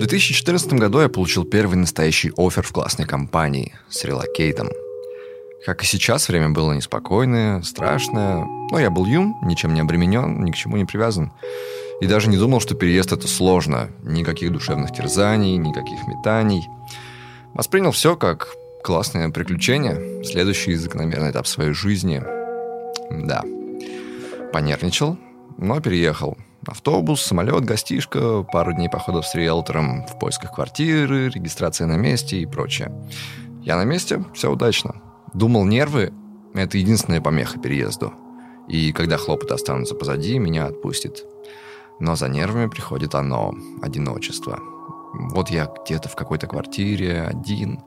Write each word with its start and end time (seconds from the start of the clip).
В 0.00 0.06
2014 0.06 0.72
году 0.72 1.02
я 1.02 1.10
получил 1.10 1.44
первый 1.44 1.74
настоящий 1.74 2.32
офер 2.38 2.62
в 2.62 2.72
классной 2.72 3.04
компании 3.04 3.74
с 3.90 4.02
релокейтом. 4.02 4.70
Как 5.66 5.82
и 5.82 5.86
сейчас, 5.86 6.26
время 6.26 6.48
было 6.48 6.72
неспокойное, 6.72 7.60
страшное, 7.60 8.46
но 8.70 8.78
я 8.78 8.88
был 8.88 9.04
юн, 9.04 9.34
ничем 9.42 9.74
не 9.74 9.80
обременен, 9.82 10.42
ни 10.42 10.52
к 10.52 10.56
чему 10.56 10.78
не 10.78 10.86
привязан. 10.86 11.32
И 12.00 12.06
даже 12.06 12.30
не 12.30 12.38
думал, 12.38 12.60
что 12.60 12.74
переезд 12.74 13.12
это 13.12 13.28
сложно. 13.28 13.90
Никаких 14.02 14.50
душевных 14.52 14.90
терзаний, 14.90 15.58
никаких 15.58 16.08
метаний. 16.08 16.66
Воспринял 17.52 17.90
все 17.90 18.16
как 18.16 18.48
классное 18.82 19.28
приключение, 19.28 20.24
следующий 20.24 20.76
закономерный 20.76 21.30
этап 21.30 21.46
своей 21.46 21.72
жизни. 21.72 22.22
Да. 23.10 23.44
Понервничал, 24.50 25.18
но 25.58 25.78
переехал. 25.82 26.38
Автобус, 26.66 27.22
самолет, 27.22 27.64
гостишка, 27.64 28.42
пару 28.42 28.74
дней 28.74 28.90
походов 28.90 29.26
с 29.26 29.34
риэлтором 29.34 30.06
в 30.06 30.18
поисках 30.18 30.54
квартиры, 30.54 31.30
регистрация 31.30 31.86
на 31.86 31.96
месте 31.96 32.36
и 32.36 32.46
прочее. 32.46 32.92
Я 33.62 33.76
на 33.76 33.84
месте, 33.84 34.22
все 34.34 34.52
удачно. 34.52 34.96
Думал, 35.32 35.64
нервы— 35.64 36.12
это 36.54 36.76
единственная 36.76 37.22
помеха 37.22 37.58
переезду. 37.58 38.12
И 38.68 38.92
когда 38.92 39.16
хлопоты 39.16 39.54
останутся 39.54 39.94
позади, 39.94 40.38
меня 40.38 40.66
отпустит. 40.66 41.24
Но 41.98 42.14
за 42.14 42.28
нервами 42.28 42.68
приходит 42.68 43.14
оно— 43.14 43.54
одиночество. 43.82 44.60
Вот 45.14 45.48
я 45.48 45.66
где-то 45.84 46.10
в 46.10 46.14
какой-то 46.14 46.46
квартире, 46.46 47.22
один. 47.22 47.80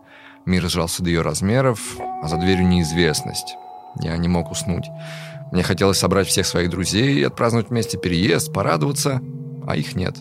Мир 0.48 0.68
сжался 0.68 1.04
до 1.04 1.10
ее 1.10 1.22
размеров, 1.22 1.80
а 2.00 2.28
за 2.28 2.38
дверью 2.38 2.68
неизвестность. 2.68 3.56
Я 4.02 4.18
не 4.18 4.28
мог 4.28 4.50
уснуть. 4.50 4.86
Мне 5.54 5.62
хотелось 5.62 6.00
собрать 6.00 6.28
всех 6.28 6.48
своих 6.48 6.72
друзей 6.72 7.14
и 7.14 7.24
отпраздновать 7.24 7.70
вместе 7.70 7.96
переезд, 7.96 8.52
порадоваться, 8.52 9.22
а 9.68 9.76
их 9.76 9.96
нет. 9.96 10.18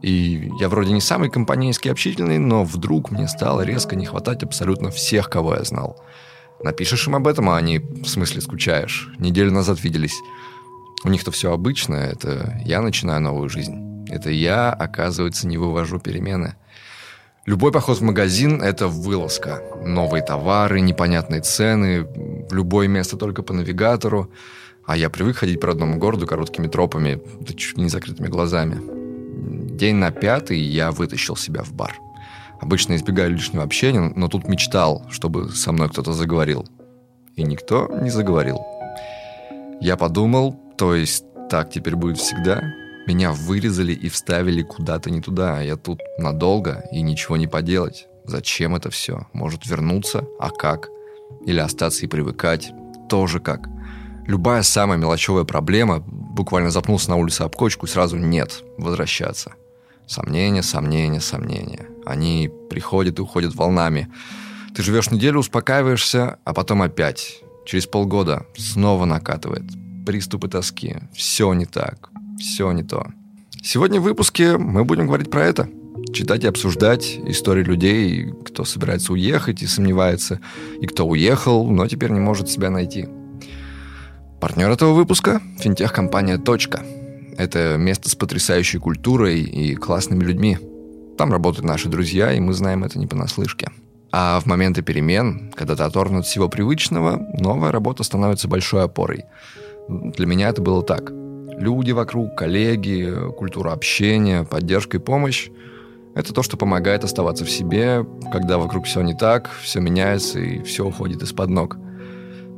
И 0.00 0.50
я 0.58 0.70
вроде 0.70 0.94
не 0.94 1.02
самый 1.02 1.28
компанейский 1.28 1.90
общительный, 1.90 2.38
но 2.38 2.64
вдруг 2.64 3.10
мне 3.10 3.28
стало 3.28 3.60
резко 3.60 3.96
не 3.96 4.06
хватать 4.06 4.42
абсолютно 4.42 4.90
всех, 4.90 5.28
кого 5.28 5.56
я 5.56 5.64
знал. 5.64 6.02
Напишешь 6.62 7.06
им 7.06 7.16
об 7.16 7.28
этом, 7.28 7.50
а 7.50 7.58
они, 7.58 7.80
в 7.80 8.06
смысле, 8.06 8.40
скучаешь. 8.40 9.10
Неделю 9.18 9.52
назад 9.52 9.78
виделись. 9.84 10.18
У 11.04 11.10
них-то 11.10 11.30
все 11.32 11.52
обычно, 11.52 11.96
это 11.96 12.58
я 12.64 12.80
начинаю 12.80 13.20
новую 13.20 13.50
жизнь. 13.50 14.06
Это 14.08 14.30
я, 14.30 14.72
оказывается, 14.72 15.46
не 15.46 15.58
вывожу 15.58 15.98
перемены. 15.98 16.56
Любой 17.44 17.72
поход 17.72 17.98
в 17.98 18.02
магазин– 18.02 18.62
это 18.62 18.88
вылазка. 18.88 19.62
Новые 19.84 20.24
товары, 20.24 20.80
непонятные 20.80 21.42
цены, 21.42 22.06
любое 22.50 22.88
место 22.88 23.18
только 23.18 23.42
по 23.42 23.52
навигатору. 23.52 24.30
А 24.86 24.96
я 24.96 25.10
привык 25.10 25.36
ходить 25.36 25.60
по 25.60 25.68
родному 25.68 25.98
городу 25.98 26.26
короткими 26.26 26.66
тропами, 26.66 27.20
да 27.40 27.54
чуть 27.54 27.76
не 27.76 27.88
закрытыми 27.88 28.28
глазами. 28.28 28.80
День 29.76 29.96
на 29.96 30.10
пятый 30.10 30.58
я 30.58 30.90
вытащил 30.90 31.36
себя 31.36 31.62
в 31.62 31.72
бар. 31.72 31.98
Обычно 32.60 32.94
избегаю 32.94 33.32
лишнего 33.32 33.64
общения, 33.64 34.12
но 34.14 34.28
тут 34.28 34.48
мечтал, 34.48 35.06
чтобы 35.10 35.50
со 35.50 35.72
мной 35.72 35.88
кто-то 35.88 36.12
заговорил. 36.12 36.66
И 37.36 37.42
никто 37.42 37.88
не 38.00 38.10
заговорил. 38.10 38.60
Я 39.80 39.96
подумал, 39.96 40.60
то 40.76 40.94
есть 40.94 41.24
так 41.50 41.70
теперь 41.70 41.96
будет 41.96 42.18
всегда? 42.18 42.62
Меня 43.06 43.32
вырезали 43.32 43.92
и 43.92 44.08
вставили 44.08 44.62
куда-то 44.62 45.10
не 45.10 45.20
туда, 45.20 45.58
а 45.58 45.62
я 45.62 45.76
тут 45.76 46.00
надолго 46.18 46.84
и 46.92 47.02
ничего 47.02 47.36
не 47.36 47.48
поделать. 47.48 48.06
Зачем 48.24 48.76
это 48.76 48.90
все? 48.90 49.26
Может 49.32 49.66
вернуться? 49.66 50.24
А 50.38 50.50
как? 50.50 50.88
Или 51.44 51.58
остаться 51.58 52.04
и 52.04 52.08
привыкать? 52.08 52.72
Тоже 53.08 53.40
как? 53.40 53.68
Любая 54.26 54.62
самая 54.62 54.98
мелочевая 54.98 55.44
проблема, 55.44 56.00
буквально 56.00 56.70
запнулся 56.70 57.10
на 57.10 57.16
улице 57.16 57.42
об 57.42 57.56
кочку, 57.56 57.86
сразу 57.86 58.16
нет, 58.16 58.62
возвращаться. 58.78 59.52
Сомнения, 60.06 60.62
сомнения, 60.62 61.20
сомнения. 61.20 61.86
Они 62.06 62.50
приходят 62.70 63.18
и 63.18 63.22
уходят 63.22 63.54
волнами. 63.54 64.08
Ты 64.74 64.82
живешь 64.82 65.10
неделю, 65.10 65.40
успокаиваешься, 65.40 66.38
а 66.44 66.54
потом 66.54 66.82
опять. 66.82 67.42
Через 67.66 67.86
полгода 67.86 68.46
снова 68.56 69.04
накатывает. 69.04 69.64
Приступы 70.06 70.48
тоски. 70.48 70.96
Все 71.14 71.52
не 71.52 71.66
так. 71.66 72.10
Все 72.38 72.70
не 72.72 72.82
то. 72.82 73.06
Сегодня 73.62 74.00
в 74.00 74.04
выпуске 74.04 74.56
мы 74.56 74.84
будем 74.84 75.06
говорить 75.06 75.30
про 75.30 75.44
это. 75.44 75.68
Читать 76.12 76.44
и 76.44 76.48
обсуждать 76.48 77.18
истории 77.26 77.62
людей, 77.62 78.32
кто 78.44 78.64
собирается 78.64 79.12
уехать 79.12 79.62
и 79.62 79.66
сомневается, 79.66 80.40
и 80.80 80.86
кто 80.86 81.06
уехал, 81.06 81.70
но 81.70 81.86
теперь 81.86 82.10
не 82.10 82.20
может 82.20 82.48
себя 82.48 82.70
найти. 82.70 83.06
Партнер 84.42 84.68
этого 84.70 84.92
выпуска– 84.92 85.40
финтех-компания 85.60 86.36
«Точка». 86.36 86.82
Это 87.38 87.76
место 87.78 88.08
с 88.10 88.16
потрясающей 88.16 88.80
культурой 88.80 89.40
и 89.40 89.76
классными 89.76 90.24
людьми. 90.24 90.58
Там 91.16 91.30
работают 91.30 91.64
наши 91.64 91.88
друзья, 91.88 92.32
и 92.32 92.40
мы 92.40 92.52
знаем 92.52 92.82
это 92.82 92.98
не 92.98 93.06
понаслышке. 93.06 93.70
А 94.10 94.40
в 94.40 94.46
моменты 94.46 94.82
перемен, 94.82 95.52
когда 95.54 95.76
ты 95.76 95.84
оторван 95.84 96.18
от 96.18 96.26
всего 96.26 96.48
привычного, 96.48 97.24
новая 97.38 97.70
работа 97.70 98.02
становится 98.02 98.48
большой 98.48 98.82
опорой. 98.82 99.26
Для 99.88 100.26
меня 100.26 100.48
это 100.48 100.60
было 100.60 100.82
так. 100.82 101.12
Люди 101.12 101.92
вокруг, 101.92 102.36
коллеги, 102.36 103.14
культура 103.38 103.70
общения, 103.70 104.42
поддержка 104.42 104.96
и 104.96 105.00
помощь– 105.00 105.50
это 106.16 106.34
то, 106.34 106.42
что 106.42 106.56
помогает 106.56 107.04
оставаться 107.04 107.44
в 107.44 107.50
себе, 107.50 108.04
когда 108.32 108.58
вокруг 108.58 108.86
все 108.86 109.02
не 109.02 109.14
так, 109.14 109.50
все 109.62 109.78
меняется 109.78 110.40
и 110.40 110.64
все 110.64 110.84
уходит 110.84 111.22
из-под 111.22 111.48
ног. 111.48 111.76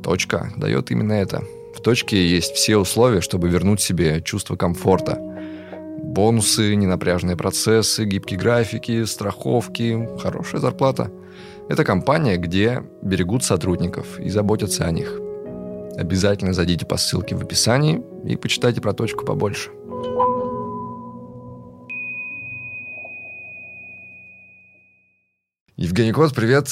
Точка 0.01 0.51
дает 0.57 0.89
именно 0.89 1.13
это– 1.13 1.43
точке 1.85 2.27
есть 2.27 2.55
все 2.55 2.77
условия, 2.77 3.21
чтобы 3.21 3.47
вернуть 3.47 3.79
себе 3.79 4.19
чувство 4.19 4.55
комфорта. 4.55 5.19
Бонусы, 6.01 6.73
ненапряжные 6.73 7.37
процессы, 7.37 8.05
гибкие 8.05 8.39
графики, 8.39 9.05
страховки, 9.05 10.09
хорошая 10.19 10.61
зарплата. 10.61 11.11
Это 11.69 11.83
компания, 11.83 12.37
где 12.37 12.83
берегут 13.03 13.43
сотрудников 13.43 14.19
и 14.19 14.29
заботятся 14.29 14.85
о 14.85 14.91
них. 14.91 15.19
Обязательно 15.95 16.53
зайдите 16.53 16.87
по 16.87 16.97
ссылке 16.97 17.35
в 17.35 17.43
описании 17.43 18.01
и 18.25 18.35
почитайте 18.35 18.81
про 18.81 18.93
точку 18.93 19.23
побольше. 19.23 19.69
Евгений 25.77 26.13
Кот, 26.13 26.33
привет. 26.33 26.67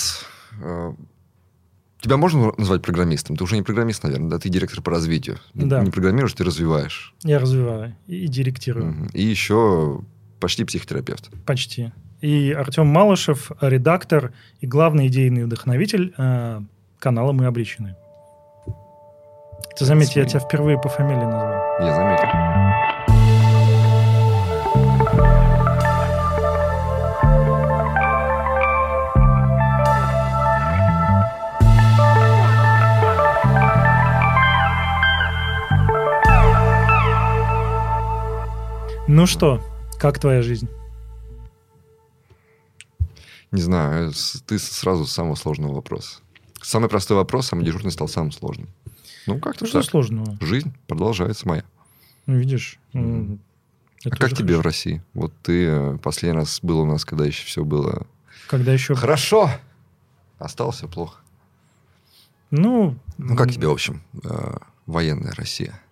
Тебя 2.04 2.18
можно 2.18 2.52
назвать 2.58 2.82
программистом? 2.82 3.38
Ты 3.38 3.46
уже 3.46 3.56
не 3.56 3.62
программист, 3.62 4.04
наверное, 4.04 4.32
да? 4.32 4.38
Ты 4.38 4.50
директор 4.50 4.82
по 4.82 4.92
развитию. 4.92 5.38
Да. 5.54 5.82
Не 5.82 5.90
программируешь, 5.90 6.34
ты 6.34 6.44
развиваешь. 6.44 7.16
Я 7.24 7.40
развиваю 7.40 7.96
и 8.08 8.28
директирую. 8.28 8.90
Угу. 8.90 9.10
И 9.14 9.24
еще 9.24 10.02
почти 10.42 10.66
психотерапевт. 10.66 11.30
Почти. 11.46 11.94
И 12.20 12.52
Артем 12.52 12.88
Малышев, 12.88 13.54
редактор 13.62 14.34
и 14.60 14.68
главный 14.68 15.08
идейный 15.08 15.46
вдохновитель 15.46 16.14
э, 16.18 16.60
канала 17.00 17.32
«Мы 17.32 17.46
обречены». 17.46 17.96
Ты 19.78 19.86
заметь, 19.86 20.18
я 20.18 20.26
тебя 20.26 20.42
впервые 20.42 20.78
по 20.78 20.90
фамилии 20.90 21.24
назвал. 21.24 21.64
Я 21.80 21.96
заметил. 21.96 22.83
Ну 39.16 39.28
что, 39.28 39.62
как 40.00 40.18
твоя 40.18 40.42
жизнь? 40.42 40.68
Не 43.52 43.62
знаю, 43.62 44.12
ты 44.48 44.58
сразу 44.58 45.06
с 45.06 45.12
самого 45.12 45.36
сложного 45.36 45.76
вопроса. 45.76 46.22
Самый 46.64 46.90
простой 46.90 47.18
вопрос, 47.18 47.46
самый 47.46 47.64
дежурный 47.64 47.92
стал 47.92 48.08
самым 48.08 48.32
сложным. 48.32 48.70
Ну, 49.28 49.38
как-то 49.38 49.68
Что 49.68 49.84
сложного? 49.84 50.36
Жизнь 50.42 50.74
продолжается 50.88 51.48
моя. 51.48 51.64
Ну, 52.26 52.38
видишь. 52.38 52.80
Mm. 52.94 53.38
А 54.06 54.10
как 54.10 54.32
тебе 54.32 54.56
хорошо. 54.56 54.62
в 54.62 54.66
России? 54.66 55.04
Вот 55.14 55.32
ты 55.44 55.68
э, 55.68 55.98
последний 56.00 56.40
раз 56.40 56.60
был 56.64 56.80
у 56.80 56.86
нас, 56.88 57.06
когда 57.06 57.24
еще 57.24 57.46
все 57.46 57.64
было... 57.64 58.08
Когда 58.48 58.74
еще... 58.74 58.96
Хорошо! 58.96 59.52
Остался 60.40 60.88
плохо. 60.88 61.20
Ну... 62.50 62.98
Ну, 63.20 63.36
как 63.36 63.52
тебе, 63.52 63.68
в 63.68 63.74
общем, 63.74 64.02
э, 64.24 64.58
военная 64.88 65.34
Россия? 65.36 65.83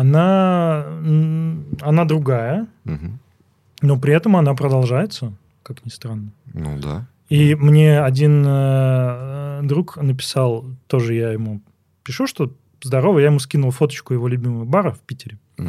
Она, 0.00 0.86
она 1.82 2.04
другая, 2.06 2.66
угу. 2.86 3.18
но 3.82 3.98
при 3.98 4.14
этом 4.14 4.34
она 4.36 4.54
продолжается, 4.54 5.34
как 5.62 5.84
ни 5.84 5.90
странно. 5.90 6.32
Ну 6.54 6.78
да. 6.78 7.06
И 7.28 7.54
мне 7.54 8.00
один 8.00 8.42
э, 8.46 9.60
друг 9.62 9.98
написал, 9.98 10.64
тоже 10.86 11.14
я 11.14 11.32
ему 11.32 11.60
пишу, 12.02 12.26
что 12.26 12.50
здорово, 12.82 13.18
я 13.18 13.26
ему 13.26 13.40
скинул 13.40 13.72
фоточку 13.72 14.14
его 14.14 14.26
любимого 14.26 14.64
бара 14.64 14.92
в 14.92 15.00
Питере. 15.00 15.38
Угу. 15.58 15.68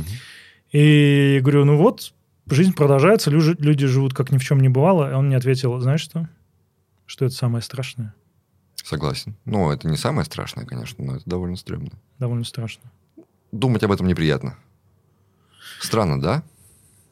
И 0.71 1.39
говорю, 1.41 1.65
ну 1.65 1.75
вот, 1.75 2.13
жизнь 2.49 2.73
продолжается, 2.73 3.29
люди, 3.29 3.61
люди 3.61 3.85
живут 3.85 4.13
как 4.13 4.31
ни 4.31 4.37
в 4.37 4.43
чем 4.45 4.61
не 4.61 4.69
бывало. 4.69 5.11
И 5.11 5.13
он 5.13 5.27
мне 5.27 5.35
ответил, 5.35 5.77
знаешь 5.81 6.01
что? 6.01 6.29
Что 7.05 7.25
это 7.25 7.35
самое 7.35 7.61
страшное? 7.61 8.15
Согласен. 8.81 9.35
Ну, 9.43 9.69
это 9.71 9.89
не 9.89 9.97
самое 9.97 10.23
страшное, 10.23 10.65
конечно, 10.65 11.03
но 11.03 11.15
это 11.17 11.29
довольно 11.29 11.57
стрёмно. 11.57 11.91
Довольно 12.17 12.45
страшно 12.45 12.89
думать 13.51 13.83
об 13.83 13.91
этом 13.91 14.07
неприятно. 14.07 14.55
Странно, 15.79 16.21
да? 16.21 16.43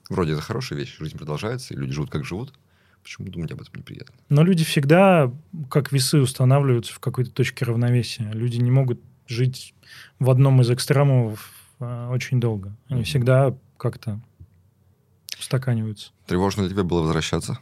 Вроде 0.10 0.34
это 0.34 0.42
хорошая 0.42 0.80
вещь, 0.80 0.98
жизнь 1.00 1.18
продолжается, 1.18 1.74
и 1.74 1.78
люди 1.78 1.94
живут 1.94 2.10
как 2.10 2.26
живут. 2.26 2.54
Почему 3.04 3.30
думать 3.30 3.52
об 3.52 3.62
этом 3.62 3.74
неприятно? 3.76 4.16
Но 4.30 4.44
люди 4.44 4.64
всегда, 4.64 5.32
как 5.70 5.92
весы, 5.92 6.20
устанавливаются 6.20 6.94
в 6.94 7.00
какой-то 7.00 7.32
точке 7.32 7.66
равновесия. 7.66 8.30
Люди 8.34 8.58
не 8.58 8.72
могут 8.72 9.00
жить 9.28 9.74
в 10.20 10.30
одном 10.30 10.62
из 10.62 10.70
экстремумов 10.70 11.52
а, 11.80 12.10
очень 12.10 12.40
долго. 12.40 12.76
Они 12.90 13.04
всегда 13.04 13.56
как-то 13.78 14.20
устаканиваются. 15.40 16.12
Тревожно 16.26 16.64
для 16.64 16.72
тебя 16.72 16.84
было 16.84 17.02
возвращаться 17.02 17.60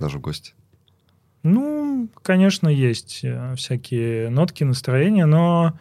даже 0.00 0.18
в 0.18 0.20
гости? 0.20 0.54
Ну, 1.42 2.08
конечно, 2.22 2.68
есть 2.68 3.20
э, 3.24 3.54
всякие 3.56 4.30
нотки 4.30 4.64
настроения, 4.64 5.26
но 5.26 5.78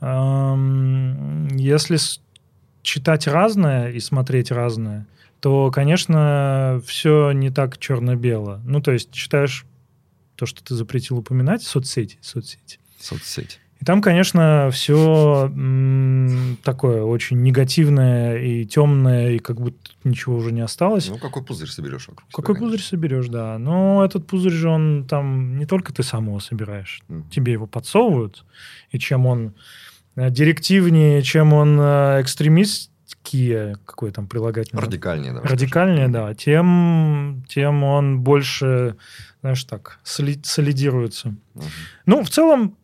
если 0.00 1.98
читать 2.82 3.26
разное 3.26 3.90
и 3.90 4.00
смотреть 4.00 4.50
разное, 4.50 5.06
то, 5.40 5.70
конечно, 5.70 6.80
все 6.86 7.32
не 7.32 7.50
так 7.50 7.78
черно-бело. 7.78 8.60
Ну, 8.64 8.80
то 8.80 8.92
есть 8.92 9.10
читаешь 9.12 9.66
то, 10.34 10.46
что 10.46 10.62
ты 10.62 10.74
запретил 10.74 11.18
упоминать, 11.18 11.62
соцсети, 11.62 12.18
соцсети. 12.20 12.78
Соцсети. 12.98 13.58
И 13.80 13.84
там, 13.84 14.00
конечно, 14.00 14.70
все 14.72 15.50
такое 16.62 17.02
очень 17.02 17.42
негативное 17.42 18.38
и 18.38 18.64
темное, 18.64 19.32
и 19.32 19.38
как 19.38 19.60
будто 19.60 19.90
ничего 20.04 20.36
уже 20.36 20.52
не 20.52 20.62
осталось. 20.62 21.08
Ну, 21.08 21.18
какой 21.18 21.44
пузырь 21.44 21.68
соберешь 21.68 22.08
вокруг 22.08 22.28
Какой 22.30 22.54
себя, 22.54 22.64
пузырь 22.64 22.80
соберешь, 22.80 23.28
да. 23.28 23.58
Но 23.58 24.04
этот 24.04 24.26
пузырь 24.26 24.52
же, 24.52 24.68
он 24.68 25.06
там 25.08 25.58
не 25.58 25.66
только 25.66 25.92
ты 25.92 26.02
сам 26.02 26.28
его 26.28 26.40
собираешь, 26.40 27.02
mm. 27.08 27.28
тебе 27.30 27.52
его 27.52 27.66
подсовывают. 27.66 28.44
И 28.92 28.98
чем 28.98 29.26
он 29.26 29.54
э, 30.16 30.30
директивнее, 30.30 31.22
чем 31.22 31.52
он 31.52 31.78
э, 31.78 32.22
экстремистские, 32.22 33.76
какой 33.84 34.10
там 34.10 34.26
прилагательное? 34.26 34.82
Радикальнее, 34.82 35.34
да. 35.34 35.42
Радикальнее, 35.42 36.08
да. 36.08 36.34
Тем, 36.34 37.44
тем 37.46 37.84
он 37.84 38.20
больше, 38.20 38.96
знаешь, 39.42 39.62
так, 39.64 39.98
солидируется. 40.02 41.34
Uh-huh. 41.54 41.64
Ну, 42.06 42.24
в 42.24 42.30
целом, 42.30 42.74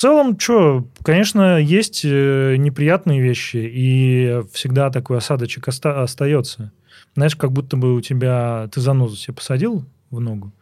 целом, 0.00 0.38
что, 0.38 0.86
конечно, 1.02 1.58
есть 1.58 2.02
э, 2.04 2.56
неприятные 2.56 3.20
вещи, 3.20 3.56
и 3.56 4.42
всегда 4.52 4.90
такой 4.90 5.18
осадочек 5.18 5.68
оста- 5.68 6.02
остается. 6.02 6.72
Знаешь, 7.14 7.36
как 7.36 7.52
будто 7.52 7.76
бы 7.76 7.94
у 7.94 8.00
тебя... 8.00 8.68
Ты 8.72 8.80
занозу 8.80 9.16
себе 9.16 9.34
посадил 9.34 9.84
в 10.10 10.20
ногу. 10.20 10.52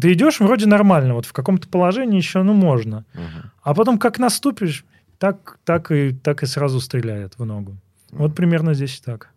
Ты 0.00 0.12
идешь 0.12 0.40
вроде 0.40 0.66
нормально, 0.66 1.14
вот 1.14 1.26
в 1.26 1.32
каком-то 1.32 1.68
положении 1.68 2.16
еще, 2.16 2.42
ну, 2.42 2.54
можно. 2.54 3.04
Угу. 3.14 3.50
А 3.62 3.74
потом 3.74 3.98
как 3.98 4.18
наступишь, 4.18 4.84
так, 5.18 5.58
так, 5.64 5.90
и, 5.90 6.12
так 6.12 6.42
и 6.42 6.46
сразу 6.46 6.80
стреляет 6.80 7.34
в 7.38 7.44
ногу. 7.44 7.76
Угу. 8.12 8.22
Вот 8.22 8.34
примерно 8.34 8.74
здесь 8.74 8.98
и 8.98 9.02
так. 9.02 9.30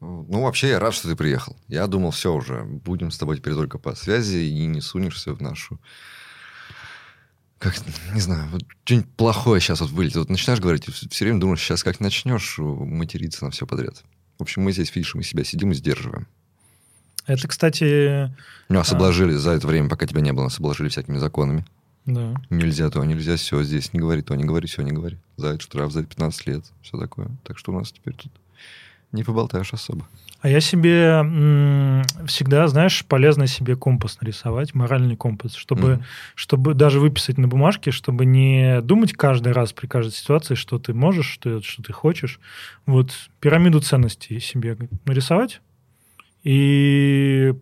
Ну, 0.00 0.42
вообще, 0.42 0.68
я 0.68 0.78
рад, 0.78 0.92
что 0.92 1.08
ты 1.08 1.16
приехал. 1.16 1.56
Я 1.68 1.86
думал, 1.86 2.10
все 2.10 2.32
уже, 2.34 2.62
будем 2.64 3.10
с 3.10 3.18
тобой 3.18 3.38
теперь 3.38 3.54
только 3.54 3.78
по 3.78 3.94
связи, 3.94 4.36
и 4.36 4.66
не 4.66 4.80
сунешься 4.80 5.32
в 5.32 5.40
нашу 5.40 5.80
как, 7.58 7.74
не 8.12 8.20
знаю, 8.20 8.48
вот 8.50 8.62
что-нибудь 8.84 9.08
плохое 9.16 9.60
сейчас 9.60 9.80
вот 9.80 9.90
вылетит. 9.90 10.16
Вот 10.16 10.28
начинаешь 10.28 10.60
говорить, 10.60 10.84
все 10.84 11.24
время 11.24 11.40
думаешь, 11.40 11.60
сейчас 11.60 11.82
как 11.82 12.00
начнешь 12.00 12.58
материться 12.58 13.44
на 13.44 13.50
все 13.50 13.66
подряд. 13.66 14.02
В 14.38 14.42
общем, 14.42 14.62
мы 14.62 14.72
здесь, 14.72 14.94
видишь, 14.94 15.14
мы 15.14 15.22
себя 15.22 15.44
сидим 15.44 15.72
и 15.72 15.74
сдерживаем. 15.74 16.26
Это, 17.26 17.48
кстати... 17.48 18.32
Нас 18.68 18.92
а... 18.92 18.94
обложили 18.94 19.32
за 19.32 19.52
это 19.52 19.66
время, 19.66 19.88
пока 19.88 20.06
тебя 20.06 20.20
не 20.20 20.32
было, 20.32 20.44
нас 20.44 20.58
обложили 20.58 20.88
всякими 20.88 21.18
законами. 21.18 21.64
Да. 22.04 22.34
Нельзя 22.50 22.88
то, 22.90 23.02
нельзя 23.04 23.36
все, 23.36 23.62
здесь 23.64 23.92
не 23.92 23.98
говори 23.98 24.22
то, 24.22 24.34
не 24.36 24.44
говори 24.44 24.68
все, 24.68 24.82
не 24.82 24.92
говори. 24.92 25.18
За 25.36 25.48
это 25.48 25.60
штраф, 25.60 25.90
за 25.90 26.00
это 26.00 26.08
15 26.08 26.46
лет, 26.46 26.64
все 26.82 26.98
такое. 26.98 27.28
Так 27.42 27.58
что 27.58 27.72
у 27.72 27.78
нас 27.78 27.90
теперь 27.90 28.14
тут 28.14 28.30
не 29.10 29.24
поболтаешь 29.24 29.72
особо. 29.72 30.06
А 30.40 30.48
я 30.48 30.60
себе 30.60 31.22
м- 31.22 32.02
всегда, 32.26 32.66
знаешь, 32.68 33.04
полезно 33.06 33.46
себе 33.46 33.74
компас 33.74 34.20
нарисовать, 34.20 34.74
моральный 34.74 35.16
компас, 35.16 35.54
чтобы, 35.54 35.88
mm-hmm. 35.88 36.02
чтобы 36.34 36.74
даже 36.74 37.00
выписать 37.00 37.38
на 37.38 37.48
бумажке, 37.48 37.90
чтобы 37.90 38.26
не 38.26 38.80
думать 38.82 39.12
каждый 39.14 39.52
раз 39.52 39.72
при 39.72 39.86
каждой 39.86 40.12
ситуации, 40.12 40.54
что 40.54 40.78
ты 40.78 40.94
можешь, 40.94 41.26
что, 41.26 41.62
что 41.62 41.82
ты 41.82 41.92
хочешь. 41.92 42.38
Вот 42.84 43.12
пирамиду 43.40 43.80
ценностей 43.80 44.38
себе 44.40 44.76
нарисовать 45.04 45.60
и 46.44 47.54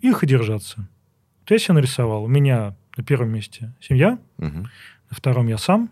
их 0.00 0.24
держаться. 0.24 0.88
Вот 1.40 1.50
я 1.50 1.58
себе 1.58 1.74
нарисовал. 1.74 2.24
У 2.24 2.28
меня 2.28 2.76
на 2.96 3.04
первом 3.04 3.30
месте 3.30 3.74
семья, 3.80 4.18
mm-hmm. 4.38 4.62
на 4.62 5.16
втором 5.16 5.48
я 5.48 5.58
сам, 5.58 5.90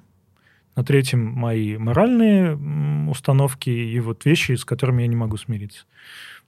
на 0.77 0.85
третьем 0.85 1.25
мои 1.25 1.79
моральные 1.79 2.57
установки 3.09 3.71
и 3.71 3.99
вот 3.99 4.25
вещи, 4.27 4.53
с 4.53 4.65
которыми 4.65 5.03
я 5.03 5.09
не 5.09 5.17
могу 5.17 5.39
смириться. 5.39 5.85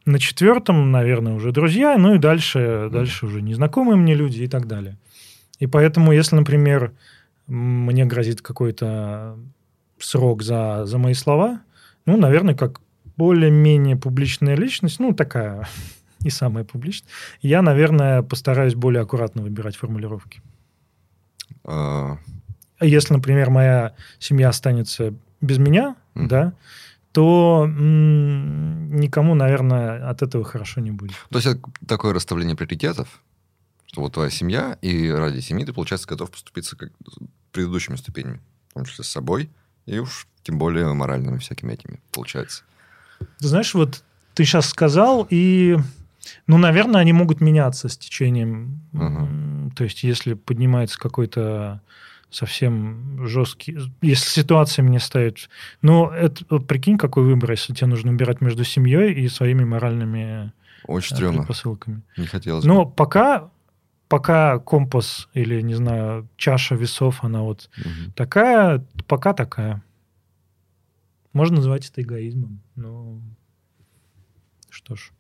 На 0.05 0.19
четвертом, 0.19 0.93
наверное, 0.93 1.35
уже 1.35 1.51
друзья, 1.51 1.97
ну 1.99 2.15
и 2.15 2.19
дальше, 2.19 2.59
mm. 2.59 2.91
дальше 2.91 3.27
уже 3.27 3.43
незнакомые 3.43 3.97
мне 3.97 4.15
люди 4.15 4.43
и 4.43 4.49
так 4.49 4.67
далее. 4.67 4.97
И 5.59 5.67
поэтому, 5.67 6.13
если, 6.13 6.37
например, 6.37 6.93
мне 7.47 8.05
грозит 8.05 8.43
какой-то 8.43 9.39
срок 9.99 10.43
за, 10.43 10.85
за 10.85 10.99
мои 10.99 11.15
слова, 11.15 11.61
ну, 12.07 12.17
наверное, 12.17 12.55
как 12.55 12.81
более-менее 13.17 13.97
публичная 13.97 14.55
личность, 14.55 15.01
ну, 15.01 15.13
такая 15.13 15.67
не 16.21 16.31
самая 16.31 16.65
публичная, 16.65 17.11
я, 17.41 17.63
наверное, 17.63 18.23
постараюсь 18.23 18.75
более 18.75 19.03
аккуратно 19.03 19.43
выбирать 19.43 19.77
формулировки. 19.77 20.43
Если, 22.81 23.13
например, 23.13 23.51
моя 23.51 23.95
семья 24.19 24.49
останется 24.49 25.15
без 25.41 25.59
меня, 25.59 25.97
mm. 26.15 26.27
да, 26.29 26.53
то 27.13 27.65
м- 27.65 29.01
никому, 29.01 29.35
наверное, 29.35 30.09
от 30.09 30.23
этого 30.23 30.45
хорошо 30.45 30.81
не 30.81 30.91
будет. 30.91 31.17
То 31.31 31.39
есть 31.39 31.47
это 31.47 31.61
такое 31.87 32.13
расставление 32.13 32.57
приоритетов, 32.57 33.21
что 33.87 34.03
вот 34.03 34.13
твоя 34.13 34.31
семья, 34.31 34.79
и 34.83 35.11
ради 35.11 35.41
семьи 35.41 35.65
ты, 35.65 35.73
получается, 35.73 36.09
готов 36.09 36.31
поступиться 36.31 36.77
как 36.77 36.93
предыдущими 37.53 37.97
ступенями, 37.97 38.41
в 38.71 38.75
том 38.75 38.85
числе 38.85 39.05
с 39.05 39.09
собой, 39.09 39.51
и 39.87 39.99
уж 39.99 40.29
тем 40.43 40.59
более 40.59 40.93
моральными 40.93 41.39
всякими 41.39 41.73
этими, 41.73 42.01
получается. 42.13 42.63
Ты 43.39 43.49
знаешь, 43.49 43.75
вот 43.75 44.05
ты 44.35 44.45
сейчас 44.45 44.69
сказал, 44.69 45.27
и, 45.29 45.77
ну, 46.47 46.59
наверное, 46.59 47.01
они 47.01 47.13
могут 47.13 47.41
меняться 47.41 47.89
с 47.89 47.97
течением. 47.99 48.81
Uh-huh. 48.93 49.75
То 49.75 49.85
есть, 49.85 50.05
если 50.05 50.35
поднимается 50.35 50.99
какой-то 50.99 51.81
совсем 52.31 53.27
жесткий. 53.27 53.79
Если 54.03 54.29
ситуация 54.41 54.83
мне 54.83 55.01
ставит... 55.01 55.49
Ну, 55.83 56.11
это, 56.11 56.45
прикинь, 56.59 56.99
какой 56.99 57.25
выбор, 57.25 57.53
если 57.53 57.75
тебе 57.75 57.87
нужно 57.87 58.11
выбирать 58.13 58.41
между 58.41 58.65
семьей 58.65 59.15
и 59.15 59.29
своими 59.29 59.65
моральными 59.65 60.53
Очень 60.87 61.15
э, 61.15 61.17
стрёмно. 61.17 61.45
посылками. 61.45 62.03
Не 62.17 62.27
хотелось 62.27 62.65
Но 62.65 62.85
бы. 62.85 62.93
пока, 62.93 63.51
пока 64.09 64.59
компас 64.59 65.29
или, 65.35 65.61
не 65.63 65.75
знаю, 65.75 66.29
чаша 66.37 66.75
весов, 66.75 67.25
она 67.25 67.43
вот 67.43 67.71
угу. 67.79 68.13
такая, 68.15 68.85
пока 69.07 69.33
такая. 69.33 69.83
Можно 71.33 71.57
назвать 71.57 71.89
это 71.89 72.03
эгоизмом, 72.03 72.61
но 72.75 73.21
что 74.71 74.97
ж. 74.97 75.13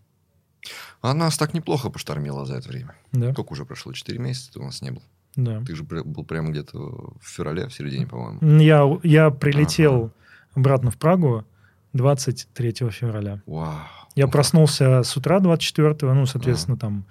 А 1.00 1.14
нас 1.14 1.38
так 1.38 1.54
неплохо 1.54 1.90
поштормило 1.90 2.44
за 2.44 2.56
это 2.56 2.68
время. 2.68 2.94
Да. 3.12 3.32
Сколько 3.32 3.52
уже 3.52 3.64
прошло? 3.64 3.92
Четыре 3.92 4.18
месяца 4.18 4.52
ты 4.52 4.61
у 4.61 4.64
нас 4.64 4.82
не 4.82 4.90
был. 4.90 5.02
Да. 5.37 5.62
Ты 5.64 5.75
же 5.76 5.85
был 5.85 6.25
прямо 6.25 6.50
где-то 6.50 6.78
в 6.78 7.23
феврале, 7.23 7.68
в 7.68 7.73
середине, 7.73 8.06
по-моему. 8.06 8.61
Я, 8.61 8.99
я 9.02 9.30
прилетел 9.30 9.97
ага. 9.97 10.12
обратно 10.54 10.90
в 10.90 10.97
Прагу 10.97 11.44
23 11.92 12.73
февраля. 12.90 13.40
Вау. 13.47 13.78
Я 14.14 14.26
Ух. 14.26 14.32
проснулся 14.32 15.02
с 15.02 15.16
утра 15.16 15.38
24-го, 15.38 16.12
ну, 16.12 16.26
соответственно, 16.26 16.76
ага. 16.76 16.80
там 16.80 17.04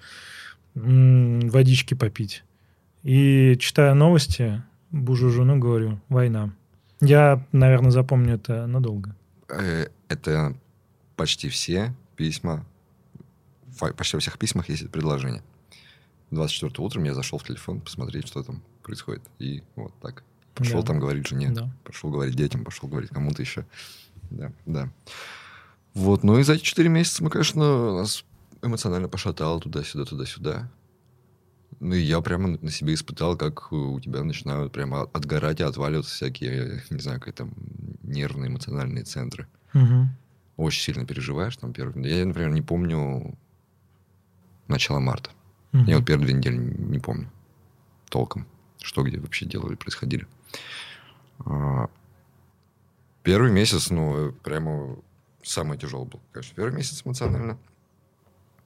м- 0.74 1.48
водички 1.48 1.94
попить. 1.94 2.44
И 3.02 3.56
читая 3.58 3.94
новости, 3.94 4.62
бужу 4.90 5.30
жену, 5.30 5.58
говорю, 5.58 6.00
война. 6.08 6.52
Я, 7.00 7.44
наверное, 7.52 7.90
запомню 7.90 8.34
это 8.34 8.66
надолго. 8.66 9.14
Э, 9.48 9.86
это 10.08 10.54
почти 11.16 11.48
все 11.48 11.94
письма, 12.16 12.64
почти 13.96 14.16
во 14.16 14.20
всех 14.20 14.38
письмах 14.38 14.68
есть 14.68 14.82
это 14.82 14.90
предложение. 14.90 15.42
24 16.30 16.84
утром 16.84 17.04
я 17.04 17.14
зашел 17.14 17.38
в 17.38 17.44
телефон 17.44 17.80
посмотреть, 17.80 18.28
что 18.28 18.42
там 18.42 18.62
происходит. 18.82 19.22
И 19.38 19.62
вот 19.76 19.92
так. 20.00 20.24
Пошел 20.54 20.80
да. 20.80 20.88
там 20.88 20.98
говорить 20.98 21.28
жене, 21.28 21.50
да. 21.50 21.70
пошел 21.84 22.10
говорить 22.10 22.34
детям, 22.34 22.64
пошел 22.64 22.88
говорить 22.88 23.10
кому-то 23.10 23.42
еще. 23.42 23.64
Да, 24.30 24.52
да. 24.66 24.90
Вот, 25.94 26.24
ну 26.24 26.38
и 26.38 26.42
за 26.42 26.54
эти 26.54 26.62
4 26.62 26.88
месяца 26.88 27.22
мы, 27.22 27.30
конечно, 27.30 27.96
нас 27.96 28.24
эмоционально 28.62 29.08
пошатало 29.08 29.60
туда-сюда, 29.60 30.04
туда-сюда. 30.04 30.70
Ну 31.80 31.94
и 31.94 32.00
я 32.00 32.20
прямо 32.20 32.58
на 32.60 32.70
себе 32.70 32.94
испытал, 32.94 33.36
как 33.36 33.72
у 33.72 34.00
тебя 34.00 34.24
начинают 34.24 34.72
прямо 34.72 35.02
отгорать 35.02 35.60
и 35.60 35.64
отваливаться 35.64 36.14
всякие, 36.14 36.82
не 36.90 37.00
знаю, 37.00 37.20
какие 37.20 37.34
там 37.34 37.52
нервные, 38.02 38.50
эмоциональные 38.50 39.04
центры. 39.04 39.46
Угу. 39.74 40.08
Очень 40.56 40.82
сильно 40.82 41.06
переживаешь 41.06 41.56
там 41.56 41.72
первый. 41.72 42.04
Я, 42.08 42.26
например, 42.26 42.50
не 42.50 42.62
помню 42.62 43.38
начало 44.66 44.98
марта. 44.98 45.30
Угу. 45.72 45.84
Я 45.84 45.96
вот 45.96 46.06
первые 46.06 46.26
две 46.26 46.34
недели 46.34 46.56
не 46.56 46.98
помню 46.98 47.30
толком, 48.08 48.46
что 48.82 49.02
где 49.02 49.18
вообще 49.18 49.46
делали, 49.46 49.74
происходили. 49.74 50.26
А, 51.44 51.88
первый 53.22 53.50
месяц, 53.50 53.90
ну, 53.90 54.32
прямо 54.42 54.96
самый 55.42 55.78
тяжелый 55.78 56.06
был, 56.06 56.20
конечно. 56.32 56.54
Первый 56.54 56.74
месяц 56.74 57.02
эмоционально. 57.04 57.58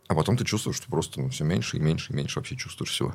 А 0.09 0.15
потом 0.15 0.37
ты 0.37 0.45
чувствуешь, 0.45 0.77
что 0.77 0.91
просто 0.91 1.21
ну, 1.21 1.31
все 1.31 1.45
меньше 1.45 1.77
и 1.77 1.81
меньше 1.81 2.13
и 2.13 2.17
меньше 2.17 2.39
вообще 2.39 2.57
чувствуешь 2.57 2.91
всего. 2.91 3.15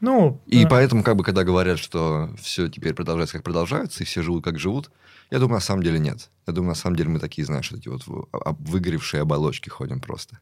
Ну, 0.00 0.40
И 0.46 0.64
э, 0.64 0.68
поэтому, 0.68 1.02
как 1.02 1.16
бы, 1.16 1.24
когда 1.24 1.42
говорят, 1.42 1.78
что 1.78 2.30
все 2.38 2.68
теперь 2.68 2.92
продолжается, 2.92 3.38
как 3.38 3.44
продолжается, 3.44 4.02
и 4.02 4.06
все 4.06 4.20
живут, 4.22 4.44
как 4.44 4.58
живут, 4.58 4.90
я 5.30 5.38
думаю, 5.38 5.54
на 5.54 5.60
самом 5.60 5.82
деле 5.82 5.98
нет. 5.98 6.28
Я 6.46 6.52
думаю, 6.52 6.70
на 6.70 6.74
самом 6.74 6.96
деле 6.96 7.08
мы 7.08 7.18
такие, 7.18 7.46
знаешь, 7.46 7.72
эти 7.72 7.88
вот 7.88 8.02
а- 8.32 8.52
выгоревшие 8.58 9.22
оболочки 9.22 9.70
ходим 9.70 10.00
просто. 10.00 10.38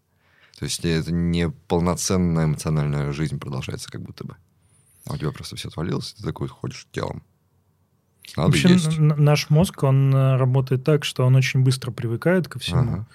То 0.58 0.64
есть 0.64 0.84
это 0.84 1.12
не 1.12 1.50
полноценная 1.50 2.44
эмоциональная 2.46 3.12
жизнь 3.12 3.38
продолжается, 3.38 3.90
как 3.90 4.02
будто 4.02 4.24
бы. 4.24 4.36
А 5.06 5.14
у 5.14 5.16
тебя 5.16 5.32
просто 5.32 5.56
все 5.56 5.68
отвалилось, 5.68 6.12
и 6.12 6.16
ты 6.18 6.22
такой 6.22 6.48
ходишь 6.48 6.86
телом. 6.92 7.22
Надо 8.36 8.48
вообще 8.48 8.70
есть. 8.70 8.98
н- 8.98 9.14
наш 9.22 9.50
мозг, 9.50 9.82
он 9.82 10.14
э, 10.14 10.36
работает 10.36 10.84
так, 10.84 11.04
что 11.04 11.26
он 11.26 11.36
очень 11.36 11.60
быстро 11.60 11.90
привыкает 11.90 12.48
ко 12.48 12.58
всему. 12.58 12.80
Ага. 12.80 13.08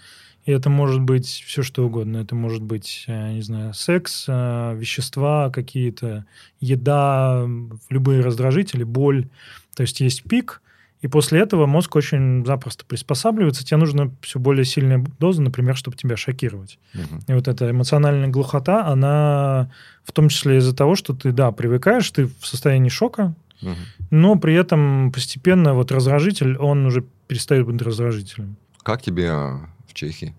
И 0.46 0.52
это 0.52 0.70
может 0.70 1.02
быть 1.02 1.28
все 1.28 1.64
что 1.64 1.86
угодно. 1.86 2.18
Это 2.18 2.36
может 2.36 2.62
быть, 2.62 3.06
э, 3.08 3.34
не 3.34 3.42
знаю, 3.42 3.74
секс, 3.74 4.26
э, 4.28 4.76
вещества 4.78 5.50
какие-то, 5.50 6.26
еда, 6.60 7.48
любые 7.90 8.22
раздражители, 8.22 8.84
боль. 8.84 9.28
То 9.76 9.82
есть 9.82 10.00
есть 10.00 10.24
пик, 10.24 10.62
и 11.02 11.08
после 11.08 11.40
этого 11.40 11.66
мозг 11.66 11.96
очень 11.96 12.46
запросто 12.46 12.84
приспосабливается. 12.86 13.64
Тебе 13.66 13.78
нужна 13.78 14.12
все 14.22 14.38
более 14.38 14.66
сильная 14.66 15.06
доза, 15.20 15.42
например, 15.42 15.78
чтобы 15.78 15.96
тебя 15.96 16.18
шокировать. 16.18 16.78
Мгм. 16.94 17.22
И 17.28 17.34
вот 17.34 17.48
эта 17.48 17.72
эмоциональная 17.72 18.28
глухота, 18.28 18.86
она 18.86 19.72
в 20.04 20.12
том 20.12 20.28
числе 20.28 20.58
из-за 20.58 20.76
того, 20.76 20.96
что 20.96 21.14
ты, 21.14 21.32
да, 21.32 21.52
привыкаешь, 21.52 22.10
ты 22.12 22.26
в 22.26 22.46
состоянии 22.46 22.90
шока, 22.90 23.34
Мгм. 23.62 23.76
но 24.12 24.36
при 24.36 24.56
этом 24.56 25.12
постепенно 25.14 25.74
вот 25.74 25.92
раздражитель, 25.92 26.58
он 26.58 26.86
уже 26.86 27.06
перестает 27.28 27.66
быть 27.66 27.82
раздражителем. 27.82 28.58
Как 28.84 29.02
тебе 29.02 29.26
э, 29.28 29.58
в 29.88 29.94
Чехии? 29.94 30.34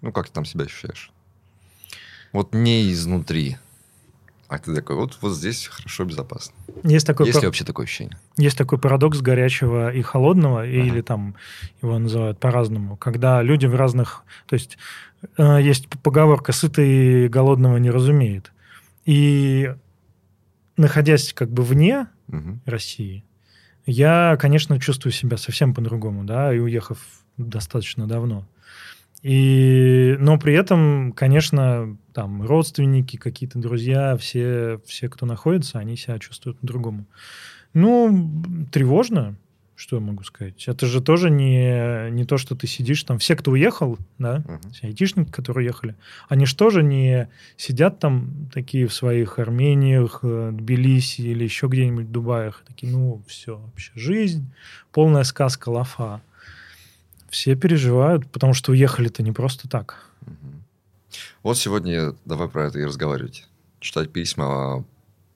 Ну, 0.00 0.12
как 0.12 0.26
ты 0.28 0.32
там 0.32 0.44
себя 0.44 0.64
ощущаешь? 0.64 1.10
Вот 2.32 2.54
не 2.54 2.90
изнутри. 2.92 3.56
А 4.52 4.58
ты 4.58 4.74
такой, 4.74 4.96
вот, 4.96 5.16
вот 5.22 5.32
здесь 5.34 5.66
хорошо, 5.66 6.04
безопасно. 6.04 6.52
Есть 6.84 7.06
такой, 7.06 7.24
Есть 7.24 7.36
пар- 7.36 7.42
ли 7.44 7.46
вообще 7.46 7.64
такое 7.64 7.86
ощущение? 7.86 8.18
есть 8.36 8.58
такой 8.58 8.76
парадокс 8.78 9.20
горячего 9.22 9.90
и 9.90 10.02
холодного, 10.02 10.58
Ага. 10.60 10.68
или 10.68 11.00
там 11.00 11.36
его 11.80 11.98
называют 11.98 12.38
по-разному, 12.38 12.98
когда 12.98 13.40
люди 13.40 13.64
в 13.64 13.74
разных... 13.74 14.24
То 14.46 14.52
есть 14.54 14.76
э, 15.38 15.58
есть 15.62 15.88
поговорка 16.02 16.52
«сытый 16.52 17.30
голодного 17.30 17.78
не 17.78 17.88
разумеет». 17.90 18.52
И 19.06 19.72
находясь 20.76 21.32
как 21.32 21.50
бы 21.50 21.62
вне 21.62 22.08
Мгм. 22.28 22.60
России, 22.66 23.24
я, 23.86 24.36
конечно, 24.38 24.78
чувствую 24.78 25.12
себя 25.14 25.38
совсем 25.38 25.72
по-другому, 25.72 26.24
да, 26.24 26.54
и 26.54 26.58
уехав 26.58 26.98
достаточно 27.38 28.06
давно. 28.06 28.46
И, 29.22 30.16
но 30.18 30.38
при 30.38 30.52
этом, 30.54 31.12
конечно, 31.12 31.96
там 32.12 32.42
родственники, 32.42 33.16
какие-то 33.16 33.58
друзья, 33.58 34.16
все, 34.16 34.80
все, 34.84 35.08
кто 35.08 35.26
находится, 35.26 35.78
они 35.78 35.96
себя 35.96 36.18
чувствуют 36.18 36.58
по-другому. 36.58 37.06
Ну, 37.72 38.66
тревожно, 38.72 39.36
что 39.76 39.96
я 39.96 40.02
могу 40.02 40.22
сказать. 40.24 40.62
Это 40.66 40.86
же 40.86 41.00
тоже 41.00 41.30
не, 41.30 42.10
не 42.10 42.24
то, 42.24 42.36
что 42.36 42.54
ты 42.54 42.66
сидишь 42.66 43.02
там. 43.04 43.18
Все, 43.18 43.34
кто 43.36 43.52
уехал, 43.52 43.96
да, 44.18 44.38
Мгм. 44.46 44.72
все 44.72 44.88
айтишники, 44.88 45.30
которые 45.30 45.66
уехали, 45.66 45.94
они 46.28 46.44
же 46.44 46.56
тоже 46.56 46.82
не 46.82 47.28
сидят 47.56 47.98
там 48.00 48.48
такие 48.52 48.86
в 48.88 48.92
своих 48.94 49.38
Армениях, 49.38 50.20
э, 50.22 50.50
Тбилиси 50.52 51.22
или 51.22 51.44
еще 51.44 51.68
где-нибудь 51.68 52.06
в 52.06 52.10
Дубаях. 52.12 52.64
Такие, 52.66 52.92
ну, 52.92 53.22
все, 53.26 53.56
вообще 53.56 53.92
жизнь, 53.94 54.52
полная 54.92 55.22
сказка, 55.24 55.68
лафа. 55.70 56.20
Все 57.32 57.56
переживают, 57.56 58.30
потому 58.30 58.52
что 58.52 58.72
уехали-то 58.72 59.22
не 59.22 59.32
просто 59.32 59.66
так. 59.66 60.04
Вот 61.42 61.56
сегодня 61.56 62.14
давай 62.26 62.46
про 62.46 62.66
это 62.66 62.78
и 62.78 62.84
разговаривать. 62.84 63.48
Читать 63.80 64.12
письма 64.12 64.84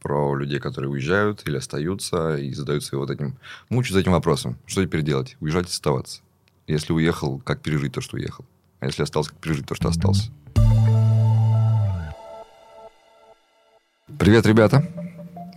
про 0.03 0.37
людей, 0.37 0.61
которые 0.61 0.91
уезжают 0.91 1.49
или 1.49 1.57
остаются 1.57 2.37
и 2.37 2.53
задаются 2.53 2.99
вот 2.99 3.11
этим, 3.11 3.39
мучаются 3.71 4.01
этим 4.01 4.13
вопросом. 4.13 4.59
Что 4.67 4.85
теперь 4.85 5.01
делать? 5.01 5.39
Уезжать 5.41 5.69
и 5.69 5.71
оставаться? 5.71 6.21
Если 6.67 6.93
уехал, 6.93 7.39
как 7.39 7.63
пережить 7.63 7.95
то, 7.95 8.03
что 8.03 8.19
уехал? 8.19 8.45
А 8.81 8.87
если 8.87 9.03
остался, 9.03 9.31
как 9.31 9.39
пережить 9.39 9.67
то, 9.67 9.75
что 9.75 9.89
остался? 9.89 10.31
Привет, 14.19 14.45
ребята! 14.45 14.87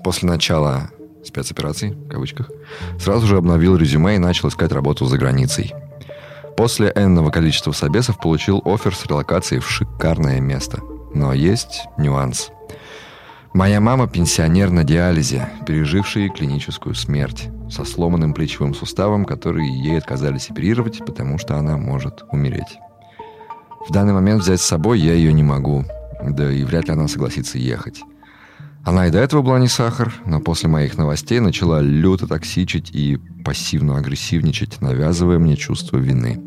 После 0.05 0.29
начала 0.29 0.89
спецоперации, 1.25 1.89
в 1.89 2.07
кавычках, 2.07 2.49
сразу 2.97 3.27
же 3.27 3.35
обновил 3.35 3.75
резюме 3.75 4.15
и 4.15 4.19
начал 4.19 4.47
искать 4.47 4.71
работу 4.71 5.05
за 5.05 5.17
границей. 5.17 5.73
После 6.59 6.91
энного 6.93 7.31
количества 7.31 7.71
собесов 7.71 8.19
получил 8.19 8.61
офер 8.65 8.93
с 8.93 9.05
релокацией 9.05 9.61
в 9.61 9.69
шикарное 9.69 10.41
место. 10.41 10.81
Но 11.13 11.31
есть 11.31 11.85
нюанс. 11.97 12.51
Моя 13.53 13.79
мама 13.79 14.09
пенсионер 14.09 14.69
на 14.69 14.83
диализе, 14.83 15.47
переживший 15.65 16.27
клиническую 16.27 16.95
смерть, 16.95 17.47
со 17.69 17.85
сломанным 17.85 18.33
плечевым 18.33 18.75
суставом, 18.75 19.23
который 19.23 19.69
ей 19.69 19.97
отказались 19.97 20.49
оперировать, 20.49 20.99
потому 21.05 21.37
что 21.37 21.55
она 21.55 21.77
может 21.77 22.25
умереть. 22.29 22.77
В 23.87 23.93
данный 23.93 24.11
момент 24.11 24.41
взять 24.41 24.59
с 24.59 24.65
собой 24.65 24.99
я 24.99 25.13
ее 25.13 25.31
не 25.31 25.43
могу, 25.43 25.85
да 26.21 26.51
и 26.51 26.65
вряд 26.65 26.87
ли 26.87 26.91
она 26.91 27.07
согласится 27.07 27.57
ехать. 27.57 28.01
Она 28.83 29.07
и 29.07 29.11
до 29.11 29.19
этого 29.19 29.41
была 29.41 29.59
не 29.59 29.67
сахар, 29.67 30.13
но 30.25 30.39
после 30.39 30.69
моих 30.69 30.97
новостей 30.97 31.39
начала 31.39 31.81
люто 31.81 32.27
токсичить 32.27 32.91
и 32.91 33.17
пассивно-агрессивничать, 33.43 34.81
навязывая 34.81 35.37
мне 35.37 35.57
чувство 35.57 35.97
вины. 35.97 36.41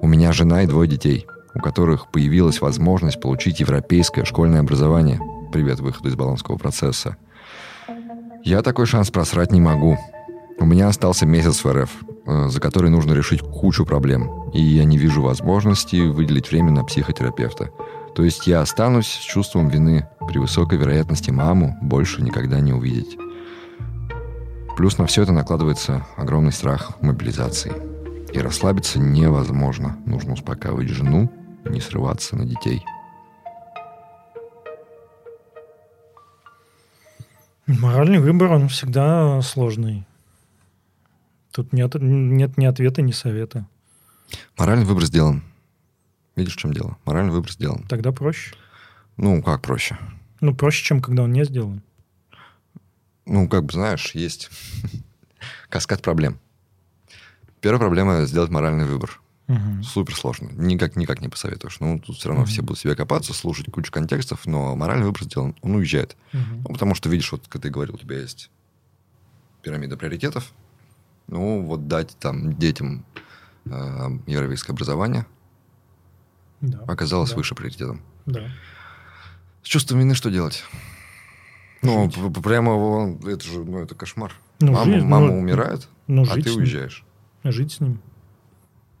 У 0.00 0.06
меня 0.06 0.32
жена 0.32 0.62
и 0.62 0.66
двое 0.66 0.88
детей, 0.88 1.26
у 1.54 1.60
которых 1.60 2.10
появилась 2.10 2.60
возможность 2.60 3.20
получить 3.20 3.60
европейское 3.60 4.24
школьное 4.24 4.60
образование. 4.60 5.20
Привет 5.52 5.80
выходу 5.80 6.08
из 6.08 6.14
баллонского 6.14 6.56
процесса. 6.56 7.16
Я 8.44 8.62
такой 8.62 8.86
шанс 8.86 9.10
просрать 9.10 9.50
не 9.50 9.60
могу. 9.60 9.98
У 10.60 10.64
меня 10.64 10.88
остался 10.88 11.26
месяц 11.26 11.64
в 11.64 11.72
РФ, 11.72 11.90
э, 12.26 12.48
за 12.48 12.60
который 12.60 12.90
нужно 12.90 13.12
решить 13.12 13.40
кучу 13.40 13.84
проблем, 13.84 14.50
и 14.52 14.60
я 14.60 14.84
не 14.84 14.98
вижу 14.98 15.22
возможности 15.22 16.08
выделить 16.08 16.50
время 16.50 16.70
на 16.70 16.84
психотерапевта. 16.84 17.70
То 18.18 18.24
есть 18.24 18.48
я 18.48 18.62
останусь 18.62 19.06
с 19.06 19.20
чувством 19.20 19.68
вины, 19.68 20.08
при 20.26 20.38
высокой 20.38 20.76
вероятности 20.76 21.30
маму 21.30 21.78
больше 21.80 22.20
никогда 22.20 22.58
не 22.58 22.72
увидеть. 22.72 23.16
Плюс 24.76 24.98
на 24.98 25.06
все 25.06 25.22
это 25.22 25.30
накладывается 25.30 26.04
огромный 26.16 26.50
страх 26.50 27.00
мобилизации. 27.00 27.72
И 28.32 28.40
расслабиться 28.40 28.98
невозможно. 28.98 29.96
Нужно 30.04 30.32
успокаивать 30.32 30.88
жену, 30.88 31.30
не 31.64 31.80
срываться 31.80 32.34
на 32.34 32.44
детей. 32.44 32.84
Моральный 37.68 38.18
выбор, 38.18 38.50
он 38.50 38.68
всегда 38.68 39.40
сложный. 39.42 40.04
Тут 41.52 41.72
нет, 41.72 41.94
нет 42.00 42.58
ни 42.58 42.64
ответа, 42.64 43.00
ни 43.00 43.12
совета. 43.12 43.68
Моральный 44.56 44.86
выбор 44.86 45.04
сделан. 45.04 45.44
Видишь, 46.38 46.54
в 46.54 46.58
чем 46.58 46.72
дело? 46.72 46.96
Моральный 47.04 47.32
выбор 47.32 47.50
сделан. 47.50 47.82
Тогда 47.88 48.12
проще. 48.12 48.54
Ну, 49.16 49.42
как 49.42 49.60
проще? 49.60 49.98
Ну, 50.40 50.54
проще, 50.54 50.84
чем 50.84 51.02
когда 51.02 51.24
он 51.24 51.32
не 51.32 51.44
сделан. 51.44 51.82
Ну, 53.26 53.48
как 53.48 53.64
бы, 53.64 53.72
знаешь, 53.72 54.12
есть 54.14 54.50
каскад 55.68 56.00
проблем. 56.00 56.38
Первая 57.60 57.80
проблема– 57.80 58.24
сделать 58.26 58.50
моральный 58.50 58.84
выбор. 58.84 59.20
Мгм. 59.48 59.82
Супер 59.82 60.14
сложно. 60.14 60.48
Никак, 60.52 60.94
никак 60.94 61.20
не 61.20 61.28
посоветуешь. 61.28 61.80
Ну, 61.80 61.98
тут 61.98 62.16
все 62.18 62.28
равно 62.28 62.42
Мгм. 62.44 62.50
все 62.52 62.62
будут 62.62 62.78
себе 62.78 62.94
копаться, 62.94 63.34
слушать 63.34 63.66
кучу 63.72 63.90
контекстов, 63.90 64.46
но 64.46 64.76
моральный 64.76 65.06
выбор 65.06 65.24
сделан. 65.24 65.56
Он 65.62 65.74
уезжает. 65.74 66.16
Мгм. 66.32 66.62
Ну, 66.68 66.72
потому 66.72 66.94
что, 66.94 67.08
видишь, 67.08 67.32
вот 67.32 67.48
как 67.48 67.62
ты 67.62 67.68
говорил, 67.70 67.96
у 67.96 67.98
тебя 67.98 68.20
есть 68.20 68.48
пирамида 69.62 69.96
приоритетов. 69.96 70.52
Ну, 71.26 71.64
вот 71.64 71.88
дать 71.88 72.16
там 72.20 72.54
детям 72.56 73.04
э, 73.64 73.70
европейское 74.28 74.72
образование 74.72 75.26
Да. 76.60 76.78
оказалось 76.86 77.30
Да. 77.30 77.36
выше 77.36 77.54
приоритетом. 77.54 78.00
Да. 78.26 78.42
С 79.62 79.68
чувством 79.68 79.98
вины 80.00 80.14
что 80.14 80.30
делать? 80.30 80.64
Ну, 81.82 82.10
Жить. 82.10 82.32
п- 82.34 82.40
прямо 82.42 83.16
это 83.26 83.44
же, 83.44 83.58
ну, 83.64 83.78
это 83.78 83.94
кошмар. 83.94 84.32
Ну, 84.60 84.72
мама 84.72 84.92
жизнь, 84.92 85.06
мама 85.06 85.26
ну, 85.28 85.38
умирает, 85.38 85.88
Ну, 86.08 86.22
а 86.22 86.34
жить 86.34 86.44
ты 86.44 86.52
уезжаешь. 86.52 87.04
Жить 87.44 87.72
с 87.72 87.80
ним. 87.80 88.00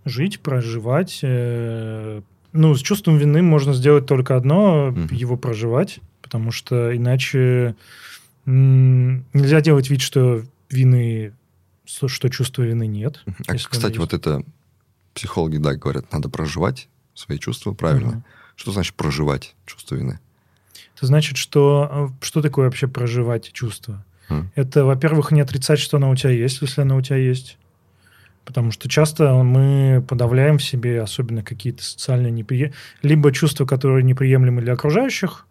Жить, 0.04 0.40
проживать. 0.40 1.18
э, 1.22 2.22
Ну, 2.52 2.74
с 2.74 2.80
чувством 2.80 3.18
вины 3.18 3.42
можно 3.42 3.74
сделать 3.74 4.06
только 4.06 4.36
одно 4.36 4.86
Мгм. 4.90 5.08
его 5.14 5.36
проживать, 5.36 5.98
потому 6.22 6.50
что 6.52 6.96
иначе 6.96 7.74
нельзя 8.46 9.60
делать 9.60 9.90
вид, 9.90 10.00
что 10.00 10.42
вины, 10.70 11.34
что 11.84 12.28
чувства 12.30 12.62
вины 12.62 12.86
нет. 12.86 13.22
А, 13.46 13.54
кстати, 13.56 13.98
вот 13.98 14.12
это 14.14 14.42
психологи, 15.14 15.58
да, 15.58 15.74
говорят, 15.74 16.10
надо 16.12 16.28
проживать 16.30 16.88
свои 17.18 17.38
чувства 17.38 17.72
правильно. 17.72 18.10
Мгм. 18.10 18.24
Что 18.56 18.72
значит 18.72 18.94
проживать 18.94 19.54
чувство 19.66 19.96
вины? 19.96 20.18
Это 20.96 21.06
значит, 21.06 21.36
что 21.36 22.12
э, 22.20 22.24
что 22.24 22.42
такое 22.42 22.66
вообще 22.66 22.88
проживать 22.88 23.52
чувства? 23.52 24.04
М. 24.28 24.50
Это, 24.54 24.84
во-первых, 24.84 25.30
не 25.30 25.40
отрицать, 25.40 25.78
что 25.78 25.96
оно 25.96 26.10
у 26.10 26.16
тебя 26.16 26.30
есть, 26.30 26.60
если 26.60 26.80
оно 26.80 26.96
у 26.96 27.02
тебя 27.02 27.16
есть. 27.16 27.58
Потому 28.44 28.70
что 28.70 28.88
часто 28.88 29.34
мы 29.42 30.02
подавляем 30.08 30.58
в 30.58 30.64
себе 30.64 31.02
особенно 31.02 31.42
какие-то 31.42 31.82
социальные 31.82 32.32
неприемлемые... 32.32 32.74
Либо 33.02 33.30
чувства, 33.30 33.66
которые 33.66 34.02
неприемлемы 34.02 34.62
для 34.62 34.72
окружающих, 34.72 35.46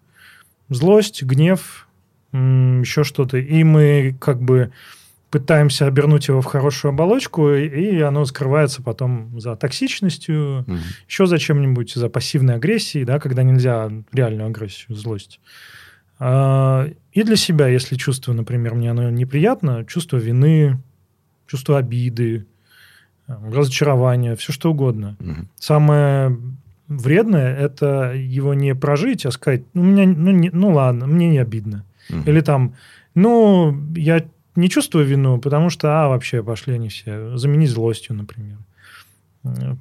злость, 0.70 1.22
гнев, 1.24 1.88
еще 2.34 3.04
что-то. 3.04 3.38
И 3.38 3.64
мы 3.64 4.18
как 4.20 4.42
бы 4.42 4.72
пытаемся 5.30 5.88
обернуть 5.88 6.28
его 6.28 6.42
в 6.42 6.46
хорошую 6.46 6.90
оболочку, 6.90 7.52
и 7.52 8.00
оно 8.00 8.26
скрывается 8.26 8.82
потом 8.82 9.40
за 9.40 9.56
токсичностью, 9.56 10.62
угу. 10.62 10.78
еще 11.08 11.26
за 11.26 11.38
чем-нибудь, 11.38 11.94
за 11.94 12.10
пассивной 12.10 12.56
агрессией, 12.56 13.06
да, 13.06 13.20
когда 13.20 13.44
нельзя 13.44 13.92
реальную 14.14 14.48
агрессию, 14.48 14.96
злость. 14.96 15.40
А, 16.20 16.88
и 17.12 17.24
для 17.24 17.36
себя, 17.36 17.68
если 17.68 17.96
чувство, 17.96 18.34
например, 18.34 18.76
мне 18.76 18.92
оно 18.92 19.10
неприятно, 19.10 19.86
чувство 19.86 20.18
вины, 20.18 20.82
чувство 21.46 21.78
обиды, 21.78 22.46
разочарования, 23.28 24.36
все 24.36 24.54
что 24.54 24.72
угодно. 24.72 25.18
Угу. 25.20 25.48
Самое 25.60 26.38
вредное– 26.88 27.54
это 27.60 28.14
его 28.14 28.54
не 28.54 28.74
прожить, 28.74 29.26
а 29.26 29.32
сказать, 29.32 29.64
ну, 29.74 29.84
меня, 29.84 30.06
ну, 30.08 30.32
не, 30.32 30.50
ну 30.52 30.72
ладно, 30.72 31.06
мне 31.06 31.30
не 31.30 31.40
обидно. 31.40 31.84
Угу. 32.10 32.22
Или 32.26 32.40
там, 32.40 32.76
ну, 33.14 33.78
я 33.96 34.24
не 34.58 34.70
чувствую 34.70 35.06
вину, 35.06 35.38
потому 35.40 35.70
что, 35.70 36.04
а, 36.04 36.10
вообще 36.10 36.44
пошли 36.44 36.74
они 36.74 36.90
все. 36.90 37.38
Заменить 37.38 37.70
злостью, 37.70 38.16
например. 38.16 38.58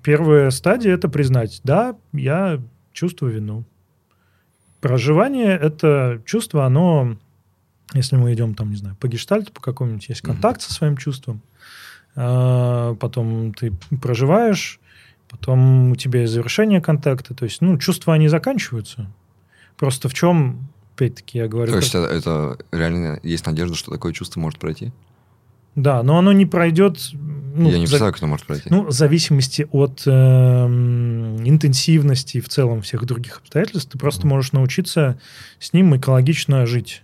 Первая 0.03 0.51
стадия– 0.51 0.95
это 0.95 1.09
признать, 1.09 1.61
да, 1.65 1.97
я 2.13 2.61
чувствую 2.93 3.33
вину. 3.33 3.65
Проживание– 4.81 5.59
это 5.61 6.21
чувство, 6.27 6.67
оно, 6.67 7.17
если 7.95 8.17
мы 8.17 8.35
идем 8.35 8.55
там, 8.55 8.71
не 8.71 8.77
знаю, 8.77 8.97
по 9.01 9.09
гештальту, 9.09 9.53
по 9.53 9.61
какому-нибудь, 9.61 10.09
есть 10.09 10.21
контакт 10.21 10.61
mm-hmm. 10.61 10.65
со 10.65 10.75
своим 10.75 10.97
чувством, 10.99 11.41
а, 12.15 12.95
потом 12.97 13.55
ты 13.55 13.73
проживаешь, 14.01 14.79
потом 15.29 15.93
у 15.93 15.97
тебя 15.97 16.21
есть 16.21 16.35
завершение 16.35 16.83
контакта, 16.83 17.35
то 17.35 17.45
есть, 17.45 17.63
ну, 17.63 17.79
чувства, 17.79 18.15
они 18.15 18.29
заканчиваются. 18.29 19.11
Просто 19.79 20.09
в 20.09 20.15
чем 20.15 20.69
опять-таки 20.97 21.39
я 21.39 21.47
говорю... 21.47 21.73
То 21.73 21.79
есть 21.79 21.95
это, 21.95 22.07
это 22.07 22.59
реально 22.73 23.21
есть 23.23 23.47
надежда, 23.47 23.77
что 23.77 23.91
такое 23.91 24.15
чувство 24.15 24.41
может 24.41 24.59
пройти? 24.59 24.93
Да, 25.75 26.03
но 26.03 26.19
оно 26.19 26.33
не 26.33 26.47
пройдет... 26.47 26.99
Ну, 27.13 27.69
я 27.69 27.79
не 27.79 27.85
представляю, 27.85 28.15
как 28.15 28.23
оно 28.23 28.31
может 28.31 28.47
пройти. 28.47 28.69
Ну, 28.71 28.87
в 28.87 28.93
зависимости 28.93 29.69
от 29.73 30.05
э, 30.07 30.11
интенсивности 30.11 32.39
и 32.39 32.41
в 32.41 32.49
целом 32.49 32.81
всех 32.81 33.05
других 33.05 33.39
обстоятельств, 33.39 33.91
ты 33.91 33.99
просто 33.99 34.23
mm. 34.23 34.27
можешь 34.27 34.53
научиться 34.53 35.21
с 35.59 35.75
ним 35.75 35.95
экологично 35.97 36.65
жить. 36.65 37.03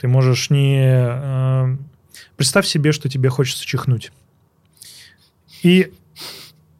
Ты 0.00 0.08
можешь 0.08 0.50
не... 0.50 0.80
Э, 0.80 1.76
представь 2.36 2.66
себе, 2.66 2.90
что 2.90 3.08
тебе 3.08 3.28
хочется 3.28 3.64
чихнуть. 3.64 4.10
И, 5.62 5.92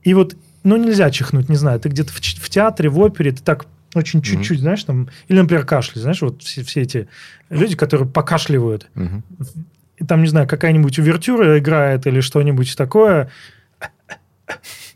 и 0.02 0.14
вот, 0.14 0.34
ну, 0.64 0.76
нельзя 0.76 1.12
чихнуть, 1.12 1.48
не 1.48 1.56
знаю, 1.56 1.78
ты 1.78 1.88
где-то 1.88 2.12
в, 2.12 2.16
в 2.16 2.50
театре, 2.50 2.88
в 2.88 2.98
опере, 2.98 3.30
ты 3.30 3.42
так 3.42 3.66
очень 3.96 4.22
чуть-чуть, 4.22 4.58
mm-hmm. 4.58 4.62
знаешь, 4.62 4.84
там, 4.84 5.08
или, 5.28 5.40
например, 5.40 5.64
кашель, 5.64 6.00
знаешь, 6.00 6.22
вот 6.22 6.42
все, 6.42 6.62
все 6.62 6.82
эти 6.82 7.08
люди, 7.50 7.76
которые 7.76 8.08
покашливают, 8.08 8.88
mm-hmm. 8.94 9.22
и 9.98 10.04
там, 10.04 10.22
не 10.22 10.28
знаю, 10.28 10.48
какая-нибудь 10.48 10.98
увертюра 10.98 11.58
играет 11.58 12.06
или 12.06 12.20
что-нибудь 12.20 12.76
такое, 12.76 13.30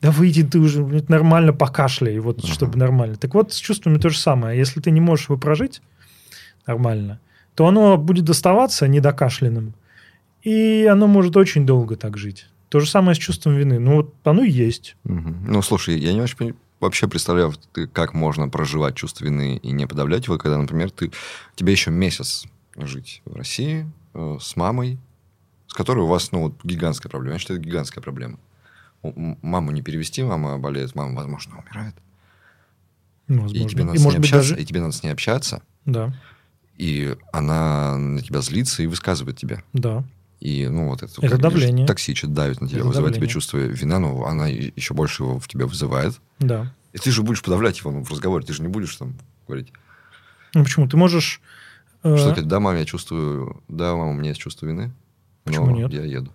да 0.01 0.11
выйди 0.11 0.43
ты 0.43 0.59
уже 0.59 0.83
нормально 1.09 1.53
покашляй, 1.53 2.19
вот, 2.19 2.39
uh-huh. 2.39 2.53
чтобы 2.53 2.79
нормально. 2.79 3.17
Так 3.17 3.35
вот, 3.35 3.53
с 3.53 3.57
чувствами 3.57 3.99
то 3.99 4.09
же 4.09 4.19
самое. 4.19 4.59
Если 4.59 4.81
ты 4.81 4.91
не 4.91 5.01
можешь 5.01 5.29
его 5.29 5.39
прожить 5.39 5.83
нормально, 6.67 7.21
то 7.55 7.67
оно 7.67 7.99
будет 7.99 8.25
доставаться 8.25 8.89
недокашленным, 8.89 9.75
и 10.43 10.89
оно 10.91 11.07
может 11.07 11.37
очень 11.37 11.67
долго 11.67 11.97
так 11.97 12.17
жить. 12.17 12.47
То 12.71 12.81
же 12.81 12.89
самое 12.89 13.15
с 13.15 13.19
чувством 13.19 13.57
вины. 13.57 13.79
Ну, 13.79 13.97
вот 13.97 14.15
оно 14.25 14.45
и 14.45 14.51
есть. 14.51 14.97
Угу. 15.05 15.35
Ну, 15.49 15.61
слушай, 15.61 15.99
я 15.99 16.13
не 16.13 16.21
очень 16.21 16.55
вообще 16.81 17.07
представляю, 17.07 17.55
как 17.93 18.15
можно 18.15 18.49
проживать 18.49 18.97
чувство 18.97 19.25
вины 19.25 19.57
и 19.57 19.71
не 19.71 19.87
подавлять 19.87 20.27
его, 20.27 20.39
когда, 20.39 20.59
например, 20.59 20.91
ты, 20.91 21.13
тебе 21.55 21.73
еще 21.73 21.91
месяц 21.91 22.47
жить 22.77 23.23
в 23.25 23.35
России 23.37 23.91
э, 24.15 24.39
с 24.41 24.57
мамой, 24.57 24.99
с 25.67 25.75
которой 25.75 26.01
у 26.01 26.07
вас 26.07 26.33
ну, 26.33 26.45
вот, 26.45 26.55
гигантская 26.65 27.11
проблема. 27.11 27.35
Я 27.35 27.39
считаю, 27.39 27.61
это 27.61 27.69
гигантская 27.69 28.03
проблема. 28.03 28.39
Маму 29.03 29.71
не 29.71 29.83
перевести, 29.83 30.23
мама 30.23 30.59
болеет, 30.59 30.95
мама, 30.95 31.15
возможно, 31.15 31.59
умирает. 31.59 31.95
Возможно. 33.29 33.57
И 33.57 33.67
тебе 33.67 33.85
надо, 33.85 33.97
и, 33.97 34.01
с, 34.01 34.05
ней 34.05 34.17
общаться, 34.17 34.51
даже... 34.51 34.63
и 34.63 34.65
тебе 34.65 34.81
надо 34.81 34.93
с 34.93 35.03
ней 35.03 35.11
общаться. 35.11 35.63
Да. 35.85 36.13
И 36.77 37.17
она 37.33 37.97
на 37.97 38.21
тебя 38.21 38.41
злится 38.41 38.83
и 38.83 38.87
высказывает 38.87 39.39
тебя. 39.39 39.63
Да. 39.73 40.05
И, 40.41 40.67
ну, 40.69 40.89
вот 40.89 41.03
это... 41.03 41.13
Это 41.25 41.37
давление. 41.37 41.87
Токсичит, 41.87 42.33
давит 42.33 42.61
на 42.61 42.69
тебя, 42.69 42.79
это 42.79 42.89
вызывает 42.89 43.15
давление. 43.15 43.29
тебе 43.29 43.33
чувство 43.33 43.59
вины, 43.59 43.99
но 43.99 44.25
она 44.25 44.49
еще 44.49 44.95
больше 44.95 45.23
его 45.23 45.39
в 45.39 45.47
тебя 45.47 45.67
вызывает. 45.67 46.19
Да. 46.39 46.73
И 46.93 46.99
ты 46.99 47.11
же 47.11 47.23
будешь 47.23 47.43
подавлять 47.43 47.79
его 47.79 47.91
ну, 47.91 48.03
в 48.03 48.11
разговоре, 48.11 48.45
ты 48.45 48.55
же 48.55 48.63
не 48.63 48.69
будешь 48.69 48.97
там 48.97 49.15
говорить. 49.47 49.73
Ну, 50.55 50.65
почему? 50.65 50.89
Ты 50.89 50.97
можешь... 50.97 51.41
Э, 52.03 52.17
Что 52.17 52.31
сказать, 52.31 52.49
да, 52.49 52.59
мама, 52.59 52.79
я 52.79 52.85
чувствую... 52.87 53.63
Да, 53.69 53.95
мама, 53.95 54.13
у 54.13 54.15
меня 54.15 54.31
есть 54.31 54.41
чувство 54.41 54.67
вины. 54.67 54.93
Почему 55.45 55.71
нет? 55.71 55.93
я 55.93 56.05
еду. 56.05 56.33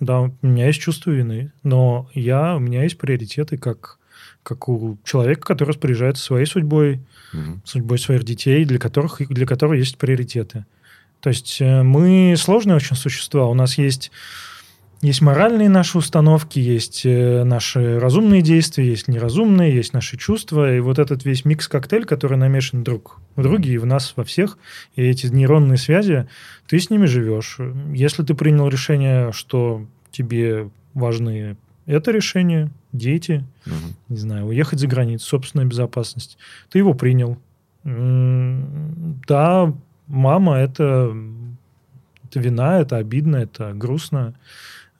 Да, 0.00 0.22
у 0.22 0.32
меня 0.42 0.66
есть 0.66 0.80
чувство 0.80 1.10
вины, 1.10 1.52
но 1.62 2.10
я, 2.14 2.56
у 2.56 2.60
меня 2.60 2.82
есть 2.82 2.98
приоритеты 2.98 3.58
как, 3.58 3.98
как 4.42 4.68
у 4.68 4.98
человека, 5.04 5.40
который 5.40 5.70
распоряжается 5.70 6.22
своей 6.22 6.46
судьбой, 6.46 7.00
угу. 7.32 7.60
судьбой 7.64 7.98
своих 7.98 8.24
детей, 8.24 8.64
для 8.64 8.78
которых, 8.78 9.26
для 9.28 9.46
которых 9.46 9.78
есть 9.78 9.98
приоритеты. 9.98 10.66
То 11.24 11.30
есть 11.30 11.56
э, 11.62 11.82
мы 11.82 12.34
сложные 12.36 12.76
очень 12.76 12.96
существа. 12.96 13.46
У 13.46 13.54
нас 13.54 13.78
есть, 13.78 14.10
есть 15.00 15.22
моральные 15.22 15.70
наши 15.70 15.96
установки, 15.96 16.58
есть 16.58 17.06
э, 17.06 17.44
наши 17.44 17.98
разумные 17.98 18.42
действия, 18.42 18.86
есть 18.86 19.08
неразумные, 19.08 19.74
есть 19.74 19.94
наши 19.94 20.18
чувства. 20.18 20.76
И 20.76 20.80
вот 20.80 20.98
этот 20.98 21.24
весь 21.24 21.46
микс-коктейль, 21.46 22.04
который 22.04 22.36
намешан 22.36 22.84
друг 22.84 23.20
в 23.36 23.42
друге 23.42 23.72
и 23.72 23.78
в 23.78 23.86
нас, 23.86 24.12
во 24.16 24.24
всех, 24.24 24.58
и 24.96 25.02
эти 25.02 25.24
нейронные 25.28 25.78
связи, 25.78 26.28
ты 26.66 26.78
с 26.78 26.90
ними 26.90 27.06
живешь. 27.06 27.56
Если 27.94 28.22
ты 28.22 28.34
принял 28.34 28.68
решение, 28.68 29.32
что 29.32 29.86
тебе 30.10 30.68
важны 30.92 31.56
это 31.86 32.10
решение, 32.10 32.70
дети, 32.92 33.46
угу. 33.64 33.74
не 34.10 34.18
знаю, 34.18 34.44
уехать 34.44 34.78
за 34.78 34.88
границу, 34.88 35.24
собственная 35.24 35.64
безопасность, 35.64 36.36
ты 36.70 36.76
его 36.76 36.92
принял. 36.92 37.38
Да, 37.82 39.72
мама 40.06 40.56
это, 40.56 41.16
это 42.24 42.40
вина, 42.40 42.78
это 42.78 42.96
обидно, 42.96 43.36
это 43.36 43.72
грустно. 43.72 44.34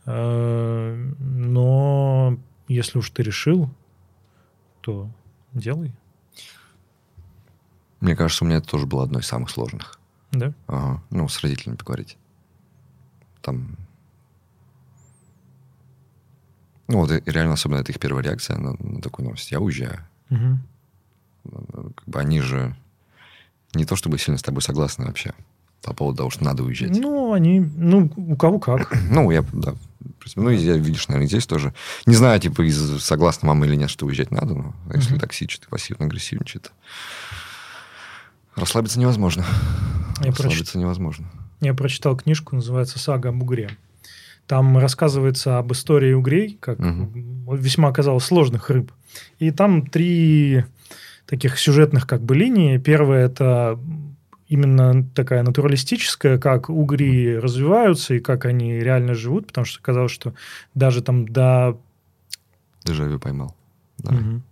Э, 0.06 1.12
но 1.18 2.38
если 2.68 2.98
уж 2.98 3.10
ты 3.10 3.22
решил, 3.22 3.70
то 4.80 5.10
делай. 5.52 5.92
Мне 8.00 8.16
кажется, 8.16 8.44
у 8.44 8.46
меня 8.46 8.58
это 8.58 8.68
тоже 8.68 8.86
было 8.86 9.04
одно 9.04 9.20
из 9.20 9.26
самых 9.26 9.50
сложных. 9.50 9.98
Да? 10.30 10.52
Ага. 10.66 11.02
Ну, 11.10 11.28
с 11.28 11.40
родителями 11.40 11.76
поговорить. 11.76 12.18
Там... 13.40 13.76
Ну, 16.86 16.98
вот 16.98 17.10
реально, 17.26 17.54
особенно 17.54 17.78
это 17.78 17.92
их 17.92 17.98
первая 17.98 18.22
реакция 18.22 18.58
на, 18.58 18.74
на 18.78 19.00
такую 19.00 19.24
новость. 19.24 19.50
Я 19.50 19.60
уезжаю. 19.60 20.06
Угу. 20.28 20.58
Как 21.94 22.08
бы 22.08 22.20
они 22.20 22.40
же 22.40 22.76
не 23.74 23.84
то 23.84 23.96
чтобы 23.96 24.18
сильно 24.18 24.38
с 24.38 24.42
тобой 24.42 24.62
согласны 24.62 25.06
вообще 25.06 25.32
по 25.84 25.92
поводу 25.92 26.18
того, 26.18 26.30
что 26.30 26.44
надо 26.44 26.62
уезжать. 26.62 26.98
Ну, 26.98 27.32
они, 27.32 27.60
ну, 27.60 28.10
у 28.16 28.36
кого 28.36 28.58
как. 28.58 28.90
ну, 29.10 29.30
я, 29.30 29.44
да. 29.52 29.74
Ну, 30.36 30.48
я, 30.48 30.76
видишь, 30.76 31.08
наверное, 31.08 31.28
здесь 31.28 31.46
тоже. 31.46 31.74
Не 32.06 32.14
знаю, 32.14 32.40
типа, 32.40 32.62
из, 32.62 33.02
согласна 33.02 33.48
мама 33.48 33.66
или 33.66 33.76
нет, 33.76 33.90
что 33.90 34.06
уезжать 34.06 34.30
надо, 34.30 34.54
но 34.54 34.74
если 34.92 35.18
токсичит, 35.18 35.66
пассивно-агрессивничает, 35.68 36.72
расслабиться 38.56 38.98
невозможно. 38.98 39.44
Я 40.20 40.28
расслабиться 40.28 40.42
прочит... 40.42 40.74
невозможно. 40.74 41.30
Я 41.60 41.74
прочитал 41.74 42.16
книжку, 42.16 42.56
называется 42.56 42.98
«Сага 42.98 43.28
об 43.28 43.42
угре». 43.42 43.70
Там 44.46 44.76
рассказывается 44.76 45.58
об 45.58 45.72
истории 45.72 46.12
угрей, 46.12 46.58
как 46.60 46.78
угу. 46.78 47.54
весьма 47.54 47.88
оказалось 47.88 48.24
сложных 48.24 48.68
рыб. 48.68 48.92
И 49.38 49.50
там 49.50 49.86
три 49.86 50.64
таких 51.26 51.58
сюжетных 51.58 52.06
как 52.06 52.22
бы 52.22 52.34
линий. 52.34 52.78
Первая– 52.78 53.26
это 53.26 53.78
именно 54.48 55.04
такая 55.14 55.42
натуралистическая, 55.42 56.38
как 56.38 56.68
угри 56.68 57.36
развиваются 57.38 58.14
и 58.14 58.20
как 58.20 58.44
они 58.44 58.74
реально 58.74 59.14
живут, 59.14 59.48
потому 59.48 59.64
что 59.64 59.80
казалось, 59.82 60.12
что 60.12 60.34
даже 60.74 61.02
там 61.02 61.26
до... 61.26 61.78
Дежавю 62.84 63.18
поймал. 63.18 63.54
Да. 63.98 64.14
Угу. 64.14 64.42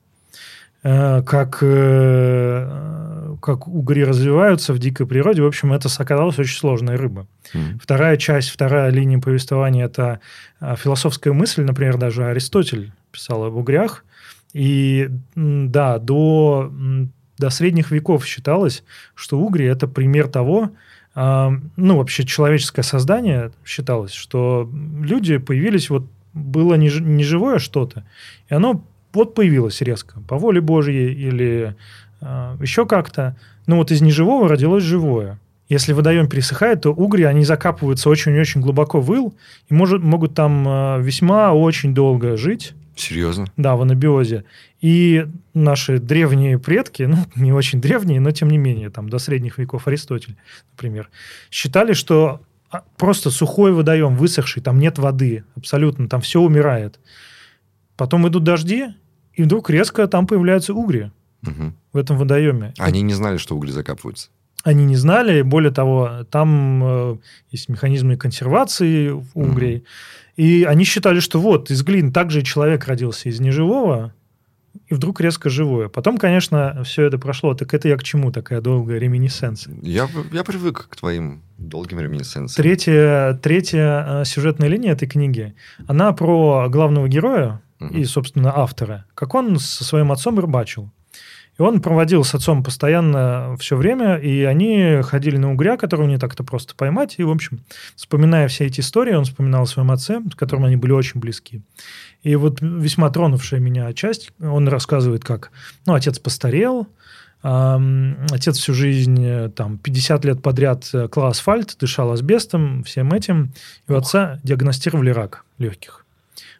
Как, 1.24 1.58
э, 1.60 3.36
как 3.40 3.68
угри 3.68 4.02
развиваются 4.02 4.72
в 4.72 4.80
дикой 4.80 5.06
природе. 5.06 5.40
В 5.42 5.46
общем, 5.46 5.72
это 5.72 5.88
оказалась 5.96 6.40
очень 6.40 6.58
сложная 6.58 6.96
рыба. 6.96 7.28
Mm. 7.54 7.78
Вторая 7.80 8.16
часть, 8.16 8.48
вторая 8.48 8.90
линия 8.90 9.20
повествования– 9.20 9.84
это 9.86 10.18
э, 10.60 10.74
философская 10.76 11.32
мысль. 11.32 11.62
Например, 11.62 11.98
даже 11.98 12.24
Аристотель 12.24 12.92
писал 13.12 13.44
об 13.44 13.54
угрях. 13.54 14.04
И 14.52 15.08
да, 15.34 15.98
до, 15.98 16.70
до 17.38 17.50
средних 17.50 17.90
веков 17.90 18.26
считалось, 18.26 18.84
что 19.14 19.38
угри– 19.38 19.64
это 19.66 19.88
пример 19.88 20.28
того, 20.28 20.72
ну, 21.14 21.96
вообще 21.96 22.24
человеческое 22.24 22.82
создание 22.82 23.52
считалось, 23.64 24.12
что 24.12 24.70
люди 25.00 25.36
появились 25.36 25.90
вот 25.90 26.06
было 26.32 26.74
не, 26.74 26.88
не 27.00 27.22
живое 27.22 27.58
что-то, 27.58 28.04
и 28.48 28.54
оно 28.54 28.82
вот 29.12 29.34
появилось 29.34 29.80
резко, 29.82 30.20
по 30.26 30.38
воле 30.38 30.60
Божьей 30.60 31.12
или 31.12 31.76
э, 32.20 32.56
еще 32.60 32.86
как-то. 32.86 33.36
Ну 33.66 33.76
вот 33.76 33.90
из 33.90 34.00
неживого 34.00 34.48
родилось 34.48 34.84
живое. 34.84 35.38
Если 35.68 35.92
водоем 35.92 36.28
пересыхает, 36.28 36.82
то 36.82 36.92
угри, 36.92 37.24
они 37.24 37.44
закапываются 37.44 38.08
очень-очень 38.08 38.60
глубоко 38.60 39.00
в 39.00 39.14
ил 39.14 39.34
и 39.68 39.74
может, 39.74 40.02
могут 40.02 40.34
там 40.34 40.66
э, 40.66 41.02
весьма 41.02 41.52
очень 41.52 41.94
долго 41.94 42.36
жить. 42.36 42.74
Серьезно? 42.96 43.46
Да, 43.56 43.76
в 43.76 43.82
анабиозе. 43.82 44.44
И 44.80 45.26
наши 45.54 45.98
древние 45.98 46.58
предки, 46.58 47.04
ну, 47.04 47.18
не 47.34 47.52
очень 47.52 47.80
древние, 47.80 48.20
но 48.20 48.30
тем 48.32 48.48
не 48.48 48.58
менее, 48.58 48.90
там, 48.90 49.08
до 49.08 49.18
средних 49.18 49.58
веков 49.58 49.88
Аристотель, 49.88 50.36
например, 50.72 51.10
считали, 51.50 51.94
что 51.94 52.42
а, 52.70 52.84
просто 52.96 53.30
сухой 53.30 53.72
водоем, 53.72 54.16
высохший, 54.16 54.62
там 54.62 54.78
нет 54.78 54.98
воды, 54.98 55.44
абсолютно, 55.56 56.08
там 56.08 56.20
все 56.20 56.40
умирает. 56.40 57.00
Потом 57.96 58.26
идут 58.28 58.44
дожди, 58.44 58.88
и 59.34 59.42
вдруг 59.42 59.70
резко 59.70 60.06
там 60.06 60.26
появляются 60.26 60.74
угри 60.74 61.10
угу. 61.42 61.72
в 61.92 61.96
этом 61.96 62.18
водоеме. 62.18 62.74
Они 62.78 63.02
не 63.02 63.14
знали, 63.14 63.36
что 63.36 63.56
угри 63.56 63.70
закапываются? 63.70 64.28
Они 64.62 64.84
не 64.84 64.96
знали. 64.96 65.42
Более 65.42 65.72
того, 65.72 66.24
там 66.30 66.82
э, 66.84 67.16
есть 67.50 67.68
механизмы 67.68 68.16
консервации 68.16 69.10
в 69.10 69.30
угрей. 69.34 69.78
Угу. 69.78 69.84
И 70.36 70.64
они 70.64 70.84
считали, 70.84 71.20
что 71.20 71.40
вот 71.40 71.70
из 71.70 71.82
глин 71.82 72.12
также 72.12 72.42
человек 72.42 72.86
родился 72.86 73.28
из 73.28 73.40
неживого, 73.40 74.14
и 74.86 74.94
вдруг 74.94 75.20
резко 75.20 75.50
живое. 75.50 75.88
Потом, 75.88 76.16
конечно, 76.16 76.82
все 76.84 77.02
это 77.04 77.18
прошло. 77.18 77.54
Так 77.54 77.74
это 77.74 77.88
я 77.88 77.96
к 77.96 78.02
чему 78.02 78.32
такая 78.32 78.60
долгая 78.60 78.98
реминесценция? 78.98 79.74
Я, 79.82 80.08
я 80.32 80.44
привык 80.44 80.88
к 80.88 80.96
твоим 80.96 81.42
долгим 81.58 82.00
реминесценциям. 82.00 82.62
Третья, 82.62 83.38
третья 83.42 84.04
э, 84.08 84.24
сюжетная 84.24 84.68
линия 84.68 84.92
этой 84.92 85.08
книги, 85.08 85.54
она 85.86 86.12
про 86.12 86.68
главного 86.70 87.08
героя, 87.08 87.60
и, 87.90 88.04
собственно, 88.04 88.56
автора, 88.56 89.06
как 89.14 89.34
он 89.34 89.58
со 89.58 89.82
своим 89.84 90.12
отцом 90.12 90.38
рыбачил. 90.38 90.92
И 91.58 91.62
он 91.62 91.80
проводил 91.80 92.24
с 92.24 92.34
отцом 92.34 92.64
постоянно 92.64 93.56
все 93.58 93.76
время, 93.76 94.16
и 94.16 94.42
они 94.42 95.00
ходили 95.02 95.36
на 95.36 95.52
угря, 95.52 95.76
которого 95.76 96.06
не 96.06 96.18
так-то 96.18 96.44
просто 96.44 96.74
поймать. 96.74 97.16
И, 97.18 97.24
в 97.24 97.30
общем, 97.30 97.60
вспоминая 97.94 98.48
все 98.48 98.66
эти 98.66 98.80
истории, 98.80 99.14
он 99.14 99.24
вспоминал 99.24 99.64
о 99.64 99.66
своем 99.66 99.90
отце, 99.90 100.20
с 100.32 100.34
которым 100.34 100.64
они 100.64 100.76
были 100.76 100.92
очень 100.92 101.20
близки. 101.20 101.62
И 102.22 102.36
вот 102.36 102.60
весьма 102.60 103.10
тронувшая 103.10 103.60
меня 103.60 103.92
часть, 103.92 104.32
он 104.40 104.68
рассказывает, 104.68 105.24
как 105.24 105.50
ну, 105.86 105.94
отец 105.94 106.18
постарел, 106.18 106.88
Отец 107.42 108.56
всю 108.58 108.72
жизнь, 108.72 109.50
там, 109.56 109.78
50 109.78 110.24
лет 110.24 110.42
подряд 110.42 110.88
клал 111.10 111.30
асфальт, 111.30 111.76
дышал 111.78 112.12
асбестом, 112.12 112.84
всем 112.84 113.12
этим. 113.12 113.52
И 113.88 113.92
у 113.92 113.96
отца 113.96 114.38
диагностировали 114.44 115.10
рак 115.10 115.44
легких. 115.58 116.06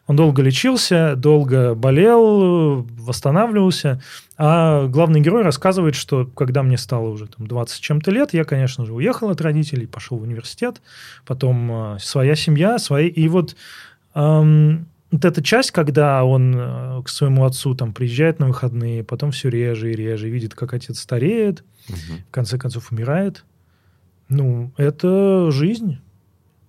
Он 0.05 0.17
долго 0.17 0.41
лечился, 0.41 1.15
долго 1.15 1.75
болел, 1.75 2.85
восстанавливался. 2.97 4.01
А 4.37 4.87
главный 4.87 5.21
герой 5.21 5.43
рассказывает, 5.43 5.95
что 5.95 6.25
когда 6.25 6.61
мне 6.61 6.77
стало 6.77 7.07
уже 7.07 7.27
там, 7.27 7.47
20 7.47 7.79
чем-то 7.79 8.11
лет, 8.11 8.33
я, 8.33 8.43
конечно 8.43 8.85
же, 8.85 8.93
уехал 8.93 9.29
от 9.29 9.39
родителей, 9.39 9.87
пошел 9.87 10.17
в 10.17 10.23
университет, 10.23 10.81
потом 11.25 11.95
э, 11.95 11.99
своя 11.99 12.35
семья, 12.35 12.79
свои... 12.79 13.07
И 13.07 13.29
вот 13.29 13.55
эм, 14.13 14.87
вот 15.13 15.25
эта 15.25 15.43
часть, 15.43 15.71
когда 15.71 16.25
он 16.25 16.53
э, 16.57 17.01
к 17.03 17.09
своему 17.09 17.45
отцу 17.45 17.75
там 17.75 17.93
приезжает 17.93 18.39
на 18.39 18.47
выходные, 18.47 19.03
потом 19.03 19.31
все 19.31 19.47
реже 19.47 19.91
и 19.91 19.95
реже, 19.95 20.27
видит, 20.27 20.55
как 20.55 20.73
отец 20.73 20.99
стареет, 20.99 21.63
угу. 21.87 22.17
в 22.27 22.31
конце 22.31 22.57
концов 22.57 22.91
умирает. 22.91 23.45
Ну, 24.27 24.71
это 24.75 25.51
жизнь. 25.51 25.99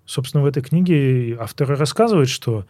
Собственно, 0.05 0.43
в 0.43 0.47
этой 0.47 0.63
книге 0.63 1.39
автор 1.41 1.69
рассказывает, 1.69 2.29
что 2.29 2.67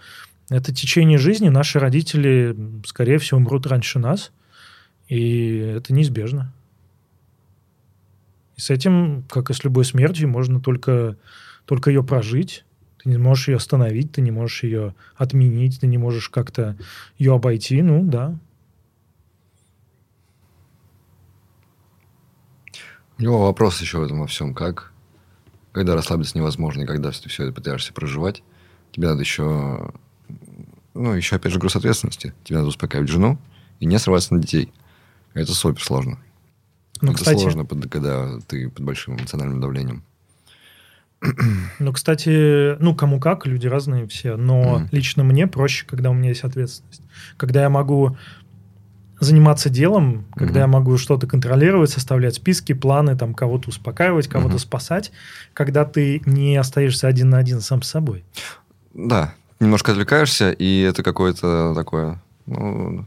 это 0.51 0.75
течение 0.75 1.19
жизни. 1.19 1.49
Наши 1.49 1.79
родители, 1.79 2.57
скорее 2.87 3.19
всего, 3.19 3.39
умрут 3.39 3.67
раньше 3.67 3.99
нас. 3.99 4.33
И 5.09 5.57
это 5.59 5.93
неизбежно. 5.93 6.53
И 8.57 8.61
с 8.61 8.71
этим, 8.71 9.25
как 9.29 9.51
и 9.51 9.55
с 9.55 9.65
любой 9.65 9.85
смертью, 9.85 10.29
можно 10.29 10.61
только, 10.61 11.17
только 11.65 11.91
ее 11.91 12.05
прожить. 12.05 12.65
Ты 13.03 13.11
не 13.11 13.19
можешь 13.19 13.49
ее 13.49 13.57
остановить, 13.57 14.13
ты 14.13 14.21
не 14.23 14.31
можешь 14.31 14.63
ее 14.63 14.95
отменить, 15.17 15.81
ты 15.81 15.87
не 15.87 15.99
можешь 15.99 16.31
как-то 16.31 16.77
ее 17.19 17.35
обойти. 17.35 17.83
Ну, 17.83 18.05
да. 18.05 18.39
У 23.19 23.23
него 23.23 23.47
вопрос 23.47 23.81
еще 23.81 23.99
в 23.99 24.03
этом 24.03 24.21
во 24.21 24.27
всем. 24.27 24.55
Как? 24.55 24.93
Когда 25.73 25.95
расслабиться 25.95 26.39
невозможно, 26.39 26.83
и 26.83 26.87
когда 26.87 27.11
ты 27.11 27.29
все 27.29 27.45
это 27.45 27.53
пытаешься 27.53 27.93
проживать, 27.93 28.43
тебе 28.93 29.09
надо 29.09 29.21
еще 29.21 29.93
ну, 30.95 31.13
еще, 31.13 31.37
опять 31.37 31.53
же, 31.53 31.59
груз 31.59 31.77
ответственности. 31.77 32.33
Тебе 32.45 32.59
надо 32.59 32.69
успокаивать 32.69 33.11
жену 33.11 33.39
и 33.81 33.87
не 33.87 33.99
срываться 33.99 34.35
на 34.35 34.41
детей. 34.41 34.73
Это 35.35 35.53
супер 35.53 35.83
сложно. 35.83 36.19
Ну, 37.03 37.11
это 37.11 37.19
кстати... 37.19 37.41
сложно, 37.41 37.67
когда 37.67 38.39
ты 38.47 38.71
под 38.71 38.85
большим 38.85 39.17
эмоциональным 39.17 39.61
давлением. 39.61 40.05
Ну, 41.81 41.93
кстати, 41.93 42.77
ну, 42.81 42.95
кому 42.95 43.19
как, 43.19 43.47
люди 43.47 43.67
разные 43.67 44.07
все, 44.07 44.37
но 44.37 44.81
mm. 44.81 44.89
лично 44.93 45.25
мне 45.25 45.47
проще, 45.47 45.87
когда 45.87 46.11
у 46.11 46.15
меня 46.15 46.29
есть 46.29 46.45
ответственность. 46.45 47.03
Когда 47.37 47.63
я 47.63 47.71
могу 47.71 48.17
заниматься 49.19 49.71
делом, 49.71 50.27
когда 50.37 50.61
mm-hmm. 50.61 50.63
я 50.63 50.67
могу 50.67 50.99
что-то 50.99 51.27
контролировать, 51.27 51.91
составлять 51.91 52.35
списки, 52.35 52.75
планы, 52.75 53.17
там, 53.17 53.35
кого-то 53.35 53.71
успокаивать, 53.71 54.29
кого-то 54.29 54.57
mm-hmm. 54.57 54.61
спасать, 54.61 55.13
когда 55.53 55.85
ты 55.85 56.23
не 56.27 56.57
остаешься 56.57 57.09
один 57.09 57.31
на 57.31 57.39
один 57.39 57.61
сам 57.61 57.83
с 57.83 57.89
собой. 57.89 58.25
Да, 58.93 59.35
немножко 59.65 59.93
отвлекаешься, 59.93 60.51
и 60.51 60.81
это 60.81 61.03
какое-то 61.03 61.75
такое... 61.75 62.23
Ну, 62.47 63.07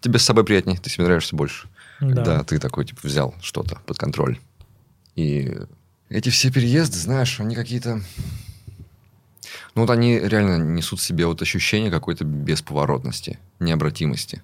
тебе 0.00 0.18
с 0.18 0.24
собой 0.24 0.44
приятнее, 0.44 0.78
ты 0.78 0.88
себе 0.88 1.04
нравишься 1.04 1.36
больше. 1.36 1.68
Да. 2.00 2.06
Когда 2.06 2.44
ты 2.44 2.58
такой, 2.58 2.84
типа, 2.84 3.00
взял 3.02 3.34
что-то 3.40 3.80
под 3.86 3.98
контроль. 3.98 4.38
И 5.16 5.56
эти 6.08 6.30
все 6.30 6.50
переезды, 6.50 6.96
знаешь, 6.96 7.40
они 7.40 7.54
какие-то... 7.54 8.00
Ну, 9.74 9.82
вот 9.82 9.90
они 9.90 10.18
реально 10.18 10.62
несут 10.62 11.00
в 11.00 11.02
себе 11.02 11.26
вот 11.26 11.42
ощущение 11.42 11.90
какой-то 11.90 12.24
бесповоротности, 12.24 13.38
необратимости. 13.58 14.42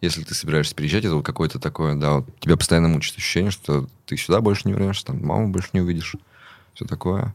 Если 0.00 0.24
ты 0.24 0.34
собираешься 0.34 0.74
переезжать, 0.74 1.04
это 1.04 1.14
вот 1.14 1.24
какое-то 1.24 1.58
такое, 1.58 1.94
да, 1.94 2.14
вот 2.14 2.40
тебя 2.40 2.56
постоянно 2.56 2.88
мучит 2.88 3.16
ощущение, 3.16 3.50
что 3.50 3.88
ты 4.06 4.16
сюда 4.16 4.40
больше 4.40 4.62
не 4.64 4.72
вернешься, 4.72 5.06
там 5.06 5.24
маму 5.24 5.48
больше 5.48 5.68
не 5.72 5.80
увидишь, 5.80 6.16
все 6.74 6.84
такое 6.84 7.34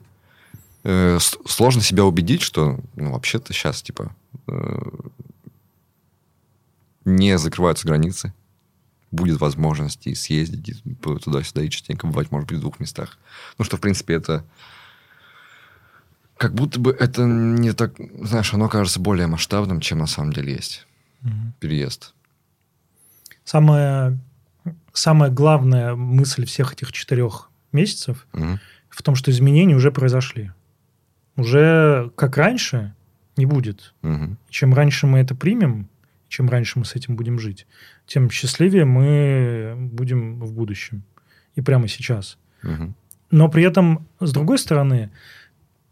э, 0.84 1.20
сложно 1.20 1.82
себя 1.82 2.06
убедить, 2.06 2.42
что 2.42 2.80
ну, 2.96 3.12
вообще-то 3.12 3.54
сейчас, 3.54 3.82
типа, 3.82 4.16
э, 4.48 4.80
не 7.06 7.38
закрываются 7.38 7.88
границы. 7.88 8.34
Будет 9.12 9.40
возможность 9.40 10.06
и 10.08 10.16
съездить 10.16 10.82
и 10.84 10.94
туда-сюда 10.94 11.64
и 11.64 11.70
частенько 11.70 12.08
бывать, 12.08 12.32
может 12.32 12.50
быть, 12.50 12.58
в 12.58 12.62
двух 12.62 12.80
местах. 12.80 13.18
Ну, 13.58 13.66
что, 13.66 13.78
в 13.78 13.82
принципе, 13.82 14.16
это... 14.16 14.46
Как 16.36 16.54
будто 16.54 16.80
бы 16.80 16.92
это 16.92 17.24
не 17.24 17.72
так... 17.72 17.94
Знаешь, 18.22 18.54
оно 18.54 18.70
кажется 18.70 19.00
более 19.00 19.28
масштабным, 19.28 19.80
чем 19.80 20.00
на 20.00 20.08
самом 20.08 20.34
деле 20.34 20.54
есть. 20.54 20.86
Угу. 21.24 21.54
Переезд. 21.60 22.14
Самая, 23.44 24.20
самая 24.94 25.32
главная 25.32 25.96
мысль 25.96 26.46
всех 26.46 26.74
этих 26.74 26.92
четырех 26.92 27.50
месяцев 27.72 28.28
угу. 28.34 28.60
в 28.90 29.02
том, 29.02 29.16
что 29.16 29.32
изменения 29.32 29.76
уже 29.76 29.92
произошли 29.92 30.52
уже 31.38 32.12
как 32.16 32.36
раньше 32.38 32.94
не 33.38 33.46
будет. 33.46 33.94
Угу. 34.04 34.36
Чем 34.50 34.74
раньше 34.74 35.08
мы 35.08 35.20
это 35.20 35.36
примем, 35.36 35.88
чем 36.28 36.50
раньше 36.50 36.80
мы 36.80 36.86
с 36.86 36.96
этим 36.96 37.16
будем 37.16 37.40
жить, 37.40 37.68
тем 38.06 38.30
счастливее 38.30 38.86
мы 38.86 39.76
будем 39.78 40.40
в 40.40 40.52
будущем. 40.52 41.04
И 41.56 41.62
прямо 41.62 41.88
сейчас. 41.88 42.38
Угу. 42.64 42.94
Но 43.32 43.50
при 43.50 43.64
этом, 43.64 44.08
с 44.20 44.32
другой 44.34 44.58
стороны, 44.58 45.12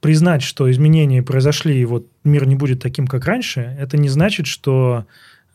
признать, 0.02 0.42
что 0.42 0.70
изменения 0.70 1.24
произошли, 1.24 1.80
и 1.80 1.86
вот 1.86 2.08
мир 2.24 2.46
не 2.48 2.56
будет 2.56 2.82
таким, 2.82 3.08
как 3.08 3.26
раньше, 3.26 3.76
это 3.80 3.98
не 3.98 4.10
значит, 4.10 4.46
что 4.46 5.06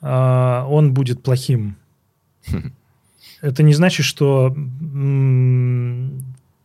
э, 0.00 0.64
он 0.68 0.92
будет 0.94 1.22
плохим. 1.22 1.76
Это 3.42 3.62
не 3.62 3.72
значит, 3.72 4.04
что 4.04 4.54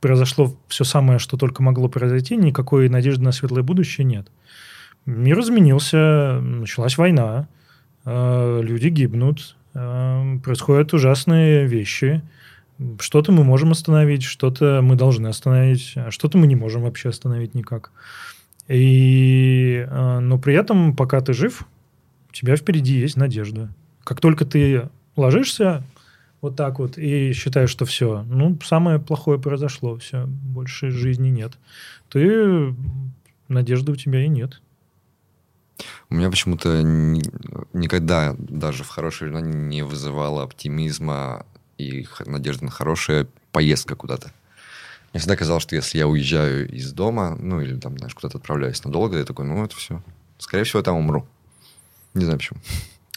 произошло 0.05 0.55
все 0.67 0.83
самое, 0.83 1.17
что 1.17 1.35
только 1.35 1.63
могло 1.63 1.87
произойти, 1.87 2.37
никакой 2.37 2.89
надежды 2.89 3.23
на 3.23 3.31
светлое 3.31 3.63
будущее 3.63 4.05
нет. 4.05 4.27
Мир 5.07 5.39
изменился, 5.39 6.39
началась 6.41 6.99
война, 6.99 7.47
э, 8.05 8.61
люди 8.61 8.89
гибнут, 8.89 9.55
э, 9.73 10.37
происходят 10.43 10.93
ужасные 10.93 11.65
вещи. 11.65 12.21
Что-то 12.99 13.31
мы 13.31 13.43
можем 13.43 13.71
остановить, 13.71 14.21
что-то 14.21 14.81
мы 14.83 14.95
должны 14.95 15.25
остановить, 15.25 15.93
а 15.95 16.11
что-то 16.11 16.37
мы 16.37 16.45
не 16.45 16.55
можем 16.55 16.83
вообще 16.83 17.09
остановить 17.09 17.55
никак. 17.55 17.91
И, 18.67 19.87
э, 19.89 20.19
но 20.19 20.37
при 20.37 20.53
этом, 20.53 20.95
пока 20.95 21.19
ты 21.21 21.33
жив, 21.33 21.65
у 22.29 22.33
тебя 22.33 22.55
впереди 22.57 22.93
есть 22.93 23.17
надежда. 23.17 23.69
Как 24.03 24.21
только 24.21 24.45
ты 24.45 24.87
ложишься, 25.15 25.81
вот 26.45 26.55
так 26.55 26.77
вот, 26.77 26.97
и 26.97 27.33
считаешь, 27.33 27.71
что 27.71 27.85
все, 27.85 28.23
ну, 28.29 28.57
самое 28.63 28.99
плохое 28.99 29.39
произошло, 29.39 29.97
все, 29.97 30.25
больше 30.27 30.91
жизни 30.91 31.29
нет, 31.29 31.53
ты, 32.09 32.75
надежды 33.47 33.91
у 33.91 33.95
тебя 33.95 34.23
и 34.23 34.27
нет. 34.27 34.61
У 36.09 36.15
меня 36.15 36.29
почему-то 36.29 36.83
ни, 36.83 37.23
никогда 37.73 38.35
даже 38.37 38.83
в 38.83 38.89
хорошие 38.89 39.29
времена 39.29 39.49
не 39.49 39.81
вызывало 39.83 40.43
оптимизма 40.43 41.47
и 41.79 42.07
надежды 42.27 42.65
на 42.65 42.71
хорошая 42.71 43.27
поездка 43.51 43.95
куда-то. 43.95 44.31
Мне 45.11 45.19
всегда 45.19 45.35
казалось, 45.35 45.63
что 45.63 45.75
если 45.75 45.97
я 45.97 46.07
уезжаю 46.07 46.69
из 46.69 46.93
дома, 46.93 47.35
ну 47.39 47.59
или 47.59 47.79
там, 47.79 47.97
знаешь, 47.97 48.13
куда-то 48.13 48.37
отправляюсь 48.37 48.83
надолго, 48.83 49.17
я 49.17 49.25
такой, 49.25 49.45
ну 49.45 49.65
это 49.65 49.75
все. 49.75 50.03
Скорее 50.37 50.63
всего, 50.63 50.79
я 50.79 50.83
там 50.83 50.97
умру. 50.97 51.27
Не 52.13 52.23
знаю 52.25 52.37
почему. 52.37 52.59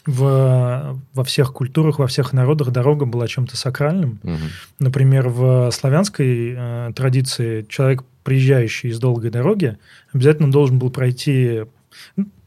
В, 0.05 0.99
во 1.13 1.23
всех 1.23 1.53
культурах, 1.53 1.99
во 1.99 2.07
всех 2.07 2.33
народах 2.33 2.71
дорога 2.71 3.05
была 3.05 3.27
чем-то 3.27 3.57
сакральным. 3.57 4.19
Угу. 4.23 4.37
Например, 4.79 5.29
в 5.29 5.71
славянской 5.71 6.55
э, 6.57 6.91
традиции 6.95 7.65
человек, 7.67 8.03
приезжающий 8.23 8.89
из 8.89 8.99
долгой 8.99 9.29
дороги, 9.29 9.77
обязательно 10.13 10.51
должен 10.51 10.79
был 10.79 10.89
пройти 10.89 11.63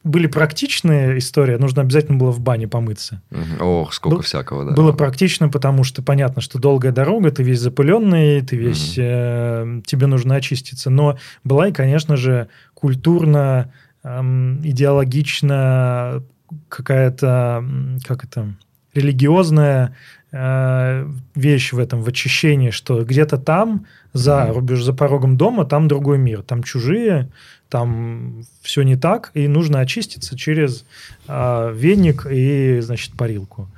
были 0.05 0.27
практичные 0.27 1.19
истории, 1.19 1.57
нужно 1.57 1.83
обязательно 1.83 2.19
было 2.19 2.33
в 2.33 2.41
бане 2.41 2.67
помыться. 2.67 3.23
Ох, 3.61 3.93
сколько 3.93 4.17
Был, 4.17 4.23
всякого, 4.23 4.65
да. 4.65 4.73
Было 4.73 4.93
практично, 4.93 5.49
потому 5.49 5.85
что 5.85 6.03
понятно, 6.03 6.43
что 6.43 6.59
долгая 6.59 6.91
дорога, 6.91 7.31
ты 7.31 7.45
весь 7.45 7.61
запыленный, 7.61 8.43
ты 8.43 8.57
весь, 8.57 8.99
угу. 8.99 9.07
э, 9.07 9.81
тебе 9.87 10.07
нужно 10.07 10.35
очиститься. 10.35 10.91
Но 10.91 11.19
была 11.45 11.69
и, 11.69 11.73
конечно 11.73 12.17
же, 12.17 12.49
культурно, 12.75 13.73
идеологично 14.05 16.25
какая-то, 16.69 17.65
как 18.07 18.25
это, 18.25 18.55
религиозная 18.95 19.97
э, 20.33 21.09
вещь 21.35 21.73
в 21.73 21.79
этом, 21.79 22.03
в 22.03 22.09
очищении, 22.09 22.71
что 22.71 23.05
где-то 23.05 23.39
там, 23.39 23.87
за 24.13 24.53
рубеж, 24.53 24.83
за 24.83 24.93
порогом 24.93 25.37
дома, 25.37 25.65
там 25.65 25.89
другой 25.89 26.19
мир, 26.19 26.43
там 26.43 26.63
чужие, 26.63 27.31
там 27.69 28.45
все 28.61 28.83
не 28.83 28.97
так, 28.97 29.31
и 29.33 29.49
нужно 29.49 29.81
очиститься 29.81 30.37
через 30.37 30.85
э, 31.27 31.73
веник 31.75 32.27
и, 32.31 32.81
значит, 32.81 33.15
парилку. 33.17 33.71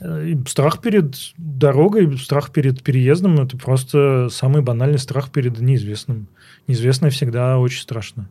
Э, 0.00 0.26
и 0.26 0.48
страх 0.48 0.80
перед 0.80 1.14
дорогой, 1.36 2.18
страх 2.18 2.50
перед 2.50 2.82
переездом– 2.82 3.40
это 3.40 3.56
просто 3.56 4.28
самый 4.30 4.62
банальный 4.62 4.98
страх 4.98 5.30
перед 5.30 5.60
неизвестным. 5.60 6.26
Неизвестное 6.66 7.10
всегда 7.10 7.58
очень 7.58 7.82
страшно. 7.82 8.28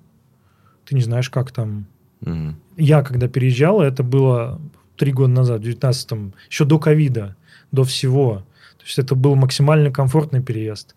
Ты 0.86 0.96
не 0.96 1.02
знаешь, 1.02 1.30
как 1.30 1.52
там. 1.52 1.88
Mm-hmm. 2.26 2.54
Я, 2.78 3.04
когда 3.04 3.28
переезжал, 3.28 3.82
это 3.82 4.04
было 4.04 4.60
три 4.98 5.12
года 5.12 5.32
назад, 5.32 5.62
в 5.62 5.68
19-м, 5.68 6.34
еще 6.50 6.66
до 6.66 6.80
ковида, 6.80 7.36
до 7.72 7.84
всего. 7.84 8.44
То 8.78 8.86
есть 8.86 9.00
это 9.00 9.16
был 9.16 9.36
максимально 9.36 9.92
комфортный 9.92 10.42
переезд. 10.42 10.96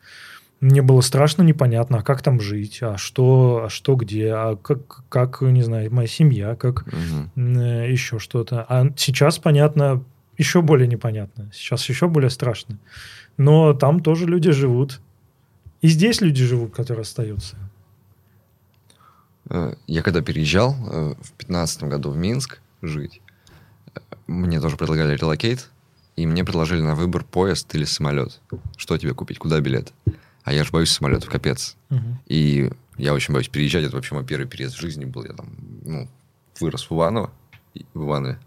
Мне 0.61 0.83
было 0.83 1.01
страшно, 1.03 1.43
непонятно, 1.43 1.99
а 1.99 2.03
как 2.03 2.21
там 2.21 2.41
жить, 2.41 2.79
а 2.83 2.97
что, 2.99 3.65
а 3.67 3.71
что 3.71 3.95
где, 3.95 4.33
а 4.33 4.57
как, 4.57 5.05
как 5.09 5.41
не 5.41 5.63
знаю, 5.63 5.95
моя 5.95 6.09
семья, 6.09 6.57
как 6.57 6.85
угу. 6.87 7.41
еще 7.41 8.19
что-то. 8.19 8.67
А 8.69 8.89
сейчас, 8.97 9.39
понятно, 9.39 10.03
еще 10.37 10.61
более 10.63 10.89
непонятно. 10.89 11.51
Сейчас 11.53 11.89
еще 11.89 12.09
более 12.09 12.31
страшно. 12.31 12.79
Но 13.37 13.73
там 13.73 14.01
тоже 14.01 14.27
люди 14.27 14.51
живут. 14.51 15.01
И 15.81 15.87
здесь 15.87 16.21
люди 16.21 16.45
живут, 16.45 16.75
которые 16.75 17.03
остаются. 17.03 17.57
Э, 19.51 19.75
я 19.87 20.03
когда 20.03 20.21
переезжал 20.21 20.73
э, 20.73 21.15
в 21.15 21.37
2015 21.39 21.85
году 21.85 22.11
в 22.11 22.17
Минск 22.17 22.59
жить, 22.83 23.21
мне 24.27 24.61
тоже 24.61 24.77
предлагали 24.77 25.17
релокейт, 25.17 25.69
и 26.17 26.27
мне 26.27 26.45
предложили 26.45 26.83
на 26.83 26.95
выбор 26.95 27.25
поезд 27.25 27.75
или 27.75 27.85
самолет. 27.85 28.41
Что 28.77 28.99
тебе 28.99 29.15
купить, 29.15 29.39
куда 29.39 29.61
билет? 29.61 29.93
А 30.45 30.53
я 30.53 30.65
же 30.65 30.71
боюсь 30.71 30.91
самолетов, 30.91 31.31
капец. 31.31 31.77
Угу. 31.91 32.19
И 32.27 32.71
я 32.97 33.15
очень 33.15 33.35
боюсь 33.35 33.49
переезжать. 33.49 33.85
Это 33.85 33.97
вообще 33.97 34.15
мой 34.15 34.25
первый 34.25 34.47
переезд 34.47 34.77
в 34.77 34.81
жизни 34.81 35.05
был. 35.05 35.25
Я 35.25 35.33
там, 35.33 35.49
ну, 35.85 36.09
вырос 36.61 36.89
в 36.89 36.95
Иваново, 36.95 37.31
в 37.95 38.05
Иванове. 38.05 38.39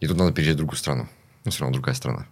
И 0.00 0.06
тут 0.06 0.16
надо 0.16 0.32
переезжать 0.32 0.56
в 0.56 0.58
другую 0.58 0.76
страну. 0.76 1.08
Ну, 1.44 1.50
все 1.50 1.60
равно 1.60 1.74
другая 1.74 1.94
страна. 1.94 2.26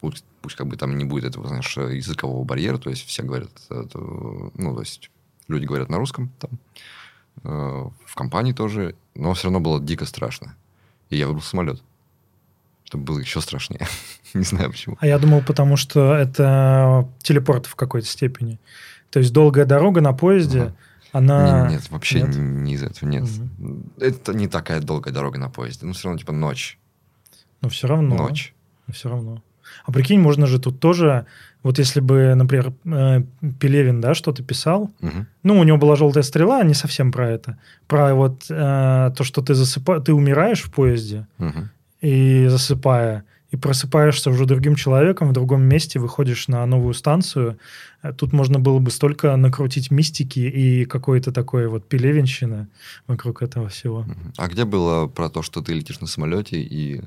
Пусть, 0.00 0.24
пусть 0.42 0.56
как 0.56 0.66
бы 0.66 0.76
там 0.76 0.98
не 0.98 1.04
будет 1.04 1.24
этого, 1.24 1.48
знаешь, 1.48 1.76
языкового 1.76 2.44
барьера. 2.44 2.78
То 2.78 2.90
есть 2.90 3.06
все 3.06 3.22
говорят, 3.22 3.50
это, 3.70 3.98
ну, 3.98 4.74
то 4.74 4.80
есть 4.80 5.10
люди 5.48 5.66
говорят 5.66 5.88
на 5.88 5.98
русском 5.98 6.32
там. 6.38 6.50
Э, 7.44 7.88
в 8.06 8.14
компании 8.14 8.52
тоже. 8.52 8.94
Но 9.14 9.34
все 9.34 9.44
равно 9.44 9.60
было 9.60 9.80
дико 9.80 10.04
страшно. 10.04 10.56
И 11.10 11.16
я 11.16 11.26
выбрал 11.26 11.42
самолет 11.42 11.82
чтобы 12.94 13.04
было 13.04 13.18
еще 13.18 13.40
страшнее. 13.40 13.86
не 14.34 14.44
знаю 14.44 14.70
почему. 14.70 14.96
А 15.00 15.06
я 15.06 15.18
думал, 15.18 15.42
потому 15.42 15.76
что 15.76 16.14
это 16.14 17.08
телепорт 17.18 17.66
в 17.66 17.74
какой-то 17.74 18.06
степени. 18.06 18.60
То 19.10 19.18
есть 19.18 19.32
долгая 19.32 19.64
дорога 19.64 20.00
на 20.00 20.12
поезде, 20.12 20.60
ага. 20.60 20.76
она... 21.10 21.62
Нет, 21.62 21.70
нет 21.70 21.90
вообще 21.90 22.20
нет? 22.22 22.36
не 22.36 22.74
из 22.74 22.84
этого, 22.84 23.08
нет. 23.08 23.24
Угу. 23.24 23.82
Это 23.98 24.32
не 24.32 24.46
такая 24.46 24.80
долгая 24.80 25.12
дорога 25.12 25.38
на 25.38 25.50
поезде. 25.50 25.86
Ну, 25.86 25.92
все 25.92 26.06
равно, 26.08 26.20
типа, 26.20 26.32
ночь. 26.32 26.78
Но 27.62 27.68
все 27.68 27.88
равно. 27.88 28.14
Ночь. 28.14 28.54
Все 28.92 29.08
равно. 29.08 29.42
А 29.84 29.92
прикинь, 29.92 30.20
можно 30.20 30.46
же 30.46 30.58
тут 30.58 30.80
тоже, 30.80 31.26
вот 31.62 31.78
если 31.78 32.00
бы, 32.00 32.34
например, 32.34 32.72
э, 32.84 33.22
Пелевин, 33.58 34.00
да, 34.00 34.14
что-то 34.14 34.42
писал, 34.42 34.90
угу. 35.00 35.26
ну, 35.42 35.58
у 35.58 35.64
него 35.64 35.78
была 35.78 35.96
желтая 35.96 36.22
стрела, 36.22 36.62
не 36.64 36.74
совсем 36.74 37.12
про 37.12 37.30
это, 37.30 37.58
про 37.86 38.14
вот 38.14 38.44
э, 38.50 39.12
то, 39.16 39.24
что 39.24 39.42
ты 39.42 39.54
засыпаешь, 39.54 40.04
ты 40.04 40.12
умираешь 40.12 40.62
в 40.62 40.72
поезде, 40.72 41.26
угу 41.38 41.68
и 42.04 42.48
засыпая, 42.48 43.24
и 43.50 43.56
просыпаешься 43.56 44.30
уже 44.30 44.44
другим 44.44 44.74
человеком 44.74 45.28
в 45.28 45.32
другом 45.32 45.62
месте, 45.62 45.98
выходишь 45.98 46.48
на 46.48 46.66
новую 46.66 46.92
станцию. 46.92 47.58
Э, 48.02 48.12
тут 48.12 48.32
можно 48.32 48.58
было 48.58 48.78
бы 48.78 48.90
столько 48.90 49.34
накрутить 49.36 49.90
мистики 49.90 50.40
и 50.40 50.84
какой-то 50.84 51.32
такой 51.32 51.66
вот 51.68 51.88
пелевенщины 51.88 52.68
вокруг 53.06 53.42
этого 53.42 53.68
всего. 53.68 54.04
А 54.36 54.48
где 54.48 54.64
было 54.66 55.06
про 55.06 55.30
то, 55.30 55.42
что 55.42 55.62
ты 55.62 55.72
летишь 55.72 56.00
на 56.00 56.06
самолете 56.06 56.60
и 56.60 57.00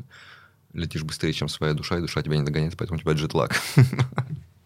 летишь 0.77 1.03
быстрее, 1.03 1.33
чем 1.33 1.49
своя 1.49 1.73
душа, 1.73 1.97
и 1.97 2.01
душа 2.01 2.21
тебя 2.21 2.37
не 2.37 2.43
догоняет, 2.43 2.77
поэтому 2.77 2.97
у 2.99 3.01
тебя 3.01 3.13
джетлаг? 3.13 3.55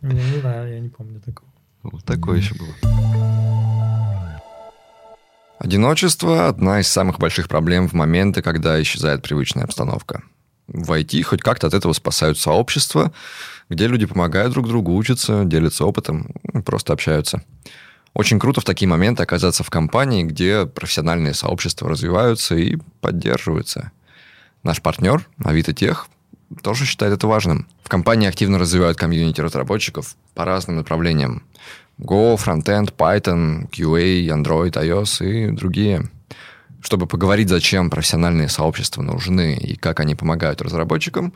Не, 0.02 0.14
не 0.14 0.40
знаю, 0.42 0.72
я 0.72 0.80
не 0.80 0.90
помню 0.90 1.20
такого. 1.22 1.50
Вот 1.84 2.04
такое 2.06 2.38
еще 2.38 2.54
было. 2.56 2.76
Одиночество– 5.58 6.48
одна 6.50 6.80
из 6.80 6.88
самых 6.88 7.20
больших 7.20 7.48
проблем 7.48 7.88
в 7.88 7.94
моменты, 7.94 8.42
когда 8.42 8.82
исчезает 8.82 9.22
привычная 9.22 9.64
обстановка. 9.64 10.24
В 10.68 10.92
IT 10.92 11.22
хоть 11.24 11.42
как-то 11.42 11.68
от 11.68 11.74
этого 11.74 11.94
спасают 11.94 12.38
сообщества, 12.38 13.12
где 13.70 13.88
люди 13.88 14.06
помогают 14.06 14.54
друг 14.54 14.68
другу, 14.68 14.96
учатся, 14.96 15.44
делятся 15.46 15.86
опытом, 15.86 16.32
просто 16.66 16.94
общаются. 16.94 17.44
Очень 18.14 18.40
круто 18.40 18.60
в 18.60 18.66
такие 18.66 18.90
моменты 18.90 19.24
оказаться 19.24 19.64
в 19.64 19.70
компании, 19.70 20.24
где 20.24 20.66
профессиональные 20.66 21.34
сообщества 21.34 21.90
развиваются 21.90 22.56
и 22.56 22.78
поддерживаются. 23.00 23.92
Наш 24.64 24.82
партнер, 24.82 25.28
Авито 25.44 25.74
Тех, 25.74 26.08
тоже 26.62 26.86
считает 26.86 27.14
это 27.14 27.28
важным. 27.28 27.68
В 27.84 27.90
компании 27.90 28.28
активно 28.28 28.60
развивают 28.60 28.98
комьюнити 28.98 29.42
разработчиков 29.42 30.16
по 30.36 30.46
разным 30.46 30.78
направлениям. 30.78 31.44
Go, 32.00 32.36
Frontend, 32.38 32.94
Python, 32.96 33.70
QA, 33.70 34.28
Android, 34.28 34.74
iOS 34.74 35.26
и 35.26 35.52
другие. 35.52 36.10
Чтобы 36.82 37.06
поговорить, 37.08 37.50
зачем 37.50 37.90
профессиональные 37.90 38.50
сообщества 38.50 39.02
нужны 39.02 39.56
и 39.56 39.76
как 39.76 40.00
они 40.00 40.16
помогают 40.16 40.62
разработчикам, 40.62 41.34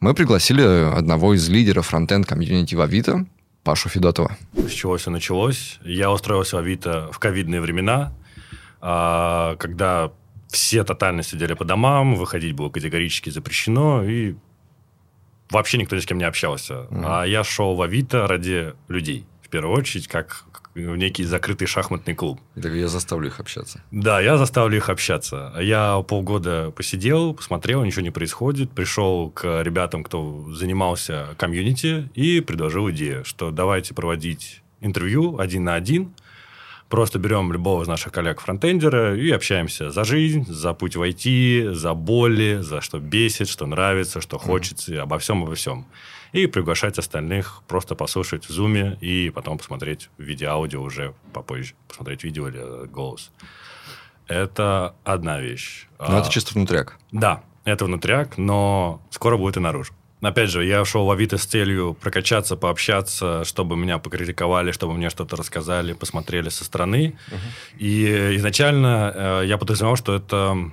мы 0.00 0.14
пригласили 0.14 0.62
одного 0.62 1.34
из 1.34 1.48
лидеров 1.48 1.86
фронтенд 1.86 2.26
комьюнити 2.26 2.74
в 2.74 2.80
Авито, 2.80 3.26
Пашу 3.62 3.88
Федотова. 3.88 4.36
С 4.54 4.70
чего 4.70 4.96
все 4.96 5.10
началось? 5.10 5.78
Я 5.84 6.10
устроился 6.10 6.56
в 6.56 6.58
Авито 6.60 7.08
в 7.12 7.18
ковидные 7.18 7.60
времена, 7.60 8.12
а, 8.80 9.56
когда 9.56 10.12
все 10.54 10.84
тотально 10.84 11.22
сидели 11.22 11.54
по 11.54 11.64
домам, 11.64 12.14
выходить 12.14 12.54
было 12.54 12.70
категорически 12.70 13.30
запрещено, 13.30 14.04
и 14.04 14.34
вообще 15.50 15.78
никто 15.78 15.96
ни 15.96 16.00
с 16.00 16.06
кем 16.06 16.18
не 16.18 16.24
общался. 16.24 16.86
Mm. 16.90 17.02
А 17.04 17.24
я 17.24 17.44
шел 17.44 17.74
в 17.74 17.82
Авито 17.82 18.26
ради 18.26 18.74
людей 18.88 19.26
первую 19.54 19.78
очередь, 19.78 20.08
как 20.08 20.46
в 20.74 20.96
некий 20.96 21.22
закрытый 21.22 21.68
шахматный 21.68 22.16
клуб. 22.16 22.40
Так 22.60 22.72
я 22.72 22.88
заставлю 22.88 23.28
их 23.28 23.38
общаться. 23.38 23.80
Да, 23.92 24.20
я 24.20 24.36
заставлю 24.36 24.76
их 24.76 24.88
общаться. 24.88 25.52
Я 25.60 26.02
полгода 26.08 26.72
посидел, 26.72 27.34
посмотрел, 27.34 27.84
ничего 27.84 28.02
не 28.02 28.10
происходит. 28.10 28.72
Пришел 28.72 29.30
к 29.30 29.62
ребятам, 29.62 30.02
кто 30.02 30.52
занимался 30.52 31.36
комьюнити, 31.38 32.10
и 32.14 32.40
предложил 32.40 32.90
идею, 32.90 33.24
что 33.24 33.52
давайте 33.52 33.94
проводить 33.94 34.60
интервью 34.80 35.38
один 35.38 35.62
на 35.62 35.76
один. 35.76 36.12
Просто 36.88 37.18
берем 37.18 37.52
любого 37.52 37.82
из 37.82 37.88
наших 37.88 38.12
коллег-фронтендера 38.12 39.16
и 39.16 39.30
общаемся 39.30 39.90
за 39.90 40.04
жизнь, 40.04 40.46
за 40.46 40.74
путь 40.74 40.96
в 40.96 41.02
IT, 41.02 41.72
за 41.72 41.94
боли, 41.94 42.58
за 42.60 42.80
что 42.80 42.98
бесит, 42.98 43.48
что 43.48 43.66
нравится, 43.66 44.20
что 44.20 44.38
хочется, 44.38 44.92
mm-hmm. 44.92 44.98
обо 44.98 45.18
всем, 45.18 45.42
обо 45.42 45.54
всем 45.54 45.86
и 46.34 46.48
приглашать 46.48 46.98
остальных 46.98 47.62
просто 47.68 47.94
послушать 47.94 48.48
в 48.48 48.50
зуме 48.50 48.98
и 49.00 49.30
потом 49.30 49.56
посмотреть 49.56 50.10
в 50.18 50.22
виде 50.22 50.46
аудио 50.46 50.82
уже 50.82 51.14
попозже, 51.32 51.74
посмотреть 51.86 52.24
видео 52.24 52.48
или 52.48 52.86
голос. 52.88 53.30
Это 54.26 54.96
одна 55.04 55.40
вещь. 55.40 55.86
Но 56.00 56.16
а, 56.16 56.20
это 56.20 56.30
чисто 56.30 56.54
внутряк. 56.54 56.98
Да, 57.12 57.44
это 57.64 57.84
внутряк, 57.84 58.36
но 58.36 59.00
скоро 59.10 59.36
будет 59.36 59.56
и 59.58 59.60
наружу. 59.60 59.94
Опять 60.26 60.50
же, 60.50 60.64
я 60.64 60.84
шел 60.84 61.04
в 61.06 61.10
Авито 61.10 61.38
с 61.38 61.44
целью 61.44 61.94
прокачаться, 61.94 62.56
пообщаться, 62.56 63.44
чтобы 63.44 63.76
меня 63.76 63.98
покритиковали, 63.98 64.72
чтобы 64.72 64.94
мне 64.94 65.10
что-то 65.10 65.36
рассказали, 65.36 65.92
посмотрели 65.92 66.48
со 66.48 66.64
стороны. 66.64 67.16
Uh-huh. 67.28 67.78
И 67.78 68.36
изначально 68.36 69.12
э, 69.14 69.42
я 69.46 69.58
подразумевал, 69.58 69.96
что 69.96 70.14
это 70.14 70.70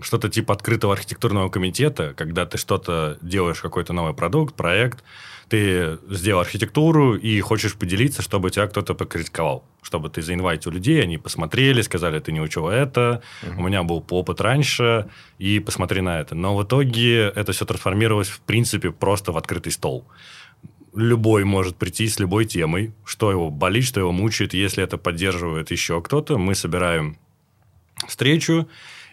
что-то 0.00 0.28
типа 0.28 0.54
открытого 0.54 0.92
архитектурного 0.92 1.48
комитета, 1.48 2.14
когда 2.16 2.46
ты 2.46 2.58
что-то 2.58 3.18
делаешь, 3.22 3.60
какой-то 3.60 3.92
новый 3.92 4.14
продукт, 4.14 4.54
проект, 4.54 5.04
ты 5.48 5.98
сделал 6.10 6.40
архитектуру 6.40 7.16
и 7.16 7.40
хочешь 7.40 7.76
поделиться, 7.76 8.22
чтобы 8.22 8.50
тебя 8.50 8.66
кто-то 8.66 8.94
покритиковал. 8.94 9.64
Чтобы 9.82 10.08
ты 10.08 10.22
заинвайтил 10.22 10.70
людей, 10.70 11.02
они 11.02 11.18
посмотрели, 11.18 11.82
сказали, 11.82 12.18
ты 12.18 12.32
не 12.32 12.40
учил 12.40 12.68
это, 12.68 13.22
uh-huh. 13.42 13.58
у 13.58 13.62
меня 13.62 13.82
был 13.82 14.04
опыт 14.10 14.40
раньше, 14.40 15.06
и 15.38 15.60
посмотри 15.60 16.00
на 16.00 16.20
это. 16.20 16.34
Но 16.34 16.56
в 16.56 16.64
итоге 16.64 17.28
это 17.28 17.52
все 17.52 17.64
трансформировалось, 17.64 18.28
в 18.28 18.40
принципе, 18.40 18.90
просто 18.90 19.32
в 19.32 19.36
открытый 19.36 19.72
стол. 19.72 20.06
Любой 20.94 21.44
может 21.44 21.76
прийти 21.76 22.08
с 22.08 22.18
любой 22.18 22.46
темой, 22.46 22.94
что 23.04 23.30
его 23.30 23.50
болит, 23.50 23.84
что 23.84 24.00
его 24.00 24.12
мучает. 24.12 24.54
Если 24.54 24.82
это 24.82 24.96
поддерживает 24.96 25.70
еще 25.70 26.00
кто-то, 26.00 26.38
мы 26.38 26.54
собираем 26.54 27.18
встречу, 28.06 28.68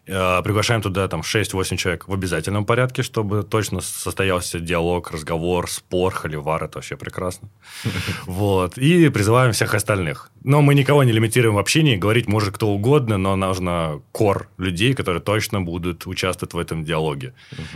приглашаем 0.06 0.82
туда 0.82 1.08
там 1.08 1.22
6-8 1.22 1.78
человек 1.78 2.08
в 2.08 2.14
обязательном 2.14 2.66
порядке, 2.66 3.04
чтобы 3.04 3.44
точно 3.44 3.82
состоялся 3.82 4.60
диалог, 4.60 5.12
разговор, 5.12 5.70
спор, 5.70 6.14
холивар. 6.14 6.64
Это 6.64 6.78
вообще 6.78 6.98
прекрасно. 6.98 7.50
Вот. 8.26 8.78
И 8.78 9.10
призываем 9.10 9.52
всех 9.52 9.74
остальных. 9.74 10.32
Но 10.44 10.62
мы 10.62 10.74
никого 10.76 11.04
не 11.04 11.12
лимитируем 11.12 11.56
в 11.56 11.60
общении. 11.60 11.96
Говорить 11.96 12.28
может 12.28 12.56
кто 12.56 12.70
угодно, 12.70 13.18
но 13.18 13.36
нужно 13.36 14.02
кор 14.12 14.50
людей, 14.58 14.94
которые 14.94 15.22
точно 15.22 15.62
будут 15.62 16.08
участвовать 16.08 16.54
в 16.54 16.58
этом 16.58 16.84
диалоге. 16.84 17.34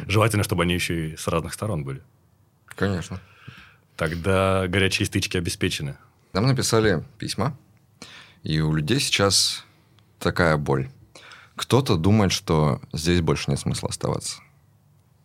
Желательно, 0.08 0.44
чтобы 0.44 0.64
они 0.64 0.74
еще 0.74 1.10
и 1.10 1.16
с 1.16 1.28
разных 1.28 1.54
сторон 1.54 1.84
были. 1.84 2.02
Конечно. 2.68 3.20
Тогда 3.96 4.68
горячие 4.68 5.06
стычки 5.06 5.38
обеспечены. 5.38 5.96
Нам 6.34 6.48
написали 6.48 7.04
письма, 7.18 7.58
и 8.44 8.60
у 8.60 8.74
людей 8.74 9.00
сейчас 9.00 9.66
такая 10.20 10.58
боль. 10.58 10.90
Кто-то 11.56 11.96
думает, 11.96 12.32
что 12.32 12.82
здесь 12.92 13.22
больше 13.22 13.50
нет 13.50 13.60
смысла 13.60 13.90
оставаться. 13.90 14.42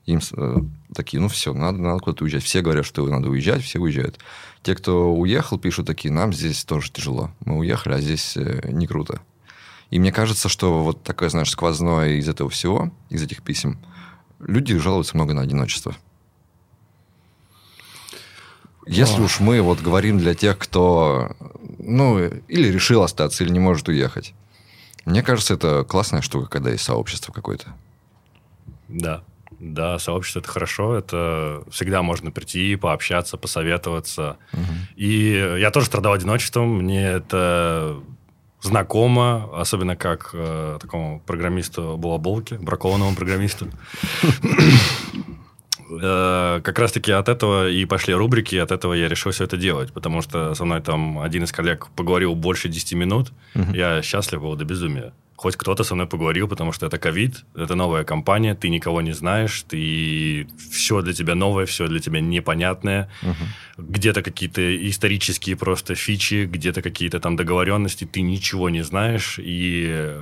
Им 0.07 0.21
э, 0.33 0.57
такие, 0.95 1.21
ну 1.21 1.29
все, 1.29 1.53
надо, 1.53 1.79
надо 1.79 2.01
куда-то 2.01 2.25
уезжать. 2.25 2.43
Все 2.43 2.63
говорят, 2.63 2.87
что 2.87 3.07
надо 3.07 3.29
уезжать, 3.29 3.63
все 3.63 3.79
уезжают. 3.79 4.19
Те, 4.63 4.75
кто 4.75 5.13
уехал, 5.13 5.59
пишут 5.59 5.87
такие, 5.87 6.13
нам 6.13 6.33
здесь 6.33 6.65
тоже 6.65 6.91
тяжело. 6.91 7.31
Мы 7.45 7.59
уехали, 7.59 7.95
а 7.95 8.01
здесь 8.01 8.37
э, 8.37 8.71
не 8.71 8.87
круто. 8.87 9.21
И 9.91 9.99
мне 9.99 10.13
кажется, 10.13 10.49
что 10.49 10.83
вот 10.83 11.03
такое, 11.03 11.29
знаешь, 11.29 11.51
сквозное 11.51 12.15
из 12.15 12.29
этого 12.29 12.49
всего, 12.49 12.93
из 13.09 13.23
этих 13.23 13.43
писем, 13.43 13.79
люди 14.39 14.77
жалуются 14.79 15.17
много 15.17 15.35
на 15.35 15.43
одиночество. 15.43 15.97
Если 18.87 19.21
О. 19.21 19.25
уж 19.25 19.41
мы 19.41 19.61
вот 19.61 19.81
говорим 19.81 20.19
для 20.19 20.35
тех, 20.35 20.59
кто, 20.59 21.37
ну, 21.79 22.19
или 22.19 22.69
решил 22.69 23.03
остаться, 23.03 23.45
или 23.45 23.53
не 23.53 23.61
может 23.61 23.89
уехать, 23.89 24.33
мне 25.05 25.23
кажется, 25.23 25.55
это 25.55 25.85
классная 25.85 26.23
штука, 26.23 26.49
когда 26.49 26.71
есть 26.71 26.85
сообщество 26.85 27.33
какое-то. 27.33 27.69
Да. 28.89 29.23
Да, 29.59 29.99
сообщество 29.99 30.41
это 30.41 30.49
хорошо, 30.49 30.97
это 30.97 31.63
всегда 31.71 32.03
можно 32.03 32.31
прийти, 32.31 32.77
пообщаться, 32.77 33.37
посоветоваться. 33.37 34.39
Угу. 34.55 34.63
И 34.97 35.59
я 35.59 35.71
тоже 35.71 35.87
страдал 35.87 36.15
одиночеством, 36.15 36.79
мне 36.79 37.05
это 37.05 38.01
знакомо, 38.63 39.51
особенно 39.53 39.97
как 39.97 40.31
э, 40.33 40.79
такому 40.81 41.21
программисту 41.21 41.97
Балаболке, 41.99 42.57
бракованному 42.57 43.15
программисту. 43.15 43.69
Э, 45.91 46.61
как 46.63 46.79
раз-таки 46.79 47.11
от 47.13 47.29
этого 47.29 47.69
и 47.69 47.85
пошли 47.85 48.15
рубрики, 48.15 48.57
от 48.57 48.71
этого 48.71 48.95
я 48.95 49.09
решил 49.09 49.33
все 49.33 49.45
это 49.45 49.57
делать, 49.57 49.93
потому 49.93 50.23
что 50.23 50.55
со 50.55 50.65
мной 50.65 50.81
там 50.81 51.19
один 51.19 51.45
из 51.45 51.53
коллег 51.53 51.89
поговорил 51.97 52.35
больше 52.35 52.69
10 52.69 52.93
минут, 52.93 53.33
угу. 53.55 53.73
я 53.75 54.03
счастлив 54.03 54.41
был 54.41 54.57
до 54.57 54.65
безумия. 54.65 55.13
Хоть 55.37 55.57
кто-то 55.57 55.85
со 55.85 55.95
мной 55.95 56.07
поговорил, 56.07 56.49
потому 56.49 56.71
что 56.73 56.87
это 56.87 56.99
ковид, 56.99 57.45
это 57.57 57.75
новая 57.75 58.05
компания, 58.05 58.55
ты 58.55 58.69
никого 58.69 59.01
не 59.01 59.13
знаешь, 59.13 59.65
ты 59.67 60.47
все 60.71 61.01
для 61.01 61.15
тебя 61.15 61.35
новое, 61.35 61.65
все 61.65 61.89
для 61.89 61.99
тебя 61.99 62.21
непонятное. 62.21 63.09
Угу. 63.23 63.89
Где-то 63.89 64.23
какие-то 64.23 64.61
исторические 64.89 65.57
просто 65.57 65.95
фичи, 65.95 66.45
где-то 66.45 66.83
какие-то 66.83 67.21
там 67.21 67.37
договоренности, 67.37 68.05
ты 68.05 68.21
ничего 68.21 68.69
не 68.69 68.83
знаешь, 68.83 69.39
и 69.39 70.19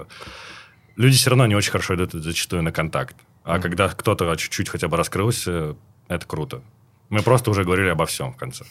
люди 0.97 1.17
все 1.17 1.31
равно 1.31 1.47
не 1.47 1.57
очень 1.57 1.73
хорошо 1.73 1.97
идут 1.97 2.13
зачастую 2.13 2.63
на 2.63 2.71
контакт. 2.71 3.17
А 3.49 3.57
mm-hmm. 3.57 3.63
когда 3.63 3.89
кто-то 3.89 4.37
чуть-чуть 4.37 4.69
хотя 4.69 4.89
бы 4.89 4.99
раскрылся, 4.99 5.75
это 6.07 6.27
круто. 6.27 6.63
Мы 7.09 7.23
просто 7.23 7.51
уже 7.51 7.65
говорили 7.65 7.89
обо 7.89 8.05
всем 8.05 8.35
в 8.35 8.37
конце. 8.37 8.67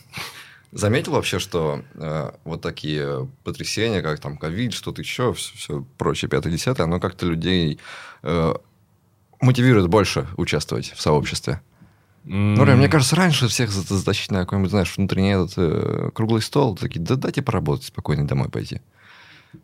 Заметил 0.72 1.14
вообще, 1.14 1.40
что 1.40 1.82
э, 1.96 2.32
вот 2.44 2.62
такие 2.62 3.28
потрясения, 3.44 4.04
как 4.04 4.20
там 4.20 4.38
ковид, 4.38 4.74
что-то 4.74 5.02
еще, 5.02 5.34
все, 5.34 5.58
все 5.58 5.86
прочее, 5.98 6.30
пятое, 6.30 6.54
десятое, 6.54 6.86
оно 6.86 7.00
как-то 7.00 7.26
людей 7.26 7.80
э, 8.22 8.54
мотивирует 9.42 9.88
больше 9.88 10.28
участвовать 10.38 10.92
в 10.92 11.02
сообществе. 11.02 11.60
Mm. 12.26 12.56
Ну, 12.58 12.76
мне 12.76 12.88
кажется, 12.88 13.16
раньше 13.16 13.48
всех 13.48 13.72
затащить 13.72 14.30
на 14.30 14.42
какой-нибудь, 14.42 14.70
знаешь, 14.70 14.96
внутренний 14.96 15.32
этот 15.32 15.54
э, 15.58 16.12
круглый 16.14 16.44
стол, 16.44 16.76
такие, 16.76 17.00
да 17.00 17.16
дайте 17.16 17.42
поработать, 17.42 17.86
спокойно 17.86 18.28
домой 18.28 18.50
пойти. 18.50 18.82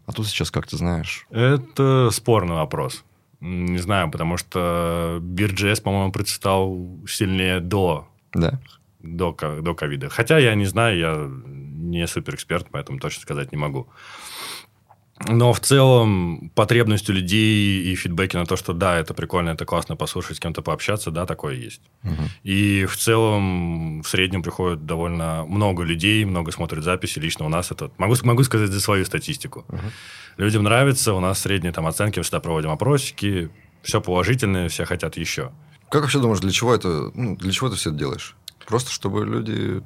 А 0.07 0.11
тут 0.11 0.25
сейчас 0.25 0.49
как-то, 0.49 0.75
знаешь... 0.77 1.27
Это 1.29 2.09
спорный 2.11 2.55
вопрос. 2.55 3.03
Не 3.45 3.77
знаю, 3.79 4.09
потому 4.09 4.37
что 4.37 5.17
Бирджес, 5.21 5.81
по-моему, 5.81 6.13
предстал 6.13 7.01
сильнее 7.05 7.59
до 7.59 8.07
да. 8.33 8.61
до, 8.99 9.35
до 9.61 9.75
ковида. 9.75 10.07
Хотя 10.07 10.37
я 10.37 10.55
не 10.55 10.65
знаю, 10.65 10.97
я 10.97 11.29
не 11.45 12.07
суперэксперт, 12.07 12.67
поэтому 12.71 12.99
точно 12.99 13.21
сказать 13.21 13.51
не 13.51 13.57
могу. 13.57 13.89
Но 15.27 15.51
в 15.51 15.59
целом 15.59 16.51
потребность 16.55 17.09
у 17.09 17.13
людей 17.13 17.83
и 17.83 17.95
фидбэки 17.95 18.37
на 18.37 18.45
то, 18.45 18.55
что 18.55 18.71
да, 18.71 18.97
это 18.97 19.13
прикольно, 19.13 19.49
это 19.49 19.65
классно 19.65 19.97
послушать, 19.97 20.37
с 20.37 20.39
кем-то 20.39 20.61
пообщаться, 20.61 21.11
да, 21.11 21.25
такое 21.25 21.55
есть. 21.55 21.81
Угу. 22.03 22.23
И 22.43 22.85
в 22.85 22.95
целом 22.97 24.01
в 24.01 24.07
среднем 24.07 24.41
приходит 24.41 24.85
довольно 24.85 25.45
много 25.45 25.83
людей, 25.83 26.25
много 26.25 26.51
смотрят 26.51 26.83
записи. 26.83 27.19
Лично 27.19 27.45
у 27.45 27.49
нас 27.49 27.71
это... 27.71 27.91
Могу, 27.97 28.15
могу 28.23 28.43
сказать 28.43 28.69
за 28.69 28.79
свою 28.79 29.05
статистику. 29.05 29.65
Угу. 29.67 29.81
Людям 30.37 30.63
нравится, 30.63 31.13
у 31.13 31.19
нас 31.19 31.39
средние 31.39 31.73
там 31.73 31.85
оценки, 31.85 32.21
всегда 32.21 32.39
проводим 32.39 32.71
опросики, 32.71 33.51
все 33.81 34.01
положительное, 34.01 34.69
все 34.69 34.85
хотят 34.85 35.17
еще. 35.17 35.51
Как 35.89 36.01
вообще 36.01 36.19
думаешь, 36.19 36.39
для 36.39 36.51
чего 36.51 36.73
это, 36.73 37.11
ну, 37.13 37.35
для 37.35 37.51
чего 37.51 37.69
ты 37.69 37.75
все 37.75 37.89
это 37.89 37.99
делаешь? 37.99 38.35
Просто 38.65 38.91
чтобы 38.91 39.25
люди 39.25 39.83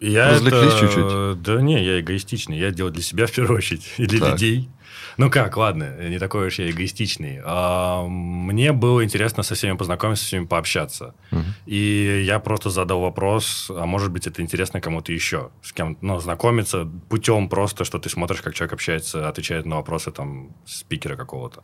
я 0.00 0.30
развлеклись 0.30 0.72
это... 0.72 0.80
чуть-чуть? 0.80 1.42
Да 1.42 1.60
не, 1.60 1.84
я 1.84 2.00
эгоистичный. 2.00 2.58
Я 2.58 2.70
делаю 2.70 2.92
для 2.92 3.02
себя 3.02 3.26
в 3.26 3.32
первую 3.32 3.58
очередь. 3.58 3.86
И 3.98 4.06
для 4.06 4.20
так. 4.20 4.32
людей. 4.32 4.68
Ну 5.16 5.30
как, 5.30 5.56
ладно, 5.56 6.08
не 6.08 6.18
такой 6.18 6.46
уж 6.46 6.58
я 6.58 6.70
эгоистичный. 6.70 7.40
А, 7.44 8.06
мне 8.06 8.72
было 8.72 9.04
интересно 9.04 9.42
со 9.42 9.54
всеми 9.54 9.76
познакомиться, 9.76 10.24
со 10.24 10.28
всеми 10.28 10.46
пообщаться. 10.46 11.14
Угу. 11.30 11.42
И 11.66 12.22
я 12.26 12.38
просто 12.38 12.70
задал 12.70 13.00
вопрос, 13.00 13.70
а 13.70 13.84
может 13.84 14.10
быть, 14.10 14.26
это 14.26 14.40
интересно 14.40 14.80
кому-то 14.80 15.12
еще. 15.12 15.50
С 15.62 15.72
кем 15.72 15.98
ну, 16.00 16.18
знакомиться 16.20 16.88
путем 17.08 17.50
просто, 17.50 17.84
что 17.84 17.98
ты 17.98 18.08
смотришь, 18.08 18.40
как 18.40 18.54
человек 18.54 18.72
общается, 18.72 19.28
отвечает 19.28 19.66
на 19.66 19.76
вопросы 19.76 20.10
там 20.10 20.56
спикера 20.64 21.16
какого-то. 21.16 21.62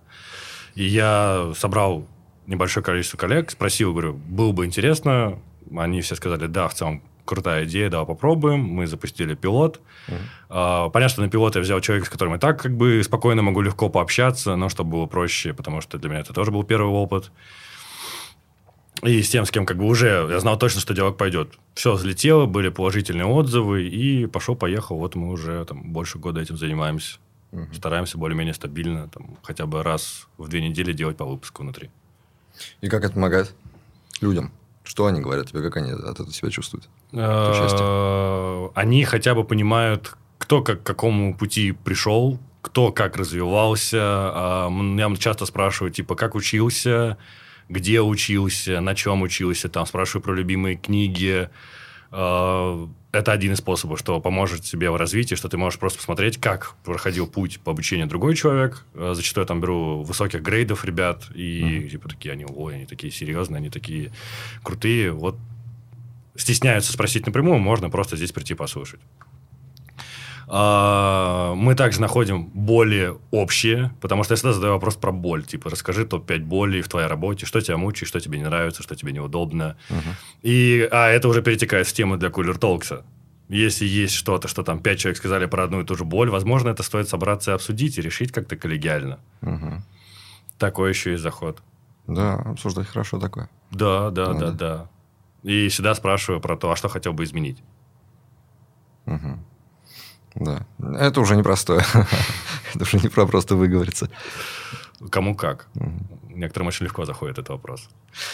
И 0.75 0.85
я 0.85 1.53
собрал 1.57 2.07
небольшое 2.47 2.85
количество 2.85 3.17
коллег, 3.17 3.51
спросил, 3.51 3.93
говорю, 3.93 4.13
было 4.13 4.53
бы 4.53 4.67
интересно. 4.67 5.39
Они 5.75 6.01
все 6.03 6.15
сказали, 6.15 6.47
да, 6.47 6.69
в 6.69 6.75
целом 6.75 7.03
крутая 7.27 7.65
идея, 7.65 7.91
давай 7.91 8.07
попробуем. 8.07 8.61
Мы 8.61 8.87
запустили 8.87 9.35
пилот. 9.35 9.81
Uh-huh. 10.09 10.91
Понятно, 10.91 11.09
что 11.13 11.23
на 11.23 11.29
пилот 11.29 11.57
я 11.57 11.61
взял 11.61 11.81
человека, 11.81 12.07
с 12.07 12.11
которым 12.11 12.37
и 12.37 12.39
так 12.39 12.63
как 12.63 12.77
бы 12.77 13.03
спокойно 13.05 13.43
могу 13.43 13.61
легко 13.61 13.91
пообщаться, 13.91 14.57
но 14.57 14.69
чтобы 14.69 14.93
было 14.93 15.07
проще, 15.07 15.53
потому 15.53 15.81
что 15.81 15.99
для 15.99 16.09
меня 16.09 16.21
это 16.21 16.33
тоже 16.33 16.51
был 16.51 16.65
первый 16.65 16.91
опыт. 16.91 17.31
И 19.03 19.21
с 19.21 19.29
тем, 19.29 19.45
с 19.45 19.51
кем 19.51 19.67
как 19.67 19.77
бы 19.77 19.85
уже 19.85 20.27
я 20.31 20.41
знал 20.41 20.59
точно, 20.59 20.81
что 20.81 20.95
диалог 20.95 21.19
пойдет. 21.19 21.59
Все 21.75 21.93
взлетело, 21.93 22.47
были 22.47 22.71
положительные 22.71 23.27
отзывы, 23.27 23.87
и 23.87 24.27
пошел-поехал. 24.27 24.97
Вот 24.99 25.15
мы 25.15 25.29
уже 25.29 25.63
там 25.67 25.93
больше 25.93 26.19
года 26.19 26.41
этим 26.41 26.57
занимаемся. 26.57 27.19
Угу. 27.53 27.75
Стараемся 27.75 28.17
более-менее 28.17 28.55
стабильно, 28.55 29.09
там, 29.09 29.37
хотя 29.43 29.67
бы 29.67 29.83
раз 29.83 30.27
в 30.39 30.49
две 30.49 30.67
недели 30.67 30.93
делать 30.93 31.19
по 31.19 31.27
выпуску 31.27 31.63
внутри. 31.63 31.91
И 32.81 32.89
как 32.89 33.05
это 33.05 33.13
помогает 33.13 33.55
людям? 34.23 34.51
Что 34.87 35.07
они 35.07 35.21
говорят 35.21 35.49
тебе, 35.51 35.63
как 35.63 35.77
они 35.79 35.91
от 35.91 36.01
этого 36.01 36.33
себя 36.33 36.51
чувствуют? 36.51 36.89
Э, 37.13 38.69
они 38.75 39.05
хотя 39.05 39.35
бы 39.35 39.43
понимают, 39.43 40.17
кто 40.39 40.63
как, 40.63 40.85
к 40.85 40.87
какому 40.87 41.35
пути 41.37 41.73
пришел, 41.73 42.39
кто 42.63 42.93
как 42.93 43.17
развивался. 43.17 43.99
А, 44.01 44.71
я 44.71 45.17
часто 45.17 45.45
спрашиваю, 45.45 45.93
типа, 45.93 46.15
как 46.15 46.37
учился, 46.37 47.19
где 47.69 48.01
учился, 48.01 48.81
на 48.81 48.95
чем 48.95 49.23
учился, 49.23 49.69
там 49.69 49.87
спрашиваю 49.87 50.23
про 50.23 50.35
любимые 50.35 50.77
книги. 50.77 51.51
Э, 52.19 52.87
это 53.13 53.33
один 53.33 53.53
из 53.53 53.59
способов, 53.59 53.99
что 53.99 54.21
поможет 54.21 54.63
тебе 54.63 54.91
в 54.91 54.97
развитии, 54.97 55.35
что 55.35 55.49
ты 55.51 55.59
можешь 55.59 55.79
просто 55.79 55.99
посмотреть, 55.99 56.39
как 56.39 56.75
проходил 56.83 57.27
путь 57.27 57.61
по 57.61 57.73
обучению 57.73 58.07
другой 58.07 58.35
человек. 58.35 58.87
Э, 58.95 59.13
зачастую 59.15 59.43
я 59.43 59.47
там 59.47 59.61
беру 59.61 60.03
высоких 60.03 60.41
грейдов 60.41 60.85
ребят, 60.87 61.29
и 61.35 61.63
mm-hmm. 61.63 61.89
типа 61.91 62.09
такие 62.09 62.33
они, 62.33 62.47
ой, 62.47 62.77
они 62.77 62.87
такие 62.87 63.13
серьезные, 63.13 63.59
они 63.59 63.69
такие 63.69 64.13
крутые. 64.63 65.13
Вот 65.13 65.37
стесняются 66.37 66.93
спросить 66.93 67.27
напрямую, 67.27 67.59
можно 67.59 67.91
просто 67.91 68.17
здесь 68.17 68.33
прийти 68.33 68.55
послушать. 68.55 69.01
А, 70.49 71.55
мы 71.55 71.75
также 71.75 72.01
находим 72.01 72.45
боли 72.47 73.15
общие, 73.31 73.93
потому 74.01 74.23
что 74.23 74.33
я 74.33 74.37
всегда 74.37 74.53
задаю 74.53 74.75
вопрос 74.75 74.97
про 74.97 75.11
боль. 75.11 75.45
Типа, 75.45 75.71
расскажи 75.71 76.07
топ-5 76.07 76.39
болей 76.41 76.83
в 76.83 76.89
твоей 76.89 77.09
работе, 77.09 77.47
что 77.47 77.61
тебя 77.61 77.77
мучает, 77.77 78.09
что 78.09 78.21
тебе 78.21 78.39
не 78.39 78.45
нравится, 78.45 78.83
что 78.83 78.95
тебе 78.95 79.13
неудобно. 79.13 79.77
Угу. 79.91 80.09
И, 80.43 80.89
а 80.93 81.09
это 81.09 81.29
уже 81.29 81.43
перетекает 81.43 81.87
в 81.87 81.93
тему 81.93 82.17
для 82.17 82.29
Cooler 82.29 82.59
Talks. 82.59 83.03
Если 83.49 83.87
есть 83.87 84.15
что-то, 84.15 84.49
что 84.49 84.63
там 84.63 84.81
пять 84.81 84.99
человек 84.99 85.19
сказали 85.19 85.47
про 85.47 85.65
одну 85.65 85.81
и 85.81 85.85
ту 85.85 85.97
же 85.97 86.05
боль, 86.05 86.31
возможно, 86.31 86.69
это 86.71 86.83
стоит 86.83 87.09
собраться 87.09 87.53
и 87.53 87.55
обсудить 87.55 87.99
и 87.99 88.03
решить 88.03 88.33
как-то 88.33 88.57
коллегиально. 88.57 89.19
Угу. 89.43 89.83
Такой 90.59 90.91
еще 90.91 91.15
и 91.15 91.17
заход. 91.17 91.63
Да, 92.07 92.35
обсуждать 92.35 92.87
хорошо 92.87 93.19
такое. 93.19 93.49
Да, 93.71 94.11
да, 94.11 94.33
Надо. 94.33 94.53
да, 94.53 94.53
да. 94.53 94.91
И 95.43 95.69
всегда 95.69 95.95
спрашиваю 95.95 96.41
про 96.41 96.57
то, 96.57 96.71
а 96.71 96.77
что 96.77 96.89
хотел 96.89 97.13
бы 97.13 97.25
изменить. 97.25 97.63
Угу. 99.07 99.39
Да. 100.37 100.67
Это 100.79 101.21
уже 101.21 101.37
непростое. 101.37 101.85
Это 102.75 102.85
уже 102.85 102.99
не 102.99 103.09
про 103.09 103.27
просто 103.27 103.57
выговориться. 103.57 104.09
Кому 105.11 105.35
как. 105.35 105.67
Угу. 105.75 105.93
Некоторым 106.35 106.69
очень 106.69 106.85
легко 106.85 107.05
заходит 107.05 107.39
этот 107.39 107.51
вопрос. 107.51 107.89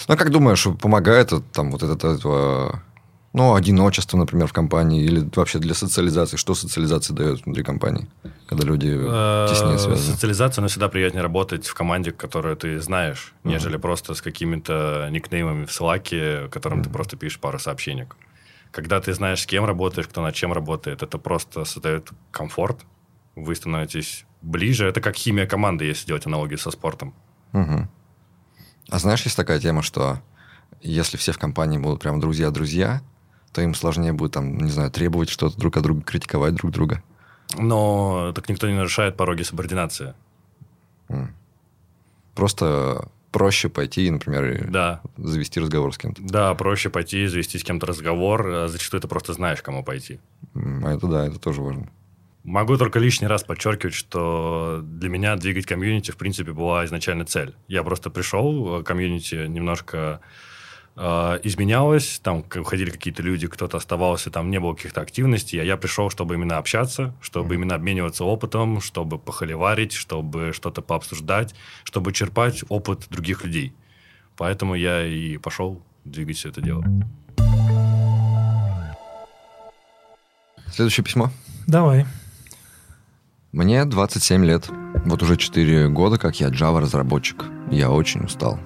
Ну, 0.09 0.15
а 0.15 0.17
как 0.17 0.31
думаешь, 0.31 0.67
помогает 0.81 1.33
там 1.53 1.71
вот 1.71 1.83
это, 1.83 2.09
это 2.09 2.83
ну, 3.33 3.55
одиночество, 3.55 4.19
например, 4.19 4.47
в 4.47 4.53
компании, 4.53 5.05
или 5.05 5.29
вообще 5.35 5.59
для 5.59 5.75
социализации? 5.75 6.37
Что 6.37 6.55
социализация 6.55 7.15
дает 7.15 7.45
внутри 7.45 7.65
компании, 7.65 8.07
когда 8.47 8.67
люди 8.67 8.89
э, 8.89 9.47
теснее 9.51 9.79
связаны? 9.79 10.15
Социализация, 10.15 10.63
но 10.63 10.69
всегда 10.69 10.89
приятнее 10.89 11.23
работать 11.23 11.67
в 11.67 11.75
команде, 11.75 12.13
которую 12.13 12.57
ты 12.57 12.81
знаешь, 12.81 13.33
нежели 13.45 13.77
просто 13.77 14.15
с 14.15 14.23
какими-то 14.23 15.09
никнеймами 15.11 15.65
в 15.65 15.71
Slack, 15.71 16.49
которым 16.49 16.83
ты 16.85 16.91
просто 16.91 17.17
пишешь 17.17 17.39
пару 17.39 17.59
сообщений 17.59 18.07
когда 18.73 19.01
ты 19.01 19.13
знаешь, 19.13 19.43
с 19.43 19.47
кем 19.47 19.65
работаешь, 19.65 20.09
кто 20.09 20.23
над 20.23 20.35
чем 20.35 20.53
работает, 20.53 21.03
это 21.03 21.19
просто 21.19 21.65
создает 21.65 22.11
комфорт. 22.31 22.81
Вы 23.37 23.55
становитесь 23.55 24.25
ближе. 24.41 24.87
Это 24.87 25.01
как 25.01 25.15
химия 25.15 25.47
команды, 25.47 25.85
если 25.85 26.07
делать 26.07 26.27
аналогию 26.27 26.59
со 26.59 26.71
спортом. 26.71 27.15
Угу. 27.53 27.89
А 28.89 28.99
знаешь, 28.99 29.23
есть 29.23 29.37
такая 29.37 29.61
тема, 29.61 29.83
что 29.83 30.21
если 30.81 31.17
все 31.17 31.33
в 31.33 31.39
компании 31.39 31.79
будут 31.79 32.01
прям 32.01 32.19
друзья-друзья, 32.19 33.03
то 33.53 33.61
им 33.61 33.75
сложнее 33.75 34.15
будет, 34.15 34.33
там, 34.33 34.57
не 34.57 34.71
знаю, 34.71 34.91
требовать 34.91 35.29
что-то 35.29 35.59
друг 35.59 35.77
от 35.77 35.83
друга, 35.83 36.03
критиковать 36.03 36.55
друг 36.55 36.73
друга. 36.73 37.03
Но 37.59 38.33
так 38.35 38.49
никто 38.49 38.69
не 38.69 38.75
нарушает 38.75 39.17
пороги 39.17 39.43
субординации. 39.43 40.15
Просто 42.35 43.09
проще 43.33 43.69
пойти, 43.69 44.11
например, 44.11 44.69
да. 44.71 45.01
завести 45.17 45.59
разговор 45.59 45.93
с 45.93 45.99
кем-то. 45.99 46.23
Да, 46.23 46.55
проще 46.55 46.91
пойти, 46.91 47.27
завести 47.27 47.59
с 47.59 47.65
кем-то 47.65 47.87
разговор. 47.87 48.47
А 48.47 48.69
зачастую 48.69 49.01
ты 49.01 49.09
просто 49.09 49.33
знаешь, 49.33 49.63
кому 49.63 49.83
пойти. 49.83 50.21
А 50.55 50.95
это 50.95 51.07
да, 51.09 51.27
это 51.27 51.39
тоже 51.39 51.63
важно. 51.63 51.89
Могу 52.45 52.77
только 52.77 52.99
лишний 52.99 53.29
раз 53.29 53.45
подчеркивать, 53.45 53.95
что 53.95 54.81
для 54.83 55.09
меня 55.09 55.37
двигать 55.37 55.65
комьюнити, 55.65 56.11
в 56.11 56.17
принципе, 56.17 56.53
была 56.53 56.85
изначально 56.85 57.25
цель. 57.25 57.55
Я 57.69 57.85
просто 57.85 58.11
пришел, 58.11 58.81
э, 58.81 58.83
комьюнити 58.83 59.47
немножко 59.47 59.97
э, 59.97 60.27
изменялось, 60.95 62.21
там 62.23 62.45
уходили 62.55 62.91
какие-то 62.91 63.23
люди, 63.23 63.47
кто-то 63.47 63.79
оставался, 63.79 64.31
там 64.31 64.51
не 64.51 64.61
было 64.61 64.75
каких-то 64.75 65.01
активностей, 65.01 65.59
а 65.61 65.65
я 65.65 65.77
пришел, 65.77 66.11
чтобы 66.11 66.35
именно 66.35 66.59
общаться, 66.59 67.15
чтобы 67.23 67.55
mm-hmm. 67.55 67.59
именно 67.59 67.75
обмениваться 67.75 68.25
опытом, 68.25 68.81
чтобы 68.81 69.19
похоливарить, 69.19 69.93
чтобы 69.93 70.53
что-то 70.53 70.83
пообсуждать, 70.83 71.55
чтобы 71.85 72.13
черпать 72.13 72.63
опыт 72.69 73.07
других 73.09 73.45
людей. 73.45 73.73
Поэтому 74.37 74.75
я 74.75 75.07
и 75.07 75.39
пошел 75.39 75.83
двигать 76.05 76.37
все 76.37 76.51
это 76.51 76.61
дело. 76.61 76.85
Следующее 80.73 81.05
письмо. 81.05 81.31
Давай. 81.67 82.07
Мне 83.53 83.85
27 83.85 84.45
лет. 84.45 84.69
Вот 85.05 85.23
уже 85.23 85.37
4 85.37 85.89
года, 85.89 86.19
как 86.19 86.41
я 86.41 86.49
Java-разработчик. 86.49 87.45
Я 87.71 87.91
очень 87.91 88.25
устал. 88.25 88.59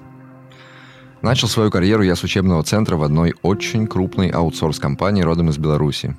Начал 1.21 1.47
свою 1.47 1.71
карьеру 1.71 2.03
я 2.03 2.15
с 2.15 2.23
учебного 2.23 2.63
центра 2.63 2.95
в 2.95 3.03
одной 3.03 3.33
очень 3.41 3.87
крупной 3.87 4.29
аутсорс-компании 4.29 5.23
родом 5.23 5.49
из 5.49 5.57
Беларуси. 5.57 6.15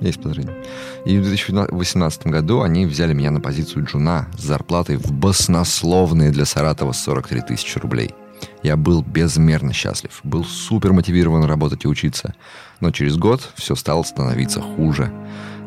Есть 0.00 0.20
подозрение. 0.20 0.64
И 1.04 1.18
в 1.18 1.22
2018 1.22 2.26
году 2.26 2.62
они 2.62 2.86
взяли 2.86 3.12
меня 3.12 3.30
на 3.30 3.40
позицию 3.40 3.84
джуна 3.84 4.28
с 4.36 4.42
зарплатой 4.42 4.96
в 4.96 5.12
баснословные 5.12 6.30
для 6.30 6.44
Саратова 6.44 6.92
43 6.92 7.42
тысячи 7.42 7.78
рублей. 7.78 8.14
Я 8.62 8.76
был 8.76 9.02
безмерно 9.02 9.72
счастлив, 9.72 10.20
был 10.24 10.44
супер 10.44 10.92
мотивирован 10.92 11.44
работать 11.44 11.84
и 11.84 11.88
учиться. 11.88 12.34
Но 12.80 12.90
через 12.90 13.16
год 13.16 13.52
все 13.54 13.76
стало 13.76 14.02
становиться 14.02 14.60
хуже. 14.60 15.12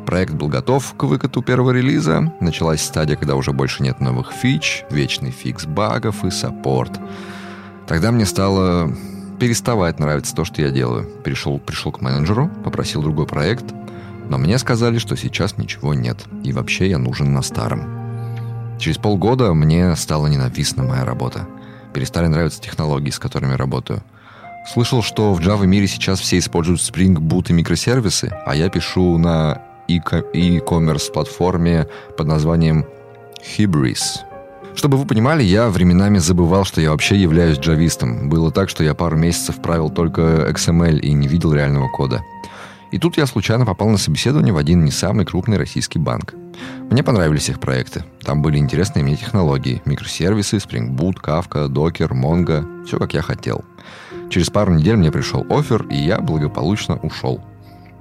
Проект 0.05 0.34
был 0.34 0.49
готов 0.49 0.93
к 0.95 1.03
выкату 1.03 1.41
первого 1.41 1.71
релиза. 1.71 2.34
Началась 2.41 2.84
стадия, 2.84 3.15
когда 3.15 3.36
уже 3.36 3.53
больше 3.53 3.84
нет 3.84 3.99
новых 3.99 4.32
фич, 4.32 4.84
вечный 4.89 5.32
фикс 5.32 5.65
багов 5.65 6.26
и 6.26 6.32
саппорт. 6.32 6.99
Тогда 7.88 8.12
мне 8.12 8.26
стало 8.26 8.92
переставать 9.40 10.00
нравиться 10.00 10.36
то, 10.36 10.46
что 10.46 10.62
я 10.62 10.72
делаю. 10.72 11.08
Пришел, 11.24 11.60
пришел 11.60 11.92
к 11.92 12.02
менеджеру, 12.02 12.50
попросил 12.64 13.02
другой 13.02 13.28
проект, 13.28 13.66
но 14.30 14.38
мне 14.38 14.58
сказали, 14.58 14.98
что 14.98 15.16
сейчас 15.16 15.58
ничего 15.58 15.94
нет, 15.94 16.18
и 16.44 16.52
вообще 16.52 16.90
я 16.90 16.98
нужен 16.98 17.34
на 17.34 17.42
старом. 17.42 17.84
Через 18.80 18.98
полгода 18.98 19.54
мне 19.54 19.96
стала 19.96 20.28
ненавистна 20.28 20.84
моя 20.84 21.06
работа. 21.06 21.48
Перестали 21.94 22.28
нравиться 22.28 22.62
технологии, 22.62 23.10
с 23.10 23.20
которыми 23.20 23.54
работаю. 23.54 24.02
Слышал, 24.74 25.04
что 25.04 25.34
в 25.34 25.40
Java 25.40 25.66
мире 25.66 25.88
сейчас 25.88 26.20
все 26.20 26.40
используют 26.40 26.82
Spring 26.82 27.16
Boot 27.16 27.48
и 27.50 27.54
микросервисы, 27.54 28.32
а 28.46 28.56
я 28.56 28.70
пишу 28.70 29.18
на 29.18 29.62
e-commerce 29.88 31.12
платформе 31.14 31.88
под 32.18 32.28
названием 32.28 32.86
Hybris– 33.58 34.22
чтобы 34.76 34.97
вы 34.97 35.05
понимали, 35.05 35.43
я 35.43 35.69
временами 35.69 36.17
забывал, 36.17 36.65
что 36.65 36.82
я 36.82 36.91
вообще 36.91 37.15
являюсь 37.15 37.57
джавистом. 37.57 38.30
Было 38.30 38.51
так, 38.51 38.69
что 38.69 38.84
я 38.84 38.93
пару 38.93 39.17
месяцев 39.17 39.61
правил 39.61 39.89
только 39.89 40.49
XML 40.51 40.99
и 40.99 41.13
не 41.13 41.28
видел 41.28 41.53
реального 41.53 41.89
кода. 41.89 42.21
И 42.91 42.99
тут 42.99 43.17
я 43.17 43.26
случайно 43.26 43.65
попал 43.65 43.89
на 43.89 43.97
собеседование 43.97 44.53
в 44.53 44.57
один 44.57 44.86
не 44.86 44.91
самый 44.91 45.26
крупный 45.26 45.57
российский 45.57 45.99
банк. 45.99 46.34
Мне 46.89 47.03
понравились 47.03 47.49
их 47.49 47.59
проекты. 47.59 48.05
Там 48.21 48.41
были 48.41 48.57
интересные 48.57 49.03
мне 49.03 49.15
технологии. 49.15 49.82
Микросервисы, 49.86 50.57
Spring 50.57 50.95
Boot, 50.95 51.15
Kafka, 51.21 51.67
Docker, 51.67 52.11
Mongo. 52.11 52.86
Все 52.86 52.97
как 52.97 53.13
я 53.13 53.21
хотел. 53.21 53.65
Через 54.30 54.49
пару 54.49 54.73
недель 54.73 54.95
мне 54.95 55.11
пришел 55.11 55.45
офер, 55.49 55.86
и 55.89 55.95
я 55.95 56.19
благополучно 56.19 56.97
ушел. 56.97 57.43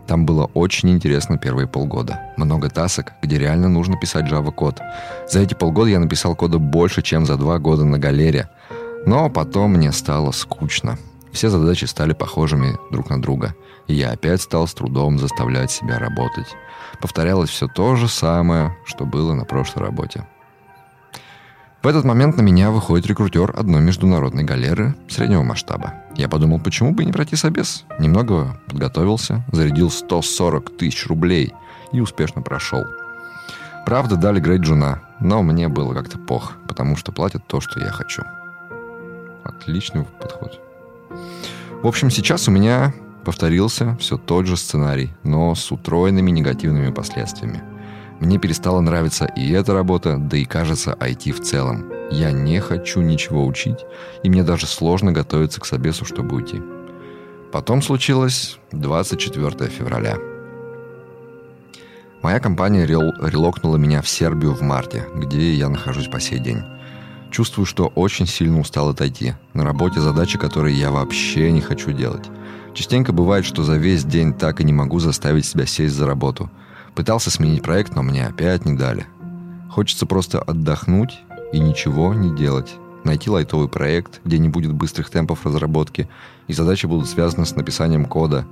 Там 0.07 0.27
было 0.27 0.51
очень 0.55 0.91
интересно 0.91 1.39
первые 1.39 1.67
полгода. 1.67 2.21
Много 2.37 2.69
тасок, 2.69 3.13
где 3.23 3.39
реально 3.39 3.69
нужно 3.69 3.97
писать 3.97 4.27
Java 4.27 4.53
код. 4.53 4.81
За 5.31 5.41
эти 5.41 5.55
полгода 5.55 5.91
я 5.91 5.99
написал 5.99 6.37
кода 6.37 6.59
больше, 6.59 7.03
чем 7.03 7.25
за 7.27 7.37
два 7.37 7.59
года 7.59 7.85
на 7.85 7.99
галере. 7.99 8.51
Но 9.07 9.31
потом 9.31 9.73
мне 9.73 9.93
стало 9.93 10.31
скучно. 10.33 10.99
Все 11.33 11.49
задачи 11.49 11.87
стали 11.87 12.13
похожими 12.13 12.79
друг 12.91 13.11
на 13.11 13.21
друга. 13.21 13.55
И 13.87 13.95
я 13.95 14.13
опять 14.13 14.41
стал 14.41 14.67
с 14.67 14.75
трудом 14.75 15.19
заставлять 15.19 15.71
себя 15.71 15.99
работать. 15.99 16.47
Повторялось 17.01 17.51
все 17.51 17.67
то 17.67 17.97
же 17.97 18.09
самое, 18.09 18.77
что 18.85 19.05
было 19.05 19.35
на 19.35 19.45
прошлой 19.45 19.85
работе. 19.85 20.27
В 21.85 21.87
этот 21.87 22.03
момент 22.03 22.39
на 22.39 22.41
меня 22.41 22.71
выходит 22.71 23.07
рекрутер 23.07 23.53
одной 23.55 23.83
международной 23.83 24.43
галеры 24.43 24.95
среднего 25.07 25.43
масштаба. 25.43 25.93
Я 26.17 26.31
подумал, 26.31 26.59
почему 26.59 26.93
бы 26.93 27.05
не 27.05 27.13
пройти 27.13 27.37
собес? 27.37 27.85
Немного 27.99 28.59
подготовился, 28.69 29.45
зарядил 29.53 29.91
140 29.91 30.79
тысяч 30.79 31.07
рублей 31.07 31.53
и 31.93 32.01
успешно 32.01 32.41
прошел. 32.41 32.87
Правда, 33.85 34.17
дали 34.17 34.41
грейд 34.41 34.63
джуна, 34.63 35.03
но 35.21 35.43
мне 35.43 35.69
было 35.69 35.93
как-то 35.93 36.19
пох, 36.19 36.55
потому 36.67 36.97
что 36.97 37.13
платят 37.13 37.47
то, 37.47 37.61
что 37.61 37.79
я 37.81 37.91
хочу. 37.91 38.23
Отличный 39.45 40.07
подход. 40.23 40.59
В 41.83 41.87
общем, 41.87 42.09
сейчас 42.09 42.49
у 42.49 42.51
меня 42.51 42.95
повторился 43.27 43.95
все 44.01 44.17
тот 44.17 44.47
же 44.47 44.57
сценарий, 44.57 45.13
но 45.23 45.55
с 45.55 45.71
утроенными 45.71 46.31
негативными 46.31 46.91
последствиями– 46.91 47.63
мне 48.21 48.39
перестала 48.39 48.81
нравиться 48.81 49.25
и 49.25 49.51
эта 49.51 49.75
работа, 49.75 50.19
да 50.19 50.37
и, 50.37 50.45
кажется, 50.45 50.97
IT 50.99 51.33
в 51.33 51.41
целом. 51.41 51.91
Я 52.11 52.31
не 52.31 52.61
хочу 52.61 53.01
ничего 53.01 53.45
учить, 53.45 53.79
и 54.23 54.31
мне 54.31 54.45
даже 54.45 54.67
сложно 54.67 55.13
готовиться 55.13 55.61
к 55.61 55.67
собесу, 55.67 56.05
чтобы 56.05 56.37
уйти. 56.37 56.63
Потом 57.53 57.83
случилось 57.83 58.59
24 58.73 59.69
февраля. 59.69 60.17
Моя 62.23 62.41
компания 62.41 62.87
рел 62.87 63.13
релокнула 63.21 63.77
меня 63.77 64.01
в 64.01 64.09
Сербию 64.09 64.55
в 64.55 64.63
марте, 64.63 65.07
где 65.15 65.53
я 65.53 65.69
нахожусь 65.69 66.09
по 66.09 66.21
сей 66.21 66.39
день. 66.39 66.63
Чувствую, 67.31 67.67
что 67.67 67.89
очень 67.89 68.27
сильно 68.27 68.61
устал 68.61 68.91
отойти. 68.91 69.35
На 69.55 69.65
работе 69.65 70.01
задачи, 70.01 70.39
которые 70.39 70.79
я 70.79 70.91
вообще 70.91 71.51
не 71.51 71.61
хочу 71.61 71.91
делать. 71.91 72.31
Частенько 72.75 73.13
бывает, 73.13 73.45
что 73.45 73.65
за 73.65 73.77
весь 73.77 74.05
день 74.05 74.33
так 74.33 74.61
и 74.61 74.65
не 74.65 74.73
могу 74.73 75.01
заставить 75.01 75.45
себя 75.45 75.67
сесть 75.67 75.95
за 75.95 76.07
работу– 76.07 76.49
Пытался 76.95 77.31
сменить 77.31 77.63
проект, 77.63 77.95
но 77.95 78.03
мне 78.03 78.27
опять 78.27 78.65
не 78.65 78.75
дали. 78.75 79.07
Хочется 79.71 80.07
просто 80.07 80.41
отдохнуть 80.41 81.21
и 81.53 81.59
ничего 81.59 82.15
не 82.15 82.35
делать. 82.35 82.75
найти 83.05 83.29
лайтовый 83.29 83.69
проект, 83.69 84.23
где 84.25 84.39
не 84.39 84.49
будет 84.49 84.73
быстрых 84.73 85.11
темпов 85.11 85.45
разработки, 85.45 86.09
и 86.47 86.55
задачи 86.55 86.87
будут 86.87 87.07
связаны 87.07 87.45
с 87.45 87.55
написанием 87.55 88.07
кода. 88.07 88.47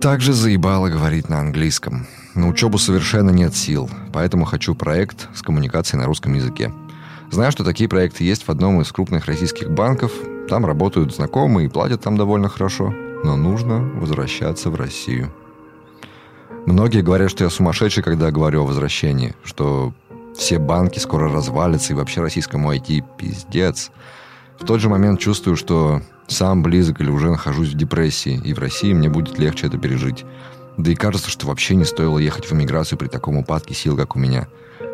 Также 0.00 0.32
заебало 0.32 0.88
говорить 0.88 1.28
на 1.28 1.40
английском. 1.40 2.06
На 2.34 2.46
учебу 2.46 2.78
совершенно 2.78 3.30
нет 3.30 3.56
сил, 3.56 3.90
поэтому 4.12 4.44
хочу 4.44 4.76
проект 4.76 5.28
с 5.34 5.42
коммуникацией 5.42 6.00
на 6.00 6.06
русском 6.06 6.32
языке. 6.34 6.72
Знаю, 7.32 7.50
что 7.50 7.64
такие 7.64 7.88
проекты 7.88 8.22
есть 8.22 8.46
в 8.46 8.50
одном 8.50 8.80
из 8.80 8.92
крупных 8.92 9.26
российских 9.26 9.68
банков. 9.70 10.12
Там 10.48 10.64
работают 10.64 11.12
знакомые 11.12 11.66
и 11.66 11.70
платят 11.70 12.02
там 12.02 12.16
довольно 12.16 12.48
хорошо. 12.48 12.94
Но 13.24 13.36
нужно 13.36 13.80
возвращаться 13.80 14.70
в 14.70 14.76
Россию. 14.76 15.32
Многие 16.66 17.02
говорят, 17.02 17.30
что 17.30 17.44
я 17.44 17.50
сумасшедший, 17.50 18.02
когда 18.02 18.30
говорю 18.30 18.62
о 18.62 18.66
возвращении, 18.66 19.34
что 19.44 19.92
все 20.36 20.58
банки 20.58 20.98
скоро 20.98 21.30
развалятся, 21.30 21.92
и 21.92 21.96
вообще 21.96 22.20
российскому 22.20 22.72
IT 22.72 23.04
пиздец. 23.18 23.90
В 24.58 24.64
тот 24.64 24.80
же 24.80 24.88
момент 24.88 25.20
чувствую, 25.20 25.56
что 25.56 26.00
сам 26.26 26.62
близок 26.62 27.00
или 27.00 27.10
уже 27.10 27.30
нахожусь 27.30 27.68
в 27.68 27.76
депрессии, 27.76 28.40
и 28.42 28.54
в 28.54 28.58
России 28.58 28.92
мне 28.92 29.08
будет 29.08 29.38
легче 29.38 29.66
это 29.66 29.78
пережить. 29.78 30.24
Да 30.76 30.90
и 30.90 30.94
кажется, 30.94 31.30
что 31.30 31.46
вообще 31.46 31.76
не 31.76 31.84
стоило 31.84 32.18
ехать 32.18 32.46
в 32.46 32.52
эмиграцию 32.52 32.98
при 32.98 33.08
таком 33.08 33.36
упадке 33.36 33.74
сил, 33.74 33.96
как 33.96 34.16
у 34.16 34.18
меня. 34.18 34.48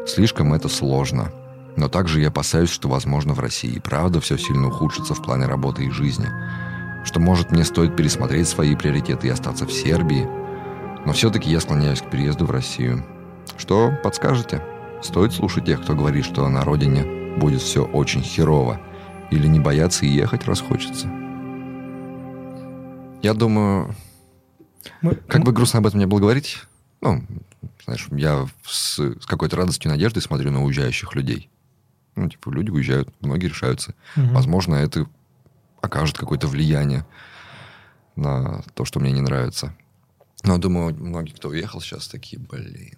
Слишком 0.07 0.53
это 0.53 0.69
сложно. 0.69 1.33
Но 1.77 1.89
также 1.89 2.21
я 2.21 2.29
опасаюсь, 2.29 2.69
что, 2.69 2.89
возможно, 2.89 3.33
в 3.33 3.41
России 3.41 3.79
правда 3.79 4.21
все 4.21 4.37
сильно 4.37 4.69
ухудшится 4.69 5.15
в 5.15 5.23
плане 5.23 5.47
работы 5.47 5.85
и 5.85 5.91
жизни. 5.91 6.29
Что, 7.05 7.21
может, 7.21 7.53
мне 7.53 7.65
стоит 7.65 7.97
пересмотреть 7.97 8.49
свои 8.49 8.75
приоритеты 8.75 9.29
и 9.29 9.31
остаться 9.31 9.67
в 9.67 9.73
Сербии. 9.73 10.29
Но 11.07 11.13
все-таки 11.13 11.51
я 11.51 11.61
склоняюсь 11.61 12.03
к 12.03 12.11
переезду 12.11 12.47
в 12.47 12.51
Россию. 12.51 13.05
Что 13.57 13.93
подскажете? 14.03 14.63
Стоит 15.03 15.33
слушать 15.33 15.65
тех, 15.65 15.83
кто 15.83 15.95
говорит, 15.95 16.25
что 16.25 16.49
на 16.49 16.63
родине 16.63 17.37
будет 17.39 17.63
все 17.63 17.85
очень 17.85 18.23
херово. 18.23 18.81
Или 19.31 19.47
не 19.47 19.61
бояться 19.61 20.05
и 20.05 20.09
ехать 20.09 20.45
расхочется. 20.47 21.09
Я 23.23 23.35
думаю, 23.35 23.95
Мы... 25.03 25.15
как 25.15 25.45
бы 25.45 25.53
грустно 25.53 25.79
об 25.79 25.87
этом 25.87 26.01
не 26.01 26.07
было 26.07 26.21
говорить, 26.21 26.65
ну, 27.01 27.23
знаешь, 27.85 28.07
я 28.13 28.47
с, 28.65 28.99
с 28.99 29.27
какой-то 29.27 29.57
радостью 29.57 29.91
и 29.91 29.95
надеждой 29.95 30.21
смотрю 30.21 30.51
на 30.51 30.65
уезжающих 30.65 31.15
людей. 31.15 31.51
Ну, 32.17 32.29
типа, 32.29 32.51
люди 32.51 32.71
уезжают, 32.71 33.09
многие 33.21 33.47
решаются. 33.47 33.95
Угу. 34.17 34.29
Возможно, 34.33 34.75
это 34.75 35.07
окажет 35.81 36.19
какое-то 36.19 36.47
влияние 36.47 37.07
на 38.17 38.63
то, 38.75 38.85
что 38.85 39.01
мне 39.01 39.13
не 39.13 39.21
нравится. 39.21 39.75
Но 40.43 40.59
думаю, 40.59 40.95
многие, 40.99 41.33
кто 41.33 41.49
уехал 41.49 41.81
сейчас, 41.81 42.09
такие, 42.09 42.41
блин, 42.41 42.97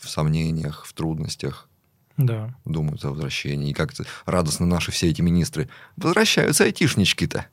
в 0.00 0.08
сомнениях, 0.08 0.84
в 0.84 0.92
трудностях. 0.92 1.68
Да. 2.16 2.54
Думают 2.64 3.04
о 3.04 3.10
возвращении. 3.10 3.70
И 3.70 3.74
как-то 3.74 4.04
радостно 4.26 4.66
наши 4.66 4.92
все 4.92 5.08
эти 5.08 5.22
министры. 5.22 5.68
Возвращаются 5.96 6.64
айтишнички-то. 6.64 7.46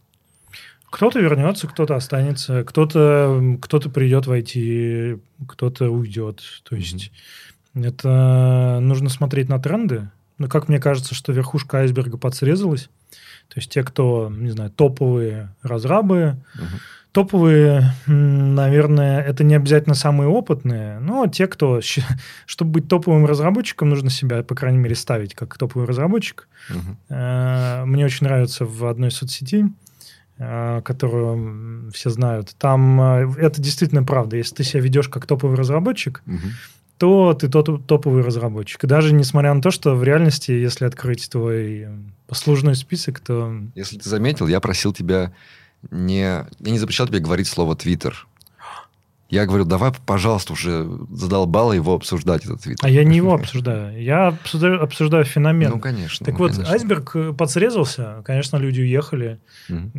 Кто-то 0.89 1.19
вернется, 1.19 1.67
кто-то 1.67 1.95
останется, 1.95 2.63
кто-то 2.63 3.57
кто 3.61 3.79
придет 3.79 4.25
войти, 4.25 5.17
кто-то 5.47 5.89
уйдет. 5.89 6.41
То 6.63 6.75
есть 6.75 7.11
mm-hmm. 7.73 7.87
это 7.87 8.79
нужно 8.81 9.09
смотреть 9.09 9.49
на 9.49 9.59
тренды. 9.59 10.09
Но 10.39 10.47
как 10.47 10.67
мне 10.67 10.79
кажется, 10.79 11.13
что 11.13 11.31
верхушка 11.31 11.79
айсберга 11.79 12.17
подсрезалась. 12.17 12.89
То 13.49 13.59
есть 13.59 13.71
те, 13.71 13.83
кто, 13.83 14.29
не 14.29 14.51
знаю, 14.51 14.71
топовые 14.71 15.55
разрабы, 15.61 16.37
mm-hmm 16.55 16.79
Топовые, 17.11 17.93
наверное, 18.05 19.21
это 19.21 19.43
не 19.43 19.55
обязательно 19.55 19.95
самые 19.95 20.27
опытные, 20.27 20.99
но 20.99 21.25
те, 21.27 21.47
кто... 21.47 21.81
Чтобы 22.45 22.71
быть 22.71 22.87
топовым 22.87 23.25
разработчиком, 23.25 23.89
нужно 23.89 24.09
себя, 24.09 24.43
по 24.43 24.55
крайней 24.55 24.77
мере, 24.77 24.95
ставить 24.95 25.33
как 25.33 25.57
топовый 25.57 25.87
разработчик. 25.87 26.47
Угу. 26.69 27.15
Мне 27.15 28.05
очень 28.05 28.27
нравится 28.27 28.65
в 28.65 28.85
одной 28.85 29.09
соцсети, 29.09 29.65
э, 30.37 30.81
которую 30.85 31.91
все 31.91 32.11
знают. 32.11 32.55
Там 32.59 33.01
э, 33.01 33.33
это 33.39 33.59
действительно 33.59 34.03
правда. 34.03 34.37
Если 34.37 34.55
ты 34.55 34.63
себя 34.63 34.81
ведешь 34.81 35.09
как 35.09 35.25
топовый 35.25 35.57
разработчик, 35.57 36.21
угу 36.27 36.37
то 36.99 37.33
ты 37.33 37.47
тот, 37.47 37.87
топовый 37.87 38.23
разработчик. 38.23 38.85
Даже 38.85 39.13
несмотря 39.13 39.53
на 39.53 39.61
то, 39.61 39.71
что 39.71 39.95
в 39.95 40.03
реальности, 40.03 40.51
если 40.51 40.83
открыть 40.83 41.29
твой 41.29 41.87
послужной 42.27 42.75
список, 42.75 43.21
то... 43.21 43.55
Если 43.73 43.97
ты 43.97 44.07
заметил, 44.09 44.47
я 44.47 44.59
просил 44.59 44.93
тебя 44.93 45.31
не... 45.91 46.21
Я 46.21 46.47
не 46.59 46.79
запрещал 46.79 47.07
тебе 47.07 47.19
говорить 47.19 47.47
слово 47.47 47.75
«твиттер». 47.75 48.27
Я 49.29 49.45
говорю, 49.45 49.63
давай, 49.63 49.91
пожалуйста, 50.07 50.53
уже 50.53 50.89
задолбало 51.11 51.73
его 51.73 51.93
обсуждать, 51.93 52.45
этот 52.45 52.61
твиттер. 52.61 52.83
А 52.83 52.89
я 52.89 53.03
не 53.03 53.17
его 53.17 53.35
обсуждаю. 53.35 54.01
Я 54.01 54.29
обсуждаю, 54.29 54.81
обсуждаю 54.81 55.23
феномен. 55.23 55.69
Ну, 55.69 55.79
конечно. 55.79 56.25
Так 56.25 56.33
ну, 56.33 56.45
вот, 56.45 56.53
конечно. 56.53 56.73
айсберг 56.73 57.15
э, 57.15 57.33
подсрезался. 57.33 58.23
Конечно, 58.25 58.57
люди 58.57 58.81
уехали. 58.81 59.39
Mm-hmm. 59.69 59.91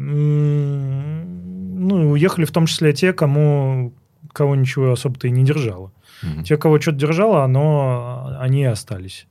Ну, 1.79 2.11
уехали 2.11 2.45
в 2.45 2.51
том 2.51 2.67
числе 2.67 2.93
те, 2.93 3.13
кому 3.13 3.95
кого 4.33 4.57
ничего 4.57 4.93
особо-то 4.93 5.29
и 5.29 5.31
не 5.31 5.45
держало. 5.45 5.93
Mm-hmm. 6.25 6.43
Те, 6.43 6.57
кого 6.57 6.81
что-то 6.81 6.99
держало, 6.99 7.45
оно, 7.45 8.37
они 8.41 8.63
и 8.63 8.67
остались. 8.67 9.29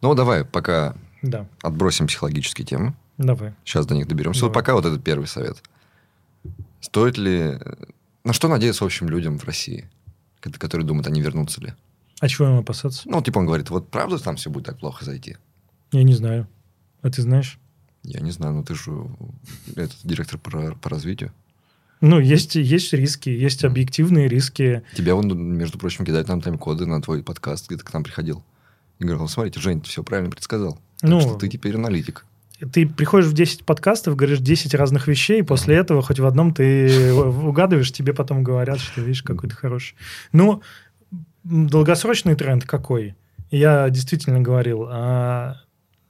Ну, 0.00 0.14
давай, 0.14 0.46
пока 0.46 0.94
да. 1.20 1.46
отбросим 1.62 2.06
психологические 2.06 2.66
темы. 2.66 2.94
Давай. 3.18 3.52
Сейчас 3.64 3.84
до 3.86 3.94
них 3.94 4.08
доберемся. 4.08 4.40
Давай. 4.40 4.48
Вот 4.50 4.54
пока 4.54 4.74
вот 4.74 4.86
этот 4.86 5.04
первый 5.04 5.26
совет. 5.26 5.58
Стоит 6.80 7.18
ли... 7.18 7.58
На 8.24 8.32
что 8.32 8.48
надеяться, 8.48 8.84
в 8.84 8.86
общем, 8.86 9.08
людям 9.08 9.38
в 9.38 9.44
России, 9.44 9.88
которые 10.40 10.86
думают, 10.86 11.06
они 11.06 11.20
вернутся 11.20 11.60
ли? 11.60 11.74
А 12.20 12.28
чего 12.28 12.48
им 12.48 12.58
опасаться? 12.58 13.02
Ну, 13.06 13.22
типа 13.22 13.38
он 13.38 13.46
говорит, 13.46 13.70
вот 13.70 13.90
правда 13.90 14.18
там 14.18 14.36
все 14.36 14.50
будет 14.50 14.66
так 14.66 14.78
плохо 14.78 15.04
зайти? 15.04 15.36
Я 15.92 16.02
не 16.02 16.14
знаю. 16.14 16.48
А 17.02 17.10
ты 17.10 17.22
знаешь? 17.22 17.58
Я 18.02 18.20
не 18.20 18.30
знаю, 18.30 18.54
но 18.54 18.62
ты 18.62 18.74
же 18.74 18.90
этот 19.76 19.98
директор 20.02 20.38
по, 20.38 20.74
по 20.74 20.90
развитию. 20.90 21.32
Ну, 22.00 22.18
есть, 22.18 22.54
есть 22.56 22.92
риски, 22.92 23.28
есть 23.28 23.64
объективные 23.64 24.28
риски. 24.28 24.82
Тебя 24.94 25.14
он, 25.14 25.56
между 25.56 25.78
прочим, 25.78 26.04
кидает 26.04 26.28
нам 26.28 26.40
тайм-коды 26.40 26.86
на 26.86 27.00
твой 27.00 27.22
подкаст, 27.22 27.68
где 27.68 27.78
ты 27.78 27.84
к 27.84 27.92
нам 27.92 28.04
приходил. 28.04 28.44
И 28.98 29.04
говорил, 29.04 29.28
смотрите, 29.28 29.60
Жень, 29.60 29.80
ты 29.80 29.88
все 29.88 30.02
правильно 30.02 30.30
предсказал. 30.30 30.78
Ну, 31.02 31.20
так 31.20 31.28
что 31.28 31.38
ты 31.38 31.48
теперь 31.48 31.76
аналитик 31.76 32.26
ты 32.72 32.86
приходишь 32.86 33.28
в 33.28 33.34
10 33.34 33.64
подкастов, 33.64 34.16
говоришь 34.16 34.38
10 34.38 34.74
разных 34.74 35.08
вещей, 35.08 35.40
и 35.40 35.42
после 35.42 35.76
этого 35.76 36.02
хоть 36.02 36.18
в 36.18 36.26
одном 36.26 36.54
ты 36.54 37.12
угадываешь, 37.14 37.92
тебе 37.92 38.14
потом 38.14 38.42
говорят, 38.42 38.80
что 38.80 39.00
видишь 39.00 39.22
какой-то 39.22 39.54
хороший. 39.54 39.96
Ну, 40.32 40.62
долгосрочный 41.44 42.34
тренд 42.34 42.64
какой? 42.64 43.14
Я 43.50 43.88
действительно 43.90 44.40
говорил, 44.40 44.86
а 44.90 45.56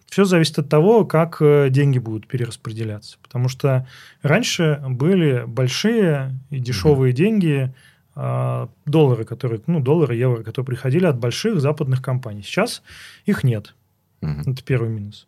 все 0.06 0.24
зависит 0.24 0.58
от 0.58 0.68
того, 0.68 1.04
как 1.04 1.38
э, 1.40 1.68
деньги 1.68 1.98
будут 1.98 2.26
перераспределяться. 2.26 3.18
Потому 3.22 3.48
что 3.48 3.86
раньше 4.22 4.82
были 4.88 5.44
большие 5.46 6.38
и 6.50 6.58
дешевые 6.58 7.12
mm-hmm. 7.12 7.16
деньги, 7.16 7.74
а, 8.14 8.70
доллары, 8.86 9.24
которые, 9.24 9.60
ну, 9.66 9.78
доллары, 9.80 10.14
евро, 10.14 10.42
которые 10.42 10.68
приходили 10.68 11.04
от 11.04 11.18
больших 11.18 11.60
западных 11.60 12.00
компаний. 12.00 12.42
Сейчас 12.42 12.82
их 13.26 13.44
нет. 13.44 13.74
Mm-hmm. 14.22 14.52
Это 14.52 14.64
первый 14.64 14.88
минус. 14.88 15.26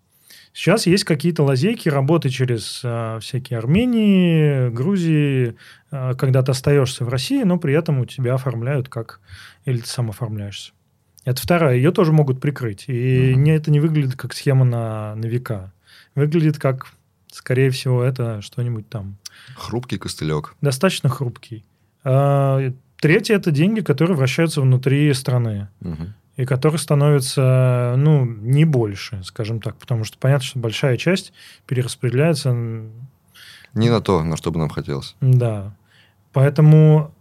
Сейчас 0.59 0.89
есть 0.89 1.05
какие-то 1.05 1.45
лазейки 1.45 1.89
работы 1.89 2.31
через 2.31 2.81
э, 2.83 3.21
всякие 3.23 3.61
Армении, 3.61 4.71
Грузии, 4.71 5.55
э, 5.93 6.15
когда 6.19 6.43
ты 6.43 6.51
остаешься 6.51 7.05
в 7.05 7.09
России, 7.09 7.45
но 7.45 7.59
при 7.59 7.75
этом 7.75 8.01
у 8.01 8.07
тебя 8.07 8.35
оформляют 8.35 8.89
как... 8.89 9.21
Или 9.67 9.79
ты 9.79 9.87
сам 9.87 10.11
оформляешься. 10.11 10.73
Это 11.25 11.41
вторая. 11.41 11.77
Ее 11.77 11.93
тоже 11.93 12.13
могут 12.13 12.41
прикрыть. 12.41 12.87
И 12.89 12.93
mm-hmm. 12.93 13.35
не, 13.35 13.55
это 13.55 13.71
не 13.71 13.79
выглядит 13.79 14.17
как 14.17 14.35
схема 14.35 14.65
на, 14.65 15.15
на 15.15 15.27
века. 15.27 15.73
Выглядит 16.17 16.59
как, 16.59 16.89
скорее 17.31 17.71
всего, 17.71 18.03
это 18.03 18.43
что-нибудь 18.43 18.89
там. 18.89 19.17
Хрупкий 19.55 19.99
костылек. 19.99 20.57
Достаточно 20.61 21.09
хрупкий. 21.09 21.65
А, 22.03 22.73
третье– 23.01 23.35
это 23.37 23.53
деньги, 23.53 23.79
которые 23.79 24.17
вращаются 24.17 24.61
внутри 24.61 25.15
страны. 25.15 25.69
Угу 25.83 26.15
и 26.39 26.47
который 26.47 26.77
становится, 26.77 27.95
ну, 27.99 28.25
не 28.25 28.65
больше, 28.65 29.21
скажем 29.25 29.61
так, 29.61 29.77
потому 29.77 30.05
что 30.05 30.19
понятно, 30.19 30.47
что 30.47 30.61
большая 30.61 30.97
часть 30.97 31.33
перераспределяется... 31.67 32.53
Не 33.75 33.91
на 33.91 34.01
то, 34.01 34.23
на 34.23 34.37
что 34.37 34.53
бы 34.53 34.61
нам 34.61 34.69
хотелось. 34.69 35.17
Да. 35.21 35.75
Поэтому, 36.33 37.13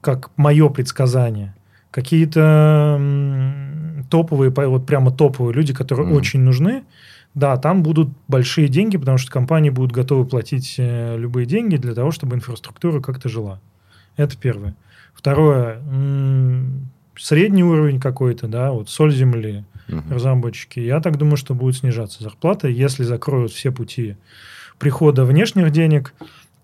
как 0.00 0.30
мое 0.36 0.68
предсказание, 0.68 1.56
какие-то 1.90 3.00
топовые, 4.08 4.50
вот 4.50 4.86
прямо 4.86 5.10
топовые 5.10 5.52
люди, 5.52 5.74
которые 5.74 6.08
mm. 6.08 6.16
очень 6.16 6.40
нужны, 6.40 6.84
да, 7.34 7.56
там 7.56 7.82
будут 7.82 8.10
большие 8.28 8.68
деньги, 8.68 8.96
потому 8.96 9.18
что 9.18 9.32
компании 9.32 9.70
будут 9.70 9.90
готовы 9.90 10.24
платить 10.24 10.76
э, 10.78 11.16
любые 11.16 11.46
деньги 11.46 11.76
для 11.76 11.94
того, 11.94 12.12
чтобы 12.12 12.36
инфраструктура 12.36 13.00
как-то 13.00 13.28
жила. 13.28 13.60
Это 14.16 14.36
первое. 14.38 14.76
Второе, 15.14 15.82
средний 17.16 17.64
уровень 17.64 18.00
какой-то, 18.00 18.48
да, 18.48 18.72
вот 18.72 18.88
соль 18.88 19.12
земли, 19.12 19.64
угу. 19.88 20.02
разработчики, 20.10 20.80
я 20.80 21.00
так 21.00 21.18
думаю, 21.18 21.36
что 21.36 21.54
будет 21.54 21.76
снижаться 21.76 22.22
зарплата, 22.22 22.68
если 22.68 23.04
закроют 23.04 23.52
все 23.52 23.70
пути 23.70 24.16
прихода 24.78 25.24
внешних 25.24 25.70
денег, 25.70 26.14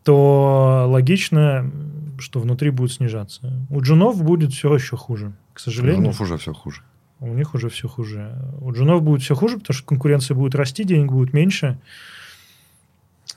то 0.02 0.86
логично, 0.88 1.70
что 2.18 2.40
внутри 2.40 2.70
будет 2.70 2.92
снижаться. 2.92 3.66
У 3.70 3.80
джунов 3.80 4.22
будет 4.22 4.52
все 4.52 4.74
еще 4.74 4.96
хуже, 4.96 5.32
к 5.52 5.60
сожалению. 5.60 6.00
У 6.00 6.02
джунов 6.02 6.20
уже 6.20 6.38
все 6.38 6.52
хуже. 6.52 6.82
у 7.20 7.34
них 7.34 7.54
уже 7.54 7.68
все 7.68 7.88
хуже. 7.88 8.36
У 8.60 8.72
джунов 8.72 9.02
будет 9.02 9.22
все 9.22 9.34
хуже, 9.34 9.58
потому 9.58 9.74
что 9.74 9.86
конкуренция 9.86 10.34
будет 10.34 10.54
расти, 10.54 10.84
денег 10.84 11.12
будет 11.12 11.32
меньше. 11.32 11.78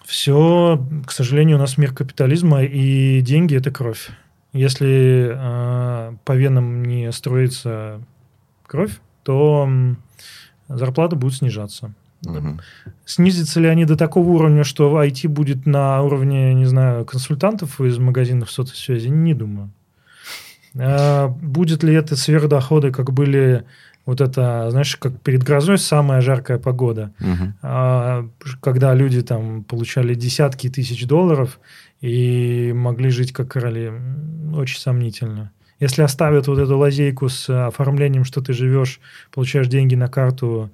Все, 0.05 0.83
к 1.05 1.11
сожалению, 1.11 1.57
у 1.57 1.59
нас 1.59 1.77
мир 1.77 1.93
капитализма, 1.93 2.63
и 2.63 3.21
деньги– 3.21 3.55
это 3.57 3.71
кровь. 3.71 4.09
Если 4.53 5.31
э, 5.33 6.15
по 6.25 6.31
венам 6.33 6.83
не 6.83 7.11
строится 7.11 8.01
кровь, 8.65 8.99
то 9.23 9.69
зарплата 10.67 11.15
будет 11.15 11.35
снижаться. 11.35 11.93
Угу. 12.25 12.59
Снизятся 13.05 13.59
ли 13.59 13.67
они 13.67 13.85
до 13.85 13.97
такого 13.97 14.29
уровня, 14.29 14.63
что 14.63 15.03
IT 15.03 15.27
будет 15.27 15.65
на 15.65 16.01
уровне, 16.01 16.53
не 16.53 16.65
знаю, 16.65 17.05
консультантов 17.05 17.81
из 17.81 17.97
магазинов 17.97 18.51
сотовой 18.51 18.77
связи? 18.77 19.07
Не 19.07 19.33
думаю. 19.33 19.71
А 20.77 21.27
будет 21.27 21.83
ли 21.83 21.93
это 21.93 22.15
сверхдоходы, 22.15 22.91
как 22.91 23.11
были 23.11 23.65
вот 24.05 24.21
это, 24.21 24.67
знаешь, 24.71 24.95
как 24.95 25.19
перед 25.21 25.43
грозой 25.43 25.77
самая 25.77 26.21
жаркая 26.21 26.57
погода, 26.57 27.13
угу. 27.19 27.53
а, 27.61 28.27
когда 28.59 28.93
люди 28.95 29.21
там 29.21 29.63
получали 29.63 30.15
десятки 30.15 30.69
тысяч 30.69 31.05
долларов 31.05 31.59
и 32.01 32.73
могли 32.73 33.09
жить 33.09 33.31
как 33.31 33.51
короли, 33.51 33.91
очень 34.53 34.79
сомнительно. 34.79 35.51
Если 35.79 36.01
оставят 36.01 36.47
вот 36.47 36.59
эту 36.59 36.77
лазейку 36.77 37.29
с 37.29 37.49
оформлением, 37.67 38.23
что 38.23 38.41
ты 38.41 38.53
живешь, 38.53 38.99
получаешь 39.31 39.67
деньги 39.67 39.95
на 39.95 40.07
карту 40.09 40.69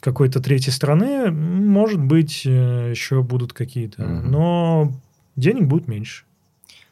какой-то 0.00 0.40
третьей 0.40 0.72
страны, 0.72 1.30
может 1.30 2.00
быть, 2.00 2.42
э, 2.46 2.90
еще 2.90 3.22
будут 3.22 3.52
какие-то. 3.52 4.02
Угу. 4.02 4.28
Но 4.28 4.92
денег 5.36 5.66
будет 5.66 5.88
меньше. 5.88 6.24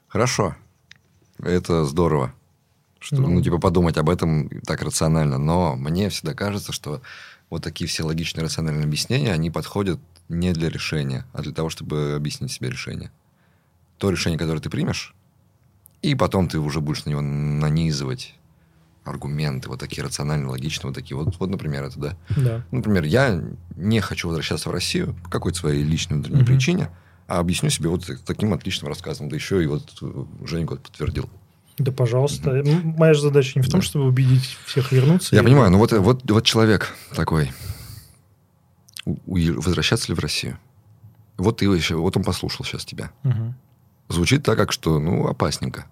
Хорошо. 0.08 0.56
Это 1.38 1.84
здорово. 1.84 2.32
Что, 2.98 3.16
ну, 3.16 3.28
ну, 3.28 3.42
типа, 3.42 3.58
подумать 3.58 3.96
об 3.98 4.10
этом 4.10 4.48
так 4.66 4.82
рационально. 4.82 5.38
Но 5.38 5.76
мне 5.76 6.08
всегда 6.08 6.34
кажется, 6.34 6.72
что 6.72 7.00
вот 7.48 7.62
такие 7.62 7.88
все 7.88 8.02
логичные 8.02 8.44
рациональные 8.44 8.84
объяснения, 8.84 9.32
они 9.32 9.50
подходят 9.50 10.00
не 10.28 10.52
для 10.52 10.68
решения, 10.68 11.24
а 11.32 11.42
для 11.42 11.52
того, 11.52 11.70
чтобы 11.70 12.14
объяснить 12.16 12.50
себе 12.50 12.70
решение. 12.70 13.12
То 13.98 14.10
решение, 14.10 14.38
которое 14.38 14.60
ты 14.60 14.70
примешь, 14.70 15.14
и 16.02 16.14
потом 16.14 16.48
ты 16.48 16.58
уже 16.58 16.80
будешь 16.80 17.04
на 17.04 17.10
него 17.10 17.20
нанизывать 17.20 18.34
аргументы, 19.04 19.68
вот 19.68 19.80
такие 19.80 20.02
рациональные, 20.02 20.48
логичные, 20.48 20.88
вот 20.88 20.94
такие. 20.94 21.16
Вот, 21.16 21.38
вот 21.38 21.50
например, 21.50 21.84
это, 21.84 21.98
да? 21.98 22.16
Да. 22.36 22.64
Например, 22.70 23.04
я 23.04 23.42
не 23.76 24.00
хочу 24.00 24.28
возвращаться 24.28 24.68
в 24.68 24.72
Россию 24.72 25.16
по 25.24 25.30
какой-то 25.30 25.58
своей 25.58 25.82
личной 25.82 26.16
внутренней 26.16 26.42
угу. 26.42 26.46
причине, 26.46 26.90
а 27.28 27.38
объясню 27.38 27.70
себе 27.70 27.88
вот 27.88 28.08
таким 28.24 28.52
отличным 28.52 28.88
рассказом. 28.88 29.28
Да 29.28 29.36
еще 29.36 29.62
и 29.62 29.66
вот 29.66 29.96
э, 30.02 30.24
Женя 30.44 30.64
год 30.64 30.82
подтвердил. 30.82 31.30
Да, 31.78 31.92
пожалуйста. 31.92 32.60
Угу. 32.60 32.94
Моя 32.98 33.14
же 33.14 33.22
задача 33.22 33.58
не 33.58 33.62
в 33.62 33.70
том, 33.70 33.80
да. 33.80 33.86
чтобы 33.86 34.06
убедить 34.06 34.56
всех 34.66 34.92
вернуться. 34.92 35.34
Я 35.34 35.42
и... 35.42 35.44
понимаю, 35.44 35.70
но 35.70 35.78
вот, 35.78 35.92
вот, 35.92 36.28
вот 36.30 36.44
человек 36.44 36.94
такой, 37.14 37.52
возвращаться 39.04 40.08
ли 40.08 40.14
в 40.14 40.18
Россию? 40.18 40.58
Вот 41.36 41.58
ты 41.58 41.66
еще, 41.66 41.96
вот 41.96 42.16
он 42.16 42.24
послушал 42.24 42.64
сейчас 42.64 42.84
тебя. 42.84 43.12
Угу. 43.24 43.54
Звучит 44.08 44.42
так, 44.42 44.56
как 44.56 44.72
что, 44.72 44.98
ну, 44.98 45.26
опасненько. 45.26 45.86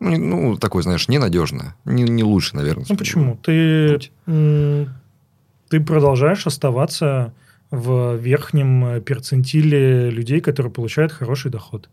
Ну, 0.00 0.16
ну, 0.18 0.56
такой, 0.56 0.82
знаешь, 0.82 1.08
ненадежно. 1.08 1.74
Не, 1.84 2.02
не 2.02 2.22
лучше, 2.22 2.54
наверное. 2.56 2.84
Ну, 2.88 2.96
почему? 2.96 3.38
Ты, 3.42 3.98
ты 4.26 5.80
продолжаешь 5.80 6.46
оставаться 6.46 7.32
в 7.70 8.16
верхнем 8.16 9.02
перцентиле 9.02 10.10
людей, 10.10 10.40
которые 10.40 10.72
получают 10.72 11.12
хороший 11.12 11.50
доход. 11.50 11.88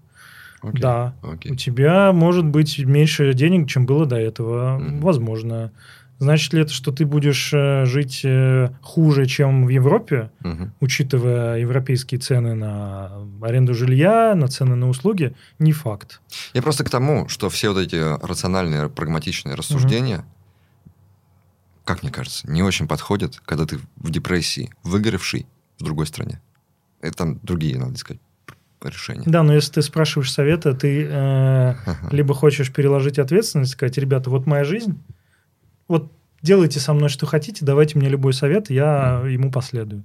Okay. 0.61 0.80
Да. 0.80 1.13
Okay. 1.21 1.51
У 1.51 1.55
тебя 1.55 2.13
может 2.13 2.45
быть 2.45 2.80
меньше 2.80 3.34
денег, 3.34 3.69
чем 3.69 3.86
было 3.86 4.05
до 4.05 4.15
этого. 4.15 4.80
Mm-hmm. 4.80 4.99
Возможно. 5.01 5.71
Значит 6.20 6.53
ли 6.53 6.61
это, 6.61 6.72
что 6.72 6.91
ты 6.91 7.05
будешь 7.05 7.51
э, 7.53 7.86
жить 7.86 8.22
э, 8.24 8.70
хуже, 8.82 9.26
чем 9.26 9.66
в 9.66 9.70
Европе, 9.70 10.32
угу. 10.43 10.72
учитывая 10.80 11.57
европейские 11.59 12.20
цены 12.20 12.55
на 12.55 13.11
аренду 13.41 13.74
жилья, 13.74 14.34
на 14.36 14.47
цены 14.47 14.76
на 14.76 14.88
услуги? 14.88 15.36
Не 15.59 15.74
факт. 15.74 16.22
Я 16.53 16.61
просто 16.61 16.84
к 16.84 16.89
тому, 16.89 17.28
что 17.28 17.49
все 17.49 17.74
вот 17.74 17.80
эти 17.80 17.95
рациональные, 18.26 18.89
прагматичные 18.89 19.55
рассуждения, 19.55 20.20
угу. 20.20 20.91
как 21.84 22.03
мне 22.03 22.11
кажется, 22.11 22.49
не 22.49 22.64
очень 22.64 22.88
подходят, 22.88 23.41
когда 23.45 23.66
ты 23.66 23.80
в 23.97 24.09
депрессии, 24.09 24.72
выгоревший 24.84 25.47
в 25.80 25.84
другой 25.84 26.07
стране. 26.07 26.41
Это 27.01 27.18
там 27.18 27.39
другие, 27.43 27.78
надо 27.78 27.97
сказать, 27.97 28.22
решения. 28.89 29.24
Да, 29.26 29.43
но 29.43 29.53
если 29.53 29.74
ты 29.74 29.82
спрашиваешь 29.82 30.32
совета, 30.32 30.74
ты 30.74 31.07
э, 31.09 31.74
либо 32.11 32.34
хочешь 32.34 32.72
переложить 32.72 33.20
ответственность, 33.20 33.74
сказать, 33.74 33.97
ребята, 33.97 34.30
вот 34.30 34.45
моя 34.45 34.64
жизнь, 34.64 34.97
вот 35.88 36.11
делайте 36.41 36.79
со 36.79 36.93
мной, 36.93 37.09
что 37.09 37.25
хотите, 37.25 37.65
давайте 37.65 37.97
мне 37.97 38.09
любой 38.09 38.34
совет, 38.34 38.69
я 38.69 39.21
mm. 39.23 39.31
ему 39.31 39.51
последую. 39.51 40.03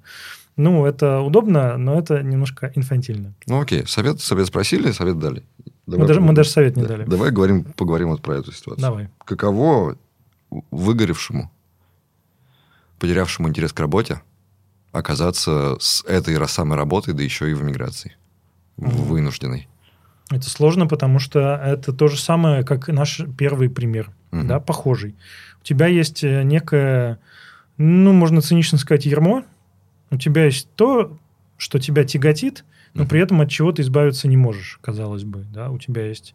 Ну, 0.57 0.87
это 0.87 1.21
удобно, 1.21 1.77
но 1.77 1.99
это 1.99 2.23
немножко 2.23 2.73
инфантильно. 2.75 3.35
Ну, 3.47 3.61
окей. 3.61 3.87
Совет, 3.87 4.21
совет 4.21 4.49
спросили, 4.49 4.91
совет 4.91 5.19
дали. 5.19 5.45
Давай, 5.87 6.03
мы, 6.03 6.07
даже, 6.09 6.21
мы 6.21 6.33
даже 6.33 6.51
совет 6.51 6.77
не 6.77 6.83
да, 6.83 6.89
дали. 6.89 7.05
Давай 7.05 7.31
говорим, 7.31 7.65
поговорим 7.65 8.09
вот 8.09 8.23
про 8.23 8.39
эту 8.39 8.53
ситуацию. 8.53 8.83
Давай. 8.83 9.09
Каково 9.25 9.97
выгоревшему, 10.71 11.51
потерявшему 12.99 13.49
интерес 13.49 13.73
к 13.73 13.79
работе, 13.79 14.21
оказаться 14.91 15.77
с 15.79 16.05
этой 16.05 16.37
самой 16.49 16.77
работой, 16.77 17.15
да 17.15 17.23
еще 17.23 17.51
и 17.51 17.55
в 17.55 17.63
миграции, 17.63 18.17
mm. 18.79 18.91
вынужденной? 18.91 19.69
Это 20.31 20.51
сложно, 20.51 20.87
потому 20.87 21.21
что 21.21 21.39
это 21.65 21.93
то 21.93 22.09
же 22.09 22.19
самое, 22.19 22.65
как 22.65 22.89
наш 22.89 23.23
первый 23.39 23.71
пример, 23.71 24.11
mm-hmm. 24.31 24.45
да, 24.45 24.61
похожий 24.61 25.15
тебя 25.69 25.87
есть 25.87 26.25
э, 26.25 26.43
некое, 26.45 27.19
ну, 27.77 28.13
можно 28.13 28.41
цинично 28.41 28.79
сказать, 28.79 29.05
ермо, 29.05 29.45
у 30.11 30.17
тебя 30.17 30.47
есть 30.47 30.69
то, 30.77 31.19
что 31.59 31.79
тебя 31.79 32.05
тяготит, 32.05 32.65
но 32.95 33.05
при 33.05 33.21
этом 33.21 33.43
от 33.43 33.51
чего 33.51 33.71
ты 33.71 33.83
избавиться 33.83 34.29
не 34.29 34.37
можешь, 34.37 34.79
казалось 34.81 35.25
бы. 35.25 35.45
Да? 35.53 35.71
У 35.71 35.79
тебя 35.79 36.07
есть 36.07 36.35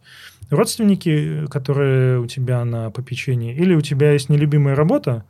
родственники, 0.50 1.46
которые 1.50 2.20
у 2.20 2.26
тебя 2.26 2.64
на 2.64 2.90
попечении, 2.90 3.54
или 3.54 3.74
у 3.74 3.80
тебя 3.80 4.12
есть 4.12 4.28
нелюбимая 4.28 4.76
работа, 4.76 5.24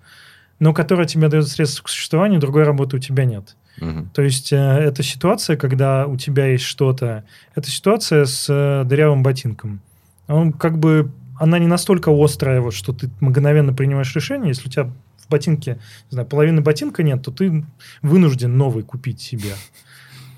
но 0.61 0.75
которая 0.75 1.07
тебе 1.07 1.29
дает 1.29 1.49
средства 1.49 1.85
к 1.85 1.89
существованию, 1.89 2.41
другой 2.41 2.65
работы 2.65 2.97
у 2.97 3.01
тебя 3.01 3.25
нет. 3.25 3.57
Угу. 3.81 4.09
То 4.13 4.23
есть 4.23 4.53
э, 4.53 4.57
это 4.57 5.03
ситуация, 5.03 5.57
когда 5.57 6.07
у 6.07 6.19
тебя 6.19 6.47
есть 6.47 6.65
что-то. 6.65 7.25
Это 7.55 7.71
ситуация 7.71 8.27
с 8.27 8.47
э, 8.51 8.85
дырявым 8.85 9.23
ботинком. 9.23 9.81
Он 10.29 10.53
как 10.53 10.79
бы 10.79 11.11
она 11.39 11.59
не 11.59 11.67
настолько 11.67 12.11
острая, 12.13 12.61
вот, 12.61 12.75
что 12.75 12.93
ты 12.93 13.11
мгновенно 13.21 13.73
принимаешь 13.73 14.15
решение. 14.15 14.49
Если 14.49 14.69
у 14.69 14.71
тебя 14.71 14.85
в 14.85 15.29
ботинке, 15.29 15.75
не 16.11 16.15
знаю, 16.15 16.29
половины 16.29 16.61
ботинка 16.61 17.03
нет, 17.03 17.23
то 17.23 17.31
ты 17.31 17.65
вынужден 18.03 18.57
новый 18.57 18.85
купить 18.85 19.21
себе. 19.21 19.55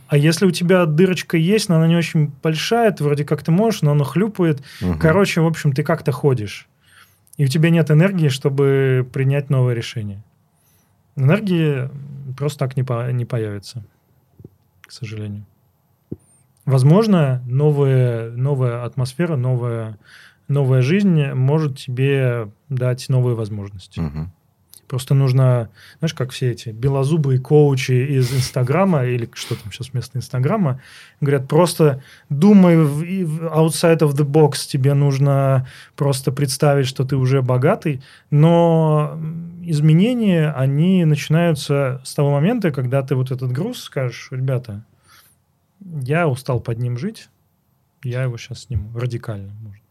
А 0.09 0.17
если 0.17 0.47
у 0.47 0.51
тебя 0.51 0.87
дырочка 0.87 1.37
есть, 1.37 1.69
но 1.69 1.77
она 1.77 1.89
не 1.89 1.97
очень 1.97 2.33
большая, 2.43 2.93
ты 2.93 3.03
вроде 3.03 3.25
как 3.25 3.43
ты 3.43 3.51
можешь, 3.51 3.83
но 3.83 3.91
она 3.91 4.05
хлюпает. 4.05 4.63
Угу. 4.81 4.99
Короче, 5.01 5.41
в 5.41 5.47
общем, 5.47 5.73
ты 5.73 5.83
как-то 5.83 6.13
ходишь. 6.13 6.69
И 7.37 7.45
у 7.45 7.49
тебя 7.49 7.71
нет 7.71 7.91
энергии, 7.91 8.29
чтобы 8.29 9.07
принять 9.13 9.51
новое 9.51 9.75
решение. 9.75 10.23
Энергии 11.17 11.91
просто 12.37 12.61
так 12.61 12.77
не, 12.77 12.83
по, 12.83 13.11
не 13.11 13.25
появится, 13.25 13.85
к 14.83 14.93
сожалению. 14.93 15.45
Возможно, 16.65 17.43
новая, 17.47 18.31
новая 18.31 18.85
атмосфера, 18.85 19.37
новая 19.37 19.99
новая 20.49 20.83
жизнь 20.83 21.33
может 21.33 21.79
тебе 21.79 22.51
дать 22.69 23.09
новые 23.09 23.35
возможности. 23.35 24.01
Угу. 24.01 24.31
Просто 24.89 25.15
нужно, 25.15 25.71
знаешь, 25.99 26.15
как 26.15 26.31
все 26.31 26.53
эти 26.53 26.69
белозубые 26.69 27.41
коучи 27.41 27.91
из 27.91 28.33
Инстаграма 28.33 29.05
или 29.05 29.29
что 29.33 29.61
там 29.61 29.73
сейчас 29.73 29.93
вместо 29.93 30.19
Инстаграма, 30.19 30.81
говорят, 31.21 31.49
просто 31.49 32.03
думай 32.29 32.77
outside 32.77 33.99
of 33.99 34.13
the 34.13 34.25
box, 34.25 34.69
тебе 34.69 34.95
нужно 34.95 35.67
просто 35.97 36.31
представить, 36.31 36.87
что 36.87 37.05
ты 37.05 37.17
уже 37.17 37.43
богатый, 37.43 38.01
но 38.31 39.19
изменения, 39.63 40.53
они 40.53 41.05
начинаются 41.05 42.01
с 42.05 42.15
того 42.15 42.31
момента, 42.31 42.71
когда 42.71 43.03
ты 43.03 43.17
вот 43.17 43.33
этот 43.33 43.51
груз 43.51 43.83
скажешь, 43.83 44.29
ребята, 44.31 44.85
я 45.81 46.29
устал 46.29 46.61
под 46.61 46.79
ним 46.79 46.97
жить, 46.97 47.29
я 48.05 48.23
его 48.23 48.37
сейчас 48.37 48.65
сниму 48.65 48.97
радикально, 48.97 49.53
может 49.63 49.86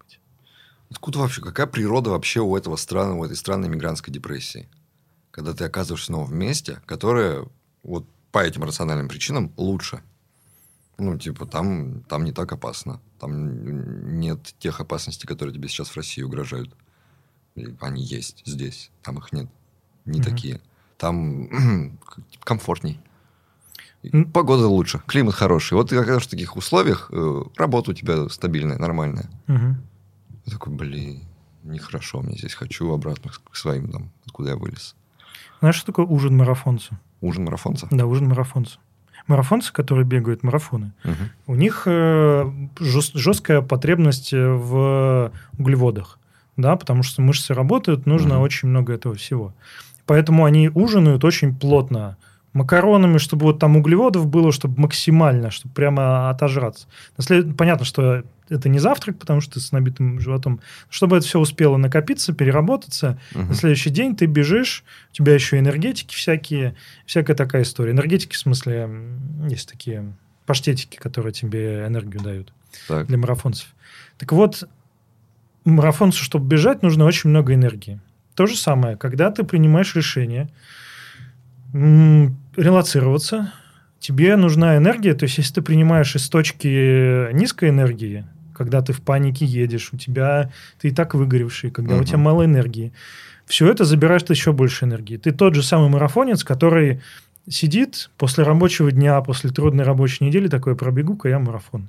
Откуда 0.89 1.19
вообще, 1.19 1.41
какая 1.41 1.67
природа 1.67 2.11
вообще 2.11 2.41
у 2.41 2.55
этого 2.55 2.75
страны, 2.75 3.13
у 3.13 3.23
этой 3.23 3.35
странной 3.35 3.69
мигрантской 3.69 4.13
депрессии? 4.13 4.69
Когда 5.31 5.53
ты 5.53 5.65
оказываешься 5.65 6.07
снова 6.07 6.25
в 6.25 6.33
месте, 6.33 6.81
которое 6.85 7.47
вот 7.83 8.05
по 8.31 8.39
этим 8.39 8.65
рациональным 8.65 9.07
причинам 9.07 9.53
лучше. 9.55 10.01
Ну, 10.97 11.17
типа, 11.17 11.45
там, 11.45 12.03
там 12.03 12.25
не 12.25 12.33
так 12.33 12.51
опасно. 12.51 12.99
Там 13.17 14.19
нет 14.19 14.53
тех 14.59 14.81
опасностей, 14.81 15.25
которые 15.25 15.55
тебе 15.55 15.69
сейчас 15.69 15.87
в 15.87 15.95
России 15.95 16.21
угрожают. 16.21 16.75
Они 17.79 18.03
есть 18.03 18.43
здесь, 18.45 18.91
там 19.03 19.19
их 19.19 19.31
нет. 19.31 19.47
Не 20.03 20.19
угу. 20.19 20.29
такие. 20.29 20.59
Там 20.97 21.49
комфортней. 22.43 22.99
Погода 24.33 24.67
лучше, 24.67 25.01
климат 25.07 25.35
хороший. 25.35 25.75
Вот 25.75 25.89
ты 25.89 25.95
оказываешься 25.95 26.27
в 26.27 26.31
таких 26.31 26.57
условиях, 26.57 27.09
э, 27.11 27.43
работа 27.55 27.91
у 27.91 27.93
тебя 27.93 28.27
стабильная, 28.27 28.77
нормальная. 28.77 29.29
Угу. 29.47 29.75
Я 30.45 30.53
такой, 30.53 30.73
блин, 30.73 31.21
нехорошо 31.63 32.21
мне 32.21 32.37
здесь, 32.37 32.53
хочу 32.53 32.91
обратно 32.93 33.31
к 33.51 33.55
своим, 33.55 33.91
там, 33.91 34.11
откуда 34.25 34.51
я 34.51 34.55
вылез. 34.55 34.95
Знаешь, 35.59 35.75
что 35.75 35.87
такое 35.87 36.05
ужин 36.05 36.37
марафонца? 36.37 36.99
Ужин 37.21 37.45
марафонца? 37.45 37.87
Да, 37.91 38.05
ужин 38.05 38.27
марафонца. 38.27 38.77
Марафонцы, 39.27 39.73
которые 39.73 40.05
бегают 40.05 40.43
марафоны, 40.43 40.93
угу. 41.03 41.13
у 41.47 41.55
них 41.55 41.83
э, 41.87 42.51
жесткая 42.79 43.61
потребность 43.61 44.33
в 44.33 45.31
углеводах, 45.57 46.19
да, 46.57 46.75
потому 46.75 47.01
что 47.01 47.23
мышцы 47.23 47.55
работают, 47.55 48.05
нужно 48.05 48.35
угу. 48.35 48.43
очень 48.43 48.69
много 48.69 48.93
этого 48.93 49.15
всего. 49.15 49.55
Поэтому 50.05 50.45
они 50.45 50.69
ужинают 50.69 51.23
очень 51.23 51.55
плотно 51.55 52.17
макаронами, 52.53 53.17
чтобы 53.17 53.45
вот 53.45 53.59
там 53.59 53.77
углеводов 53.77 54.27
было, 54.27 54.51
чтобы 54.51 54.79
максимально, 54.79 55.49
чтобы 55.49 55.73
прямо 55.73 56.29
отожраться. 56.29 56.87
Понятно, 57.57 57.85
что 57.85 58.23
это 58.49 58.69
не 58.69 58.79
завтрак, 58.79 59.17
потому 59.17 59.41
что 59.41 59.55
ты 59.55 59.59
с 59.59 59.71
набитым 59.71 60.19
животом. 60.19 60.61
Чтобы 60.89 61.17
это 61.17 61.25
все 61.25 61.39
успело 61.39 61.77
накопиться, 61.77 62.33
переработаться, 62.33 63.19
угу. 63.33 63.43
на 63.43 63.53
следующий 63.55 63.89
день 63.89 64.15
ты 64.15 64.25
бежишь, 64.25 64.83
у 65.11 65.13
тебя 65.13 65.33
еще 65.33 65.57
энергетики 65.59 66.15
всякие, 66.15 66.75
всякая 67.05 67.35
такая 67.35 67.63
история. 67.63 67.91
Энергетики, 67.91 68.33
в 68.33 68.37
смысле, 68.37 68.89
есть 69.49 69.69
такие 69.69 70.13
паштетики, 70.45 70.97
которые 70.97 71.33
тебе 71.33 71.85
энергию 71.87 72.21
дают 72.21 72.53
так. 72.87 73.07
для 73.07 73.17
марафонцев. 73.17 73.67
Так 74.17 74.31
вот, 74.31 74.67
марафонцу, 75.65 76.23
чтобы 76.23 76.47
бежать, 76.47 76.83
нужно 76.83 77.05
очень 77.05 77.29
много 77.29 77.53
энергии. 77.53 77.99
То 78.35 78.45
же 78.45 78.55
самое, 78.55 78.97
когда 78.97 79.31
ты 79.31 79.43
принимаешь 79.43 79.95
решение 79.95 80.49
релацироваться, 81.73 83.51
тебе 83.99 84.35
нужна 84.35 84.77
энергия, 84.77 85.13
то 85.13 85.23
есть 85.23 85.37
если 85.37 85.55
ты 85.55 85.61
принимаешь 85.61 86.15
из 86.15 86.29
точки 86.29 87.33
низкой 87.33 87.69
энергии, 87.69 88.25
когда 88.55 88.81
ты 88.81 88.93
в 88.93 89.01
панике 89.01 89.45
едешь, 89.45 89.89
у 89.91 89.97
тебя 89.97 90.51
ты 90.79 90.89
и 90.89 90.91
так 90.91 91.13
выгоревший, 91.13 91.71
когда 91.71 91.95
uh-huh. 91.95 92.01
у 92.01 92.05
тебя 92.05 92.17
мало 92.17 92.45
энергии, 92.45 92.91
все 93.45 93.69
это 93.69 93.85
забирает 93.85 94.29
еще 94.29 94.53
больше 94.53 94.85
энергии. 94.85 95.17
Ты 95.17 95.31
тот 95.31 95.53
же 95.55 95.63
самый 95.63 95.89
марафонец, 95.89 96.43
который 96.43 97.01
сидит 97.47 98.09
после 98.17 98.43
рабочего 98.43 98.91
дня, 98.91 99.21
после 99.21 99.49
трудной 99.51 99.83
рабочей 99.83 100.25
недели, 100.25 100.47
такой 100.47 100.75
пробегу-ка 100.75 101.29
я 101.29 101.39
марафон. 101.39 101.87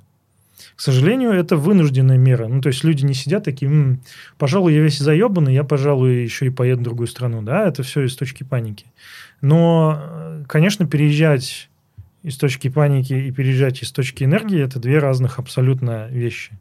К 0.74 0.80
сожалению, 0.80 1.32
это 1.32 1.56
вынужденная 1.56 2.18
мера. 2.18 2.48
Ну, 2.48 2.60
то 2.60 2.68
есть 2.68 2.84
люди 2.84 3.04
не 3.04 3.14
сидят 3.14 3.44
такие, 3.44 3.70
М, 3.70 4.00
пожалуй, 4.36 4.74
я 4.74 4.80
весь 4.80 4.98
заебанный, 4.98 5.54
я, 5.54 5.64
пожалуй, 5.64 6.22
еще 6.22 6.46
и 6.46 6.50
поеду 6.50 6.80
в 6.80 6.84
другую 6.84 7.06
страну. 7.06 7.40
Да, 7.42 7.66
это 7.66 7.82
все 7.82 8.02
из 8.02 8.14
точки 8.14 8.42
паники. 8.42 8.86
Но, 9.40 10.42
конечно, 10.46 10.86
переезжать 10.86 11.70
из 12.22 12.36
точки 12.36 12.68
паники 12.68 13.12
и 13.12 13.30
переезжать 13.30 13.82
из 13.82 13.92
точки 13.92 14.24
энергии– 14.24 14.60
это 14.62 14.78
две 14.78 14.98
разных 14.98 15.38
абсолютно 15.38 16.08
вещи. 16.08 16.58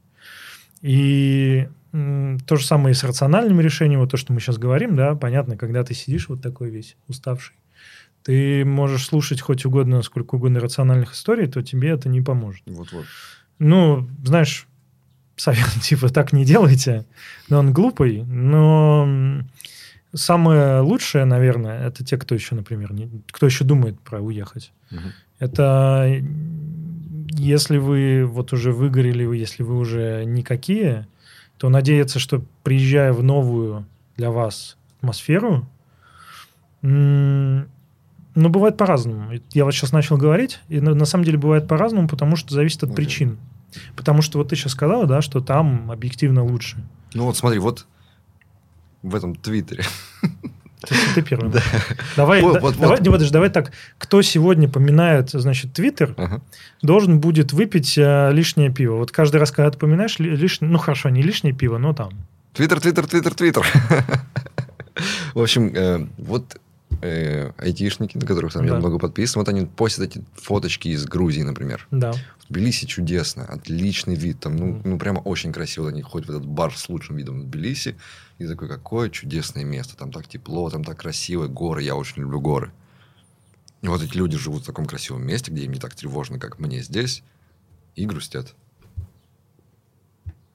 И 0.81 1.67
то 1.91 2.55
же 2.55 2.65
самое 2.65 2.91
и 2.91 2.95
с 2.95 3.03
рациональным 3.03 3.61
решением, 3.61 4.01
вот 4.01 4.11
то, 4.11 4.17
что 4.17 4.33
мы 4.33 4.41
сейчас 4.41 4.57
говорим, 4.57 4.95
да, 4.95 5.15
понятно, 5.15 5.57
когда 5.57 5.83
ты 5.83 5.93
сидишь 5.93 6.27
вот 6.27 6.41
такой 6.41 6.69
весь 6.69 6.97
уставший, 7.07 7.55
ты 8.23 8.65
можешь 8.65 9.05
слушать 9.05 9.39
хоть 9.39 9.65
угодно, 9.65 10.01
сколько 10.01 10.35
угодно 10.35 10.59
рациональных 10.59 11.13
историй, 11.13 11.47
то 11.47 11.61
тебе 11.63 11.89
это 11.89 12.09
не 12.09 12.21
поможет. 12.21 12.63
Вот-вот. 12.65 13.05
Ну, 13.59 14.09
знаешь, 14.23 14.67
совет 15.37 15.69
типа 15.81 16.09
так 16.09 16.33
не 16.33 16.43
делайте, 16.43 17.05
но 17.49 17.59
он 17.59 17.71
глупый, 17.71 18.23
но 18.23 19.43
Самое 20.15 20.79
лучшее, 20.79 21.25
наверное, 21.25 21.85
это 21.87 22.05
те, 22.05 22.17
кто 22.17 22.35
еще, 22.35 22.55
например, 22.55 22.93
не, 22.93 23.09
кто 23.31 23.45
еще 23.45 23.65
думает 23.65 23.99
про 23.99 24.21
уехать. 24.21 24.71
Угу. 24.89 24.99
Это 25.39 26.21
если 27.37 27.77
вы 27.77 28.25
вот 28.25 28.53
уже 28.53 28.71
выгорели, 28.71 29.23
если 29.37 29.63
вы 29.63 29.77
уже 29.77 30.23
никакие, 30.25 31.07
то 31.57 31.69
надеяться, 31.69 32.19
что 32.19 32.43
приезжая 32.63 33.13
в 33.13 33.23
новую 33.23 33.85
для 34.17 34.31
вас 34.31 34.77
атмосферу, 34.97 35.67
ну, 36.81 37.65
бывает 38.35 38.77
по-разному. 38.77 39.31
Я 39.53 39.65
вот 39.65 39.73
сейчас 39.73 39.91
начал 39.91 40.17
говорить, 40.17 40.59
и 40.69 40.79
на, 40.79 40.93
на 40.93 41.05
самом 41.05 41.23
деле 41.23 41.37
бывает 41.37 41.67
по-разному, 41.67 42.07
потому 42.07 42.35
что 42.35 42.53
зависит 42.53 42.83
от 42.83 42.91
okay. 42.91 42.95
причин. 42.95 43.37
Потому 43.95 44.21
что 44.21 44.37
вот 44.37 44.49
ты 44.49 44.55
сейчас 44.55 44.73
сказала, 44.73 45.05
да, 45.05 45.21
что 45.21 45.41
там 45.41 45.91
объективно 45.91 46.43
лучше. 46.43 46.77
Ну 47.13 47.25
вот 47.25 47.37
смотри, 47.37 47.59
вот 47.59 47.87
в 49.03 49.15
этом 49.15 49.35
Твиттере. 49.35 49.83
Ты 51.15 51.21
первый. 51.21 51.51
Да. 51.51 51.61
Давай, 52.15 52.41
вот, 52.41 52.55
да, 52.55 52.59
вот, 52.59 52.75
давай, 52.75 52.97
вот. 52.97 53.05
Не, 53.05 53.11
подожди, 53.11 53.33
давай 53.33 53.49
так. 53.49 53.71
Кто 53.97 54.21
сегодня 54.21 54.69
поминает, 54.69 55.31
значит, 55.31 55.73
Твиттер, 55.73 56.13
ага. 56.17 56.41
должен 56.81 57.19
будет 57.19 57.53
выпить 57.53 57.97
э, 57.97 58.31
лишнее 58.31 58.71
пиво. 58.71 58.97
Вот 58.97 59.11
каждый 59.11 59.37
раз, 59.37 59.51
когда 59.51 59.71
ты 59.71 59.77
поминаешь 59.77 60.19
лишнее, 60.19 60.71
ну 60.71 60.77
хорошо, 60.77 61.09
не 61.09 61.21
лишнее 61.21 61.55
пиво, 61.55 61.77
но 61.77 61.93
там. 61.93 62.11
Твиттер, 62.53 62.79
Твиттер, 62.79 63.07
Твиттер, 63.07 63.33
Твиттер. 63.33 63.65
В 65.33 65.41
общем, 65.41 65.71
э, 65.75 66.07
вот 66.17 66.57
э, 67.01 67.51
айтишники, 67.57 68.17
на 68.17 68.25
которых 68.25 68.53
там 68.53 68.65
да. 68.65 68.73
я 68.73 68.79
много 68.79 68.99
подписан, 68.99 69.41
вот 69.41 69.49
они 69.49 69.65
постят 69.65 70.05
эти 70.05 70.23
фоточки 70.35 70.89
из 70.89 71.05
Грузии, 71.05 71.41
например. 71.41 71.87
Да. 71.91 72.13
В 72.13 72.47
Тбилиси 72.49 72.85
чудесно, 72.85 73.45
отличный 73.45 74.15
вид, 74.15 74.39
там, 74.39 74.55
ну, 74.55 74.81
ну 74.83 74.97
прямо 74.97 75.19
очень 75.19 75.51
красиво, 75.51 75.89
они 75.89 76.01
ходят 76.01 76.27
в 76.27 76.31
этот 76.31 76.45
бар 76.45 76.75
с 76.75 76.89
лучшим 76.89 77.15
видом 77.15 77.41
в 77.41 77.45
Тбилиси, 77.45 77.95
и 78.37 78.47
такой, 78.47 78.67
какое 78.67 79.09
чудесное 79.09 79.63
место, 79.63 79.95
там 79.95 80.11
так 80.11 80.27
тепло, 80.27 80.69
там 80.69 80.83
так 80.83 80.99
красиво, 80.99 81.47
горы, 81.47 81.83
я 81.83 81.95
очень 81.95 82.21
люблю 82.21 82.41
горы. 82.41 82.71
И 83.81 83.87
вот 83.87 84.01
эти 84.01 84.15
люди 84.17 84.37
живут 84.37 84.63
в 84.63 84.65
таком 84.65 84.85
красивом 84.85 85.25
месте, 85.25 85.51
где 85.51 85.65
им 85.65 85.71
не 85.71 85.79
так 85.79 85.95
тревожно, 85.95 86.39
как 86.39 86.59
мне 86.59 86.81
здесь, 86.81 87.23
и 87.95 88.05
грустят. 88.05 88.55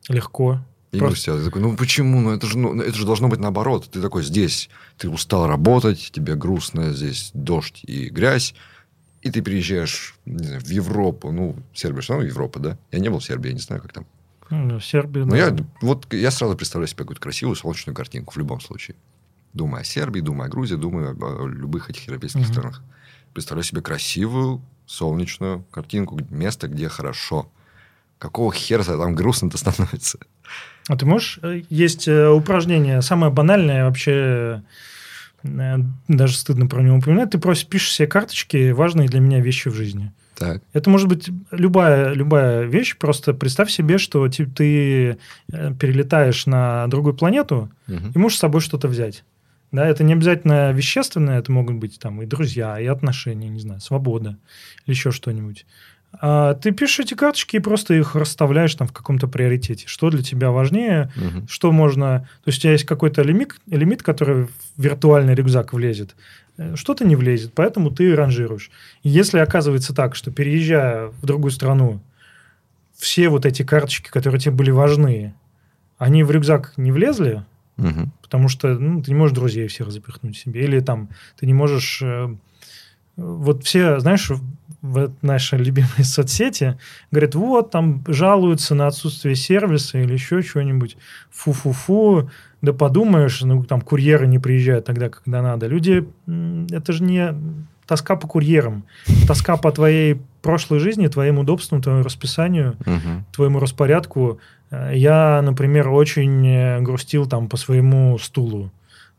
Легко. 0.09 0.61
И 0.93 0.99
Просто... 0.99 1.31
грустят. 1.31 1.39
Я 1.39 1.45
такой, 1.45 1.63
ну 1.63 1.77
почему? 1.77 2.21
Ну 2.21 2.33
это, 2.33 2.47
же, 2.47 2.59
ну 2.59 2.81
это 2.81 2.97
же 2.97 3.07
должно 3.07 3.29
быть 3.29 3.39
наоборот. 3.39 3.89
Ты 3.91 4.03
такой 4.03 4.25
здесь, 4.25 4.69
ты 4.99 5.09
устал 5.09 5.47
работать, 5.47 6.11
тебе 6.13 6.35
грустно, 6.35 6.93
здесь 6.93 7.31
дождь 7.33 7.81
и 7.85 8.09
грязь, 8.09 8.55
и 9.23 9.31
ты 9.31 9.43
приезжаешь 9.43 10.17
не 10.25 10.45
знаю, 10.45 10.61
в 10.61 10.69
Европу. 10.69 11.31
Ну, 11.31 11.57
Сербия 11.73 12.03
что 12.03 12.15
равно 12.15 12.27
Европа, 12.27 12.59
да? 12.59 12.79
Я 12.91 12.99
не 12.99 13.09
был 13.09 13.21
в 13.21 13.25
Сербии, 13.25 13.49
я 13.49 13.55
не 13.55 13.61
знаю, 13.61 13.81
как 13.81 13.93
там. 13.93 14.07
Ну, 14.51 14.81
Сербия, 14.81 15.25
Но 15.25 15.31
да. 15.31 15.37
я, 15.37 15.57
вот, 15.81 16.13
я 16.13 16.31
сразу 16.31 16.57
представляю 16.57 16.89
себе 16.89 16.99
какую-то 16.99 17.23
красивую 17.23 17.55
солнечную 17.55 17.95
картинку 17.95 18.35
в 18.35 18.37
любом 18.37 18.61
случае. 18.61 18.97
Думаю 19.53 19.83
о 19.83 19.85
Сербии, 19.85 20.21
думаю 20.21 20.47
о 20.47 20.49
Грузии, 20.49 20.75
думаю 20.75 21.17
о, 21.21 21.47
любых 21.47 21.89
этих 21.91 22.07
европейских 22.07 22.43
угу. 22.43 22.53
странах. 22.53 22.83
Представляю 23.33 23.65
себе 23.65 23.81
красивую 23.81 24.61
солнечную 24.87 25.65
картинку, 25.71 26.19
место, 26.31 26.67
где 26.67 26.89
хорошо. 26.89 27.51
Какого 28.19 28.53
хера 28.53 28.83
там 28.83 29.15
грустно-то 29.15 29.57
становится? 29.57 30.19
А 30.89 30.97
ты 30.97 31.07
можешь... 31.07 31.39
Э, 31.43 31.63
есть 31.71 32.09
э, 32.09 32.29
упражнение, 32.29 33.03
самое 33.03 33.33
банальное 33.33 33.85
вообще, 33.85 34.63
э, 35.45 35.77
даже 36.09 36.37
стыдно 36.37 36.67
про 36.67 36.83
него 36.83 36.97
упоминать. 36.97 37.31
Ты 37.31 37.39
просто 37.39 37.67
пишешь 37.67 37.95
себе 37.95 38.09
карточки, 38.09 38.73
важные 38.73 39.09
для 39.09 39.21
меня 39.21 39.41
вещи 39.41 39.69
в 39.69 39.75
жизни. 39.75 40.13
Так. 40.41 40.63
Это 40.73 40.89
может 40.89 41.07
быть 41.07 41.29
любая, 41.51 42.15
любая 42.15 42.63
вещь. 42.63 42.97
Просто 42.97 43.35
представь 43.35 43.71
себе, 43.71 43.99
что 43.99 44.27
ты, 44.27 44.47
ты 44.47 45.19
перелетаешь 45.49 46.47
на 46.47 46.87
другую 46.87 47.13
планету 47.15 47.71
угу. 47.87 48.07
и 48.15 48.19
можешь 48.19 48.39
с 48.39 48.41
собой 48.41 48.63
что-то 48.63 48.89
взять. 48.89 49.23
Да, 49.71 49.87
это 49.87 50.03
не 50.03 50.15
обязательно 50.15 50.73
вещественное, 50.73 51.39
это 51.39 51.53
могут 51.53 51.77
быть 51.77 51.99
там 51.99 52.23
и 52.23 52.27
друзья, 52.27 52.81
и 52.81 52.87
отношения, 52.87 53.51
не 53.51 53.61
знаю, 53.61 53.83
свобода 53.83 54.39
или 54.87 54.95
еще 54.95 55.11
что-нибудь. 55.11 55.67
А 56.19 56.55
ты 56.55 56.71
пишешь 56.71 57.01
эти 57.01 57.15
карточки 57.15 57.57
и 57.57 57.61
просто 57.61 57.93
их 57.93 58.15
расставляешь 58.15 58.75
там 58.75 58.89
в 58.89 58.93
каком-то 58.93 59.29
приоритете. 59.29 59.87
Что 59.87 60.09
для 60.09 60.23
тебя 60.23 60.51
важнее, 60.51 61.13
угу. 61.17 61.47
что 61.49 61.71
можно... 61.71 62.27
То 62.45 62.49
есть 62.49 62.61
у 62.61 62.63
тебя 62.63 62.73
есть 62.73 62.87
какой-то 62.87 63.21
лимит, 63.21 63.57
лимит, 63.67 64.03
который 64.03 64.45
в 64.45 64.51
виртуальный 64.79 65.35
рюкзак 65.35 65.75
влезет. 65.75 66.17
Э, 66.61 66.77
что-то 66.77 67.05
не 67.05 67.17
влезет, 67.17 67.53
поэтому 67.55 67.91
ты 67.91 68.15
ранжируешь. 68.15 68.71
И 69.03 69.09
если 69.09 69.39
оказывается 69.39 69.95
так, 69.95 70.15
что 70.15 70.31
переезжая 70.31 71.07
в 71.07 71.25
другую 71.25 71.53
страну, 71.53 72.01
все 72.95 73.31
вот 73.31 73.47
эти 73.47 73.63
карточки, 73.63 74.11
которые 74.11 74.41
тебе 74.41 74.53
были 74.53 74.71
важны, 74.71 75.35
они 75.97 76.23
в 76.23 76.31
рюкзак 76.31 76.75
не 76.77 76.93
влезли, 76.93 77.45
угу. 77.79 78.11
потому 78.21 78.49
что 78.49 78.75
ну, 78.79 79.03
ты 79.03 79.11
не 79.11 79.17
можешь 79.17 79.35
друзей 79.35 79.69
всех 79.69 79.91
запихнуть 79.91 80.37
себе, 80.37 80.63
или 80.63 80.81
там 80.81 81.09
ты 81.39 81.47
не 81.47 81.55
можешь... 81.55 82.01
Э, 82.03 82.37
вот 83.17 83.65
все, 83.65 83.99
знаешь, 84.01 84.31
в 84.83 85.13
нашей 85.23 85.59
любимой 85.59 86.05
соцсети, 86.05 86.79
говорят, 87.11 87.35
вот, 87.35 87.71
там 87.71 88.03
жалуются 88.07 88.75
на 88.75 88.87
отсутствие 88.87 89.35
сервиса 89.35 89.99
или 89.99 90.13
еще 90.13 90.43
чего-нибудь. 90.43 90.97
Фу-фу-фу, 91.31 92.31
да 92.63 92.73
подумаешь, 92.73 93.41
ну, 93.43 93.65
там 93.65 93.81
курьеры 93.81 94.27
не 94.27 94.39
приезжают 94.39 94.85
тогда, 94.85 95.09
когда 95.09 95.43
надо. 95.43 95.67
Люди, 95.67 96.07
это 96.71 96.93
же 96.93 97.03
не 97.03 97.35
тоска 97.87 98.15
по 98.17 98.29
курьерам, 98.29 98.85
тоска 99.27 99.57
по 99.57 99.73
твоей 99.73 100.21
прошлой 100.43 100.79
жизни, 100.79 101.09
твоим 101.09 101.39
удобствам, 101.39 101.83
твоему 101.83 102.05
расписанию, 102.05 102.77
угу. 102.87 103.25
твоему 103.33 103.59
распорядку. 103.59 104.39
Я, 104.71 105.43
например, 105.43 105.89
очень 105.89 106.47
э, 106.47 106.81
грустил 106.81 107.27
там 107.27 107.49
по 107.49 107.57
своему 107.57 108.17
стулу, 108.19 108.71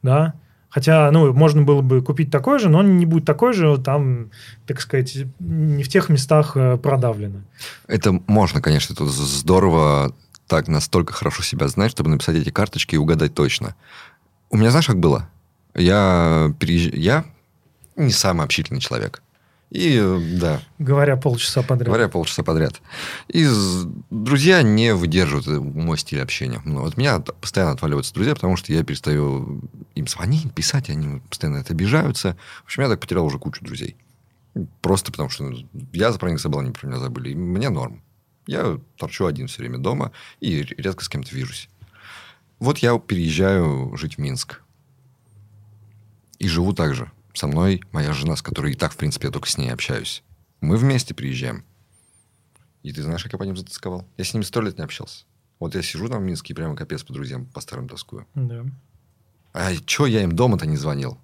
да, 0.02 0.36
Хотя, 0.72 1.12
ну, 1.12 1.34
можно 1.34 1.64
было 1.64 1.82
бы 1.82 2.02
купить 2.02 2.32
такой 2.32 2.58
же, 2.58 2.70
но 2.70 2.80
он 2.80 2.98
не 2.98 3.06
будет 3.06 3.26
такой 3.26 3.52
же, 3.52 3.78
там, 3.78 4.32
так 4.66 4.80
сказать, 4.80 5.18
не 5.40 5.84
в 5.84 5.90
тех 5.90 6.08
местах 6.08 6.54
э, 6.56 6.78
продавлено. 6.78 7.42
Это 7.88 8.14
можно, 8.28 8.62
конечно, 8.62 8.96
тут 8.96 9.12
здорово 9.12 10.16
так 10.48 10.70
настолько 10.70 11.12
хорошо 11.14 11.44
себя 11.44 11.68
знать, 11.68 11.92
чтобы 11.92 12.10
написать 12.10 12.38
эти 12.38 12.50
карточки 12.52 12.96
и 12.96 12.98
угадать 12.98 13.34
точно. 13.34 13.76
У 14.50 14.56
меня, 14.56 14.72
знаешь, 14.72 14.88
как 14.88 15.00
было? 15.00 15.30
Я, 15.76 16.54
переезж... 16.58 16.90
я 16.94 17.26
не 17.98 18.12
самый 18.12 18.46
общительный 18.46 18.80
человек. 18.80 19.22
И 19.72 20.38
да. 20.38 20.62
Говоря 20.80 21.16
полчаса 21.16 21.64
подряд. 21.64 21.88
Говоря 21.88 22.10
полчаса 22.10 22.44
подряд. 22.44 22.82
И 23.30 23.48
друзья 24.10 24.62
не 24.64 24.94
выдерживают 24.94 25.48
мой 25.64 25.98
стиль 25.98 26.22
общения. 26.22 26.62
Ну, 26.66 26.82
вот 26.82 26.98
меня 26.98 27.20
постоянно 27.20 27.72
отваливаются 27.72 28.14
друзья, 28.14 28.36
потому 28.36 28.58
что 28.58 28.74
я 28.74 28.84
перестаю 28.84 29.62
им 29.96 30.08
звонить, 30.08 30.54
писать, 30.54 30.90
они 30.90 31.22
постоянно 31.22 31.60
это 31.60 31.72
обижаются. 31.72 32.38
В 32.64 32.66
общем, 32.66 32.84
я 32.84 32.90
так 32.90 33.00
потерял 33.00 33.26
уже 33.26 33.40
кучу 33.40 33.64
друзей. 33.64 33.96
Просто 34.82 35.14
потому 35.14 35.30
что 35.30 35.50
я 35.94 36.12
про 36.12 36.30
них 36.30 36.42
забыл, 36.42 36.60
они 36.60 36.72
про 36.72 36.88
меня 36.88 37.00
забыли. 37.00 37.30
И 37.30 37.36
мне 37.36 37.70
норм. 37.70 38.04
Я 38.48 38.78
торчу 38.98 39.26
один 39.26 39.48
все 39.48 39.60
время 39.60 39.78
дома 39.78 40.12
и 40.42 40.64
редко 40.64 41.06
с 41.06 41.08
кем-то 41.08 41.34
вижусь. 41.34 41.70
Вот 42.60 42.80
я 42.80 43.00
переезжаю 43.00 43.96
жить 43.96 44.16
в 44.16 44.18
Минск. 44.18 44.62
И 46.40 46.50
живу 46.50 46.74
так 46.74 46.94
же. 46.94 47.10
Со 47.34 47.48
мной 47.48 47.82
моя 47.92 48.14
жена, 48.14 48.36
с 48.36 48.42
которой 48.42 48.74
и 48.74 48.76
так, 48.76 48.94
в 48.94 48.98
принципе, 48.98 49.28
я 49.28 49.32
только 49.32 49.50
с 49.50 49.58
ней 49.58 49.70
общаюсь. 49.70 50.24
Мы 50.60 50.78
вместе 50.78 51.14
приезжаем. 51.14 51.66
И 52.84 52.92
ты 52.92 53.04
знаешь, 53.04 53.24
как 53.24 53.34
я 53.34 53.40
по 53.40 53.44
ним 53.44 53.58
затасковал? 53.58 54.08
Я 54.18 54.24
с 54.24 54.34
ними 54.34 54.44
сто 54.44 54.62
лет 54.62 54.78
не 54.78 54.84
общался. 54.84 55.26
Вот 55.60 55.76
я 55.76 55.82
сижу 55.84 56.10
там 56.10 56.24
в 56.24 56.26
Минске 56.26 56.54
и 56.54 56.56
прямо 56.56 56.76
капец 56.76 57.04
по 57.04 57.14
друзьям 57.14 57.46
по 57.46 57.62
старым 57.62 57.88
тоскую. 57.88 58.28
Да. 58.34 58.66
А 59.54 59.74
что 59.74 60.08
я 60.08 60.24
им 60.24 60.32
дома-то 60.32 60.66
не 60.66 60.78
звонил? 60.78 61.20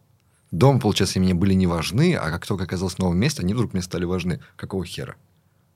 Дома, 0.52 0.80
получается, 0.80 1.20
мне 1.20 1.34
были 1.34 1.54
не 1.54 1.68
важны, 1.68 2.16
а 2.16 2.30
как 2.30 2.46
только 2.46 2.64
оказался 2.66 2.98
в 2.98 3.00
новом 3.00 3.18
месте, 3.18 3.42
они 3.42 3.54
вдруг 3.54 3.74
мне 3.74 3.82
стали 3.82 4.06
важны. 4.06 4.40
Какого 4.56 4.86
хера? 4.86 5.16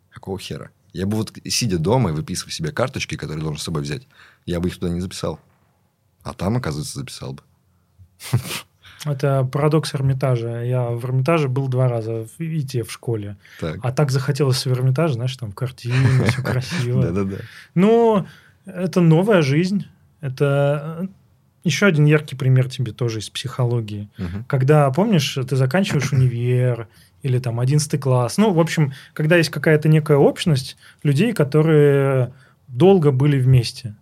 Какого 0.09 0.39
хера? 0.39 0.71
Я 0.93 1.05
бы 1.05 1.17
вот, 1.17 1.33
сидя 1.45 1.77
дома 1.77 2.11
и 2.11 2.13
выписывая 2.13 2.51
себе 2.51 2.71
карточки, 2.71 3.15
которые 3.15 3.41
должен 3.41 3.59
с 3.59 3.63
собой 3.63 3.81
взять, 3.81 4.07
я 4.45 4.59
бы 4.59 4.67
их 4.67 4.77
туда 4.77 4.91
не 4.91 5.01
записал. 5.01 5.39
А 6.23 6.33
там, 6.33 6.57
оказывается, 6.57 6.99
записал 6.99 7.33
бы. 7.33 7.43
Это 9.05 9.43
парадокс 9.51 9.95
Эрмитажа. 9.95 10.63
Я 10.63 10.89
в 10.89 11.03
Эрмитаже 11.05 11.47
был 11.47 11.67
два 11.67 11.87
раза, 11.87 12.27
и 12.37 12.61
те 12.61 12.83
в 12.83 12.91
школе. 12.91 13.37
Так. 13.59 13.79
А 13.81 13.91
так 13.91 14.11
захотелось 14.11 14.65
в 14.65 14.71
Эрмитаже, 14.71 15.15
знаешь, 15.15 15.35
там 15.35 15.51
картины, 15.51 16.25
все 16.25 16.41
красиво. 16.43 17.01
Да-да-да. 17.01 17.37
Ну, 17.73 18.27
это 18.65 19.01
новая 19.01 19.41
жизнь. 19.41 19.87
Это 20.19 20.99
э, 21.01 21.07
еще 21.63 21.87
один 21.87 22.05
яркий 22.05 22.35
пример 22.35 22.69
тебе 22.69 22.91
тоже 22.91 23.19
из 23.19 23.29
психологии. 23.29 24.09
Когда, 24.47 24.89
помнишь, 24.91 25.37
ты 25.49 25.55
заканчиваешь 25.55 26.13
универ, 26.13 26.87
или 27.23 27.39
там 27.39 27.59
11 27.59 27.99
класс. 27.99 28.37
Ну, 28.37 28.51
в 28.53 28.59
общем, 28.59 28.93
когда 29.13 29.37
есть 29.37 29.49
какая-то 29.49 29.87
некая 29.87 30.17
общность 30.17 30.77
людей, 31.03 31.33
которые 31.33 32.33
долго 32.67 33.11
были 33.11 33.39
вместе. 33.39 33.95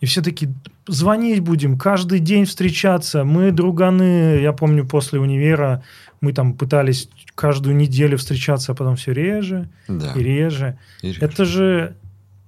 И 0.00 0.06
все 0.06 0.22
таки 0.22 0.48
звонить 0.86 1.40
будем, 1.40 1.78
каждый 1.78 2.20
день 2.20 2.46
встречаться. 2.46 3.24
Мы 3.24 3.52
друганы. 3.52 4.40
Я 4.40 4.52
помню, 4.52 4.86
после 4.86 5.20
универа 5.20 5.82
мы 6.20 6.32
там 6.32 6.54
пытались 6.54 7.08
каждую 7.34 7.76
неделю 7.76 8.16
встречаться, 8.16 8.72
а 8.72 8.74
потом 8.74 8.96
все 8.96 9.12
реже 9.12 9.68
да. 9.88 10.12
и 10.14 10.22
реже. 10.22 10.78
И 11.02 11.08
реже. 11.08 11.18
Это 11.20 11.44
же 11.44 11.96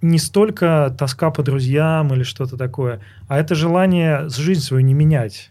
не 0.01 0.19
столько 0.19 0.95
тоска 0.99 1.31
по 1.31 1.43
друзьям 1.43 2.13
или 2.13 2.23
что-то 2.25 2.57
такое, 2.57 3.01
а 3.29 3.39
это 3.39 3.55
желание 3.55 4.29
жизнь 4.29 4.61
свою 4.61 4.85
не 4.85 4.95
менять. 4.95 5.51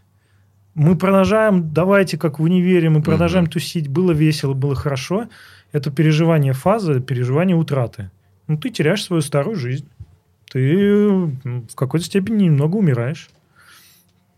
Мы 0.74 0.98
продолжаем, 0.98 1.74
давайте 1.74 2.18
как 2.18 2.40
в 2.40 2.44
универе, 2.44 2.90
мы 2.90 3.02
продолжаем 3.02 3.46
угу. 3.46 3.54
тусить, 3.54 3.88
было 3.88 4.12
весело, 4.12 4.54
было 4.54 4.76
хорошо. 4.76 5.28
Это 5.72 5.92
переживание 5.92 6.54
фазы, 6.54 7.00
переживание 7.00 7.56
утраты. 7.56 8.10
Ну, 8.48 8.58
ты 8.58 8.70
теряешь 8.70 9.04
свою 9.04 9.22
старую 9.22 9.56
жизнь 9.56 9.88
ты 10.52 11.08
в 11.08 11.76
какой-то 11.76 12.06
степени 12.06 12.44
немного 12.44 12.76
умираешь. 12.76 13.30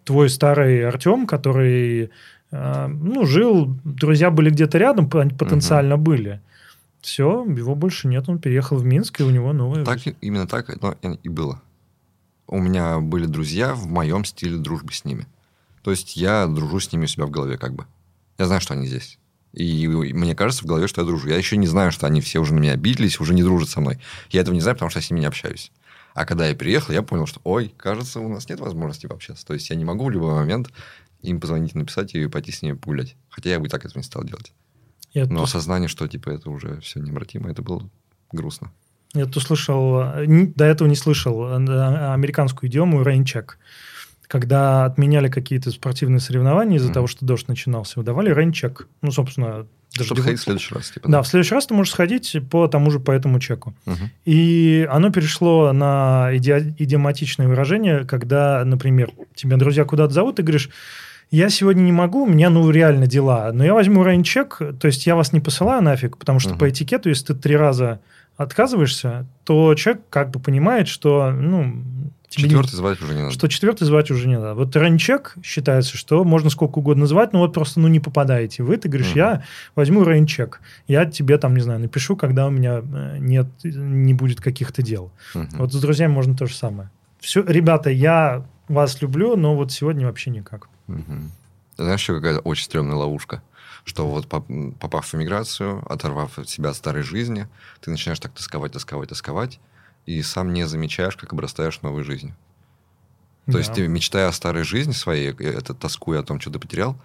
Твой 0.04 0.30
старый 0.30 0.88
Артем, 0.88 1.26
который 1.26 2.12
э, 2.52 2.88
ну, 2.88 3.26
жил, 3.26 3.76
друзья 3.84 4.30
были 4.30 4.52
где-то 4.52 4.78
рядом, 4.78 5.10
потенциально 5.10 5.96
угу. 5.96 6.04
были. 6.04 6.42
Все, 7.02 7.44
его 7.46 7.74
больше 7.74 8.08
нет, 8.08 8.30
он 8.30 8.38
переехал 8.38 8.78
в 8.78 8.86
Минск, 8.86 9.22
и 9.22 9.24
у 9.24 9.30
него 9.30 9.54
новая 9.54 9.84
так, 9.84 10.00
жизнь. 10.00 10.16
Именно 10.22 10.48
так 10.48 10.70
но 10.82 10.96
и 11.24 11.30
было. 11.30 11.62
У 12.48 12.60
меня 12.60 13.00
были 13.00 13.26
друзья 13.26 13.74
в 13.74 13.88
моем 13.88 14.24
стиле 14.24 14.58
дружбы 14.58 14.94
с 14.94 15.06
ними. 15.06 15.26
То 15.82 15.92
есть 15.92 16.16
я 16.16 16.46
дружу 16.46 16.80
с 16.80 16.92
ними 16.92 17.06
у 17.06 17.08
себя 17.08 17.26
в 17.26 17.32
голове 17.32 17.58
как 17.58 17.74
бы. 17.74 17.86
Я 18.38 18.46
знаю, 18.46 18.62
что 18.62 18.74
они 18.76 18.86
здесь. 18.86 19.18
И 19.54 19.88
мне 19.88 20.36
кажется 20.36 20.64
в 20.64 20.68
голове, 20.68 20.88
что 20.88 21.02
я 21.02 21.08
дружу. 21.08 21.28
Я 21.28 21.38
еще 21.38 21.58
не 21.58 21.68
знаю, 21.68 21.92
что 21.92 22.06
они 22.06 22.22
все 22.22 22.40
уже 22.40 22.54
на 22.54 22.60
меня 22.60 22.74
обиделись, 22.74 23.20
уже 23.20 23.34
не 23.34 23.44
дружат 23.44 23.70
со 23.70 23.82
мной. 23.82 24.00
Я 24.30 24.42
этого 24.42 24.54
не 24.54 24.62
знаю, 24.62 24.76
потому 24.76 24.90
что 24.90 25.00
я 25.00 25.04
с 25.04 25.10
ними 25.10 25.22
не 25.22 25.26
общаюсь. 25.26 25.72
А 26.14 26.26
когда 26.26 26.48
я 26.48 26.56
приехал, 26.56 26.94
я 26.94 27.02
понял, 27.02 27.26
что, 27.26 27.42
ой, 27.44 27.74
кажется, 27.76 28.20
у 28.20 28.30
нас 28.30 28.48
нет 28.50 28.60
возможности 28.60 29.08
пообщаться. 29.08 29.46
То 29.46 29.54
есть 29.54 29.70
я 29.70 29.76
не 29.76 29.86
могу 29.86 30.06
в 30.06 30.10
любой 30.12 30.34
момент 30.34 30.70
им 31.22 31.40
позвонить, 31.40 31.74
написать 31.74 32.14
и 32.16 32.28
пойти 32.28 32.52
с 32.52 32.62
ними 32.62 32.76
погулять. 32.76 33.16
Хотя 33.30 33.50
я 33.50 33.60
бы 33.60 33.68
и 33.68 33.70
так 33.70 33.86
этого 33.86 34.00
не 34.00 34.04
стал 34.04 34.24
делать. 34.24 34.54
Я 35.14 35.26
Но 35.26 35.40
тут... 35.40 35.50
осознание, 35.50 35.88
что 35.88 36.08
типа 36.08 36.30
это 36.30 36.50
уже 36.50 36.80
все 36.82 37.00
необратимо, 37.00 37.50
это 37.50 37.62
было 37.62 37.90
грустно. 38.32 38.72
Я 39.14 39.26
тут 39.26 39.44
слышал, 39.44 40.02
до 40.26 40.66
этого 40.66 40.88
не 40.88 40.96
слышал 40.96 41.46
э, 41.48 42.14
американскую 42.14 42.70
идиому 42.70 43.04
рейнчек. 43.04 43.60
Когда 44.28 44.86
отменяли 44.86 45.30
какие-то 45.30 45.70
спортивные 45.70 46.20
соревнования 46.20 46.78
из-за 46.78 46.90
mm. 46.90 46.94
того, 46.94 47.08
что 47.08 47.26
дождь 47.26 47.48
начинался, 47.48 48.00
выдавали 48.00 48.34
рейнчек. 48.34 48.88
Ну, 49.02 49.12
собственно, 49.12 49.68
чтобы 50.02 50.22
сходить 50.22 50.40
в 50.40 50.44
следующий 50.44 50.74
раз. 50.74 50.90
Типа, 50.90 51.08
да? 51.08 51.18
да, 51.18 51.22
в 51.22 51.28
следующий 51.28 51.54
раз 51.54 51.68
ты 51.68 51.74
можешь 51.74 51.94
сходить 51.94 52.36
по 52.50 52.68
тому 52.68 52.90
же, 52.90 53.00
по 53.00 53.12
этому 53.12 53.40
чеку. 53.40 53.76
Угу. 53.86 53.98
И 54.26 54.88
оно 54.90 55.12
перешло 55.12 55.72
на 55.72 56.30
иди- 56.34 56.74
идиоматичное 56.78 57.48
выражение, 57.48 58.06
когда, 58.06 58.64
например, 58.66 59.12
тебя 59.36 59.58
друзья 59.58 59.86
куда-то 59.86 60.14
зовут, 60.14 60.38
ты 60.38 60.44
говоришь, 60.44 60.70
я 61.32 61.50
сегодня 61.50 61.82
не 61.82 61.92
могу, 61.92 62.24
у 62.24 62.28
меня, 62.28 62.50
ну, 62.50 62.70
реально 62.70 63.08
дела, 63.08 63.52
но 63.54 63.64
я 63.64 63.74
возьму 63.74 64.04
рейнчек, 64.04 64.58
то 64.58 64.86
есть 64.88 65.06
я 65.06 65.16
вас 65.16 65.34
не 65.34 65.40
посылаю 65.40 65.82
нафиг, 65.82 66.18
потому 66.18 66.40
что 66.40 66.52
угу. 66.52 66.60
по 66.60 66.70
этикету, 66.70 67.10
если 67.10 67.28
ты 67.28 67.34
три 67.36 67.56
раза 67.56 68.00
отказываешься, 68.38 69.28
то 69.44 69.76
человек 69.76 70.04
как 70.10 70.32
бы 70.32 70.40
понимает, 70.40 70.88
что, 70.88 71.32
ну, 71.32 71.84
Четвертый 72.42 72.76
звать 72.76 73.02
уже 73.02 73.14
не 73.14 73.22
надо. 73.22 73.34
Что 73.34 73.48
четвертый 73.48 73.86
звать 73.86 74.12
уже 74.12 74.28
не 74.28 74.38
надо. 74.38 74.56
Вот 74.56 74.76
рейнчек 74.76 75.36
считается, 75.44 75.98
что 75.98 76.24
можно 76.24 76.50
сколько 76.50 76.80
угодно 76.80 77.06
звать, 77.06 77.34
но 77.34 77.40
вот 77.40 77.54
просто 77.54 77.80
ну, 77.80 77.88
не 77.88 78.00
попадаете 78.00 78.64
вы. 78.64 78.78
Ты 78.78 78.90
говоришь, 78.90 79.12
угу. 79.12 79.20
я 79.20 79.44
возьму 79.76 80.04
рейнчек. 80.04 80.62
Я 80.88 81.06
тебе 81.06 81.38
там, 81.38 81.56
не 81.56 81.62
знаю, 81.62 81.80
напишу, 81.80 82.16
когда 82.16 82.48
у 82.48 82.50
меня 82.50 82.82
э, 82.82 83.18
нет, 83.20 83.48
не 83.64 84.14
будет 84.14 84.42
каких-то 84.42 84.82
дел. 84.82 85.12
Угу. 85.36 85.48
Вот 85.54 85.74
с 85.74 85.82
друзьями 85.82 86.12
можно 86.12 86.36
то 86.36 86.46
же 86.46 86.56
самое. 86.56 86.90
Все, 87.20 87.44
ребята, 87.44 87.90
я 87.90 88.46
вас 88.68 89.02
люблю, 89.02 89.36
но 89.36 89.56
вот 89.56 89.72
сегодня 89.72 90.06
вообще 90.06 90.30
никак. 90.30 90.68
Угу. 90.88 91.14
Знаешь, 91.78 92.02
еще 92.02 92.16
какая-то 92.16 92.40
очень 92.42 92.66
стрёмная 92.66 92.96
ловушка? 92.96 93.42
Что 93.86 94.08
вот 94.08 94.28
попав 94.28 95.06
в 95.06 95.16
эмиграцию, 95.16 95.84
оторвав 95.92 96.40
себя 96.46 96.70
от 96.70 96.76
старой 96.76 97.04
жизни, 97.04 97.48
ты 97.82 97.92
начинаешь 97.92 98.20
так 98.20 98.32
тосковать, 98.32 98.72
тосковать, 98.72 99.10
тосковать, 99.10 99.60
и 100.06 100.22
сам 100.22 100.54
не 100.54 100.68
замечаешь, 100.68 101.16
как 101.16 101.34
обрастаешь 101.34 101.82
новой 101.82 102.04
жизнью. 102.04 102.36
То 103.46 103.54
да. 103.54 103.58
есть 103.60 103.74
ты, 103.74 103.88
мечтая 103.88 104.30
о 104.30 104.32
старой 104.32 104.64
жизни 104.64 104.94
своей, 104.94 105.32
э, 105.32 105.58
это 105.58 105.74
тоскуя 105.74 106.20
о 106.20 106.24
том, 106.24 106.40
что 106.40 106.50
ты 106.50 106.60
потерял, 106.60 106.98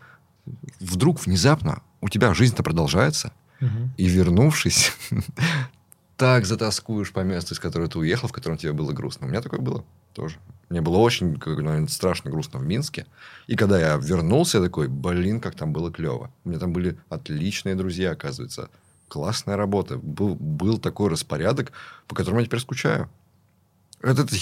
вдруг 0.81 1.25
внезапно 1.25 1.83
у 2.01 2.09
тебя 2.09 2.33
жизнь-то 2.33 2.63
продолжается, 2.63 3.33
угу. 3.61 3.91
и 3.97 4.07
вернувшись, 4.07 4.93
так 6.17 6.47
затаскуешь 6.47 7.13
по 7.13 7.21
месту, 7.21 7.55
из 7.55 7.61
которого 7.61 7.89
ты 7.89 7.99
уехал, 7.99 8.29
в 8.29 8.33
котором 8.33 8.57
тебе 8.57 8.73
было 8.73 8.93
грустно. 8.93 9.27
У 9.27 9.31
меня 9.31 9.41
такое 9.41 9.61
было 9.61 9.85
тоже. 10.15 10.39
Мне 10.69 10.81
было 10.81 10.99
очень, 10.99 11.39
наверное, 11.45 11.87
страшно 11.87 12.31
грустно 12.31 12.59
в 12.59 12.65
Минске. 12.65 13.07
И 13.47 13.57
когда 13.57 13.81
я 13.81 13.97
вернулся, 13.97 14.59
я 14.59 14.65
такой, 14.65 14.89
блин, 14.89 15.41
как 15.41 15.55
там 15.55 15.73
было 15.73 15.91
клево. 15.91 16.31
У 16.45 16.51
меня 16.51 16.59
там 16.59 16.73
были 16.73 16.99
отличные 17.09 17.75
друзья, 17.75 18.11
оказывается 18.11 18.69
классная 19.09 19.57
работа. 19.57 19.97
Был, 19.99 20.35
был 20.35 20.79
такой 20.79 21.11
распорядок, 21.11 21.73
по 22.07 22.15
которому 22.15 22.41
я 22.41 22.47
теперь 22.47 22.61
скучаю. 22.61 23.11
Это, 24.01 24.23
это 24.23 24.37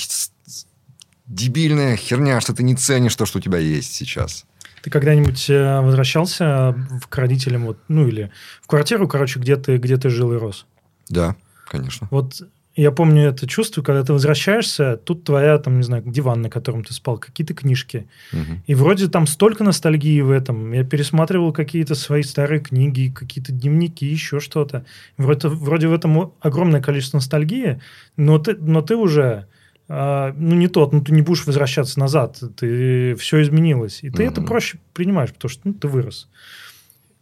дебильная 1.26 1.96
херня, 1.96 2.40
что 2.40 2.54
ты 2.54 2.62
не 2.62 2.74
ценишь 2.74 3.16
то, 3.16 3.26
что 3.26 3.38
у 3.38 3.40
тебя 3.40 3.58
есть 3.58 3.94
сейчас. 3.94 4.44
Ты 4.82 4.90
когда-нибудь 4.90 5.50
э, 5.50 5.80
возвращался 5.80 6.76
к 7.08 7.16
родителям, 7.18 7.66
вот, 7.66 7.78
ну 7.88 8.06
или 8.06 8.30
в 8.62 8.68
квартиру, 8.68 9.08
короче, 9.08 9.40
где 9.40 9.56
ты, 9.56 9.78
где 9.78 9.96
ты 9.96 10.10
жил 10.10 10.32
и 10.32 10.36
рос? 10.36 10.66
Да, 11.08 11.34
конечно. 11.68 12.06
Вот 12.10 12.42
я 12.82 12.90
помню 12.90 13.28
это 13.28 13.46
чувство, 13.46 13.82
когда 13.82 14.04
ты 14.04 14.12
возвращаешься, 14.12 14.98
тут 14.98 15.24
твоя, 15.24 15.58
там, 15.58 15.78
не 15.78 15.82
знаю, 15.82 16.02
диван, 16.06 16.42
на 16.42 16.50
котором 16.50 16.84
ты 16.84 16.92
спал, 16.92 17.16
какие-то 17.16 17.54
книжки. 17.54 18.06
Угу. 18.32 18.60
И 18.66 18.74
вроде 18.74 19.08
там 19.08 19.26
столько 19.26 19.64
ностальгии 19.64 20.20
в 20.20 20.30
этом. 20.30 20.72
Я 20.72 20.84
пересматривал 20.84 21.52
какие-то 21.52 21.94
свои 21.94 22.22
старые 22.22 22.60
книги, 22.60 23.12
какие-то 23.14 23.52
дневники, 23.52 24.04
еще 24.04 24.40
что-то. 24.40 24.84
Вроде, 25.16 25.48
вроде 25.48 25.88
в 25.88 25.94
этом 25.94 26.34
огромное 26.40 26.82
количество 26.82 27.16
ностальгии, 27.16 27.80
но 28.16 28.38
ты, 28.38 28.54
но 28.56 28.82
ты 28.82 28.94
уже 28.96 29.46
а, 29.88 30.34
ну, 30.36 30.54
не 30.54 30.68
тот, 30.68 30.92
ну, 30.92 31.00
ты 31.00 31.12
не 31.12 31.22
будешь 31.22 31.46
возвращаться 31.46 31.98
назад, 31.98 32.42
ты, 32.56 33.14
все 33.14 33.40
изменилось. 33.40 34.00
И 34.02 34.10
ты 34.10 34.24
угу. 34.24 34.32
это 34.32 34.42
проще 34.42 34.78
принимаешь, 34.92 35.32
потому 35.32 35.50
что 35.50 35.62
ну, 35.64 35.72
ты 35.72 35.88
вырос 35.88 36.28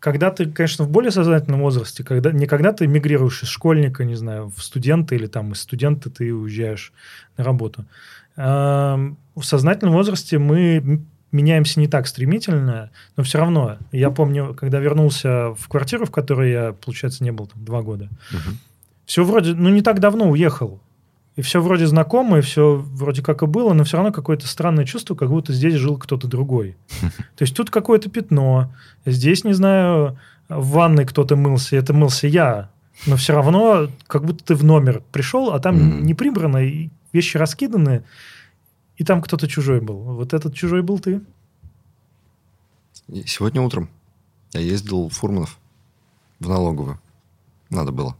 когда 0.04 0.30
ты, 0.30 0.44
конечно, 0.44 0.84
в 0.84 0.90
более 0.90 1.10
сознательном 1.10 1.62
возрасте, 1.62 2.04
когда, 2.04 2.30
не 2.30 2.46
когда 2.46 2.74
ты 2.74 2.86
мигрируешь 2.86 3.42
из 3.42 3.48
школьника, 3.48 4.04
не 4.04 4.16
знаю, 4.16 4.52
в 4.54 4.62
студента 4.62 5.14
или 5.14 5.26
там 5.26 5.52
из 5.52 5.62
студента 5.62 6.10
ты 6.10 6.34
уезжаешь 6.34 6.92
на 7.38 7.44
работу. 7.44 7.86
А, 8.36 9.00
в 9.34 9.42
сознательном 9.42 9.94
возрасте 9.94 10.36
мы 10.36 11.00
меняемся 11.32 11.80
не 11.80 11.88
так 11.88 12.06
стремительно, 12.06 12.90
но 13.16 13.22
все 13.22 13.38
равно. 13.38 13.78
Я 13.92 14.10
помню, 14.10 14.52
когда 14.52 14.78
вернулся 14.78 15.54
в 15.54 15.68
квартиру, 15.68 16.04
в 16.04 16.10
которой 16.10 16.52
я, 16.52 16.72
получается, 16.74 17.24
не 17.24 17.32
был 17.32 17.46
там 17.46 17.64
два 17.64 17.80
года, 17.80 18.10
угу. 18.30 18.56
все 19.06 19.24
вроде, 19.24 19.54
ну, 19.54 19.70
не 19.70 19.80
так 19.80 20.00
давно 20.00 20.28
уехал. 20.28 20.82
И 21.36 21.42
все 21.42 21.60
вроде 21.60 21.86
знакомо, 21.86 22.38
и 22.38 22.42
все 22.42 22.76
вроде 22.76 23.22
как 23.22 23.42
и 23.42 23.46
было, 23.46 23.72
но 23.72 23.82
все 23.82 23.96
равно 23.96 24.12
какое-то 24.12 24.46
странное 24.46 24.84
чувство, 24.84 25.16
как 25.16 25.30
будто 25.30 25.52
здесь 25.52 25.74
жил 25.74 25.98
кто-то 25.98 26.28
другой. 26.28 26.76
То 27.36 27.42
есть 27.42 27.56
тут 27.56 27.70
какое-то 27.70 28.08
пятно, 28.08 28.72
здесь, 29.04 29.42
не 29.42 29.52
знаю, 29.52 30.18
в 30.48 30.70
ванной 30.70 31.04
кто-то 31.04 31.34
мылся, 31.34 31.76
это 31.76 31.92
мылся 31.92 32.28
я, 32.28 32.70
но 33.06 33.16
все 33.16 33.34
равно 33.34 33.88
как 34.06 34.24
будто 34.24 34.44
ты 34.44 34.54
в 34.54 34.62
номер 34.62 35.02
пришел, 35.10 35.52
а 35.52 35.58
там 35.58 35.76
mm-hmm. 35.76 36.00
не 36.02 36.14
прибрано, 36.14 36.58
и 36.58 36.90
вещи 37.12 37.36
раскиданы, 37.36 38.04
и 38.96 39.04
там 39.04 39.20
кто-то 39.20 39.48
чужой 39.48 39.80
был. 39.80 39.96
Вот 39.96 40.34
этот 40.34 40.54
чужой 40.54 40.82
был 40.82 41.00
ты. 41.00 41.20
Сегодня 43.26 43.60
утром 43.60 43.90
я 44.52 44.60
ездил 44.60 45.08
в 45.08 45.14
Фурманов 45.14 45.58
в 46.38 46.48
налоговую. 46.48 47.00
Надо 47.70 47.90
было. 47.90 48.16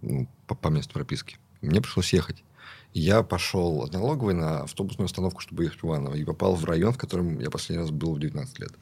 Ну, 0.00 0.26
по, 0.46 0.54
по 0.54 0.68
месту 0.68 0.94
прописки. 0.94 1.36
Мне 1.64 1.80
пришлось 1.80 2.12
ехать. 2.12 2.44
И 2.92 3.00
я 3.00 3.22
пошел 3.22 3.82
от 3.82 3.92
налоговой 3.92 4.34
на 4.34 4.62
автобусную 4.62 5.06
остановку, 5.06 5.40
чтобы 5.40 5.64
ехать 5.64 5.82
в 5.82 5.86
Иваново. 5.86 6.14
И 6.14 6.24
попал 6.24 6.54
в 6.54 6.64
район, 6.64 6.92
в 6.92 6.98
котором 6.98 7.38
я 7.40 7.50
последний 7.50 7.82
раз 7.82 7.90
был 7.90 8.14
в 8.14 8.20
19 8.20 8.58
лет. 8.60 8.72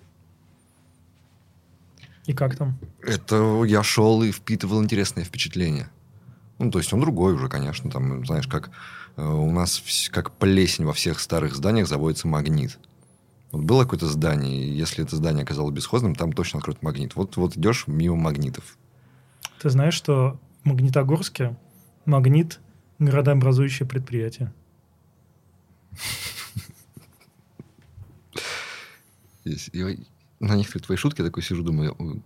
И 2.26 2.34
как 2.34 2.56
там? 2.56 2.78
Это 3.02 3.64
я 3.64 3.82
шел 3.82 4.22
и 4.22 4.30
впитывал 4.30 4.82
интересные 4.82 5.24
впечатления. 5.24 5.90
Ну, 6.58 6.70
то 6.70 6.78
есть 6.78 6.92
он 6.92 7.00
другой 7.00 7.34
уже, 7.34 7.48
конечно. 7.48 7.90
Там, 7.90 8.24
знаешь, 8.24 8.46
как 8.46 8.70
э, 9.16 9.24
у 9.24 9.50
нас 9.50 9.82
как 10.10 10.30
плесень 10.32 10.84
во 10.84 10.92
всех 10.92 11.18
старых 11.18 11.56
зданиях 11.56 11.88
заводится 11.88 12.28
магнит. 12.28 12.78
Вот 13.50 13.64
было 13.64 13.82
какое-то 13.82 14.06
здание, 14.06 14.64
и 14.64 14.70
если 14.70 15.04
это 15.04 15.16
здание 15.16 15.42
оказалось 15.42 15.74
бесхозным, 15.74 16.14
там 16.14 16.32
точно 16.32 16.58
откроют 16.58 16.82
магнит. 16.82 17.16
Вот, 17.16 17.36
вот 17.36 17.56
идешь 17.56 17.86
мимо 17.86 18.16
магнитов. 18.16 18.78
Ты 19.60 19.68
знаешь, 19.70 19.94
что 19.94 20.38
в 20.64 20.68
Магнитогорске 20.68 21.56
магнит 22.04 22.60
градообразующее 23.04 23.88
предприятие. 23.88 24.52
На 29.44 30.56
некоторые 30.56 30.84
твои 30.84 30.96
шутки 30.96 31.20
я 31.20 31.26
такой 31.26 31.42
сижу, 31.42 31.62
думаю, 31.62 32.22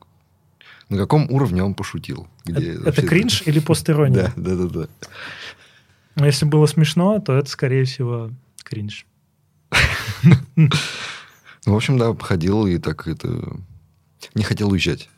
на 0.88 0.96
каком 0.96 1.30
уровне 1.30 1.62
он 1.62 1.74
пошутил? 1.74 2.28
Где 2.44 2.74
это, 2.74 2.90
это 2.90 3.06
кринж 3.06 3.42
или 3.46 3.58
постерония? 3.58 4.32
Да, 4.36 4.54
да, 4.54 4.54
да, 4.54 4.68
да. 4.68 4.88
Но 6.14 6.26
если 6.26 6.46
было 6.46 6.66
смешно, 6.66 7.18
то 7.18 7.36
это, 7.36 7.50
скорее 7.50 7.84
всего, 7.84 8.30
кринж. 8.62 9.06
Ну, 11.66 11.72
в 11.72 11.76
общем, 11.76 11.98
да, 11.98 12.14
ходил 12.14 12.64
и 12.68 12.78
так 12.78 13.08
это... 13.08 13.56
Не 14.36 14.44
хотел 14.44 14.70
уезжать. 14.70 15.10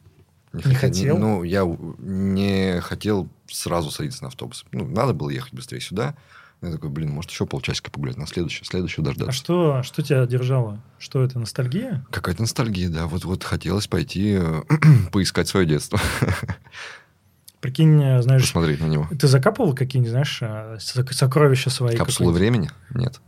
Не, 0.53 0.63
не 0.65 0.75
хотел? 0.75 1.19
Ну, 1.19 1.43
я 1.43 1.65
не 1.99 2.81
хотел 2.81 3.29
сразу 3.47 3.91
садиться 3.91 4.23
на 4.23 4.29
автобус. 4.29 4.65
Ну, 4.73 4.87
надо 4.87 5.13
было 5.13 5.31
ехать 5.31 5.53
быстрее 5.53 5.81
сюда. 5.81 6.15
Я 6.61 6.73
такой, 6.73 6.91
блин, 6.91 7.11
может, 7.11 7.31
еще 7.31 7.47
полчасика 7.47 7.91
погулять 7.91 8.17
на 8.17 8.27
следующую, 8.27 8.65
следующую 8.65 9.05
дождаться. 9.05 9.31
А 9.31 9.33
что, 9.33 9.83
что 9.85 10.03
тебя 10.03 10.27
держало? 10.27 10.83
Что 10.99 11.23
это, 11.23 11.39
ностальгия? 11.39 12.05
Какая-то 12.11 12.43
ностальгия, 12.43 12.89
да. 12.89 13.07
Вот, 13.07 13.25
вот 13.25 13.45
хотелось 13.45 13.87
пойти 13.87 14.39
э, 14.41 14.63
поискать 15.13 15.47
свое 15.47 15.67
детство. 15.67 16.01
Прикинь, 17.61 18.23
знаешь... 18.23 18.43
Посмотреть 18.43 18.81
на 18.81 18.87
него. 18.87 19.09
Ты 19.17 19.29
закапывал 19.29 19.75
какие-нибудь, 19.75 20.11
знаешь, 20.11 20.39
э, 20.41 20.79
сокровища 20.81 21.71
свои? 21.71 21.97
Капсулы 21.97 22.33
времени? 22.33 22.71
Нет. 22.93 23.21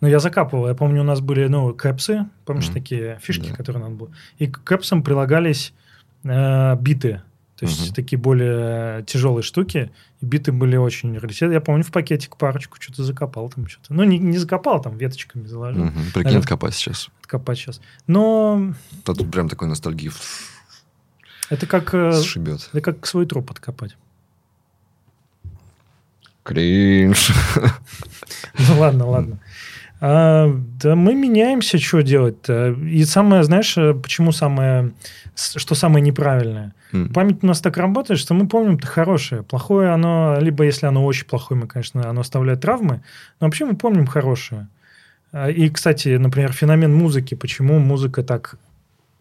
Ну, 0.00 0.08
я 0.08 0.18
закапывал. 0.18 0.68
Я 0.68 0.74
помню, 0.74 1.02
у 1.02 1.04
нас 1.04 1.20
были, 1.20 1.46
ну, 1.46 1.74
кэпсы, 1.74 2.26
помнишь, 2.46 2.68
mm-hmm. 2.68 2.72
такие 2.72 3.18
фишки, 3.22 3.50
да. 3.50 3.56
которые 3.56 3.82
надо 3.82 3.96
было. 3.96 4.10
И 4.38 4.46
к 4.46 4.62
кэпсам 4.62 5.02
прилагались 5.02 5.74
э, 6.24 6.76
биты. 6.76 7.22
То 7.56 7.66
есть 7.66 7.88
угу. 7.88 7.94
такие 7.94 8.18
более 8.18 9.02
тяжелые 9.04 9.42
штуки. 9.42 9.90
И 10.20 10.26
биты 10.26 10.52
были 10.52 10.76
очень 10.76 11.18
раритет. 11.18 11.50
Я 11.50 11.60
помню, 11.60 11.82
в 11.82 11.90
пакетик 11.90 12.36
парочку 12.36 12.76
что-то 12.80 13.02
закопал 13.02 13.50
там 13.50 13.66
что-то. 13.66 13.92
Ну, 13.92 14.04
не, 14.04 14.18
не 14.18 14.38
закопал, 14.38 14.80
там 14.80 14.96
веточками 14.96 15.44
заложил. 15.46 15.84
Угу. 15.84 15.90
Прикинь, 15.92 16.12
Наверное, 16.14 16.38
откопать 16.40 16.74
сейчас. 16.74 17.08
Откопать 17.20 17.58
сейчас. 17.58 17.80
Но... 18.06 18.74
Да 19.04 19.12
тут 19.12 19.30
прям 19.32 19.48
такой 19.48 19.66
ностальгии. 19.66 20.12
Это 21.50 21.66
как... 21.66 21.94
Э, 21.94 22.12
Сшибет. 22.22 22.68
Это 22.72 22.80
как 22.80 23.04
свой 23.06 23.26
труп 23.26 23.50
откопать. 23.50 23.96
Кринж. 26.44 27.32
Ну 28.58 28.80
ладно, 28.80 29.06
ладно. 29.06 29.38
А, 30.00 30.48
да 30.80 30.94
мы 30.94 31.14
меняемся, 31.14 31.78
что 31.78 32.02
делать-то? 32.02 32.70
И 32.70 33.04
самое, 33.04 33.42
знаешь, 33.42 33.76
э, 33.76 33.94
почему 33.94 34.30
самое, 34.30 34.92
что 35.34 35.74
самое 35.74 36.04
неправильное? 36.04 36.74
Mm. 36.92 37.12
Память 37.12 37.38
у 37.42 37.46
нас 37.46 37.60
так 37.60 37.76
работает, 37.76 38.20
что 38.20 38.34
мы 38.34 38.46
помним-то 38.46 38.86
хорошее. 38.86 39.42
Плохое 39.42 39.90
оно, 39.90 40.38
либо 40.40 40.64
если 40.64 40.86
оно 40.86 41.04
очень 41.04 41.26
плохое, 41.26 41.60
мы, 41.60 41.66
конечно, 41.66 42.08
оно 42.08 42.20
оставляет 42.20 42.60
травмы, 42.60 43.02
но 43.40 43.46
вообще 43.46 43.64
мы 43.64 43.76
помним 43.76 44.06
хорошее. 44.06 44.68
А, 45.32 45.50
и, 45.50 45.68
кстати, 45.68 46.16
например, 46.16 46.52
феномен 46.52 46.94
музыки, 46.94 47.34
почему 47.34 47.78
музыка 47.78 48.22
так 48.22 48.56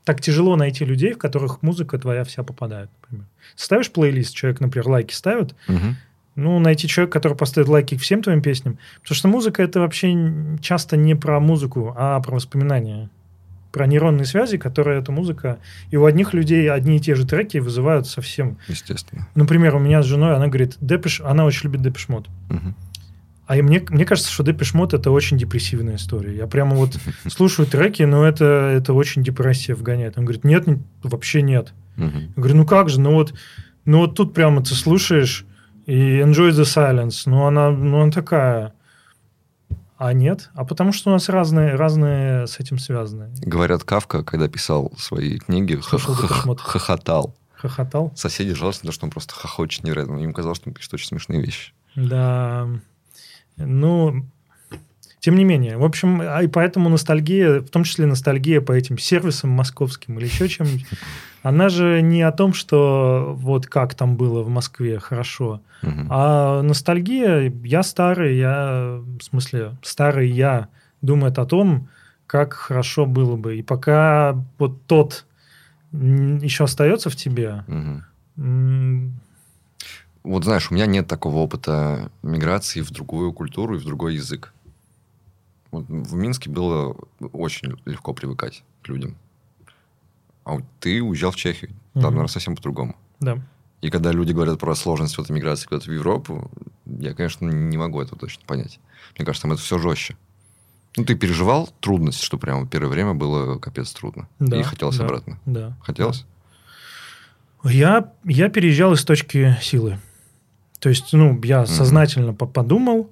так 0.03 0.21
тяжело 0.21 0.55
найти 0.55 0.85
людей, 0.85 1.11
в 1.11 1.17
которых 1.17 1.61
музыка 1.63 1.99
твоя 1.99 2.23
вся 2.23 2.41
попадает, 2.41 2.89
например. 3.01 3.27
Ставишь 3.57 3.91
плейлист, 3.91 4.33
человек, 4.33 4.61
например, 4.61 4.87
лайки 4.87 5.13
ставит, 5.13 5.53
угу 5.67 5.95
ну, 6.37 6.59
найти 6.59 6.87
человека, 6.87 7.13
который 7.13 7.35
поставит 7.35 7.67
лайки 7.67 7.97
всем 7.97 8.21
твоим 8.21 8.41
песням. 8.43 8.77
Потому 9.01 9.15
что 9.15 9.27
музыка 9.27 9.63
это 9.63 9.79
вообще 9.79 10.15
часто 10.61 10.95
не 10.95 11.15
про 11.15 11.39
музыку, 11.39 11.95
а 11.97 12.19
про 12.21 12.35
воспоминания. 12.35 13.09
Про 13.71 13.87
нейронные 13.87 14.25
связи, 14.25 14.57
которые 14.57 15.01
эта 15.01 15.11
музыка... 15.11 15.57
И 15.89 15.97
у 15.97 16.05
одних 16.05 16.33
людей 16.33 16.71
одни 16.71 16.97
и 16.97 16.99
те 16.99 17.15
же 17.15 17.25
треки 17.25 17.57
вызывают 17.57 18.07
совсем... 18.07 18.59
Естественно. 18.67 19.27
Например, 19.33 19.75
у 19.75 19.79
меня 19.79 20.03
с 20.03 20.05
женой, 20.05 20.35
она 20.35 20.47
говорит, 20.47 20.77
Depeche... 20.79 21.21
Она 21.21 21.43
очень 21.43 21.63
любит 21.65 21.81
Depeche 21.81 22.07
Mode. 22.07 22.27
Угу. 22.51 22.73
А 23.47 23.55
мне, 23.55 23.83
мне 23.89 24.05
кажется, 24.05 24.31
что 24.31 24.43
Depeche 24.43 24.75
Mode 24.75 24.93
это 24.93 25.09
очень 25.09 25.39
депрессивная 25.39 25.95
история. 25.95 26.37
Я 26.37 26.45
прямо 26.45 26.75
вот 26.75 26.99
слушаю 27.27 27.67
треки, 27.67 28.03
но 28.03 28.27
это, 28.27 28.45
это 28.45 28.93
очень 28.93 29.23
депрессия 29.23 29.73
вгоняет. 29.73 30.19
Он 30.19 30.25
говорит, 30.25 30.43
нет, 30.43 30.67
вообще 31.01 31.41
нет. 31.41 31.73
Угу. 31.97 32.05
Я 32.05 32.33
говорю, 32.35 32.57
ну 32.57 32.65
как 32.67 32.89
же, 32.89 33.01
ну 33.01 33.13
вот, 33.13 33.33
ну 33.85 34.01
вот 34.01 34.15
тут 34.15 34.35
прямо 34.35 34.63
ты 34.63 34.75
слушаешь 34.75 35.47
и 35.87 36.19
Enjoy 36.19 36.51
the 36.51 36.63
Silence, 36.63 37.23
ну 37.25 37.47
она, 37.47 37.71
ну 37.71 38.01
она 38.01 38.11
такая. 38.11 38.73
А 39.97 40.13
нет? 40.13 40.51
А 40.53 40.63
потому 40.63 40.91
что 40.91 41.09
у 41.09 41.13
нас 41.13 41.27
разные, 41.27 41.75
разные 41.75 42.45
с 42.45 42.59
этим 42.59 42.77
связаны. 42.77 43.33
Говорят, 43.41 43.83
Кафка, 43.83 44.23
когда 44.23 44.47
писал 44.47 44.91
свои 44.97 45.39
книги, 45.39 45.75
хохотал. 45.75 47.35
Хохотал? 47.55 48.11
Соседи 48.15 48.53
жаловались 48.53 48.83
на 48.83 48.87
то, 48.87 48.93
что 48.93 49.05
он 49.05 49.11
просто 49.11 49.33
хохочет 49.33 49.83
невероятно. 49.83 50.19
Им 50.19 50.33
казалось, 50.33 50.57
что 50.59 50.69
он 50.69 50.75
пишет 50.75 50.93
очень 50.93 51.07
смешные 51.07 51.41
вещи. 51.41 51.73
Да. 51.95 52.67
Ну, 53.55 54.27
тем 55.19 55.35
не 55.35 55.43
менее, 55.43 55.77
в 55.77 55.83
общем, 55.83 56.21
а 56.21 56.43
и 56.43 56.47
поэтому 56.47 56.89
ностальгия, 56.89 57.61
в 57.61 57.69
том 57.69 57.83
числе 57.83 58.05
ностальгия 58.05 58.61
по 58.61 58.71
этим 58.71 58.97
сервисам 58.97 59.49
московским 59.49 60.19
или 60.19 60.25
еще 60.25 60.47
чем-нибудь, 60.47 60.85
она 61.43 61.69
же 61.69 62.01
не 62.01 62.21
о 62.21 62.31
том, 62.31 62.53
что 62.53 63.33
вот 63.35 63.65
как 63.67 63.95
там 63.95 64.15
было 64.15 64.43
в 64.43 64.49
Москве 64.49 64.99
хорошо, 64.99 65.61
угу. 65.81 66.07
а 66.09 66.61
ностальгия, 66.61 67.51
я 67.63 67.83
старый, 67.83 68.37
я, 68.37 69.01
в 69.19 69.23
смысле, 69.23 69.75
старый 69.81 70.29
я 70.29 70.67
думает 71.01 71.39
о 71.39 71.45
том, 71.45 71.89
как 72.27 72.53
хорошо 72.53 73.05
было 73.05 73.35
бы. 73.35 73.57
И 73.57 73.63
пока 73.63 74.43
вот 74.59 74.85
тот 74.85 75.25
еще 75.91 76.65
остается 76.65 77.09
в 77.09 77.15
тебе, 77.15 77.63
угу. 77.67 78.03
Вот 80.27 80.43
знаешь, 80.43 80.69
у 80.69 80.73
меня 80.73 80.87
нет 80.87 81.07
такого 81.07 81.37
опыта 81.37 82.11
миграции 82.21 82.81
в 82.81 82.91
другую 82.91 83.31
культуру 83.31 83.75
и 83.75 83.79
в 83.79 83.85
другой 83.85 84.15
язык. 84.15 84.53
В 85.71 86.13
Минске 86.13 86.49
было 86.49 86.95
очень 87.33 87.75
легко 87.85 88.13
привыкать 88.13 88.63
к 88.81 88.87
людям. 88.87 89.17
А 90.43 90.53
вот 90.53 90.63
ты 90.79 91.01
уезжал 91.01 91.31
в 91.31 91.35
Чехию. 91.35 91.71
Там, 91.93 92.03
угу. 92.03 92.09
наверное, 92.11 92.27
совсем 92.27 92.55
по-другому. 92.55 92.95
Да. 93.19 93.39
И 93.81 93.89
когда 93.89 94.11
люди 94.11 94.31
говорят 94.31 94.59
про 94.59 94.75
сложность 94.75 95.17
вот 95.17 95.29
миграции 95.29 95.67
куда-то 95.67 95.89
в 95.89 95.93
Европу, 95.93 96.49
я, 96.85 97.13
конечно, 97.13 97.47
не 97.47 97.77
могу 97.77 98.01
этого 98.01 98.17
точно 98.17 98.43
понять. 98.45 98.79
Мне 99.17 99.25
кажется, 99.25 99.43
там 99.43 99.51
это 99.51 99.61
все 99.61 99.77
жестче. 99.77 100.17
Ну, 100.95 101.05
ты 101.05 101.15
переживал 101.15 101.69
трудность, 101.79 102.21
что 102.21 102.39
прямо 102.39 102.65
первое 102.67 102.89
время 102.89 103.13
было 103.13 103.59
капец 103.59 103.91
трудно. 103.91 104.27
Да, 104.39 104.59
и 104.59 104.63
хотелось 104.63 104.97
да, 104.97 105.05
обратно. 105.05 105.39
Да. 105.45 105.77
Хотелось? 105.83 106.25
Я, 107.63 108.11
я 108.23 108.49
переезжал 108.49 108.93
из 108.93 109.03
точки 109.03 109.55
силы. 109.61 109.99
То 110.79 110.89
есть, 110.89 111.13
ну, 111.13 111.39
я 111.43 111.65
сознательно 111.65 112.33
подумал, 112.33 113.11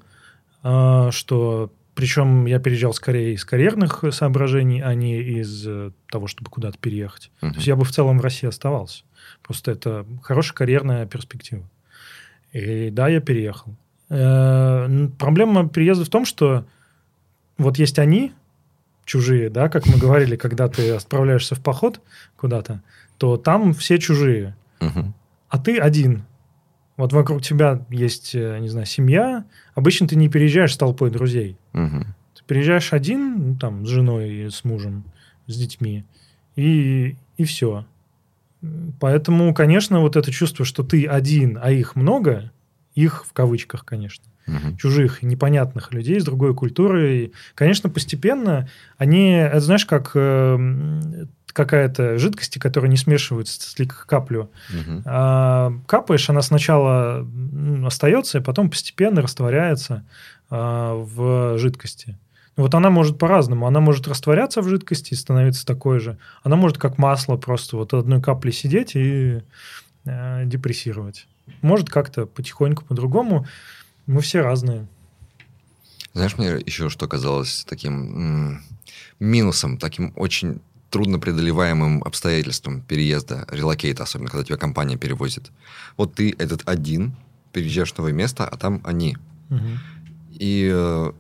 а, 0.64 1.12
что 1.12 1.72
Причем 1.96 2.46
я 2.46 2.60
переезжал 2.60 2.93
скорее 2.93 3.34
из 3.34 3.46
карьерных 3.46 4.04
соображений, 4.12 4.82
а 4.82 4.93
не 4.93 5.20
из 5.22 5.66
э, 5.66 5.91
того, 6.12 6.28
чтобы 6.28 6.50
куда-то 6.52 6.78
переехать. 6.78 7.32
Мгм. 7.41 7.52
То 7.54 7.56
есть 7.58 7.68
я 7.68 7.76
бы 7.78 7.86
в 7.86 7.91
целом 7.91 8.20
в 8.20 8.22
России 8.22 8.48
оставался. 8.48 9.04
Просто 9.41 9.72
это 9.72 10.06
хорошая 10.22 10.56
карьерная 10.56 11.06
перспектива. 11.06 11.64
И 12.52 12.89
да, 12.91 13.08
я 13.08 13.22
переехал. 13.22 13.76
Э, 14.10 14.86
н- 14.86 15.12
Проблема 15.12 15.70
переезда 15.70 16.04
в 16.06 16.10
том, 16.10 16.26
что 16.26 16.66
вот 17.58 17.78
есть 17.80 17.98
они, 17.98 18.34
чужие, 19.06 19.50
да, 19.50 19.70
как 19.70 19.86
мы 19.88 19.98
говорили, 19.98 20.36
когда 20.36 20.68
ты 20.68 20.91
отправляешься 20.91 21.56
в 21.56 21.62
поход 21.64 22.02
куда-то, 22.36 22.82
то 23.18 23.38
там 23.38 23.74
все 23.74 23.98
чужие, 24.00 24.56
Мгм. 24.82 25.14
а 25.48 25.58
ты 25.60 25.78
один. 25.78 26.26
Вот 26.98 27.12
вокруг 27.12 27.41
тебя 27.41 27.86
есть, 27.89 28.34
э, 28.36 28.60
не 28.60 28.70
знаю, 28.70 28.86
семья. 28.86 29.46
Обычно 29.74 30.08
ты 30.08 30.16
не 30.16 30.30
переезжаешь 30.30 30.74
с 30.74 30.78
толпой 30.78 31.12
друзей. 31.12 31.58
Мгм. 31.74 32.16
Ты 32.36 32.43
приезжаешь 32.46 32.93
один, 32.93 33.50
ну, 33.50 33.56
там, 33.58 33.86
с 33.86 33.89
женой, 33.89 34.50
с 34.52 34.64
мужем, 34.64 35.04
с 35.48 35.58
детьми, 35.58 36.06
и, 36.56 37.16
и 37.38 37.43
все. 37.43 37.86
Поэтому, 39.00 39.54
конечно, 39.54 40.00
вот 40.00 40.16
это 40.16 40.32
чувство, 40.32 40.66
что 40.66 40.84
ты 40.84 41.06
один, 41.06 41.60
а 41.62 41.72
их 41.72 41.96
много, 41.96 42.52
их 42.96 43.26
в 43.26 43.34
кавычках, 43.34 43.86
конечно, 43.86 44.26
Мгм. 44.48 44.78
чужих, 44.78 45.22
непонятных 45.24 45.91
людей 45.93 46.20
с 46.20 46.24
другой 46.24 46.54
культурой, 46.56 47.34
конечно, 47.56 47.89
постепенно 47.89 48.70
они, 48.98 49.32
это 49.32 49.60
знаешь, 49.60 49.86
как 49.86 50.12
э, 50.16 51.26
какая-то 51.56 52.18
жидкость, 52.20 52.60
которая 52.60 52.91
не 52.91 52.97
смешивается, 52.97 53.76
как 53.88 54.06
каплю 54.06 54.51
а, 55.06 55.72
капаешь, 55.88 56.30
она 56.30 56.41
сначала 56.41 57.26
остается, 57.86 58.39
и 58.39 58.41
потом 58.41 58.70
постепенно 58.70 59.22
растворяется 59.22 60.03
а, 60.49 60.93
в 60.95 61.58
жидкости. 61.58 62.18
Вот 62.58 62.76
она 62.76 62.89
может 62.89 63.18
по-разному. 63.18 63.68
Она 63.68 63.80
может 63.80 64.08
растворяться 64.08 64.62
в 64.62 64.68
жидкости 64.68 65.14
и 65.14 65.18
становиться 65.18 65.66
такой 65.66 65.99
же. 65.99 66.18
Она 66.43 66.58
может 66.58 66.78
как 66.78 66.97
масло 66.97 67.38
просто 67.38 67.78
вот 67.78 67.93
одной 67.93 68.22
капли 68.22 68.51
сидеть 68.51 68.95
и 68.95 69.41
э, 70.06 70.43
депрессировать. 70.45 71.28
Может 71.62 71.89
как-то 71.89 72.26
потихоньку 72.26 72.86
по-другому. 72.86 73.45
Мы 74.08 74.22
все 74.22 74.39
разные. 74.39 74.88
Знаешь, 76.14 76.38
мне 76.38 76.51
еще 76.66 76.88
что 76.88 77.10
казалось 77.10 77.66
таким 77.68 78.62
минусом, 79.20 79.78
таким 79.78 80.14
очень 80.16 80.62
трудно 80.96 81.20
преодолеваемым 81.20 82.02
обстоятельством 82.06 82.80
переезда, 82.80 83.46
релокейта, 83.52 84.04
особенно 84.04 84.30
когда 84.30 84.46
тебя 84.46 84.56
компания 84.56 84.96
перевозит. 84.96 85.52
Вот 85.98 86.14
ты 86.14 86.34
этот 86.39 86.62
один, 86.70 87.18
переезжаешь 87.52 87.91
в 87.91 87.98
новое 87.98 88.14
место, 88.14 88.48
а 88.48 88.56
там 88.56 88.80
они. 88.86 89.18
Мгм. 89.50 89.80
И 90.32 90.72
э, 90.74 91.12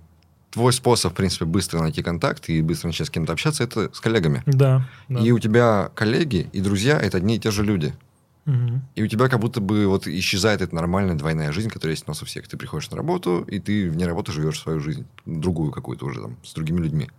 твой 0.51 0.71
способ, 0.71 1.11
в 1.11 1.15
принципе, 1.17 1.43
быстро 1.43 1.81
найти 1.81 2.01
контакт 2.01 2.47
и 2.47 2.61
быстро 2.61 2.87
начать 2.87 3.07
с 3.07 3.09
кем-то 3.09 3.33
общаться, 3.33 3.65
это 3.65 3.93
с 3.93 3.99
коллегами. 3.99 4.43
Да. 4.45 4.87
да. 5.09 5.19
И 5.19 5.31
у 5.31 5.39
тебя 5.39 5.91
коллеги 5.93 6.49
и 6.53 6.61
друзья– 6.61 6.97
это 7.01 7.17
одни 7.17 7.35
и 7.35 7.39
те 7.39 7.51
же 7.51 7.65
люди. 7.65 7.93
Мгм. 8.45 8.81
И 8.95 9.03
у 9.03 9.07
тебя 9.07 9.27
как 9.27 9.41
будто 9.41 9.59
бы 9.59 9.87
вот 9.87 10.07
исчезает 10.07 10.61
эта 10.61 10.73
нормальная 10.73 11.15
двойная 11.15 11.51
жизнь, 11.51 11.69
которая 11.69 11.95
есть 11.95 12.07
у 12.07 12.11
нас 12.11 12.21
у 12.21 12.25
всех. 12.25 12.47
Ты 12.47 12.55
приходишь 12.55 12.89
на 12.91 12.95
работу, 12.95 13.41
и 13.41 13.59
ты 13.59 13.89
вне 13.89 14.07
работы 14.07 14.31
живешь 14.31 14.61
свою 14.61 14.79
жизнь, 14.79 15.05
другую 15.25 15.73
какую-то 15.73 16.05
уже 16.05 16.21
там, 16.21 16.37
с 16.45 16.53
другими 16.53 16.79
людьми. 16.79 17.09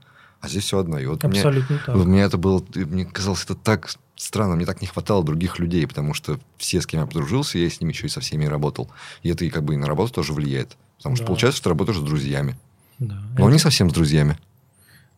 А 0.47 0.49
здесь 0.49 0.65
все 0.65 0.79
одно. 0.79 0.99
И 0.99 1.07
вот 1.07 1.23
мне, 1.25 1.39
Абсолютно 1.41 1.79
так. 1.85 1.95
вот 1.97 2.07
мне 2.07 2.23
это 2.23 2.39
было, 2.39 2.65
мне 2.75 3.05
казалось, 3.05 3.45
это 3.45 3.55
так 3.55 3.91
странно. 4.17 4.57
Мне 4.57 4.65
так 4.67 4.81
не 4.81 4.87
хватало 4.87 5.23
других 5.25 5.59
людей, 5.59 5.87
потому 5.87 6.15
что 6.15 6.39
все, 6.57 6.81
с 6.81 6.87
кем 6.87 7.01
я 7.01 7.07
подружился, 7.07 7.59
я 7.59 7.69
с 7.69 7.81
ними 7.81 7.93
еще 7.93 8.07
и 8.07 8.11
со 8.11 8.21
всеми 8.21 8.47
работал. 8.47 8.91
И 9.23 9.29
это 9.29 9.45
и 9.45 9.51
как 9.51 9.65
бы 9.65 9.75
и 9.75 9.77
на 9.77 9.87
работу 9.87 10.13
тоже 10.13 10.33
влияет. 10.33 10.77
Потому 10.99 11.17
что 11.17 11.25
Да. 11.25 11.27
получается, 11.29 11.57
что 11.59 11.65
ты 11.65 11.71
работаешь 11.71 11.99
с 11.99 12.03
друзьями. 12.03 12.57
Да. 12.99 13.17
Но 13.39 13.45
это, 13.45 13.53
не 13.53 13.59
совсем 13.59 13.91
с 13.91 13.93
друзьями. 13.93 14.39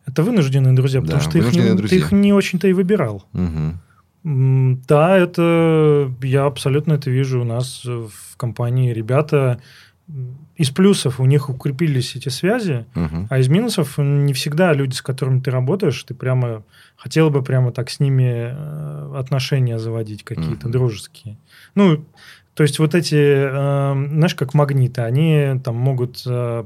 это 0.05 0.23
вынужденные 0.23 0.73
друзья, 0.73 0.99
потому 1.01 1.19
Да, 1.19 1.23
что 1.23 1.31
ты 1.31 1.39
их, 1.39 1.53
не, 1.53 1.87
ты 1.87 1.95
их 1.95 2.11
не 2.11 2.33
очень-то 2.33 2.67
и 2.67 2.73
выбирал. 2.73 3.23
М, 4.25 4.81
Да, 4.87 5.17
это 5.17 6.11
я 6.21 6.45
абсолютно 6.45 6.93
это 6.93 7.09
вижу 7.09 7.39
у 7.41 7.45
нас 7.45 7.85
в 7.85 8.35
компании. 8.35 8.91
Ребята 8.91 9.61
из 10.55 10.71
плюсов 10.71 11.19
у 11.19 11.25
них 11.25 11.49
укрепились 11.49 12.15
эти 12.15 12.29
связи, 12.29 12.85
Мгм. 12.95 13.27
а 13.29 13.37
из 13.39 13.47
минусов 13.47 13.97
не 13.97 14.33
всегда 14.33 14.73
люди, 14.73 14.95
с 14.95 15.01
которыми 15.01 15.39
ты 15.39 15.51
работаешь, 15.51 16.03
ты 16.03 16.13
прямо 16.13 16.63
хотел 16.97 17.29
бы 17.29 17.43
прямо 17.43 17.71
так 17.71 17.89
с 17.89 17.99
ними 17.99 18.53
э, 18.53 19.13
отношения 19.17 19.77
заводить 19.79 20.23
какие-то 20.23 20.67
Мгм. 20.67 20.71
дружеские. 20.71 21.37
Ну, 21.75 22.03
то 22.55 22.63
есть 22.63 22.79
вот 22.79 22.95
эти, 22.95 23.15
э, 23.15 24.07
знаешь, 24.09 24.35
как 24.35 24.53
магниты, 24.53 25.01
они 25.01 25.59
там 25.63 25.75
могут 25.75 26.23
э, 26.25 26.65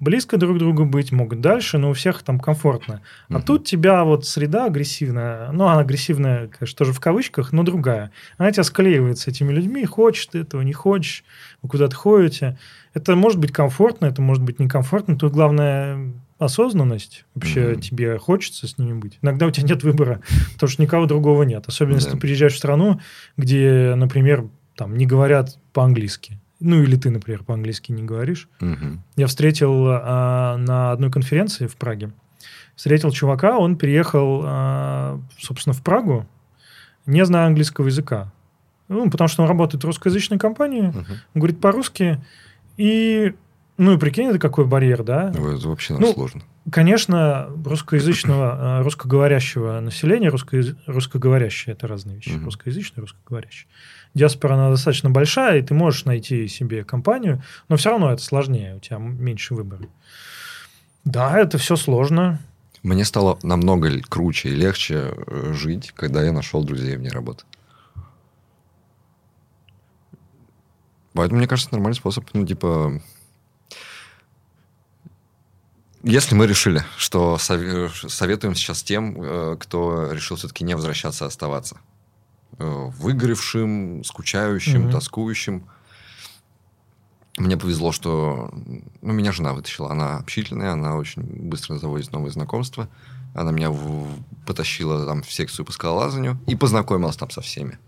близко 0.00 0.36
друг 0.36 0.56
к 0.56 0.58
другу 0.58 0.84
быть, 0.84 1.12
могут 1.12 1.40
дальше, 1.40 1.78
но 1.78 1.90
у 1.90 1.92
всех 1.92 2.22
там 2.22 2.40
комфортно. 2.40 3.00
А 3.28 3.34
Мгм. 3.34 3.42
тут 3.42 3.64
тебя 3.64 4.04
вот 4.04 4.26
среда 4.26 4.66
агрессивная, 4.66 5.50
ну, 5.52 5.66
она 5.66 5.80
агрессивная, 5.80 6.48
конечно, 6.48 6.76
тоже 6.76 6.92
в 6.92 7.00
кавычках, 7.00 7.52
но 7.52 7.62
другая. 7.62 8.10
Она 8.36 8.50
тебя 8.52 8.64
склеивает 8.64 9.18
с 9.18 9.26
этими 9.26 9.52
людьми, 9.52 9.84
хочешь 9.84 10.26
ты 10.26 10.40
этого, 10.40 10.62
не 10.62 10.72
хочешь, 10.72 11.24
вы 11.62 11.68
куда-то 11.68 11.94
ходите. 11.96 12.58
Это 12.92 13.16
может 13.16 13.38
быть 13.38 13.52
комфортно, 13.52 14.06
это 14.06 14.22
может 14.22 14.42
быть 14.42 14.58
некомфортно. 14.58 15.16
Тут 15.16 15.32
главное 15.32 16.12
осознанность. 16.38 17.24
Вообще 17.34 17.72
Мгм. 17.72 17.80
тебе 17.80 18.18
хочется 18.18 18.66
с 18.66 18.76
ними 18.78 18.98
быть. 18.98 19.18
Иногда 19.22 19.46
у 19.46 19.50
тебя 19.50 19.68
нет 19.68 19.82
выбора, 19.82 20.20
потому 20.54 20.68
что 20.68 20.82
никого 20.82 21.06
другого 21.06 21.44
нет. 21.44 21.64
Особенно, 21.66 21.94
если 21.96 22.10
Да. 22.10 22.14
ты 22.16 22.20
приезжаешь 22.20 22.54
в 22.54 22.58
страну, 22.58 23.00
где, 23.36 23.94
например, 23.96 24.46
там 24.76 24.96
не 24.96 25.06
говорят 25.06 25.58
по-английски. 25.72 26.40
Ну, 26.64 26.82
или 26.82 26.96
ты, 26.96 27.10
например, 27.10 27.44
по-английски 27.44 27.92
не 27.92 28.02
говоришь. 28.02 28.48
Мгм. 28.60 29.02
Я 29.16 29.26
встретил 29.26 29.86
а, 29.86 30.56
на 30.56 30.92
одной 30.92 31.10
конференции 31.10 31.66
в 31.66 31.76
Праге, 31.76 32.10
встретил 32.74 33.10
чувака, 33.10 33.58
он 33.58 33.76
переехал, 33.76 34.42
а, 34.44 35.20
собственно, 35.38 35.74
в 35.74 35.82
Прагу, 35.82 36.26
не 37.04 37.22
зная 37.26 37.46
английского 37.46 37.86
языка. 37.86 38.32
Ну, 38.88 39.10
потому 39.10 39.28
что 39.28 39.42
он 39.42 39.48
работает 39.48 39.84
в 39.84 39.86
русскоязычной 39.86 40.38
компании, 40.38 40.92
он 40.94 41.06
говорит 41.34 41.60
по-русски, 41.60 42.18
и, 42.78 43.34
ну, 43.76 43.94
и 43.94 43.98
прикинь, 43.98 44.28
это 44.28 44.38
какой 44.38 44.64
барьер, 44.64 45.02
да? 45.02 45.30
Это 45.30 45.68
вообще 45.68 45.98
Ну, 45.98 46.12
сложно. 46.14 46.42
Конечно, 46.70 47.50
русскоязычного, 47.64 48.78
а, 48.78 48.82
русскоговорящего 48.82 49.80
населения, 49.80 50.30
русско, 50.30 50.62
русскоговорящие– 50.86 51.72
это 51.74 51.86
разные 51.86 52.16
вещи, 52.16 52.30
Мгм. 52.30 52.46
русскоязычные, 52.46 53.02
русскоговорящие. 53.02 53.68
Диаспора, 54.14 54.54
она 54.54 54.70
достаточно 54.70 55.10
большая, 55.10 55.58
и 55.58 55.62
ты 55.62 55.74
можешь 55.74 56.06
найти 56.06 56.48
себе 56.48 56.82
компанию, 56.84 57.42
но 57.68 57.76
все 57.76 57.90
равно 57.90 58.10
это 58.10 58.22
сложнее, 58.22 58.76
у 58.76 58.80
тебя 58.80 58.96
меньше 58.98 59.54
выбора. 59.54 59.82
Да, 61.04 61.38
это 61.38 61.58
все 61.58 61.76
сложно. 61.76 62.40
Мне 62.82 63.04
стало 63.04 63.38
намного 63.42 64.00
круче 64.00 64.48
и 64.50 64.54
легче 64.54 65.12
э, 65.14 65.52
жить, 65.52 65.92
когда 65.94 66.22
я 66.22 66.32
нашел 66.32 66.64
друзей 66.64 66.96
вне 66.96 67.10
работы. 67.10 67.44
Поэтому, 71.12 71.38
мне 71.38 71.48
кажется, 71.48 71.72
нормальный 71.72 71.96
способ, 71.96 72.24
ну, 72.32 72.46
типа... 72.46 73.00
Если 76.04 76.34
мы 76.34 76.46
решили, 76.46 76.84
что 76.98 77.36
сове- 77.36 77.88
советуем 78.08 78.54
сейчас 78.54 78.82
тем, 78.82 79.16
э, 79.20 79.56
кто 79.58 80.12
решил 80.12 80.36
все-таки 80.36 80.62
не 80.64 80.74
возвращаться, 80.74 81.24
а 81.24 81.28
оставаться 81.28 81.78
э, 82.58 82.64
выгоревшим, 82.98 84.04
скучающим, 84.04 84.82
Мгм. 84.82 84.90
тоскующим, 84.92 85.66
мне 87.38 87.56
повезло, 87.56 87.90
что 87.90 88.50
ну, 89.02 89.12
меня 89.12 89.32
жена 89.32 89.54
вытащила. 89.54 89.90
Она 89.90 90.18
общительная, 90.18 90.72
она 90.72 90.94
очень 90.96 91.22
быстро 91.22 91.78
заводит 91.78 92.12
новые 92.12 92.30
знакомства. 92.32 92.88
Она 93.34 93.50
меня 93.50 93.70
в- 93.70 94.06
потащила 94.46 95.04
там 95.06 95.22
в 95.22 95.32
секцию 95.32 95.64
по 95.66 95.72
скалолазанию 95.72 96.38
и 96.46 96.54
познакомилась 96.54 97.16
там 97.16 97.30
со 97.30 97.40
всеми. 97.40 97.78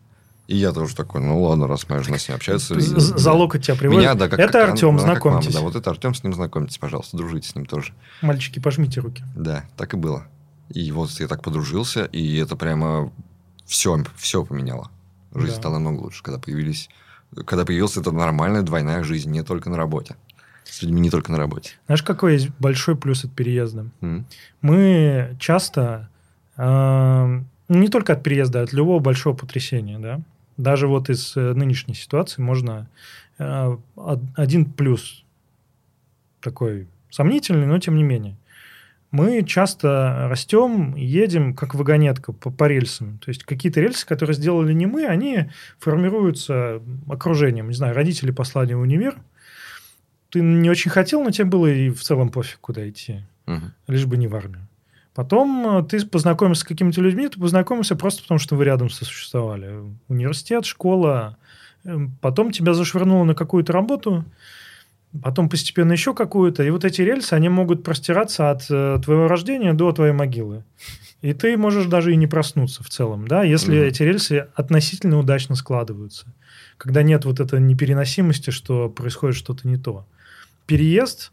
И 0.49 0.57
я 0.57 0.73
тоже 0.73 0.95
такой, 0.95 1.21
ну 1.21 1.43
ладно, 1.43 1.67
раз 1.67 1.89
моя 1.89 2.03
жена 2.03 2.19
с 2.19 2.29
ней 2.29 2.35
общается. 2.35 2.79
За 2.79 3.33
локоть 3.33 3.65
тебя 3.67 3.75
приводят. 3.77 4.01
Меня, 4.01 4.15
да, 4.15 4.29
как, 4.29 4.39
это 4.39 4.53
как 4.53 4.71
Артем, 4.71 4.91
она- 4.91 4.99
как 4.99 5.07
мама, 5.25 5.41
знакомьтесь. 5.43 5.55
да, 5.55 5.61
вот 5.61 5.75
это 5.75 5.91
Артем, 5.91 6.15
с 6.15 6.23
ним 6.23 6.35
знакомьтесь, 6.35 6.79
пожалуйста, 6.79 7.17
дружите 7.17 7.49
с 7.49 7.55
ним 7.57 7.67
тоже. 7.67 7.95
Мальчики, 8.23 8.61
пожмите 8.61 9.01
руки. 9.01 9.25
Да, 9.35 9.65
так 9.77 9.95
и 9.95 9.97
было. 9.97 10.27
И 10.71 10.93
вот 10.93 11.11
я 11.19 11.27
так 11.27 11.43
подружился, 11.43 12.05
и 12.05 12.37
это 12.37 12.55
прямо 12.57 13.11
все, 13.67 14.03
все 14.17 14.45
поменяло. 14.45 14.91
Жизнь 15.35 15.55
Да. 15.55 15.61
стала 15.61 15.75
намного 15.75 16.03
лучше, 16.03 16.23
когда 16.23 16.39
появились... 16.39 16.89
Когда 17.45 17.65
появилась 17.65 17.97
эта 17.97 18.13
нормальная 18.13 18.63
двойная 18.63 19.03
жизнь, 19.03 19.31
не 19.33 19.43
только 19.43 19.69
на 19.69 19.77
работе. 19.77 20.15
С 20.65 20.83
людьми 20.83 21.01
не 21.01 21.11
только 21.11 21.33
на 21.33 21.39
работе. 21.39 21.73
Знаешь, 21.87 22.03
какой 22.05 22.35
есть 22.35 22.51
большой 22.61 22.97
плюс 22.97 23.25
от 23.25 23.33
переезда? 23.33 23.87
М. 24.01 24.27
мы 24.63 25.37
часто 25.41 26.09
э, 26.57 27.41
не 27.69 27.89
только 27.89 28.13
от 28.15 28.23
переезда, 28.23 28.61
а 28.61 28.63
от 28.63 28.73
любого 28.73 28.99
большого 29.01 29.35
потрясения, 29.35 29.99
да, 29.99 30.21
даже 30.57 30.89
вот 30.89 31.11
из 31.11 31.37
э, 31.37 31.53
нынешней 31.55 31.95
ситуации 31.95 32.43
можно 32.43 32.89
э, 33.39 33.77
од- 33.95 34.23
один 34.35 34.65
плюс 34.65 35.25
такой 36.41 36.89
сомнительный, 37.11 37.67
но 37.67 37.79
тем 37.79 37.97
не 37.97 38.03
менее. 38.03 38.37
Мы 39.11 39.45
часто 39.45 40.27
растем, 40.29 40.95
едем 40.97 41.55
как 41.55 41.75
вагонетка 41.75 42.33
по, 42.33 42.51
по 42.51 42.65
рельсам. 42.65 43.19
То 43.19 43.31
есть 43.31 43.45
какие-то 43.45 43.81
рельсы, 43.81 44.07
которые 44.07 44.35
сделали 44.35 44.73
не 44.73 44.87
мы, 44.87 45.07
они 45.07 45.49
формируются 45.79 46.83
окружением. 47.09 47.69
Не 47.69 47.75
знаю, 47.75 47.95
родители 47.95 48.31
послали 48.31 48.75
в 48.75 48.81
универ, 48.81 49.17
ты 50.31 50.41
не 50.41 50.69
очень 50.69 50.91
хотел, 50.91 51.23
но 51.23 51.31
тебе 51.31 51.47
было 51.47 51.67
и 51.67 51.91
в 51.91 52.03
целом 52.03 52.31
пофиг, 52.31 52.59
куда 52.61 52.87
идти. 52.89 53.23
Угу. 53.47 53.63
Лишь 53.87 54.07
бы 54.07 54.17
не 54.17 54.29
в 54.29 54.35
армию. 54.35 54.66
Потом 55.17 55.79
э, 55.79 55.83
ты 55.85 56.05
познакомился 56.05 56.61
с 56.61 56.65
какими-то 56.65 57.01
людьми, 57.01 57.27
ты 57.27 57.41
познакомился 57.41 57.97
просто 57.97 58.23
потому, 58.23 58.39
что 58.39 58.55
вы 58.55 58.67
рядом 58.67 58.91
сосуществовали. 58.91 59.71
Университет, 60.09 60.67
школа. 60.67 61.39
Эм, 61.85 62.15
Потом 62.21 62.51
тебя 62.51 62.75
зашвырнуло 62.75 63.25
на 63.25 63.35
какую-то 63.35 63.73
работу, 63.73 64.27
потом 65.23 65.49
постепенно 65.49 65.93
еще 65.93 66.13
какую-то. 66.13 66.63
И 66.65 66.69
вот 66.69 66.85
эти 66.85 67.01
рельсы, 67.01 67.33
они 67.33 67.49
могут 67.49 67.83
простираться 67.83 68.51
от 68.51 68.67
э, 68.69 69.01
твоего 69.03 69.27
рождения 69.27 69.73
до 69.73 69.91
твоей 69.93 70.13
могилы. 70.13 70.65
И 71.23 71.33
ты 71.33 71.57
можешь 71.57 71.87
даже 71.87 72.13
и 72.13 72.17
не 72.17 72.27
проснуться 72.27 72.85
в 72.85 72.91
целом, 72.91 73.27
да, 73.27 73.43
если 73.43 73.75
Мгм. 73.79 73.87
эти 73.87 74.03
рельсы 74.03 74.49
относительно 74.55 75.19
удачно 75.19 75.55
складываются. 75.55 76.27
Когда 76.77 77.03
нет 77.03 77.25
вот 77.25 77.41
этой 77.41 77.59
непереносимости, 77.59 78.51
что 78.51 78.91
происходит 78.91 79.37
что-то 79.37 79.67
не 79.67 79.79
то. 79.79 80.05
Переезд 80.67 81.33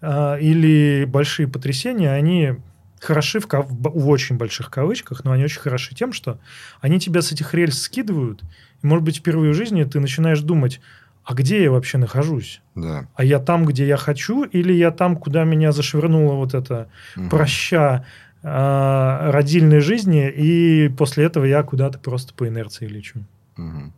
а, 0.00 0.36
или 0.36 1.04
большие 1.06 1.46
потрясения, 1.46 2.10
они 2.10 2.54
хороши 3.00 3.40
в, 3.40 3.46
кав- 3.46 3.68
в 3.70 4.08
очень 4.08 4.36
больших 4.36 4.70
кавычках, 4.70 5.24
но 5.24 5.32
они 5.32 5.44
очень 5.44 5.60
хороши 5.60 5.94
тем, 5.94 6.12
что 6.12 6.38
они 6.80 6.98
тебя 7.00 7.22
с 7.22 7.32
этих 7.32 7.54
рельс 7.54 7.80
скидывают, 7.82 8.42
и, 8.82 8.86
может 8.86 9.04
быть, 9.04 9.18
впервые 9.18 9.52
в 9.52 9.56
жизни 9.56 9.84
ты 9.84 10.00
начинаешь 10.00 10.40
думать, 10.40 10.80
а 11.24 11.34
где 11.34 11.62
я 11.62 11.70
вообще 11.70 11.98
нахожусь? 11.98 12.62
Да. 12.74 13.06
А 13.14 13.24
я 13.24 13.38
там, 13.38 13.66
где 13.66 13.86
я 13.86 13.96
хочу, 13.96 14.44
или 14.44 14.72
я 14.72 14.90
там, 14.90 15.16
куда 15.16 15.44
меня 15.44 15.72
зашвырнуло 15.72 16.34
вот 16.34 16.54
это 16.54 16.88
Мгм. 17.16 17.28
проща 17.28 18.04
а, 18.42 19.30
родильной 19.32 19.80
жизни, 19.80 20.30
и 20.30 20.88
после 20.88 21.24
этого 21.24 21.44
я 21.44 21.62
куда-то 21.64 21.98
просто 21.98 22.32
по 22.34 22.46
инерции 22.48 22.86
лечу. 22.86 23.24
Мгм. 23.56 23.92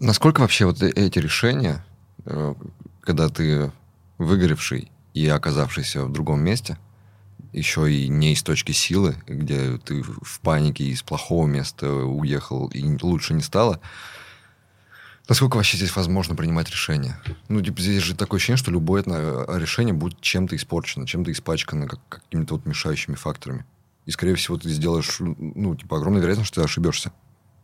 Насколько 0.00 0.40
вообще 0.40 0.66
вот 0.66 0.82
э- 0.82 0.90
эти 0.90 1.18
решения, 1.18 1.84
э, 2.26 2.54
когда 3.00 3.28
ты 3.28 3.72
выгоревший 4.18 4.90
и 5.14 5.26
оказавшийся 5.28 6.04
в 6.04 6.12
другом 6.12 6.40
месте, 6.40 6.76
еще 7.52 7.90
и 7.90 8.08
не 8.08 8.32
из 8.32 8.42
точки 8.42 8.72
силы, 8.72 9.16
где 9.26 9.78
ты 9.78 10.02
в 10.02 10.40
панике 10.40 10.84
из 10.84 11.02
плохого 11.02 11.46
места 11.46 11.88
уехал 11.88 12.66
и 12.68 12.84
лучше 13.02 13.32
не 13.32 13.42
стало, 13.42 13.80
насколько 15.28 15.56
вообще 15.56 15.76
здесь 15.76 15.94
возможно 15.94 16.34
принимать 16.34 16.68
решения? 16.68 17.16
Ну, 17.48 17.62
типа, 17.62 17.80
здесь 17.80 18.02
же 18.02 18.16
такое 18.16 18.38
ощущение, 18.38 18.58
что 18.58 18.72
любое 18.72 19.04
э, 19.06 19.58
решение 19.58 19.94
будет 19.94 20.20
чем-то 20.20 20.56
испорчено, 20.56 21.06
чем-то 21.06 21.30
испачкано, 21.30 21.86
как, 21.86 22.00
какими-то 22.08 22.54
вот 22.54 22.66
мешающими 22.66 23.14
факторами. 23.14 23.64
И, 24.06 24.10
скорее 24.10 24.34
всего, 24.34 24.58
ты 24.58 24.68
сделаешь, 24.68 25.16
ну, 25.20 25.76
типа, 25.76 25.96
огромная 25.96 26.20
вероятность, 26.20 26.48
что 26.48 26.60
ты 26.60 26.64
ошибешься. 26.64 27.12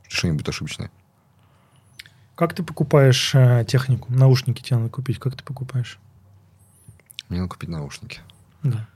Решение 0.08 0.36
будет 0.36 0.48
ошибочное. 0.48 0.90
Как 2.36 2.54
ты 2.54 2.62
покупаешь 2.62 3.34
э, 3.34 3.64
технику? 3.68 4.10
Наушники 4.10 4.62
тебе 4.62 4.76
надо 4.76 4.88
купить. 4.88 5.18
Как 5.18 5.36
ты 5.36 5.42
покупаешь? 5.44 5.98
Мне 7.30 7.38
надо 7.40 7.48
купить 7.50 7.70
наушники. 7.70 8.20
Да. 8.62 8.86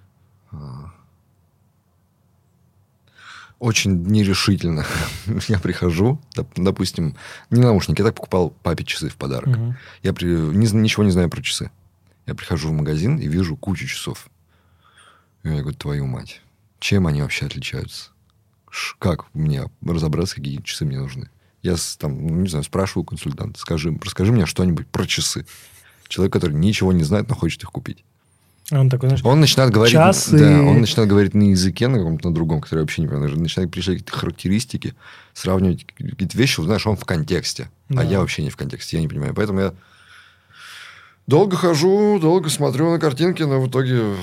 А. 0.52 0.92
Очень 3.58 4.02
нерешительно. 4.02 4.84
я 5.48 5.58
прихожу, 5.58 6.20
доп- 6.36 6.52
допустим, 6.56 7.16
не 7.50 7.60
наушники, 7.62 8.00
я 8.00 8.06
так 8.06 8.16
покупал 8.16 8.50
папе 8.50 8.84
часы 8.84 9.08
в 9.08 9.16
подарок. 9.16 9.46
Мгм. 9.48 9.76
Я 10.02 10.12
при- 10.12 10.26
не 10.26 10.66
ничего 10.72 11.04
не 11.04 11.10
знаю 11.12 11.30
про 11.30 11.40
часы. 11.40 11.70
Я 12.26 12.34
прихожу 12.34 12.68
в 12.68 12.72
магазин 12.72 13.16
и 13.18 13.26
вижу 13.28 13.56
кучу 13.56 13.86
часов. 13.86 14.28
И 15.44 15.48
я 15.48 15.60
говорю, 15.60 15.76
твою 15.76 16.06
мать, 16.06 16.40
чем 16.80 17.06
они 17.06 17.22
вообще 17.22 17.46
отличаются? 17.46 18.10
Ш- 18.70 18.96
Как 18.98 19.26
мне 19.34 19.70
разобраться, 19.86 20.34
какие 20.36 20.60
часы 20.62 20.84
мне 20.84 20.98
нужны? 20.98 21.30
Я 21.62 21.76
там, 21.98 22.26
ну, 22.26 22.34
не 22.42 22.48
знаю, 22.48 22.64
спрашиваю 22.64 23.04
консультанта, 23.04 23.58
скажи, 23.60 23.96
расскажи 24.02 24.32
мне 24.32 24.46
что-нибудь 24.46 24.88
про 24.88 25.06
часы. 25.06 25.46
Человек, 26.08 26.32
который 26.32 26.52
ничего 26.54 26.92
не 26.92 27.04
знает, 27.04 27.28
но 27.28 27.34
хочет 27.34 27.62
их 27.62 27.70
купить. 27.70 28.04
Он 28.70 28.88
такой, 28.88 29.10
знаешь, 29.10 29.24
Он 29.24 29.40
начинает 29.40 29.72
говорить... 29.72 29.92
Часы. 29.92 30.38
Да, 30.38 30.62
он 30.62 30.80
начинает 30.80 31.10
говорить 31.10 31.34
на 31.34 31.50
языке, 31.50 31.86
на 31.88 31.98
каком-то 31.98 32.28
на 32.28 32.34
другом, 32.34 32.60
который 32.62 32.78
я 32.78 32.82
вообще 32.82 33.02
не 33.02 33.08
понимаю. 33.08 33.34
Он 33.34 33.42
начинает 33.42 33.70
перечислять 33.70 33.98
какие-то 33.98 34.18
характеристики, 34.18 34.94
сравнивать 35.34 35.86
какие-то 35.86 36.38
вещи. 36.38 36.62
Знаешь, 36.62 36.86
он 36.86 36.96
в 36.96 37.04
контексте. 37.04 37.68
Да. 37.90 38.00
А 38.00 38.04
я 38.04 38.20
вообще 38.20 38.42
не 38.42 38.50
в 38.50 38.56
контексте, 38.56 38.96
я 38.96 39.02
не 39.02 39.08
понимаю. 39.08 39.34
Поэтому 39.34 39.60
я 39.60 39.74
долго 41.26 41.56
хожу, 41.56 42.18
долго 42.20 42.48
смотрю 42.48 42.90
на 42.90 42.98
картинки, 42.98 43.42
но 43.42 43.60
в 43.60 43.68
итоге 43.68 44.14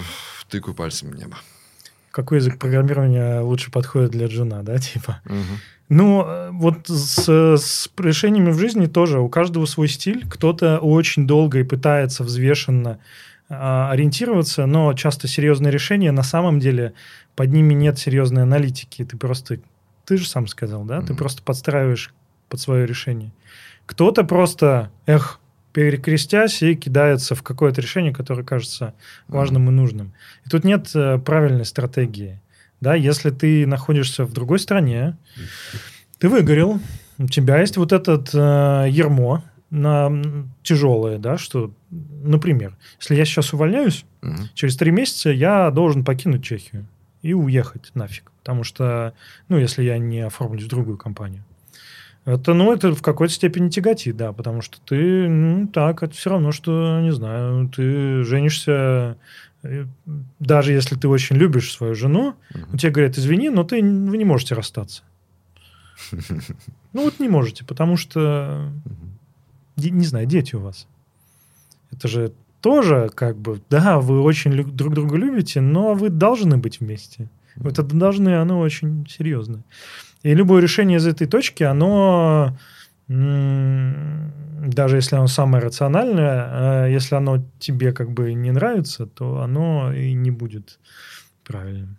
тыкаю 0.50 0.74
пальцем 0.74 1.10
в 1.12 1.16
небо. 1.16 1.38
какой 2.12 2.40
язык 2.40 2.60
программирования 2.60 3.42
лучше 3.42 3.72
подходит 3.72 4.12
для 4.12 4.28
джуна, 4.28 4.64
да, 4.64 4.78
типа? 4.80 5.22
Мгм. 5.26 5.60
Ну, 5.90 6.24
э, 6.26 6.52
вот 6.52 6.88
с, 6.88 7.28
с 7.28 7.90
решениями 7.98 8.52
в 8.52 8.60
жизни 8.60 8.86
тоже. 8.86 9.20
У 9.20 9.30
каждого 9.30 9.66
свой 9.66 9.88
стиль. 9.88 10.26
Кто-то 10.30 10.80
очень 10.80 11.28
долго 11.28 11.60
и 11.60 11.64
пытается 11.64 12.24
взвешенно 12.24 13.00
ориентироваться, 13.52 14.66
но 14.66 14.94
часто 14.94 15.28
серьезные 15.28 15.72
решения, 15.72 16.12
на 16.12 16.24
самом 16.24 16.60
деле, 16.60 16.94
под 17.36 17.52
ними 17.52 17.74
нет 17.74 18.00
серьезной 18.00 18.44
аналитики. 18.44 19.04
Ты 19.04 19.18
просто, 19.18 19.60
ты 20.06 20.18
же 20.18 20.28
сам 20.28 20.48
сказал, 20.48 20.84
да? 20.84 21.00
Ты 21.02 21.08
Мгм. 21.14 21.18
просто 21.18 21.44
подстраиваешь 21.44 22.14
под 22.50 22.60
свое 22.60 22.86
решение. 22.86 23.32
Кто-то 23.86 24.24
просто, 24.24 24.92
эх, 25.06 25.40
перекрестясь 25.74 26.62
и 26.64 26.76
кидается 26.76 27.36
в 27.36 27.44
какое-то 27.44 27.82
решение, 27.82 28.14
которое 28.14 28.44
кажется 28.44 28.94
важным 29.28 29.70
и 29.70 29.72
нужным. 29.72 30.14
И 30.46 30.50
тут 30.50 30.64
нет 30.64 30.90
э, 30.96 31.18
правильной 31.20 31.66
стратегии. 31.66 32.42
Да, 32.82 32.96
если 32.96 33.30
ты 33.30 33.66
находишься 33.68 34.26
в 34.26 34.34
другой 34.34 34.60
стране, 34.60 35.16
ты 36.20 36.28
выгорел, 36.30 36.80
у 37.18 37.28
тебя 37.28 37.60
есть 37.62 37.78
вот 37.78 37.92
этот 37.94 38.32
э, 38.34 38.88
ермо 38.90 39.44
на 39.72 40.12
тяжелое, 40.64 41.18
да, 41.18 41.38
что, 41.38 41.72
например, 41.90 42.78
если 43.00 43.16
я 43.16 43.26
сейчас 43.26 43.54
увольняюсь, 43.54 44.06
Мгм. 44.22 44.50
через 44.54 44.76
три 44.78 44.92
месяца 44.92 45.32
я 45.32 45.72
должен 45.72 46.04
покинуть 46.04 46.44
Чехию 46.44 46.86
и 47.22 47.34
уехать 47.34 47.92
нафиг, 47.96 48.32
потому 48.40 48.64
что, 48.64 49.14
ну, 49.48 49.58
если 49.58 49.84
я 49.84 49.98
не 49.98 50.20
оформлюсь 50.20 50.66
в 50.66 50.68
другую 50.68 50.98
компанию. 50.98 51.44
Это, 52.26 52.54
ну, 52.54 52.72
это 52.72 52.94
в 52.94 53.02
какой-то 53.02 53.34
степени 53.34 53.70
тяготит, 53.70 54.16
да, 54.16 54.32
потому 54.32 54.62
что 54.62 54.80
ты, 54.82 55.28
ну, 55.28 55.68
так, 55.68 56.04
это 56.04 56.14
все 56.14 56.30
равно, 56.30 56.52
что, 56.52 57.00
не 57.02 57.12
знаю, 57.12 57.68
ты 57.70 58.24
женишься, 58.24 59.18
э, 59.64 59.86
даже 60.40 60.74
если 60.74 60.96
ты 60.96 61.08
очень 61.08 61.38
любишь 61.38 61.72
свою 61.74 61.96
жену, 61.96 62.36
Мгм. 62.54 62.78
тебе 62.78 62.92
говорят, 62.92 63.18
извини, 63.18 63.50
но 63.50 63.64
ты, 63.64 63.82
вы 63.82 64.18
не 64.18 64.26
можете 64.26 64.54
расстаться. 64.54 65.04
Ну, 66.94 67.04
вот 67.04 67.20
не 67.22 67.30
можете, 67.30 67.64
потому 67.64 67.96
что, 67.96 68.70
не 69.90 70.06
знаю, 70.06 70.26
дети 70.26 70.56
у 70.56 70.60
вас. 70.60 70.88
Это 71.92 72.08
же 72.08 72.34
тоже 72.62 73.10
как 73.14 73.38
бы, 73.38 73.62
да, 73.70 74.00
вы 74.00 74.22
очень 74.22 74.64
друг 74.64 74.94
друга 74.94 75.18
любите, 75.18 75.62
но 75.62 75.94
вы 75.94 76.10
должны 76.10 76.58
быть 76.58 76.80
вместе. 76.80 77.30
Вот 77.56 77.80
это 77.80 77.96
должны, 77.96 78.36
оно 78.36 78.60
очень 78.60 79.06
серьезно. 79.10 79.64
И 80.24 80.34
любое 80.34 80.62
решение 80.62 81.00
из 81.00 81.08
этой 81.08 81.28
точки, 81.28 81.64
оно, 81.64 82.56
даже 83.08 84.98
если 84.98 85.16
оно 85.16 85.28
самое 85.28 85.64
рациональное, 85.64 86.86
э, 86.86 86.92
если 86.92 87.16
оно 87.16 87.44
тебе 87.60 87.92
как 87.92 88.12
бы 88.12 88.34
не 88.34 88.52
нравится, 88.52 89.08
то 89.08 89.42
оно 89.42 89.92
и 89.92 90.14
не 90.14 90.32
будет 90.32 90.80
правильным. 91.44 91.98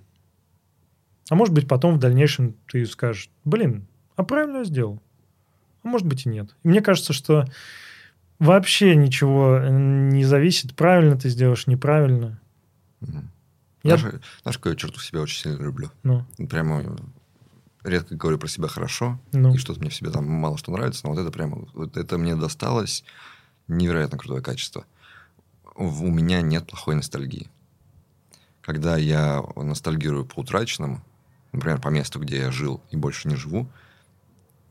А 1.28 1.34
может 1.34 1.54
быть, 1.54 1.66
потом 1.66 1.94
в 1.94 1.98
дальнейшем 1.98 2.54
ты 2.70 2.86
скажешь, 2.86 3.28
блин, 3.44 3.86
а 4.16 4.22
правильно 4.22 4.58
я 4.58 4.64
сделал? 4.64 5.00
А 5.82 5.88
может 5.88 6.06
быть 6.06 6.26
и 6.26 6.28
нет. 6.28 6.54
И 6.62 6.68
мне 6.68 6.80
кажется, 6.80 7.12
что 7.12 7.46
вообще 8.38 8.94
ничего 8.96 9.56
э, 9.58 9.68
не 9.70 10.24
зависит, 10.24 10.74
правильно 10.74 11.16
ты 11.18 11.28
сделаешь, 11.28 11.66
неправильно. 11.66 12.40
Мгм. 13.00 13.30
Я- 13.82 13.96
Знаешь, 13.96 14.16
знаешь, 14.42 14.58
какую 14.58 14.72
я 14.74 14.76
черту 14.78 15.00
себя 15.00 15.20
очень 15.22 15.40
сильно 15.42 15.60
люблю? 15.62 15.90
Ну, 16.04 16.24
Прямо 16.48 16.96
редко 17.82 18.14
говорю 18.14 18.38
про 18.38 18.46
себя 18.46 18.68
хорошо, 18.68 19.18
ну. 19.32 19.52
и 19.54 19.58
что-то 19.58 19.80
мне 19.80 19.90
в 19.90 19.94
себе 19.94 20.10
там 20.10 20.24
мало 20.28 20.56
что 20.56 20.70
нравится, 20.70 21.00
но 21.04 21.10
вот 21.14 21.18
это 21.20 21.32
прямо, 21.32 21.66
вот 21.74 21.96
это 21.96 22.16
мне 22.16 22.36
досталось 22.36 23.02
невероятно 23.66 24.18
крутое 24.18 24.40
качество. 24.40 24.84
У 25.74 26.06
меня 26.08 26.42
нет 26.42 26.66
плохой 26.66 26.94
ностальгии. 26.94 27.48
Когда 28.60 28.96
я 28.96 29.42
ностальгирую 29.56 30.24
по 30.26 30.40
утраченному, 30.40 31.02
например, 31.50 31.80
по 31.80 31.88
месту, 31.88 32.20
где 32.20 32.36
я 32.38 32.52
жил 32.52 32.80
и 32.92 32.96
больше 32.96 33.26
не 33.26 33.34
живу, 33.34 33.68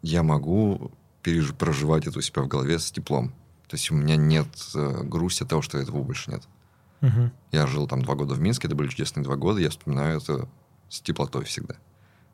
я 0.02 0.24
могу 0.24 0.92
переж- 1.24 1.54
проживать 1.54 2.08
это 2.08 2.20
у 2.20 2.22
себя 2.22 2.42
в 2.42 2.48
голове 2.48 2.80
с 2.80 2.92
теплом. 2.92 3.30
То 3.68 3.76
есть 3.76 3.90
у 3.92 3.96
меня 3.96 4.16
нет 4.16 4.48
э, 4.76 5.04
грусти 5.04 5.44
от 5.44 5.50
того, 5.50 5.62
что 5.62 5.78
этого 5.78 6.04
больше 6.04 6.32
нет. 6.32 6.44
Мгм. 7.02 7.32
Я 7.52 7.68
жил 7.68 7.88
там 7.88 8.02
два 8.02 8.16
года 8.16 8.34
в 8.34 8.42
Минске, 8.42 8.68
это 8.68 8.76
были 8.76 8.90
чудесные 8.90 9.24
два 9.24 9.36
года, 9.36 9.60
я 9.60 9.70
вспоминаю 9.70 10.18
это 10.18 10.48
с 10.90 11.02
теплотой 11.02 11.46
всегда. 11.46 11.76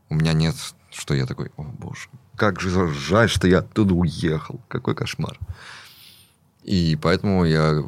У 0.09 0.15
меня 0.15 0.33
нет, 0.33 0.55
что 0.91 1.13
я 1.13 1.25
такой, 1.25 1.51
о 1.57 1.63
боже, 1.63 2.09
как 2.35 2.59
же 2.59 2.87
жаль, 2.93 3.29
что 3.29 3.47
я 3.47 3.59
оттуда 3.59 3.93
уехал, 3.93 4.61
какой 4.67 4.95
кошмар. 4.95 5.39
И 6.63 6.97
поэтому 7.01 7.45
я 7.45 7.71
э, 7.75 7.83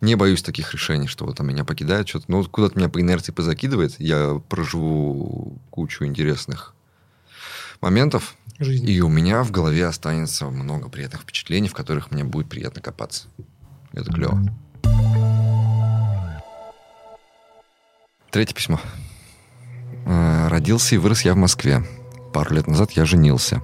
не 0.00 0.14
боюсь 0.16 0.42
таких 0.42 0.72
решений, 0.72 1.06
что 1.06 1.24
вот 1.24 1.36
там 1.36 1.46
меня 1.48 1.64
покидает 1.64 2.08
что-то. 2.08 2.26
Ну, 2.28 2.44
куда-то 2.44 2.78
меня 2.78 2.88
по 2.88 3.00
инерции 3.00 3.32
позакидывает, 3.32 3.98
я 4.00 4.40
проживу 4.48 5.58
кучу 5.70 6.04
интересных 6.04 6.74
моментов, 7.80 8.36
жизни. 8.64 8.90
И 8.90 9.00
у 9.00 9.08
меня 9.08 9.42
в 9.42 9.50
голове 9.50 9.86
останется 9.86 10.46
много 10.46 10.88
приятных 10.88 11.22
впечатлений, 11.22 11.68
в 11.68 11.74
которых 11.74 12.10
мне 12.10 12.24
будет 12.24 12.48
приятно 12.48 12.80
копаться. 12.80 13.28
Это 13.92 14.12
клево. 14.12 14.40
Третье 18.30 18.54
письмо. 18.54 18.80
Э, 20.06 20.48
родился 20.48 20.94
и 20.94 20.98
вырос 20.98 21.22
я 21.22 21.34
в 21.34 21.38
Москве. 21.38 21.82
Пару 22.32 22.54
лет 22.54 22.66
назад 22.66 22.92
я 22.92 23.04
женился. 23.04 23.62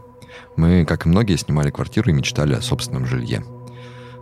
Мы, 0.57 0.85
как 0.85 1.07
и 1.07 1.09
многие, 1.09 1.37
снимали 1.37 1.71
квартиру 1.71 2.11
и 2.11 2.15
мечтали 2.15 2.55
о 2.55 2.63
собственном 2.63 3.07
жилье. 3.07 3.45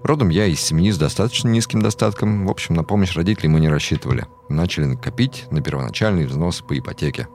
Родом 0.02 0.30
я 0.30 0.46
из 0.46 0.60
семьи 0.60 0.90
с 0.90 0.98
достаточно 0.98 1.48
низким 1.48 1.80
достатком. 1.80 2.46
В 2.46 2.50
общем, 2.50 2.74
на 2.74 2.82
помощь 2.82 3.14
родителей 3.14 3.48
мы 3.48 3.60
не 3.60 3.68
рассчитывали. 3.68 4.26
Начали 4.48 4.86
накопить 4.86 5.46
на 5.50 5.60
первоначальный 5.62 6.26
взнос 6.26 6.60
по 6.60 6.76
ипотеке. 6.76 7.28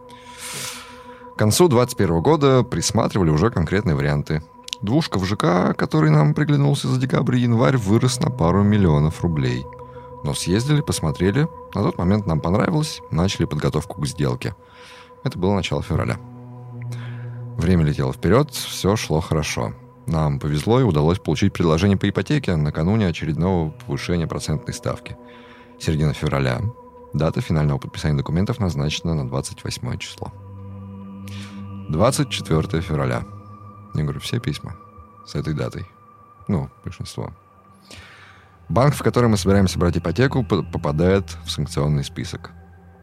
К 1.38 1.40
концу 1.40 1.68
2021 1.68 2.22
года 2.24 2.64
присматривали 2.64 3.30
уже 3.30 3.52
конкретные 3.52 3.96
варианты. 3.96 4.42
Двушка 4.82 5.20
в 5.20 5.26
ЖК, 5.26 5.78
который 5.78 6.10
нам 6.10 6.34
приглянулся 6.34 6.88
за 6.88 7.00
декабрь 7.00 7.36
и 7.36 7.42
январь, 7.42 7.78
вырос 7.78 8.20
на 8.20 8.32
пару 8.32 8.64
миллионов 8.64 9.22
рублей. 9.22 9.64
Но 10.24 10.34
съездили, 10.34 10.82
посмотрели. 10.82 11.48
На 11.76 11.84
тот 11.84 12.00
момент 12.00 12.26
нам 12.26 12.42
понравилось, 12.42 13.04
начали 13.12 13.46
подготовку 13.46 14.02
к 14.02 14.08
сделке. 14.08 14.56
Это 15.24 15.38
было 15.38 15.54
начало 15.54 15.84
февраля. 15.84 16.18
Время 17.56 17.84
летело 17.84 18.14
вперед, 18.14 18.50
все 18.50 18.96
шло 18.96 19.22
хорошо. 19.22 19.76
Нам 20.08 20.40
повезло 20.40 20.80
и 20.80 20.84
удалось 20.84 21.20
получить 21.20 21.54
предложение 21.54 22.00
по 22.00 22.10
ипотеке 22.10 22.56
накануне 22.56 23.10
очередного 23.10 23.70
повышения 23.86 24.26
процентной 24.26 24.74
ставки. 24.74 25.16
Середина 25.80 26.14
февраля. 26.14 26.62
Дата 27.14 27.42
финального 27.42 27.78
подписания 27.78 28.18
документов 28.18 28.60
назначена 28.60 29.14
на 29.14 29.30
28 29.30 30.00
число. 30.00 30.34
24 31.90 32.82
февраля. 32.82 33.26
Я 33.94 34.04
говорю, 34.04 34.20
все 34.20 34.40
письма 34.40 34.76
с 35.26 35.36
этой 35.36 35.54
датой. 35.54 35.88
Ну, 36.48 36.70
большинство. 36.84 37.32
Банк, 38.70 38.96
в 38.96 39.02
который 39.02 39.30
мы 39.30 39.38
собираемся 39.38 39.80
брать 39.80 39.98
ипотеку, 39.98 40.44
попадает 40.44 41.38
в 41.46 41.52
санкционный 41.52 42.04
список. 42.04 42.52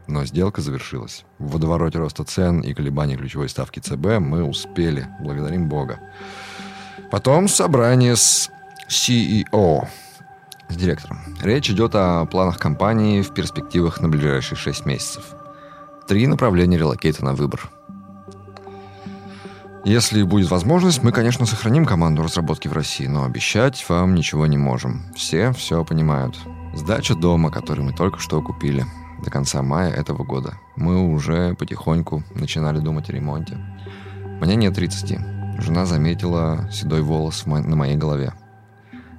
Но 0.07 0.25
сделка 0.27 0.61
завершилась. 0.61 1.25
В 1.39 1.53
водовороте 1.53 1.99
роста 1.99 2.25
цен 2.25 2.61
и 2.61 2.75
колебаний 2.75 3.17
ключевой 3.17 3.49
ставки 3.49 3.81
ЦБ 3.81 4.19
мы 4.21 4.45
успели. 4.45 5.09
Благодарим 5.21 5.69
Бога. 5.69 5.99
Потом 7.11 7.49
собрание 7.49 8.17
с 8.17 8.51
CEO, 8.89 9.89
с 10.69 10.77
директором. 10.77 11.19
Речь 11.43 11.71
идет 11.71 11.95
о 11.95 12.27
планах 12.27 12.59
компании 12.59 13.23
в 13.23 13.33
перспективах 13.33 14.01
на 14.01 14.09
ближайшие 14.09 14.59
6 14.59 14.85
месяцев. 14.85 15.25
Три 16.07 16.27
направления 16.27 16.77
релокейта 16.77 17.25
на 17.25 17.33
выбор. 17.33 17.71
Если 19.85 20.23
будет 20.23 20.51
возможность, 20.51 21.03
мы, 21.03 21.13
конечно, 21.13 21.45
сохраним 21.45 21.85
команду 21.85 22.23
разработки 22.23 22.69
в 22.69 22.73
России, 22.73 23.07
но 23.07 23.25
обещать 23.25 23.85
вам 23.87 24.15
ничего 24.15 24.47
не 24.47 24.57
можем. 24.57 25.03
Все 25.15 25.53
все 25.53 25.85
понимают. 25.85 26.39
Сдача 26.73 27.15
дома, 27.15 27.51
который 27.51 27.85
мы 27.85 27.93
только 27.93 28.19
что 28.19 28.41
купили, 28.41 28.87
до 29.23 29.31
конца 29.31 29.63
мая 29.63 29.93
этого 29.93 30.25
года. 30.25 30.55
Мы 30.75 31.07
уже 31.07 31.55
потихоньку 31.55 32.25
начинали 32.35 32.79
думать 32.79 33.11
о 33.11 33.13
ремонте. 33.13 33.59
Мне 34.41 34.57
нет 34.57 34.75
30. 34.75 35.19
Жена 35.59 35.85
заметила 35.85 36.67
седой 36.73 37.03
волос 37.03 37.45
на 37.45 37.77
моей 37.77 37.97
голове. 37.97 38.33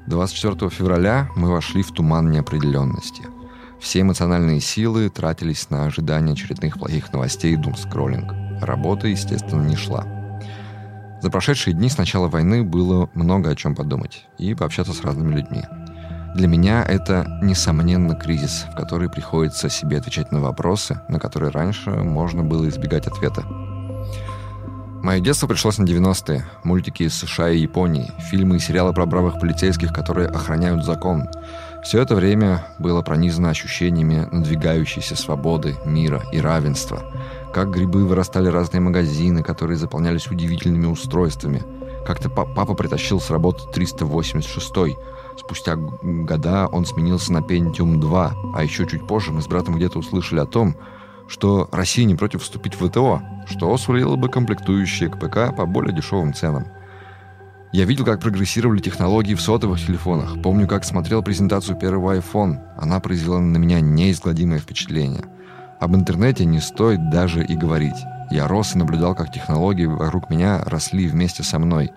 24 0.07 0.71
февраля 0.71 1.29
мы 1.35 1.51
вошли 1.51 1.83
в 1.83 1.91
туман 1.91 2.31
неопределенности. 2.31 3.21
Все 3.79 4.01
эмоциональные 4.01 4.61
силы 4.61 5.09
тратились 5.11 5.69
на 5.69 5.85
ожидание 5.85 6.33
очередных 6.33 6.79
плохих 6.79 7.13
новостей 7.13 7.53
и 7.53 7.55
дум-скроллинг. 7.55 8.33
Работа, 8.61 9.07
естественно, 9.07 9.61
не 9.61 9.75
шла. 9.75 10.24
За 11.25 11.31
прошедшие 11.31 11.73
дни 11.73 11.89
с 11.89 11.97
начала 11.97 12.27
войны 12.27 12.63
было 12.63 13.09
много 13.15 13.49
о 13.49 13.55
чем 13.55 13.73
подумать 13.73 14.27
и 14.37 14.53
пообщаться 14.53 14.93
с 14.93 15.01
разными 15.01 15.33
людьми. 15.33 15.63
Для 16.35 16.47
меня 16.47 16.83
это, 16.83 17.39
несомненно, 17.41 18.13
кризис, 18.13 18.67
в 18.71 18.75
который 18.75 19.09
приходится 19.09 19.67
себе 19.67 19.97
отвечать 19.97 20.31
на 20.31 20.39
вопросы, 20.39 21.01
на 21.09 21.19
которые 21.19 21.49
раньше 21.49 21.89
можно 21.89 22.43
было 22.43 22.69
избегать 22.69 23.07
ответа. 23.07 23.41
Мое 25.01 25.19
детство 25.19 25.47
пришлось 25.47 25.79
на 25.79 25.85
90-е. 25.85 26.45
Мультики 26.63 27.01
из 27.01 27.15
США 27.15 27.49
и 27.49 27.57
Японии, 27.57 28.11
фильмы 28.29 28.57
и 28.57 28.59
сериалы 28.59 28.93
про 28.93 29.07
бравых 29.07 29.39
полицейских, 29.39 29.93
которые 29.93 30.27
охраняют 30.27 30.85
закон. 30.85 31.27
Все 31.85 32.01
это 32.01 32.15
время 32.15 32.67
было 32.79 33.01
пронизано 33.01 33.51
ощущениями 33.51 34.27
надвигающейся 34.31 35.15
свободы, 35.15 35.75
мира 35.85 36.23
и 36.33 36.39
равенства– 36.39 37.03
как 37.55 37.71
грибы 37.71 38.05
вырастали 38.05 38.49
разные 38.49 38.81
магазины, 38.81 39.41
которые 39.41 39.77
заполнялись 39.77 40.27
удивительными 40.27 40.87
устройствами. 40.87 41.63
Как-то 42.05 42.29
папа 42.29 42.73
притащил 42.73 43.21
с 43.21 43.29
работы 43.29 43.61
386 43.73 44.97
Спустя 45.39 45.77
года 45.77 46.67
он 46.67 46.85
сменился 46.85 47.31
на 47.31 47.37
Pentium 47.37 47.95
2, 47.95 48.33
а 48.53 48.61
еще 48.61 48.85
чуть 48.85 49.07
позже 49.07 49.31
мы 49.31 49.41
с 49.41 49.47
братом 49.47 49.77
где-то 49.77 49.99
услышали 49.99 50.41
о 50.41 50.45
том, 50.45 50.75
что 51.29 51.69
Россия 51.71 52.03
не 52.03 52.15
против 52.15 52.43
вступить 52.43 52.77
в 52.77 52.85
ВТО, 52.89 53.21
что 53.47 53.77
сулило 53.77 54.17
бы 54.17 54.27
комплектующие 54.27 55.07
к 55.07 55.17
ПК 55.17 55.55
по 55.55 55.65
более 55.65 55.95
дешевым 55.95 56.33
ценам. 56.33 56.67
Я 57.75 57.85
видел, 57.85 58.05
как 58.05 58.21
прогрессировали 58.21 58.79
технологии 58.79 59.35
в 59.35 59.41
сотовых 59.41 59.85
телефонах. 59.85 60.41
Помню, 60.41 60.67
как 60.67 60.85
смотрел 60.85 61.21
презентацию 61.21 61.77
первого 61.77 62.17
iPhone. 62.17 62.59
Она 62.77 62.99
произвела 62.99 63.39
на 63.39 63.57
меня 63.57 63.79
неизгладимое 63.81 64.59
впечатление– 64.59 65.25
об 65.79 65.95
интернете 65.95 66.45
не 66.45 66.61
стоит 66.61 67.09
даже 67.09 67.43
и 67.43 67.55
говорить. 67.55 67.97
Я 68.31 68.47
рос 68.47 68.75
и 68.75 68.77
наблюдал, 68.77 69.13
как 69.13 69.31
технологии 69.31 69.85
вокруг 69.85 70.29
меня 70.29 70.63
росли 70.65 71.07
вместе 71.07 71.43
со 71.43 71.59
мной. 71.59 71.91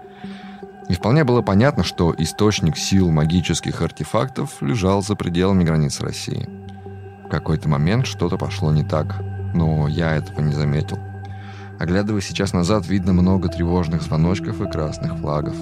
И 0.89 0.95
вполне 0.95 1.25
было 1.25 1.43
понятно, 1.43 1.85
что 1.85 2.15
источник 2.19 2.77
сил 2.77 3.11
магических 3.11 3.81
артефактов 3.81 4.61
лежал 4.61 5.03
за 5.03 5.15
пределами 5.15 5.65
границ 5.65 6.01
России. 6.01 6.49
В 7.25 7.29
какой-то 7.29 7.69
момент 7.69 8.07
что-то 8.07 8.37
пошло 8.37 8.73
не 8.73 8.83
так, 8.83 9.23
но 9.55 9.87
я 9.87 10.17
этого 10.17 10.41
не 10.41 10.55
заметил. 10.55 10.99
Оглядывая 11.79 12.21
сейчас 12.21 12.53
назад, 12.53 12.87
видно 12.87 13.13
много 13.13 13.49
тревожных 13.49 14.03
звоночков 14.03 14.61
и 14.61 14.71
красных 14.71 15.17
флагов. 15.17 15.55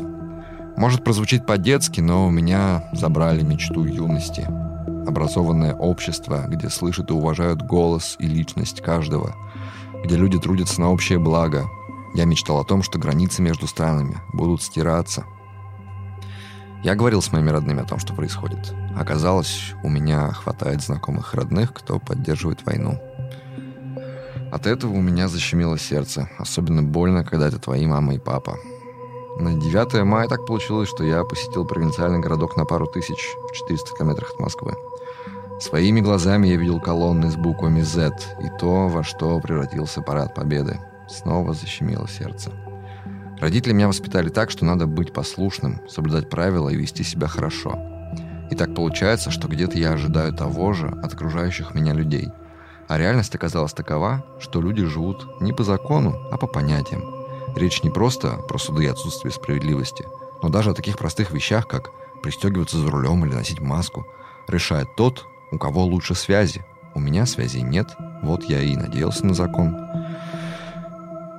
Может 0.76 1.04
прозвучит 1.04 1.46
по-детски, 1.46 2.00
но 2.00 2.26
у 2.26 2.30
меня 2.30 2.88
забрали 2.92 3.42
мечту 3.42 3.84
юности– 3.84 4.46
образованное 5.06 5.74
общество, 5.74 6.44
где 6.48 6.68
слышат 6.68 7.10
и 7.10 7.14
уважают 7.14 7.62
голос 7.62 8.16
и 8.18 8.26
личность 8.26 8.82
каждого, 8.82 9.34
где 10.04 10.16
люди 10.16 10.38
трудятся 10.38 10.80
на 10.80 10.90
общее 10.90 11.18
благо. 11.18 11.66
Я 12.14 12.24
мечтал 12.24 12.60
о 12.60 12.64
том, 12.64 12.82
что 12.82 12.98
границы 12.98 13.42
между 13.42 13.66
странами 13.66 14.18
будут 14.32 14.62
стираться. 14.62 15.24
Я 16.82 16.94
говорил 16.94 17.22
с 17.22 17.32
моими 17.32 17.50
родными 17.50 17.82
о 17.82 17.86
том, 17.86 17.98
что 17.98 18.14
происходит. 18.14 18.74
Оказалось, 18.96 19.72
у 19.82 19.88
меня 19.88 20.30
хватает 20.32 20.82
знакомых 20.82 21.34
родных, 21.34 21.72
кто 21.72 21.98
поддерживает 21.98 22.64
войну. 22.64 23.00
От 24.52 24.66
этого 24.66 24.92
у 24.92 25.00
меня 25.00 25.28
защемило 25.28 25.78
сердце. 25.78 26.28
Особенно 26.38 26.82
больно, 26.82 27.24
когда 27.24 27.48
это 27.48 27.58
твои 27.58 27.86
мама 27.86 28.14
и 28.14 28.18
папа. 28.18 28.58
На 29.38 29.54
9 29.54 30.04
мая 30.04 30.28
так 30.28 30.46
получилось, 30.46 30.88
что 30.88 31.04
я 31.04 31.22
посетил 31.24 31.66
провинциальный 31.66 32.20
городок 32.20 32.56
на 32.56 32.64
пару 32.64 32.86
тысяч 32.86 33.34
в 33.50 33.52
400 33.52 33.96
километрах 33.96 34.32
от 34.32 34.40
Москвы. 34.40 34.74
Своими 35.60 36.00
глазами 36.00 36.48
я 36.48 36.56
видел 36.56 36.80
колонны 36.80 37.30
с 37.30 37.36
буквами 37.36 37.80
Z 37.80 38.12
и 38.40 38.48
то, 38.58 38.88
во 38.88 39.02
что 39.02 39.38
превратился 39.40 40.00
парад 40.00 40.34
Победы. 40.34 40.78
Снова 41.08 41.54
защемило 41.54 42.08
сердце. 42.08 42.50
Родители 43.40 43.72
меня 43.72 43.88
воспитали 43.88 44.28
так, 44.28 44.50
что 44.50 44.64
надо 44.64 44.86
быть 44.86 45.12
послушным, 45.12 45.80
соблюдать 45.88 46.30
правила 46.30 46.70
и 46.70 46.76
вести 46.76 47.04
себя 47.04 47.26
хорошо. 47.26 47.78
И 48.50 48.54
так 48.54 48.74
получается, 48.74 49.30
что 49.30 49.48
где-то 49.48 49.78
я 49.78 49.92
ожидаю 49.92 50.32
того 50.32 50.72
же 50.72 50.88
от 50.88 51.12
окружающих 51.12 51.74
меня 51.74 51.92
людей. 51.92 52.30
А 52.88 52.98
реальность 52.98 53.34
оказалась 53.34 53.72
такова, 53.72 54.24
что 54.38 54.60
люди 54.60 54.84
живут 54.84 55.40
не 55.40 55.52
по 55.52 55.64
закону, 55.64 56.16
а 56.30 56.36
по 56.36 56.46
понятиям. 56.46 57.02
Речь 57.56 57.82
не 57.82 57.90
просто 57.90 58.36
про 58.48 58.58
суды 58.58 58.84
и 58.84 58.88
отсутствие 58.88 59.32
справедливости, 59.32 60.06
но 60.42 60.48
даже 60.48 60.70
о 60.70 60.74
таких 60.74 60.98
простых 60.98 61.30
вещах, 61.30 61.66
как 61.66 61.90
пристегиваться 62.22 62.78
за 62.78 62.90
рулем 62.90 63.24
или 63.24 63.34
носить 63.34 63.60
маску, 63.60 64.06
решает 64.46 64.94
тот, 64.96 65.26
у 65.52 65.58
кого 65.58 65.84
лучше 65.84 66.14
связи? 66.14 66.64
У 66.94 67.00
меня 67.00 67.26
связей 67.26 67.62
нет. 67.62 67.94
Вот 68.22 68.44
я 68.44 68.60
и 68.60 68.76
надеялся 68.76 69.26
на 69.26 69.34
закон. 69.34 69.76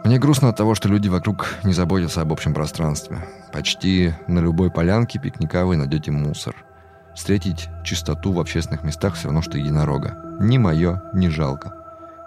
Мне 0.06 0.20
грустно 0.20 0.50
от 0.50 0.56
того, 0.56 0.76
что 0.76 0.88
люди 0.88 1.10
вокруг 1.10 1.56
не 1.64 1.74
заботятся 1.74 2.22
об 2.22 2.32
общем 2.32 2.54
пространстве. 2.54 3.28
Почти 3.52 4.14
на 4.28 4.40
любой 4.40 4.72
полянке 4.72 5.20
пикника 5.20 5.66
вы 5.66 5.76
найдете 5.76 6.12
мусор. 6.12 6.56
Встретить 7.18 7.68
чистоту 7.84 8.32
в 8.32 8.40
общественных 8.40 8.84
местах 8.84 9.16
все 9.16 9.26
равно, 9.26 9.42
что 9.42 9.58
единорога. 9.58 10.38
Ни 10.40 10.58
мое, 10.58 11.02
ни 11.14 11.28
жалко. 11.28 11.74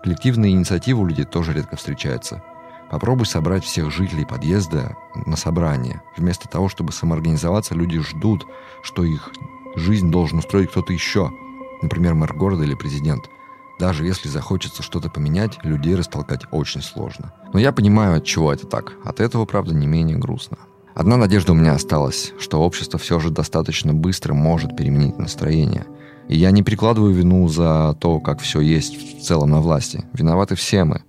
Коллективные 0.03 0.53
инициативы 0.53 1.01
у 1.01 1.07
людей 1.07 1.25
тоже 1.25 1.55
редко 1.55 1.77
встречаются. 1.77 2.43
Попробуй 2.91 3.25
собрать 3.25 3.65
всех 3.65 3.91
жителей 3.91 4.27
подъезда 4.27 4.95
на 5.27 5.37
собрание. 5.37 6.03
Вместо 6.19 6.47
того, 6.47 6.69
чтобы 6.69 6.93
самоорганизоваться, 6.93 7.75
люди 7.75 8.01
ждут, 8.01 8.45
что 8.83 9.05
их 9.05 9.31
жизнь 9.77 10.11
должен 10.11 10.39
устроить 10.39 10.71
кто-то 10.71 10.93
еще– 10.93 11.31
например, 11.83 12.15
мэр 12.15 12.35
города 12.35 12.65
или 12.65 12.75
президент. 12.75 13.31
Даже 13.79 14.05
если 14.05 14.29
захочется 14.29 14.83
что-то 14.83 15.09
поменять, 15.09 15.59
людей 15.65 15.95
растолкать 15.95 16.43
очень 16.51 16.83
сложно. 16.83 17.33
Но 17.53 17.59
я 17.59 17.73
понимаю, 17.73 18.19
от 18.19 18.25
чего 18.25 18.53
это 18.53 18.67
так. 18.67 18.95
От 19.05 19.21
этого, 19.21 19.47
правда, 19.47 19.75
не 19.75 19.87
менее 19.87 20.19
грустно. 20.19 20.59
Одна 20.95 21.17
надежда 21.17 21.53
у 21.53 21.55
меня 21.55 21.75
осталась, 21.75 22.33
что 22.39 22.61
общество 22.61 22.99
все 22.99 23.21
же 23.21 23.31
достаточно 23.31 23.95
быстро 23.95 24.35
может 24.35 24.77
переменить 24.77 25.19
настроение. 25.19 25.87
И 26.29 26.37
я 26.37 26.51
не 26.51 26.63
прикладываю 26.63 27.15
вину 27.15 27.49
за 27.49 27.97
то, 28.01 28.21
как 28.21 28.41
все 28.41 28.61
есть 28.61 28.97
в 28.97 29.23
целом 29.23 29.51
на 29.51 29.61
власти. 29.61 30.05
Виноваты 30.13 30.55
все 30.55 30.85
мы. 30.85 31.03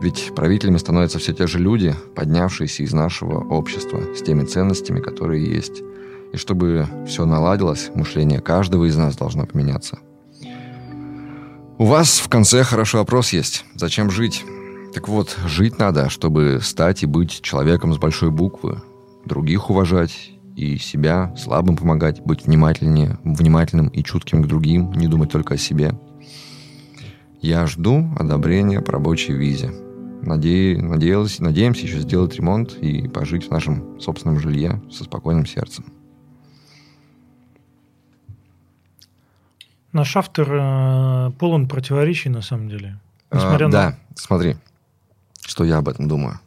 Ведь 0.00 0.32
правителями 0.34 0.76
становятся 0.76 1.18
все 1.18 1.32
те 1.32 1.46
же 1.46 1.58
люди, 1.58 1.94
поднявшиеся 2.14 2.84
из 2.84 2.92
нашего 2.92 3.40
общества, 3.40 4.00
с 4.16 4.22
теми 4.22 4.44
ценностями, 4.44 5.00
которые 5.00 5.44
есть. 5.44 5.82
И 6.32 6.36
чтобы 6.36 6.86
все 7.06 7.24
наладилось, 7.24 7.90
мышление 7.94 8.40
каждого 8.40 8.84
из 8.84 8.96
нас 8.96 9.16
должно 9.16 9.46
поменяться. 9.46 9.98
У 11.78 11.84
вас 11.84 12.18
в 12.18 12.28
конце 12.28 12.64
хороший 12.64 12.96
вопрос 12.96 13.32
есть. 13.32 13.64
Зачем 13.74 14.10
жить? 14.10 14.44
Так 14.98 15.06
вот, 15.06 15.38
жить 15.46 15.78
надо, 15.78 16.10
чтобы 16.10 16.58
стать 16.60 17.04
и 17.04 17.06
быть 17.06 17.40
человеком 17.40 17.94
с 17.94 17.98
большой 17.98 18.32
буквы, 18.32 18.82
других 19.24 19.70
уважать 19.70 20.32
и 20.56 20.76
себя, 20.76 21.32
слабым 21.36 21.76
помогать, 21.76 22.20
быть 22.20 22.46
внимательнее, 22.46 23.16
внимательным 23.22 23.86
и 23.90 24.02
чутким 24.02 24.42
к 24.42 24.48
другим, 24.48 24.90
не 24.94 25.06
думать 25.06 25.30
только 25.30 25.54
о 25.54 25.56
себе. 25.56 25.92
Я 27.40 27.68
жду 27.68 28.10
одобрения 28.18 28.80
по 28.80 28.90
рабочей 28.90 29.34
визе. 29.34 29.70
Наде... 30.22 30.76
Надеялась, 30.82 31.38
надеемся 31.38 31.86
еще 31.86 32.00
сделать 32.00 32.34
ремонт 32.34 32.72
и 32.80 33.06
пожить 33.06 33.46
в 33.46 33.52
нашем 33.52 34.00
собственном 34.00 34.40
жилье 34.40 34.82
со 34.90 35.04
спокойным 35.04 35.46
сердцем. 35.46 35.84
Наш 39.92 40.16
автор 40.16 40.48
э, 40.50 41.30
полон 41.38 41.68
противоречий, 41.68 42.30
на 42.30 42.42
самом 42.42 42.68
деле. 42.68 42.98
Несмотря 43.30 43.66
а, 43.66 43.68
на... 43.68 43.72
Да, 43.72 43.98
смотри, 44.16 44.56
что 45.48 45.64
я 45.64 45.78
об 45.78 45.88
этом 45.88 46.06
думаю. 46.08 46.38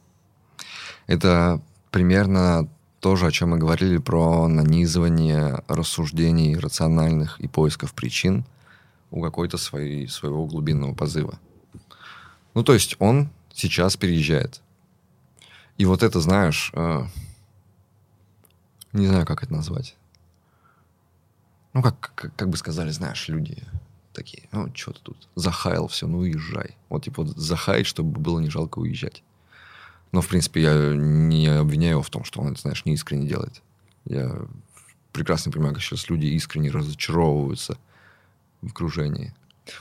Это 1.07 1.60
примерно 1.90 2.69
то 2.99 3.15
же, 3.15 3.26
о 3.26 3.32
чем 3.32 3.49
мы 3.49 3.57
говорили 3.57 3.98
про 3.98 4.48
нанизывание 4.48 5.64
рассуждений 5.68 6.56
рациональных 6.56 7.40
и 7.40 7.48
поисков 7.48 7.94
причин 7.94 8.45
у 9.10 9.22
какой-то 9.22 9.57
своей, 9.57 10.07
своего 10.07 10.45
глубинного 10.45 10.94
позыва. 10.94 11.40
Ну, 12.53 12.64
то 12.64 12.73
есть 12.73 12.95
он 12.99 13.30
сейчас 13.53 13.98
переезжает. 13.98 14.61
И 15.78 15.86
вот 15.86 16.03
это, 16.03 16.22
знаешь, 16.22 16.72
э, 16.76 17.03
не 18.94 19.07
знаю, 19.07 19.26
как 19.26 19.44
это 19.44 19.52
назвать 19.52 19.95
ну, 21.73 21.82
как, 21.82 22.14
как, 22.15 22.36
как 22.36 22.49
бы 22.49 22.57
сказали, 22.57 22.90
знаешь, 22.91 23.28
люди 23.28 23.64
такие, 24.13 24.47
ну, 24.51 24.71
что 24.75 24.93
ты 24.93 24.99
тут, 25.01 25.27
захаял 25.35 25.88
все, 25.88 26.07
ну, 26.07 26.19
уезжай. 26.19 26.75
Вот, 26.89 27.03
типа, 27.03 27.23
вот 27.23 27.38
захаять, 27.38 27.85
чтобы 27.85 28.19
было 28.19 28.39
не 28.39 28.49
жалко 28.49 28.79
уезжать. 28.79 29.23
Но, 30.11 30.21
в 30.21 30.27
принципе, 30.27 30.61
я 30.61 30.93
не 30.95 31.47
обвиняю 31.47 31.93
его 31.93 32.01
в 32.01 32.09
том, 32.09 32.23
что 32.23 32.41
он 32.41 32.55
знаешь, 32.55 32.85
не 32.85 32.93
искренне 32.93 33.27
делает. 33.27 33.61
Я 34.05 34.41
прекрасно 35.13 35.51
понимаю, 35.51 35.73
как 35.73 35.83
сейчас 35.83 36.09
люди 36.09 36.25
искренне 36.27 36.69
разочаровываются 36.69 37.77
в 38.61 38.67
окружении. 38.67 39.33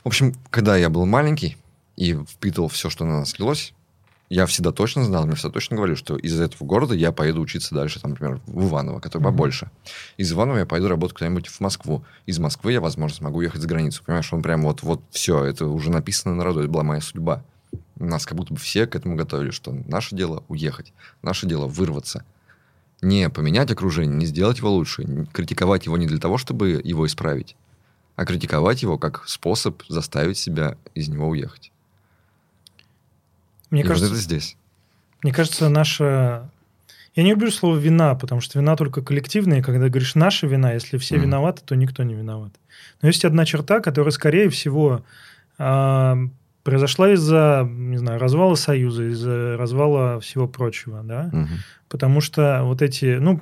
В 0.05 0.07
общем, 0.07 0.35
когда 0.51 0.77
я 0.77 0.89
был 0.89 1.07
маленький 1.07 1.57
и 1.97 2.15
впитывал 2.15 2.69
все, 2.69 2.91
что 2.91 3.05
на 3.05 3.21
нас 3.21 3.39
лилось, 3.39 3.75
я 4.31 4.47
всегда 4.47 4.71
точно 4.71 5.05
знал, 5.05 5.27
мне 5.27 5.35
всегда 5.35 5.53
точно 5.53 5.77
говорили, 5.77 5.97
что 5.97 6.17
из 6.17 6.41
этого 6.41 6.65
города 6.65 6.95
я 6.95 7.11
поеду 7.11 7.41
учиться 7.41 7.75
дальше, 7.75 8.01
там, 8.01 8.13
например, 8.13 8.41
в 8.47 8.69
Иваново, 8.69 9.01
который 9.01 9.23
mm-hmm. 9.23 9.25
побольше. 9.25 9.71
Из 10.17 10.33
Иванова 10.33 10.59
я 10.59 10.67
пойду 10.67 10.87
работать 10.87 11.17
куда-нибудь 11.17 11.49
в 11.49 11.59
Москву. 11.59 12.05
Из 12.27 12.39
Москвы 12.39 12.73
я, 12.73 12.81
возможно, 12.81 13.17
смогу 13.17 13.41
ехать 13.41 13.61
за 13.61 13.67
границу. 13.67 14.05
Понимаешь, 14.07 14.33
он 14.33 14.41
прям 14.41 14.63
вот, 14.63 14.85
вот 14.85 15.03
все, 15.11 15.45
это 15.45 15.67
уже 15.67 15.91
написано 15.91 16.37
на 16.37 16.45
роду, 16.45 16.61
это 16.61 16.69
была 16.69 16.85
моя 16.85 17.01
судьба. 17.01 17.43
Нас 17.97 18.25
как 18.25 18.39
будто 18.39 18.55
бы 18.55 18.61
все 18.61 18.87
к 18.87 18.95
этому 18.95 19.17
готовили, 19.17 19.51
что 19.51 19.73
наше 19.73 20.15
дело 20.15 20.45
уехать, 20.47 20.93
наше 21.23 21.49
дело 21.49 21.67
вырваться. 21.67 22.25
Не 23.03 23.31
поменять 23.31 23.73
окружение, 23.73 24.17
не 24.17 24.27
сделать 24.27 24.59
его 24.59 24.71
лучше, 24.71 25.27
критиковать 25.33 25.87
его 25.87 25.97
не 25.97 26.07
для 26.07 26.19
того, 26.19 26.39
чтобы 26.39 26.81
его 26.85 27.05
исправить, 27.05 27.57
а 28.15 28.25
критиковать 28.25 28.83
его 28.83 28.97
как 28.97 29.27
способ 29.27 29.83
заставить 29.89 30.39
себя 30.39 30.77
из 30.95 31.09
него 31.09 31.29
уехать. 31.29 31.73
Мне 33.71 33.83
и 33.83 33.85
кажется, 33.85 34.09
вот 34.09 34.15
это 34.15 34.23
здесь. 34.23 34.57
Мне 35.23 35.33
кажется, 35.33 35.69
наша... 35.69 36.51
Я 37.17 37.25
не 37.25 37.31
люблю 37.31 37.51
слово 37.51 37.77
«вина», 37.77 38.15
потому 38.15 38.41
что 38.41 38.59
вина 38.59 38.77
только 38.77 39.03
коллективная. 39.03 39.63
Когда 39.63 39.89
говоришь 39.89 40.15
«наша 40.15 40.47
вина», 40.47 40.73
если 40.73 40.97
все 40.97 41.17
mm. 41.17 41.21
виноваты, 41.21 41.63
то 41.65 41.75
никто 41.75 42.03
не 42.05 42.15
виноват. 42.15 42.53
Но 43.03 43.09
есть 43.09 43.25
одна 43.25 43.45
черта, 43.45 43.81
которая, 43.81 44.13
скорее 44.13 44.49
всего, 44.49 45.05
э, 45.59 46.17
произошла 46.63 47.13
из-за, 47.13 47.69
не 47.69 47.97
знаю, 47.97 48.21
развала 48.21 48.55
Союза, 48.55 49.09
из-за 49.09 49.57
развала 49.57 50.21
всего 50.21 50.47
прочего, 50.47 51.03
да? 51.03 51.31
Mm-hmm. 51.33 51.49
Потому 51.89 52.21
что 52.21 52.61
вот 52.63 52.81
эти, 52.81 53.19
ну, 53.19 53.41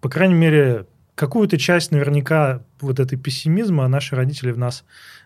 по 0.00 0.08
крайней 0.08 0.34
мере, 0.34 0.86
какую-то 1.14 1.58
часть 1.58 1.90
наверняка 1.90 2.62
вот 2.80 3.00
этой 3.00 3.18
пессимизма 3.18 3.86
наши 3.88 4.16
родители 4.16 4.50
в 4.50 4.58
нас 4.58 4.84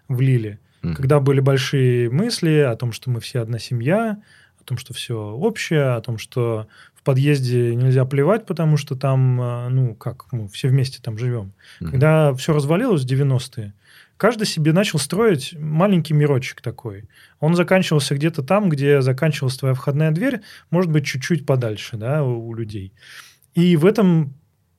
влили. 0.09 0.59
Mm-hmm. 0.83 0.95
Когда 0.95 1.21
были 1.21 1.41
большие 1.41 2.11
мысли 2.11 2.59
о 2.59 2.77
том, 2.77 2.93
что 2.93 3.11
мы 3.11 3.21
все 3.21 3.41
одна 3.41 3.59
семья, 3.59 4.21
о 4.61 4.65
том, 4.65 4.79
что 4.79 4.95
все 4.95 5.17
общее, 5.17 5.95
о 5.95 6.01
том, 6.01 6.19
что 6.19 6.67
в 6.95 7.03
подъезде 7.03 7.75
нельзя 7.75 8.05
плевать, 8.05 8.47
потому 8.47 8.77
что 8.77 8.95
там, 8.97 9.41
э, 9.41 9.69
ну, 9.69 9.95
как, 9.95 10.27
мы 10.33 10.49
все 10.49 10.69
вместе 10.69 11.01
там 11.03 11.19
живем. 11.19 11.53
Mm-hmm. 11.81 11.91
Когда 11.91 12.35
все 12.35 12.53
развалилось 12.53 13.05
в 13.05 13.07
90-е, 13.07 13.75
каждый 14.17 14.47
себе 14.47 14.73
начал 14.73 14.99
строить 14.99 15.55
маленький 15.59 16.15
мирочек 16.15 16.61
такой. 16.61 17.09
Он 17.41 17.57
заканчивался 17.57 18.15
где-то 18.15 18.43
там, 18.43 18.69
где 18.69 19.03
заканчивалась 19.03 19.57
твоя 19.57 19.75
входная 19.75 20.11
дверь, 20.11 20.43
может 20.71 20.91
быть, 20.91 21.07
чуть-чуть 21.07 21.47
подальше, 21.47 21.97
да, 21.97 22.25
у 22.25 22.55
людей. 22.55 22.93
И 23.55 23.77
в 23.77 23.85
этом 23.85 24.35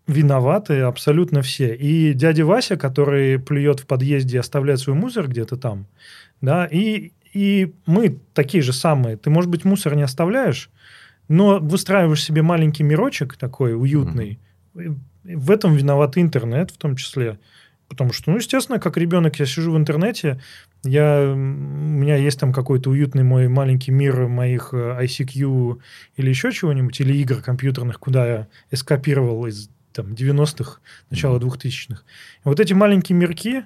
виноваты 0.08 0.82
абсолютно 0.82 1.42
все. 1.42 1.76
И 1.76 2.14
дядя 2.14 2.46
Вася, 2.46 2.78
который 2.78 3.40
плюет 3.40 3.80
в 3.80 3.86
подъезде 3.86 4.38
и 4.38 4.40
оставляет 4.40 4.80
свой 4.80 4.96
мусор 4.96 5.28
где-то 5.28 5.58
там, 5.58 5.88
да, 6.42 6.66
и, 6.66 7.14
и 7.34 7.74
мы 7.86 8.20
такие 8.34 8.62
же 8.62 8.74
самые. 8.74 9.18
Ты, 9.18 9.30
может 9.30 9.50
быть, 9.50 9.66
мусор 9.66 9.96
не 9.96 10.04
оставляешь, 10.04 10.70
но 11.28 11.60
выстраиваешь 11.60 12.24
себе 12.24 12.42
маленький 12.42 12.84
мирочек 12.84 13.38
такой 13.38 13.76
уютный. 13.76 14.40
Mm-hmm. 14.76 14.98
В 15.24 15.52
этом 15.52 15.76
виноват 15.76 16.18
интернет 16.18 16.72
в 16.72 16.78
том 16.78 16.98
числе. 16.98 17.40
Потому 17.88 18.12
что, 18.12 18.32
ну, 18.32 18.38
естественно, 18.38 18.80
как 18.80 18.98
ребенок, 18.98 19.40
я 19.40 19.46
сижу 19.46 19.72
в 19.72 19.78
интернете, 19.78 20.42
я, 20.84 21.32
у 21.32 21.36
меня 21.36 22.16
есть 22.16 22.40
там 22.40 22.52
какой-то 22.52 22.90
уютный 22.90 23.24
мой 23.24 23.48
маленький 23.48 23.92
мир 23.92 24.28
моих 24.28 24.70
э, 24.74 25.04
ICQ 25.04 25.80
или 26.18 26.30
еще 26.30 26.52
чего-нибудь, 26.52 27.00
или 27.00 27.16
игр 27.16 27.42
компьютерных, 27.42 28.00
куда 28.00 28.28
я 28.28 28.48
эскапировал 28.72 29.46
из 29.46 29.70
там, 29.94 30.14
90-х, 30.14 30.80
начала 31.10 31.40
2000-х. 31.40 32.02
вот 32.44 32.60
эти 32.60 32.74
маленькие 32.74 33.18
мирки, 33.18 33.64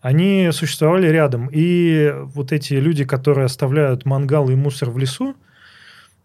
они 0.00 0.50
существовали 0.52 1.08
рядом. 1.08 1.48
И 1.52 2.12
вот 2.34 2.52
эти 2.52 2.74
люди, 2.74 3.04
которые 3.04 3.46
оставляют 3.46 4.06
мангал 4.06 4.48
и 4.48 4.54
мусор 4.54 4.90
в 4.90 4.98
лесу, 4.98 5.36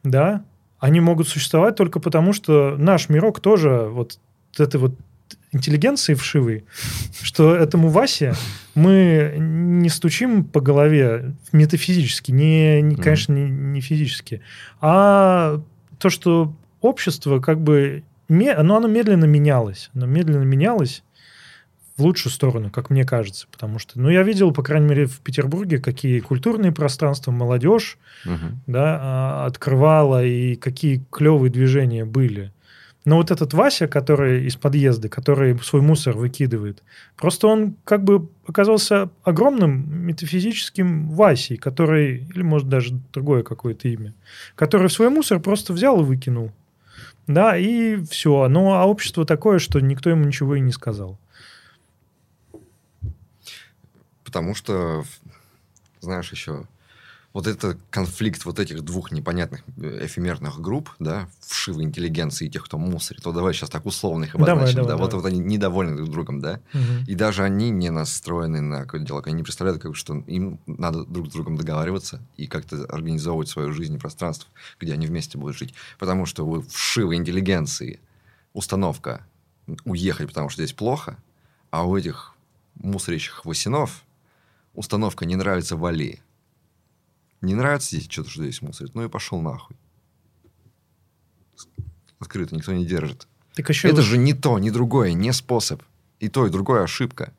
да, 0.04 0.44
они 0.80 1.02
могут 1.02 1.28
существовать 1.28 1.76
только 1.76 2.00
потому, 2.00 2.34
что 2.34 2.76
наш 2.78 3.10
мирок 3.10 3.40
тоже 3.40 3.88
вот 3.90 4.20
этой 4.58 4.80
вот 4.80 4.96
интеллигенции 5.52 6.14
вшивой, 6.14 6.66
что 7.22 7.56
этому 7.56 7.90
Васе 7.90 8.34
мы 8.76 9.36
не 9.38 9.90
стучим 9.90 10.44
по 10.44 10.60
голове 10.60 11.34
метафизически, 11.52 12.32
не, 12.32 12.82
не 12.82 12.96
конечно, 12.96 13.34
не, 13.34 13.50
не 13.50 13.82
физически, 13.82 14.42
а 14.82 15.62
то, 15.98 16.10
что 16.10 16.54
общество 16.82 17.40
как 17.40 17.62
бы 17.62 18.04
но 18.28 18.78
оно 18.78 18.88
медленно 18.88 19.26
менялось. 19.26 19.90
Оно 19.94 20.06
медленно 20.06 20.44
менялось 20.44 21.04
в 21.98 22.04
лучшую 22.04 22.32
сторону, 22.32 22.70
как 22.70 22.90
мне 22.90 23.06
кажется. 23.06 23.48
Потому 23.52 23.80
что, 23.80 24.00
ну, 24.00 24.10
я 24.10 24.24
видел, 24.24 24.52
по 24.52 24.64
крайней 24.64 24.88
мере, 24.88 25.06
в 25.06 25.20
Петербурге, 25.20 25.80
какие 25.80 26.20
культурные 26.20 26.72
пространства 26.72 27.32
молодежь 27.32 27.98
угу. 28.26 28.60
да, 28.68 29.00
а, 29.02 29.46
открывала 29.46 30.24
и 30.24 30.56
какие 30.56 31.06
клевые 31.12 31.52
движения 31.52 32.06
были. 32.06 32.52
Но 33.06 33.18
вот 33.18 33.30
этот 33.30 33.54
Вася, 33.54 33.88
который 33.88 34.46
из 34.48 34.56
подъезда, 34.56 35.10
который 35.10 35.58
свой 35.60 35.84
мусор 35.84 36.18
выкидывает, 36.18 36.82
просто 37.16 37.48
он 37.48 37.76
как 37.84 38.04
бы 38.04 38.30
оказался 38.48 39.12
огромным 39.24 40.08
метафизическим 40.08 41.10
Васей, 41.12 41.58
который, 41.58 42.28
или 42.34 42.42
может 42.42 42.68
даже 42.68 43.00
другое 43.14 43.44
какое-то 43.44 43.88
имя, 43.88 44.16
который 44.56 44.90
свой 44.90 45.10
мусор 45.10 45.40
просто 45.40 45.72
взял 45.72 46.02
и 46.02 46.04
выкинул. 46.04 46.52
Да, 47.28 47.58
и 47.58 48.04
все. 48.04 48.48
Ну, 48.48 48.74
а 48.74 48.86
общество 48.86 49.26
такое, 49.26 49.60
что 49.60 49.80
никто 49.80 50.10
ему 50.10 50.26
ничего 50.26 50.56
и 50.56 50.62
не 50.62 50.72
сказал. 50.72 51.18
Потому 54.24 54.54
что, 54.54 55.04
знаешь, 56.02 56.32
еще 56.32 56.66
вот 57.36 57.48
этот 57.48 57.78
конфликт 57.90 58.46
вот 58.46 58.60
этих 58.60 58.82
двух 58.82 59.12
непонятных 59.12 59.62
э, 59.76 60.06
эфемерных 60.06 60.62
групп, 60.62 60.92
да, 61.00 61.28
вшивой 61.42 61.84
интеллигенции 61.84 62.48
и 62.48 62.50
тех, 62.50 62.64
кто 62.64 62.78
мусорит, 62.78 63.24
то 63.24 63.34
давай 63.34 63.54
сейчас 63.54 63.70
так 63.70 63.86
условно 63.86 64.24
их 64.24 64.36
обозначим, 64.36 64.56
давай, 64.58 64.74
давай, 64.74 64.88
да, 64.88 64.90
давай. 64.94 65.04
Вот, 65.04 65.14
вот 65.16 65.26
они 65.26 65.40
недовольны 65.40 65.98
друг 65.98 66.10
другом, 66.10 66.40
да, 66.40 66.62
угу. 66.74 67.04
и 67.06 67.14
даже 67.14 67.44
они 67.44 67.72
не 67.72 67.90
настроены 67.90 68.62
на 68.62 68.84
какой-то 68.84 69.06
диалог, 69.06 69.28
они 69.28 69.36
не 69.36 69.44
представляют, 69.44 69.82
как, 69.82 69.98
что 69.98 70.16
им 70.28 70.62
надо 70.66 71.04
друг 71.04 71.28
с 71.28 71.32
другом 71.32 71.58
договариваться 71.58 72.22
и 72.38 72.48
как-то 72.48 72.86
организовывать 72.86 73.50
свою 73.50 73.74
жизнь 73.74 73.96
и 73.96 74.00
пространство, 74.00 74.50
где 74.80 74.94
они 74.94 75.06
вместе 75.06 75.38
будут 75.38 75.58
жить, 75.58 75.74
потому 76.00 76.26
что 76.26 76.48
у 76.48 76.62
вшивой 76.62 77.18
интеллигенции 77.18 78.00
установка 78.54 79.28
уехать, 79.84 80.30
потому 80.30 80.48
что 80.48 80.64
здесь 80.64 80.74
плохо, 80.74 81.18
а 81.70 81.86
у 81.86 81.98
этих 81.98 82.34
мусорящих 82.76 83.44
восинов 83.44 84.06
установка 84.74 85.26
не 85.26 85.36
нравится 85.36 85.76
Вали 85.76 86.22
не 87.42 87.54
нравится 87.54 87.96
здесь 87.96 88.10
что-то, 88.10 88.30
что 88.30 88.44
здесь 88.44 88.62
мусорит, 88.62 88.96
ну 88.96 89.06
и 89.06 89.10
пошел 89.10 89.42
нахуй. 89.42 89.76
Открыто 92.20 92.56
никто 92.56 92.74
не 92.74 92.86
держит. 92.86 93.28
Так 93.56 93.70
еще 93.70 93.90
Это 93.90 94.02
же 94.02 94.18
не 94.18 94.34
то, 94.34 94.60
не 94.60 94.72
другое, 94.72 95.14
не 95.14 95.32
способ. 95.32 95.82
И 96.20 96.30
то, 96.30 96.46
и 96.48 96.50
другое 96.50 96.84
ошибка. 96.84 97.34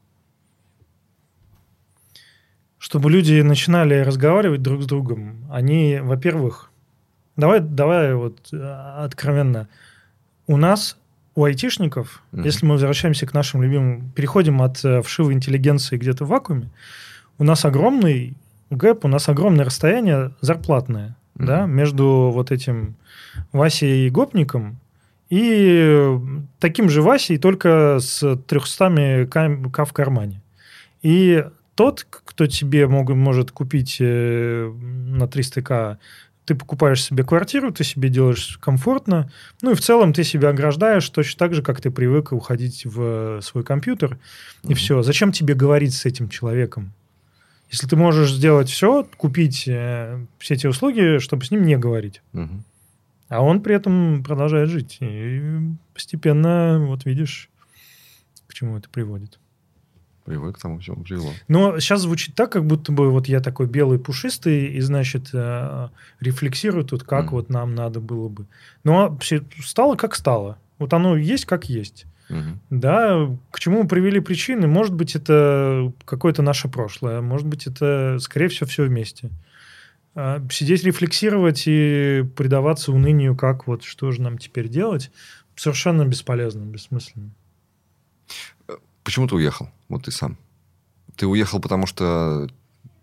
Чтобы 2.79 3.11
люди 3.11 3.41
начинали 3.41 3.95
разговаривать 3.97 4.63
друг 4.63 4.83
с 4.83 4.87
другом, 4.87 5.47
они, 5.51 5.99
во-первых, 6.01 6.71
давай, 7.35 7.61
давай 7.61 8.15
вот 8.15 8.39
э, 8.53 8.57
откровенно, 8.57 9.69
у 10.47 10.57
нас, 10.57 10.97
у 11.35 11.45
айтишников, 11.45 12.23
mm-hmm. 12.33 12.45
если 12.45 12.67
мы 12.67 12.75
возвращаемся 12.75 13.27
к 13.27 13.35
нашим 13.35 13.63
любимым, 13.63 14.11
переходим 14.11 14.63
от 14.63 14.85
э, 14.85 15.03
вшивой 15.03 15.35
интеллигенции 15.35 15.97
где-то 15.97 16.25
в 16.25 16.29
вакууме, 16.29 16.71
у 17.39 17.45
нас 17.45 17.65
огромный 17.65 18.37
гэп, 18.71 19.05
у 19.05 19.09
нас 19.09 19.29
огромное 19.29 19.65
расстояние 19.65 20.33
зарплатное, 20.41 21.17
mm-hmm. 21.37 21.47
да, 21.47 21.67
между 21.67 22.31
вот 22.33 22.51
этим 22.51 22.97
Васей 23.53 24.07
и 24.07 24.11
Гопником 24.11 24.79
и 25.29 26.19
таким 26.61 26.89
же 26.89 27.03
Васей, 27.03 27.39
только 27.39 27.99
с 28.01 28.37
300 28.37 29.27
к 29.31 29.85
в 29.85 29.93
кармане. 29.93 30.41
И 31.03 31.45
тот, 31.75 32.07
кто 32.09 32.47
тебе 32.47 32.87
мог, 32.87 33.11
может 33.11 33.51
купить 33.51 33.99
э, 34.01 34.73
на 34.73 35.25
300к, 35.25 35.99
ты 36.45 36.55
покупаешь 36.55 37.03
себе 37.03 37.25
квартиру, 37.25 37.73
ты 37.73 37.83
себе 37.83 38.09
делаешь 38.09 38.59
комфортно, 38.63 39.31
ну 39.63 39.73
и 39.73 39.75
в 39.75 39.81
целом 39.81 40.13
ты 40.13 40.23
себя 40.23 40.51
ограждаешь 40.51 41.09
точно 41.11 41.39
так 41.39 41.55
же, 41.55 41.63
как 41.63 41.81
ты 41.81 41.91
привык 41.91 42.33
уходить 42.33 42.87
в 42.87 43.41
свой 43.43 43.65
компьютер, 43.65 44.13
mm-hmm. 44.13 44.71
и 44.71 44.75
все. 44.75 45.03
Зачем 45.03 45.33
тебе 45.33 45.55
говорить 45.55 45.95
с 45.95 46.07
этим 46.07 46.29
человеком? 46.29 46.93
Если 47.71 47.87
ты 47.87 47.97
можешь 47.97 48.33
сделать 48.33 48.69
все, 48.69 49.07
купить 49.17 49.65
э, 49.67 50.25
все 50.39 50.55
эти 50.55 50.67
услуги, 50.67 51.19
чтобы 51.19 51.45
с 51.45 51.51
ним 51.51 51.65
не 51.65 51.77
говорить. 51.77 52.23
Угу. 52.33 52.63
А 53.29 53.43
он 53.43 53.61
при 53.61 53.75
этом 53.75 54.23
продолжает 54.23 54.69
жить. 54.69 54.99
И 55.01 55.43
постепенно, 55.93 56.85
вот 56.87 57.05
видишь, 57.05 57.51
к 58.47 58.55
чему 58.55 58.77
это 58.77 58.89
приводит. 58.89 59.41
Привык 60.25 60.57
к 60.57 60.61
тому, 60.61 60.79
к 60.79 60.83
чему 60.83 61.03
привело. 61.03 61.31
Но 61.47 61.79
сейчас 61.79 62.03
звучит 62.03 62.35
так, 62.35 62.51
как 62.51 62.67
будто 62.67 62.93
бы 62.93 63.11
вот 63.11 63.29
я 63.29 63.41
такой 63.41 63.67
белый 63.67 63.99
пушистый, 63.99 64.67
и, 64.67 64.81
значит, 64.81 65.31
э, 65.33 65.89
рефлексирую 66.21 66.85
тут, 66.85 67.05
как 67.05 67.27
mm. 67.27 67.31
вот 67.31 67.49
нам 67.49 67.75
надо 67.75 68.01
было 68.01 68.29
бы. 68.29 68.47
Но 68.83 69.19
стало 69.63 69.97
как 69.97 70.15
стало. 70.15 70.59
Вот 70.79 70.93
оно 70.93 71.17
есть 71.17 71.47
как 71.47 71.69
есть. 71.69 72.07
Угу. 72.29 72.59
Да, 72.71 73.37
к 73.51 73.61
чему 73.61 73.87
привели 73.87 74.21
причины? 74.21 74.67
Может 74.67 74.95
быть, 74.95 75.15
это 75.15 75.93
какое-то 76.05 76.43
наше 76.43 76.69
прошлое, 76.69 77.21
может 77.21 77.47
быть, 77.47 77.67
это, 77.67 78.19
скорее 78.21 78.49
всего, 78.49 78.67
все 78.67 78.85
вместе. 78.85 79.31
А 80.15 80.43
сидеть 80.51 80.83
рефлексировать 80.83 81.65
и 81.67 82.25
предаваться 82.37 82.91
унынию, 82.91 83.37
как 83.37 83.67
вот 83.67 83.85
что 83.85 84.11
же 84.13 84.23
нам 84.23 84.39
теперь 84.39 84.69
делать, 84.69 85.11
совершенно 85.55 86.05
бесполезно, 86.05 86.63
бессмысленно. 86.63 87.31
Почему 89.05 89.29
ты 89.29 89.37
уехал? 89.37 89.69
Вот 89.89 90.05
ты 90.05 90.11
сам. 90.11 90.37
Ты 91.17 91.27
уехал, 91.27 91.61
потому 91.61 91.87
что 91.87 92.49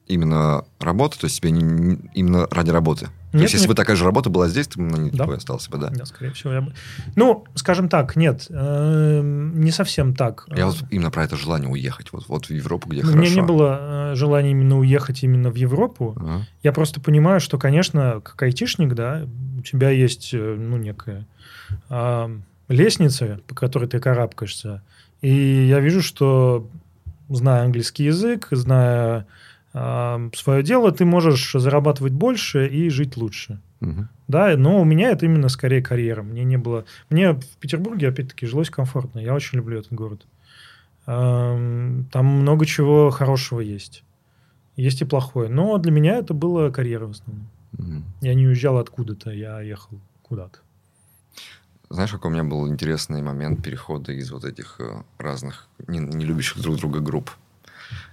именно 0.08 0.66
работа, 0.80 1.20
то 1.20 1.26
есть 1.26 1.40
тебе 1.40 1.52
не, 1.52 1.64
не, 1.64 2.12
именно 2.14 2.48
ради 2.48 2.72
работы? 2.72 3.10
Нет, 3.34 3.39
То 3.39 3.43
есть, 3.45 3.53
если 3.55 3.68
бы 3.68 3.73
такая 3.73 3.95
же 3.95 4.05
работа 4.05 4.30
была 4.30 4.47
здесь, 4.47 4.68
ты 4.68 4.80
бы 4.80 4.97
ней 4.97 5.10
да. 5.11 5.26
остался 5.26 5.72
бы, 5.72 5.80
да? 5.80 5.89
Да, 5.89 6.05
скорее 6.05 6.31
всего. 6.31 6.53
Я 6.53 6.61
бы... 6.61 6.73
Ну, 7.15 7.45
скажем 7.55 7.89
так, 7.89 8.15
нет, 8.15 8.45
э, 8.49 9.22
не 9.23 9.72
совсем 9.72 10.14
так. 10.14 10.45
Я 10.55 10.68
вот 10.68 10.84
именно 10.91 11.10
про 11.10 11.23
это 11.23 11.35
желание 11.35 11.68
уехать, 11.68 12.14
вот, 12.14 12.27
вот 12.27 12.45
в 12.45 12.51
Европу, 12.51 12.89
где 12.89 13.01
У 13.01 13.05
хорошо. 13.05 13.18
У 13.18 13.22
меня 13.22 13.34
не 13.34 13.41
было 13.41 14.11
э, 14.11 14.15
желания 14.15 14.51
именно 14.51 14.77
уехать 14.77 15.23
именно 15.23 15.49
в 15.49 15.55
Европу. 15.55 16.14
Ага. 16.15 16.45
Я 16.61 16.73
просто 16.73 17.01
понимаю, 17.01 17.39
что, 17.39 17.57
конечно, 17.57 18.22
как 18.23 18.39
айтишник, 18.43 18.93
да, 18.93 19.27
у 19.57 19.61
тебя 19.64 19.89
есть, 19.89 20.30
э, 20.34 20.55
ну, 20.55 20.77
некая 20.77 21.26
э, 21.89 22.38
лестница, 22.68 23.39
по 23.47 23.55
которой 23.55 23.89
ты 23.89 23.99
карабкаешься. 23.99 24.84
И 25.22 25.65
я 25.68 25.80
вижу, 25.80 26.03
что, 26.03 26.68
зная 27.30 27.64
английский 27.64 28.03
язык, 28.03 28.49
зная 28.51 29.26
свое 29.74 30.64
дело, 30.64 30.91
ты 30.91 31.04
можешь 31.04 31.52
зарабатывать 31.54 32.14
больше 32.14 32.68
и 32.68 32.90
жить 32.90 33.18
лучше. 33.18 33.60
Угу. 33.82 34.08
Да, 34.28 34.56
но 34.56 34.80
у 34.80 34.86
меня 34.86 35.10
это 35.10 35.26
именно 35.26 35.50
скорее 35.50 35.82
карьера. 35.82 36.22
Мне 36.22 36.44
не 36.44 36.58
было... 36.58 36.86
Мне 37.10 37.34
в 37.34 37.58
Петербурге, 37.60 38.10
опять-таки, 38.10 38.45
жилось 38.45 38.70
комфортно. 38.70 39.20
Я 39.20 39.34
очень 39.34 39.58
люблю 39.58 39.80
этот 39.80 39.94
город. 39.94 40.26
Там 41.06 42.06
много 42.14 42.66
чего 42.66 43.10
хорошего 43.10 43.60
есть. 43.60 44.04
Есть 44.76 45.02
и 45.02 45.06
плохое. 45.06 45.50
Но 45.50 45.78
для 45.78 45.91
меня 45.91 46.18
это 46.18 46.34
была 46.34 46.72
карьера 46.72 47.08
в 47.08 47.12
основном. 47.12 47.48
Угу. 47.78 48.04
Я 48.22 48.34
не 48.36 48.48
уезжал 48.48 48.78
откуда-то, 48.78 49.32
я 49.32 49.60
ехал 49.62 50.00
куда-то. 50.22 50.60
Знаешь, 51.90 52.12
какой 52.12 52.32
у 52.32 52.34
меня 52.34 52.44
был 52.44 52.68
интересный 52.68 53.22
момент 53.22 53.64
перехода 53.64 54.14
из 54.14 54.32
вот 54.32 54.45
этих 54.45 54.80
э, 54.80 55.04
разных 55.20 55.68
не, 55.88 56.00
не 56.00 56.26
любящих 56.26 56.62
друг 56.62 56.78
друга 56.78 57.02
групп. 57.02 57.32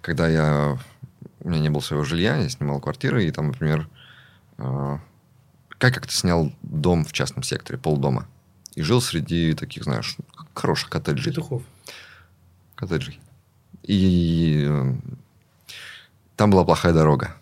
Когда 0.02 0.28
я 0.28 0.78
у 1.40 1.48
меня 1.48 1.60
не 1.60 1.70
было 1.70 1.80
своего 1.80 2.04
жилья, 2.04 2.36
я 2.36 2.48
снимал 2.48 2.80
квартиры, 2.80 3.24
и 3.24 3.30
там, 3.30 3.48
например, 3.48 3.88
э, 4.58 4.98
как 5.78 5.94
как-то 5.94 6.12
снял 6.12 6.52
дом 6.62 7.04
в 7.04 7.12
частном 7.12 7.42
секторе, 7.42 7.78
полдома. 7.78 8.26
И 8.74 8.82
жил 8.82 9.00
среди 9.00 9.54
таких, 9.54 9.84
знаешь, 9.84 10.16
хороших 10.54 10.90
коттеджей. 10.90 11.32
Петухов. 11.32 11.62
Коттеджей. 12.74 13.20
И 13.82 14.66
э, 14.68 14.94
там 16.36 16.50
была 16.50 16.64
плохая 16.64 16.92
дорога. 16.92 17.36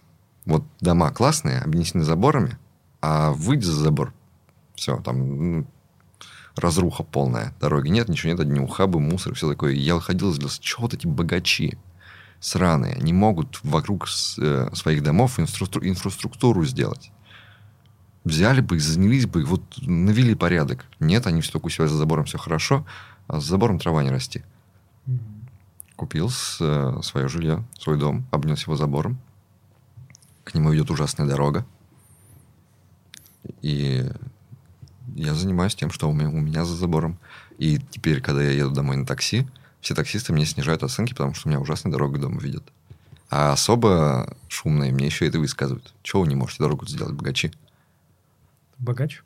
Вот 0.44 0.64
дома 0.80 1.10
классные, 1.10 1.60
обнесены 1.60 2.05
заборами, 2.05 2.56
а 3.00 3.32
выйди 3.32 3.64
за 3.64 3.74
забор, 3.74 4.14
все, 4.74 4.96
там 4.98 5.59
ну, 5.59 5.66
разруха 6.56 7.02
полная. 7.02 7.55
Дороги 7.60 7.88
нет, 7.88 8.09
ничего 8.09 8.32
нет, 8.32 8.40
одни 8.40 8.60
ухабы, 8.60 9.00
мусор, 9.00 9.34
все 9.34 9.48
такое. 9.48 9.72
И 9.72 9.78
я 9.78 9.98
ходил 10.00 10.32
и 10.32 10.48
чего 10.60 10.82
вот 10.82 10.94
эти 10.94 11.06
богачи? 11.06 11.76
Сраные, 12.40 12.97
не 13.01 13.12
могут 13.12 13.60
вокруг 13.62 14.06
э, 14.39 14.70
своих 14.74 15.02
домов 15.02 15.39
инфраструктуру, 15.40 15.86
инфраструктуру 15.86 16.65
сделать. 16.65 17.10
Взяли 18.24 18.60
бы 18.60 18.78
занялись 18.78 19.27
бы, 19.27 19.44
вот 19.44 19.62
навели 19.78 20.35
порядок. 20.35 20.85
Нет, 21.01 21.27
они 21.27 21.40
все 21.40 21.52
только 21.52 21.66
у 21.66 21.70
себя 21.70 21.89
за 21.89 21.97
забором 21.97 22.27
все 22.27 22.39
хорошо, 22.39 22.86
а 23.27 23.40
за 23.40 23.48
забором 23.48 23.78
трава 23.78 24.02
не 24.02 24.10
расти. 24.10 24.43
Купил 25.97 26.31
с, 26.31 26.59
э, 26.60 27.01
свое 27.02 27.28
жилье, 27.28 27.65
свой 27.78 27.98
дом, 27.98 28.27
обнес 28.31 28.62
его 28.62 28.77
забором. 28.77 29.19
К 30.44 30.55
нему 30.55 30.74
идет 30.74 30.90
ужасная 30.90 31.27
дорога. 31.27 31.66
И 33.62 34.10
я 35.15 35.35
занимаюсь 35.35 35.74
тем, 35.74 35.90
что 35.90 36.09
у 36.09 36.12
меня, 36.12 36.28
у 36.28 36.40
меня 36.40 36.65
за 36.65 36.74
забором. 36.74 37.19
И 37.59 37.78
теперь, 37.90 38.20
когда 38.20 38.43
я 38.43 38.52
еду 38.52 38.70
домой 38.70 38.97
на 38.97 39.06
такси, 39.06 39.47
все 39.80 39.94
таксисты 39.94 40.32
мне 40.32 40.44
снижают 40.44 40.82
оценки, 40.82 41.12
потому 41.12 41.34
что 41.34 41.48
у 41.48 41.50
меня 41.50 41.60
ужасная 41.60 41.92
дорога 41.92 42.18
дома 42.18 42.40
видят. 42.40 42.64
А 43.30 43.52
особо 43.52 44.34
шумные 44.48 44.92
мне 44.92 45.06
еще 45.06 45.26
это 45.26 45.38
высказывают. 45.38 45.92
Чего 46.02 46.22
вы 46.22 46.28
не 46.28 46.34
можете 46.34 46.62
дорогу 46.62 46.86
сделать, 46.86 47.14
богачи? 47.14 47.52
Богач? 48.78 49.22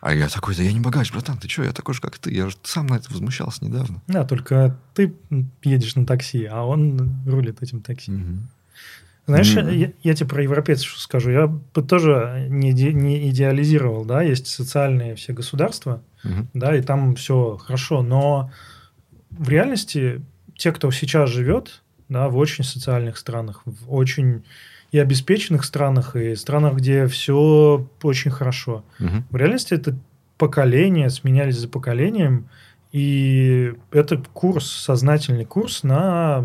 А 0.00 0.14
я 0.14 0.28
такой, 0.28 0.54
да 0.54 0.62
я 0.62 0.72
не 0.72 0.80
богач, 0.80 1.10
братан, 1.10 1.36
ты 1.38 1.48
что, 1.48 1.64
я 1.64 1.72
такой 1.72 1.94
же, 1.94 2.00
как 2.00 2.18
ты. 2.18 2.32
Я 2.32 2.48
же 2.48 2.56
сам 2.62 2.86
на 2.86 2.94
это 2.94 3.10
возмущался 3.10 3.64
недавно. 3.64 4.00
Да, 4.06 4.24
только 4.24 4.78
ты 4.94 5.14
едешь 5.62 5.96
на 5.96 6.06
такси, 6.06 6.44
а 6.44 6.62
он 6.62 7.22
рулит 7.26 7.62
этим 7.62 7.80
такси. 7.80 8.12
Угу. 8.12 8.38
Знаешь, 9.26 9.56
mm-hmm. 9.56 9.74
я, 9.74 9.92
я 10.02 10.14
тебе 10.14 10.28
про 10.28 10.42
европейцев 10.42 10.96
скажу. 10.98 11.30
Я 11.30 11.48
бы 11.48 11.82
тоже 11.82 12.46
не, 12.48 12.72
не 12.72 13.28
идеализировал, 13.30 14.04
да, 14.04 14.22
есть 14.22 14.46
социальные 14.46 15.16
все 15.16 15.32
государства, 15.32 16.00
mm-hmm. 16.22 16.46
да, 16.54 16.76
и 16.76 16.82
там 16.82 17.16
все 17.16 17.56
хорошо, 17.56 18.02
но 18.02 18.52
в 19.38 19.48
реальности 19.48 20.22
те, 20.56 20.72
кто 20.72 20.90
сейчас 20.90 21.30
живет, 21.30 21.82
да, 22.08 22.28
в 22.28 22.36
очень 22.36 22.64
социальных 22.64 23.18
странах, 23.18 23.62
в 23.64 23.92
очень 23.92 24.44
и 24.92 24.98
обеспеченных 24.98 25.64
странах, 25.64 26.16
и 26.16 26.36
странах, 26.36 26.76
где 26.76 27.06
все 27.06 27.86
очень 28.02 28.30
хорошо. 28.30 28.84
Угу. 29.00 29.24
В 29.30 29.36
реальности 29.36 29.74
это 29.74 29.96
поколения 30.38 31.10
сменялись 31.10 31.56
за 31.56 31.68
поколением, 31.68 32.48
и 32.92 33.74
это 33.90 34.22
курс, 34.32 34.70
сознательный 34.70 35.44
курс 35.44 35.82
на 35.82 36.44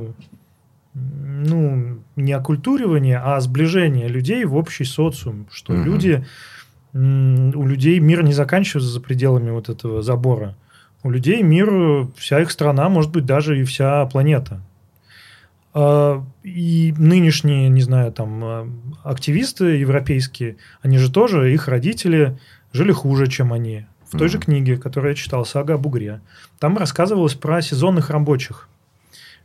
ну, 0.94 2.00
не 2.16 2.34
оккультуривание, 2.34 3.20
а 3.20 3.40
сближение 3.40 4.08
людей 4.08 4.44
в 4.46 4.56
общий 4.56 4.84
социум, 4.84 5.48
что 5.52 5.74
угу. 5.74 5.84
люди, 5.84 6.26
у 6.94 7.66
людей 7.66 8.00
мир 8.00 8.24
не 8.24 8.34
заканчивается 8.34 8.90
за 8.90 9.00
пределами 9.00 9.52
вот 9.52 9.70
этого 9.70 10.02
забора. 10.02 10.58
У 11.04 11.10
людей 11.10 11.42
мир, 11.42 12.08
вся 12.16 12.42
их 12.42 12.52
страна, 12.52 12.90
может 12.90 13.12
быть, 13.12 13.26
даже 13.26 13.60
и 13.60 13.64
вся 13.64 14.06
планета. 14.06 14.62
А, 15.74 16.24
и 16.44 16.94
нынешние, 16.98 17.70
не 17.70 17.82
знаю, 17.82 18.12
там, 18.12 18.44
а, 18.44 18.70
активисты 19.04 19.78
европейские, 19.78 20.58
они 20.82 20.98
же 20.98 21.12
тоже, 21.12 21.54
их 21.54 21.68
родители 21.68 22.38
жили 22.74 22.92
хуже, 22.92 23.28
чем 23.28 23.54
они. 23.54 23.86
В 24.06 24.18
той 24.18 24.28
mm-hmm. 24.28 24.32
же 24.32 24.40
книге, 24.40 24.78
которую 24.78 25.12
я 25.12 25.16
читал, 25.16 25.46
«Сага 25.46 25.76
о 25.76 25.78
бугре», 25.78 26.22
там 26.60 26.78
рассказывалось 26.78 27.34
про 27.34 27.62
сезонных 27.62 28.10
рабочих. 28.10 28.68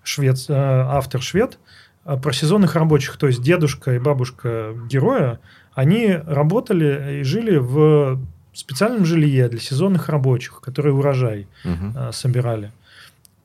Швед, 0.02 0.38
э, 0.48 0.54
автор 0.54 1.22
швед, 1.22 1.58
э, 2.04 2.16
про 2.16 2.32
сезонных 2.32 2.74
рабочих, 2.74 3.16
то 3.16 3.28
есть 3.28 3.42
дедушка 3.42 3.94
и 3.94 4.00
бабушка 4.00 4.74
героя, 4.90 5.38
они 5.74 6.18
работали 6.26 7.20
и 7.20 7.22
жили 7.22 7.56
в 7.56 8.20
специальном 8.58 9.04
жилье 9.04 9.48
для 9.48 9.60
сезонных 9.60 10.08
рабочих, 10.08 10.60
которые 10.60 10.94
урожай 10.94 11.46
угу. 11.64 12.12
собирали. 12.12 12.72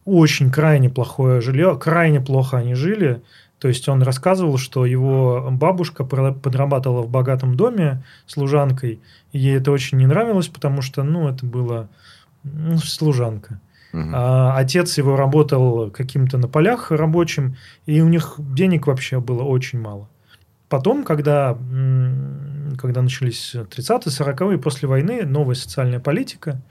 Очень 0.06 0.52
крайне 0.52 0.90
плохое 0.90 1.42
жилье, 1.42 1.78
крайне 1.78 2.22
плохо 2.22 2.58
они 2.58 2.74
жили. 2.74 3.22
То 3.60 3.68
есть 3.68 3.88
он 3.88 4.02
рассказывал, 4.02 4.58
что 4.58 4.88
его 4.88 5.50
бабушка 5.52 6.04
подрабатывала 6.04 7.04
в 7.04 7.10
богатом 7.10 7.56
доме 7.56 8.04
служанкой. 8.26 9.00
И 9.32 9.40
ей 9.40 9.58
это 9.58 9.72
очень 9.72 10.00
не 10.00 10.08
нравилось, 10.08 10.48
потому 10.48 10.82
что, 10.82 11.04
ну, 11.04 11.30
это 11.30 11.46
было 11.46 11.88
ну, 12.44 12.78
служанка. 12.80 13.60
Угу. 13.94 14.10
А, 14.14 14.58
отец 14.58 14.98
его 14.98 15.16
работал 15.16 15.92
каким-то 15.92 16.38
на 16.38 16.48
полях 16.48 16.92
рабочим, 16.92 17.56
и 17.86 18.02
у 18.02 18.08
них 18.08 18.36
денег 18.40 18.88
вообще 18.88 19.20
было 19.20 19.44
очень 19.44 19.80
мало. 19.80 20.10
Потом, 20.72 21.04
когда, 21.04 21.58
когда 22.78 23.02
начались 23.02 23.56
30-е, 23.56 24.10
40-е, 24.10 24.58
после 24.58 24.88
войны, 24.88 25.26
новая 25.26 25.56
социальная 25.56 26.00
политика, 26.00 26.62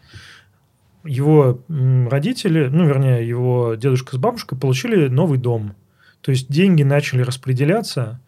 его 1.05 1.61
родители, 1.69 2.69
ну, 2.73 2.87
вернее, 2.87 3.29
его 3.29 3.75
дедушка 3.75 4.17
с 4.17 4.19
бабушкой 4.19 4.57
получили 4.57 5.09
новый 5.09 5.39
дом. 5.39 5.75
То 6.23 6.31
есть 6.31 6.51
деньги 6.51 6.83
начали 6.83 7.21
распределяться 7.21 8.23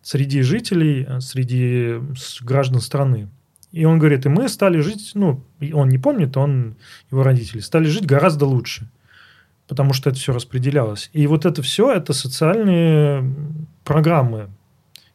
среди 0.00 0.42
жителей, 0.42 1.08
среди 1.18 1.96
граждан 2.42 2.80
страны. 2.80 3.28
И 3.72 3.84
он 3.84 3.98
говорит, 3.98 4.26
и 4.26 4.28
мы 4.28 4.48
стали 4.48 4.78
жить, 4.78 5.10
ну, 5.14 5.42
он 5.72 5.88
не 5.88 5.98
помнит, 5.98 6.36
он, 6.36 6.76
его 7.10 7.24
родители, 7.24 7.58
стали 7.58 7.86
жить 7.86 8.06
гораздо 8.06 8.46
лучше, 8.46 8.88
потому 9.66 9.92
что 9.92 10.08
это 10.08 10.20
все 10.20 10.32
распределялось. 10.32 11.10
И 11.12 11.26
вот 11.26 11.46
это 11.46 11.62
все, 11.62 11.92
это 11.92 12.12
социальные 12.12 13.34
программы, 13.82 14.50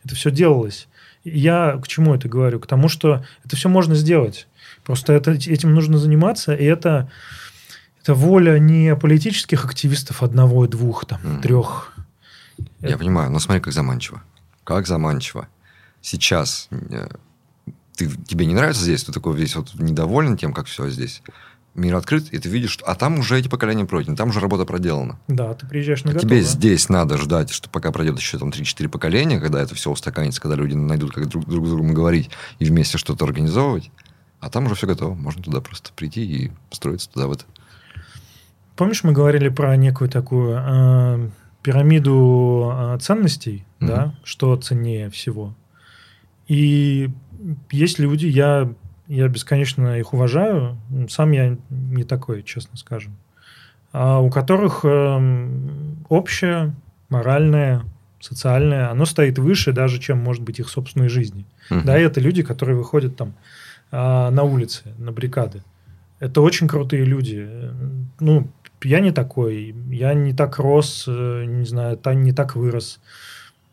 это 0.03 0.15
все 0.15 0.31
делалось. 0.31 0.87
Я 1.23 1.79
к 1.83 1.87
чему 1.87 2.15
это 2.15 2.27
говорю? 2.27 2.59
К 2.59 2.67
тому, 2.67 2.89
что 2.89 3.23
это 3.45 3.55
все 3.55 3.69
можно 3.69 3.95
сделать. 3.95 4.47
Просто 4.83 5.13
это, 5.13 5.31
этим 5.31 5.73
нужно 5.73 5.97
заниматься, 5.97 6.55
и 6.55 6.63
это, 6.63 7.11
это 8.01 8.15
воля 8.15 8.57
не 8.57 8.95
политических 8.95 9.65
активистов 9.65 10.23
одного, 10.23 10.65
двух, 10.67 11.05
там, 11.05 11.21
mm. 11.21 11.41
трех. 11.41 11.93
Я 12.79 12.89
это... 12.89 12.97
понимаю, 12.97 13.31
но 13.31 13.39
смотри, 13.39 13.61
как 13.61 13.73
заманчиво. 13.73 14.23
Как 14.63 14.87
заманчиво. 14.87 15.47
Сейчас 16.01 16.67
э, 16.71 17.07
ты, 17.95 18.09
тебе 18.09 18.47
не 18.47 18.55
нравится 18.55 18.81
здесь, 18.81 19.03
ты 19.03 19.11
такой 19.11 19.35
весь 19.35 19.55
вот 19.55 19.75
недоволен 19.75 20.37
тем, 20.37 20.53
как 20.53 20.65
все 20.65 20.89
здесь. 20.89 21.21
Мир 21.73 21.95
открыт, 21.95 22.33
и 22.33 22.37
ты 22.37 22.49
видишь, 22.49 22.71
что... 22.71 22.85
А 22.85 22.95
там 22.95 23.19
уже 23.19 23.39
эти 23.39 23.47
поколения 23.47 23.85
пройдены, 23.85 24.17
там 24.17 24.29
уже 24.29 24.41
работа 24.41 24.65
проделана. 24.65 25.17
Да, 25.29 25.53
ты 25.53 25.65
приезжаешь 25.65 26.03
на 26.03 26.11
а 26.11 26.15
Тебе 26.15 26.41
здесь 26.41 26.89
надо 26.89 27.17
ждать, 27.17 27.49
что 27.49 27.69
пока 27.69 27.91
пройдет 27.93 28.19
еще 28.19 28.37
там 28.37 28.49
3-4 28.49 28.89
поколения, 28.89 29.39
когда 29.39 29.61
это 29.61 29.73
все 29.73 29.89
устаканится, 29.89 30.41
когда 30.41 30.55
люди 30.55 30.73
найдут, 30.73 31.13
как 31.13 31.27
друг, 31.27 31.45
друг 31.45 31.65
с 31.65 31.69
другом 31.69 31.93
говорить 31.93 32.29
и 32.59 32.65
вместе 32.65 32.97
что-то 32.97 33.23
организовывать. 33.23 33.89
А 34.41 34.49
там 34.49 34.65
уже 34.65 34.75
все 34.75 34.87
готово. 34.87 35.13
Можно 35.13 35.43
туда 35.43 35.61
просто 35.61 35.91
прийти 35.95 36.25
и 36.25 36.51
строиться 36.71 37.09
туда 37.09 37.27
в 37.27 37.31
это. 37.31 37.45
Помнишь, 38.75 39.03
мы 39.03 39.13
говорили 39.13 39.49
про 39.49 39.77
некую 39.77 40.09
такую 40.09 40.57
э, 40.57 41.29
пирамиду 41.61 42.71
э, 42.73 42.97
ценностей, 42.99 43.65
mm-hmm. 43.79 43.87
да, 43.87 44.15
что 44.23 44.55
ценнее 44.57 45.09
всего. 45.09 45.55
И 46.47 47.11
есть 47.69 47.99
люди, 47.99 48.25
я, 48.25 48.73
я 49.11 49.27
бесконечно 49.27 49.99
их 49.99 50.13
уважаю, 50.13 50.77
сам 51.09 51.31
я 51.31 51.57
не 51.69 52.03
такой, 52.05 52.43
честно 52.43 52.77
скажем, 52.77 53.17
а 53.91 54.19
у 54.19 54.29
которых 54.29 54.85
э, 54.85 55.49
общее, 56.07 56.73
моральное, 57.09 57.83
социальное, 58.21 58.89
оно 58.89 59.03
стоит 59.05 59.37
выше 59.37 59.73
даже, 59.73 59.99
чем, 59.99 60.19
может 60.19 60.43
быть, 60.43 60.59
их 60.59 60.69
собственной 60.69 61.09
жизни. 61.09 61.45
Uh-huh. 61.69 61.83
Да, 61.83 61.97
это 61.97 62.21
люди, 62.21 62.41
которые 62.41 62.77
выходят 62.77 63.17
там 63.17 63.33
э, 63.91 63.97
на 63.97 64.43
улицы, 64.43 64.93
на 64.97 65.11
баррикады. 65.11 65.61
Это 66.19 66.39
очень 66.39 66.69
крутые 66.69 67.03
люди. 67.03 67.49
Ну, 68.21 68.49
я 68.81 69.01
не 69.01 69.11
такой, 69.11 69.75
я 69.89 70.13
не 70.13 70.33
так 70.33 70.57
рос, 70.57 71.03
э, 71.07 71.43
не 71.45 71.65
знаю, 71.65 71.99
не 72.05 72.31
так 72.31 72.55
вырос. 72.55 73.01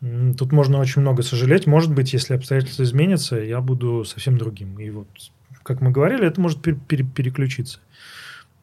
Тут 0.01 0.51
можно 0.51 0.79
очень 0.79 1.01
много 1.01 1.23
сожалеть. 1.23 1.67
Может 1.67 1.93
быть, 1.93 2.13
если 2.13 2.33
обстоятельства 2.33 2.83
изменятся, 2.83 3.35
я 3.37 3.59
буду 3.59 4.05
совсем 4.05 4.37
другим. 4.37 4.79
И 4.79 4.89
вот, 4.89 5.07
как 5.63 5.81
мы 5.81 5.91
говорили, 5.91 6.25
это 6.25 6.39
может 6.39 6.61
пере- 6.61 6.79
пере- 6.87 7.03
переключиться. 7.03 7.79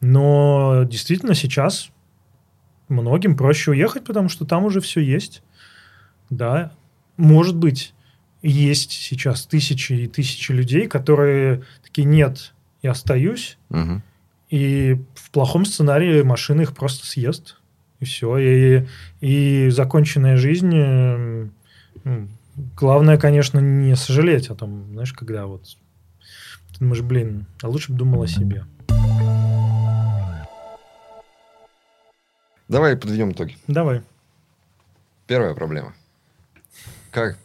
Но 0.01 0.83
действительно 0.89 1.35
сейчас 1.35 1.91
многим 2.89 3.37
проще 3.37 3.71
уехать, 3.71 4.03
потому 4.03 4.29
что 4.29 4.45
там 4.45 4.65
уже 4.65 4.81
все 4.81 5.01
есть. 5.01 5.43
Да, 6.29 6.71
может 7.17 7.55
быть, 7.55 7.93
есть 8.41 8.91
сейчас 8.91 9.45
тысячи 9.45 9.93
и 9.93 10.07
тысячи 10.07 10.51
людей, 10.51 10.87
которые 10.87 11.63
такие, 11.83 12.05
нет, 12.05 12.53
я 12.81 12.91
остаюсь, 12.91 13.57
угу. 13.69 14.01
и 14.49 14.99
в 15.15 15.31
плохом 15.31 15.65
сценарии 15.65 16.21
машина 16.21 16.61
их 16.61 16.75
просто 16.75 17.05
съест. 17.05 17.56
И 17.99 18.05
все. 18.05 18.37
И, 18.37 18.87
и 19.21 19.69
законченная 19.69 20.37
жизнь... 20.37 20.75
Ну, 22.03 22.27
главное, 22.75 23.17
конечно, 23.17 23.59
не 23.59 23.95
сожалеть 23.95 24.49
о 24.49 24.55
том, 24.55 24.85
знаешь, 24.91 25.13
когда 25.13 25.45
вот... 25.45 25.63
Ты 26.73 26.79
думаешь, 26.79 27.01
блин, 27.01 27.45
а 27.61 27.69
лучше 27.69 27.91
бы 27.91 27.97
думал 27.97 28.21
о 28.21 28.27
себе. 28.27 28.65
Давай 32.67 32.97
подведем 32.97 33.31
итоги. 33.31 33.57
Давай. 33.67 34.01
Первая 35.25 35.53
проблема. 35.55 35.93
Как 37.11 37.37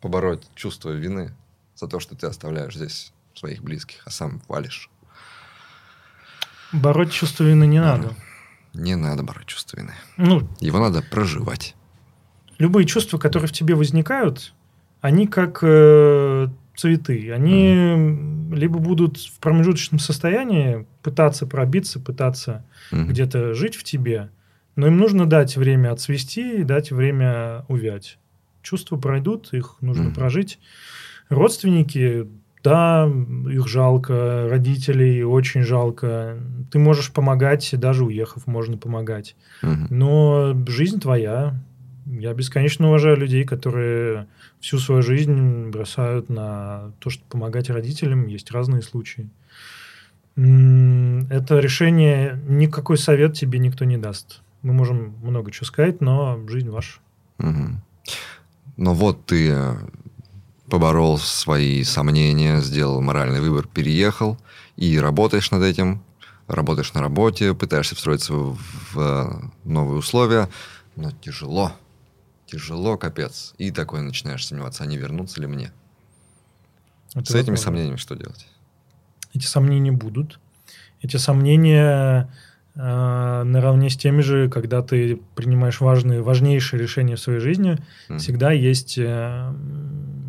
побороть 0.00 0.42
чувство 0.54 0.90
вины 0.90 1.32
за 1.76 1.86
то, 1.86 2.00
что 2.00 2.16
ты 2.16 2.26
оставляешь 2.26 2.74
здесь 2.74 3.12
своих 3.34 3.62
близких, 3.62 4.02
а 4.06 4.10
сам 4.10 4.40
валишь? 4.48 4.90
Бороть 6.72 7.12
чувство 7.12 7.44
вины 7.44 7.66
не 7.66 7.80
надо. 7.80 8.14
Не 8.74 8.96
надо 8.96 9.22
бороть 9.22 9.46
чувство 9.46 9.78
вины. 9.78 9.92
Ну, 10.16 10.48
Его 10.60 10.78
надо 10.80 11.02
проживать. 11.02 11.74
Любые 12.58 12.86
чувства, 12.86 13.18
которые 13.18 13.48
в 13.48 13.52
тебе 13.52 13.74
возникают, 13.74 14.52
они 15.00 15.26
как 15.26 15.60
э, 15.62 16.48
цветы. 16.76 17.32
Они 17.32 17.72
mm. 17.72 18.54
либо 18.54 18.78
будут 18.78 19.18
в 19.18 19.38
промежуточном 19.38 19.98
состоянии 19.98 20.86
пытаться 21.02 21.46
пробиться, 21.46 22.00
пытаться 22.00 22.64
mm. 22.90 23.06
где-то 23.06 23.54
жить 23.54 23.76
в 23.76 23.84
тебе, 23.84 24.30
но 24.76 24.88
им 24.88 24.96
нужно 24.96 25.26
дать 25.26 25.56
время 25.56 25.92
отцвести 25.92 26.60
и 26.60 26.64
дать 26.64 26.90
время 26.90 27.64
увять. 27.68 28.18
Чувства 28.62 28.96
пройдут, 28.96 29.52
их 29.52 29.76
нужно 29.80 30.08
mm. 30.08 30.14
прожить. 30.14 30.58
Родственники 31.28 32.28
да, 32.64 33.06
их 33.46 33.68
жалко, 33.68 34.48
родителей 34.48 35.22
очень 35.22 35.62
жалко. 35.62 36.38
Ты 36.72 36.78
можешь 36.78 37.12
помогать, 37.12 37.68
даже 37.78 38.04
уехав, 38.06 38.46
можно 38.46 38.78
помогать. 38.78 39.36
Угу. 39.62 39.86
Но 39.90 40.56
жизнь 40.66 40.98
твоя. 40.98 41.60
Я 42.06 42.32
бесконечно 42.32 42.88
уважаю 42.88 43.18
людей, 43.18 43.44
которые 43.44 44.26
всю 44.60 44.78
свою 44.78 45.02
жизнь 45.02 45.68
бросают 45.68 46.30
на 46.30 46.92
то, 47.00 47.10
чтобы 47.10 47.28
помогать 47.28 47.68
родителям. 47.68 48.26
Есть 48.28 48.50
разные 48.50 48.80
случаи. 48.80 49.28
Это 50.36 51.58
решение, 51.60 52.40
никакой 52.48 52.96
совет 52.96 53.34
тебе 53.34 53.58
никто 53.58 53.84
не 53.84 53.98
даст. 53.98 54.40
Мы 54.62 54.72
можем 54.72 55.14
много 55.22 55.50
чего 55.50 55.66
сказать, 55.66 56.00
но 56.00 56.40
жизнь 56.48 56.70
ваша. 56.70 56.98
Угу. 57.38 57.68
Но 58.78 58.94
вот 58.94 59.26
ты 59.26 59.50
э, 59.50 59.74
поборол 60.68 61.18
свои 61.18 61.82
сомнения, 61.84 62.60
сделал 62.60 63.00
моральный 63.00 63.40
выбор, 63.40 63.66
переехал 63.66 64.38
и 64.76 64.98
работаешь 64.98 65.50
над 65.50 65.62
этим, 65.62 66.02
работаешь 66.46 66.92
на 66.94 67.00
работе, 67.00 67.54
пытаешься 67.54 67.94
встроиться 67.94 68.32
в, 68.32 68.58
в 68.92 69.50
новые 69.64 69.98
условия, 69.98 70.48
но 70.96 71.10
тяжело, 71.10 71.72
тяжело, 72.46 72.96
капец. 72.96 73.54
И 73.58 73.70
такой 73.70 74.02
начинаешь 74.02 74.46
сомневаться, 74.46 74.84
а 74.84 74.86
не 74.86 74.96
вернуться 74.96 75.40
ли 75.40 75.46
мне? 75.46 75.72
Это 77.14 77.32
С 77.32 77.34
этими 77.34 77.56
сомнениями 77.56 77.96
что 77.96 78.16
делать? 78.16 78.46
Эти 79.32 79.46
сомнения 79.46 79.92
будут. 79.92 80.40
Эти 81.00 81.16
сомнения 81.16 82.28
э, 82.30 82.34
наравне 82.76 83.88
с 83.88 83.96
теми 83.96 84.20
же, 84.20 84.48
когда 84.48 84.82
ты 84.82 85.20
принимаешь 85.36 85.80
важные, 85.80 86.22
важнейшие 86.22 86.80
решения 86.82 87.14
в 87.16 87.20
своей 87.20 87.38
жизни, 87.40 87.78
Мгм. 88.08 88.18
всегда 88.18 88.50
есть 88.50 88.98
э, 88.98 89.52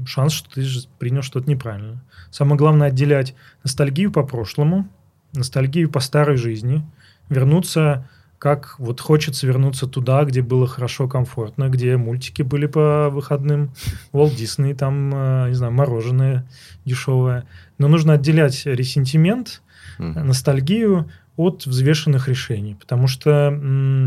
шанс, 0.05 0.33
что 0.33 0.49
ты 0.53 0.61
же 0.61 0.81
принял 0.99 1.21
что-то 1.23 1.49
неправильно. 1.49 2.03
Самое 2.31 2.57
главное 2.57 2.87
отделять 2.89 3.33
ностальгию 3.63 4.11
по 4.11 4.23
прошлому, 4.23 4.87
ностальгию 5.33 5.89
по 5.89 5.99
старой 5.99 6.37
жизни, 6.37 6.85
вернуться, 7.29 8.07
как 8.37 8.75
вот 8.77 9.01
хочется 9.01 9.47
вернуться 9.47 9.87
туда, 9.87 10.23
где 10.23 10.41
было 10.43 10.67
хорошо, 10.67 11.07
комфортно, 11.07 11.69
где 11.69 11.97
мультики 11.97 12.43
были 12.43 12.67
по 12.67 13.09
выходным, 13.09 13.71
Walt 14.13 14.35
Disney, 14.35 14.75
там, 14.75 15.11
э, 15.15 15.47
не 15.49 15.55
знаю, 15.55 15.73
мороженое 15.73 16.45
дешевое. 16.85 17.45
Но 17.79 17.87
нужно 17.87 18.13
отделять 18.13 18.65
ресентимент, 18.67 19.63
ностальгию 19.97 21.09
от 21.37 21.65
взвешенных 21.65 22.27
решений. 22.27 22.75
Потому 22.79 23.07
что 23.07 23.51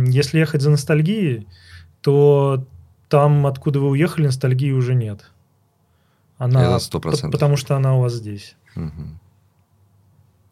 если 0.07 0.39
ехать 0.39 0.63
за 0.63 0.71
ностальгией, 0.71 1.47
то 2.01 2.65
там, 3.09 3.47
откуда 3.47 3.81
вы 3.81 3.91
уехали, 3.91 4.27
ностальгии 4.27 4.73
уже 4.73 4.95
нет. 4.95 5.31
Она, 6.39 6.63
Это 6.63 6.79
сто 6.79 7.01
процентов. 7.01 7.33
Потому 7.33 7.57
что 7.57 7.77
она 7.77 7.97
у 7.97 8.01
вас 8.01 8.15
здесь. 8.15 8.57
Мгм. 8.75 9.19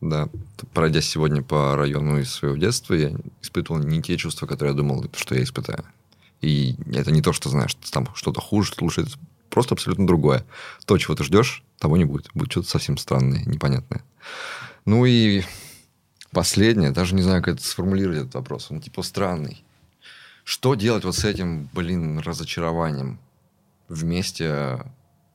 Да, 0.01 0.29
пройдя 0.75 1.01
сегодня 1.01 1.43
по 1.43 1.75
району 1.77 2.19
из 2.19 2.31
своего 2.31 2.57
детства, 2.57 2.95
я 2.95 3.13
испытывал 3.41 3.81
не 3.81 4.03
те 4.03 4.17
чувства, 4.17 4.47
которые 4.47 4.73
я 4.73 4.77
думал, 4.77 5.07
что 5.15 5.35
я 5.35 5.43
испытаю. 5.43 5.85
И 6.43 6.77
это 6.93 7.11
не 7.11 7.23
то, 7.23 7.33
что 7.33 7.49
знаешь, 7.49 7.75
там 7.91 8.09
что-то 8.15 8.41
хуже, 8.41 8.73
что 8.73 8.85
лучше, 8.85 9.03
это 9.03 9.13
просто 9.49 9.75
абсолютно 9.75 10.07
другое. 10.07 10.45
То, 10.85 10.99
чего 10.99 11.15
ты 11.15 11.25
ждешь, 11.25 11.63
того 11.79 11.97
не 11.97 12.05
будет. 12.05 12.29
Будет 12.35 12.51
что-то 12.53 12.69
совсем 12.69 12.99
странное, 12.99 13.45
непонятное. 13.47 14.03
Ну 14.85 15.07
и 15.07 15.43
последнее, 16.31 16.91
даже 16.91 17.15
не 17.15 17.23
знаю, 17.23 17.43
как 17.43 17.55
это 17.57 17.65
сформулировать 17.65 18.19
этот 18.21 18.35
вопрос, 18.35 18.71
он 18.71 18.81
типа 18.81 19.03
странный. 19.03 19.63
Что 20.45 20.75
делать 20.75 21.05
вот 21.05 21.17
с 21.17 21.25
этим, 21.25 21.69
блин, 21.73 22.19
разочарованием 22.21 23.19
в 23.89 24.05
месте, 24.05 24.79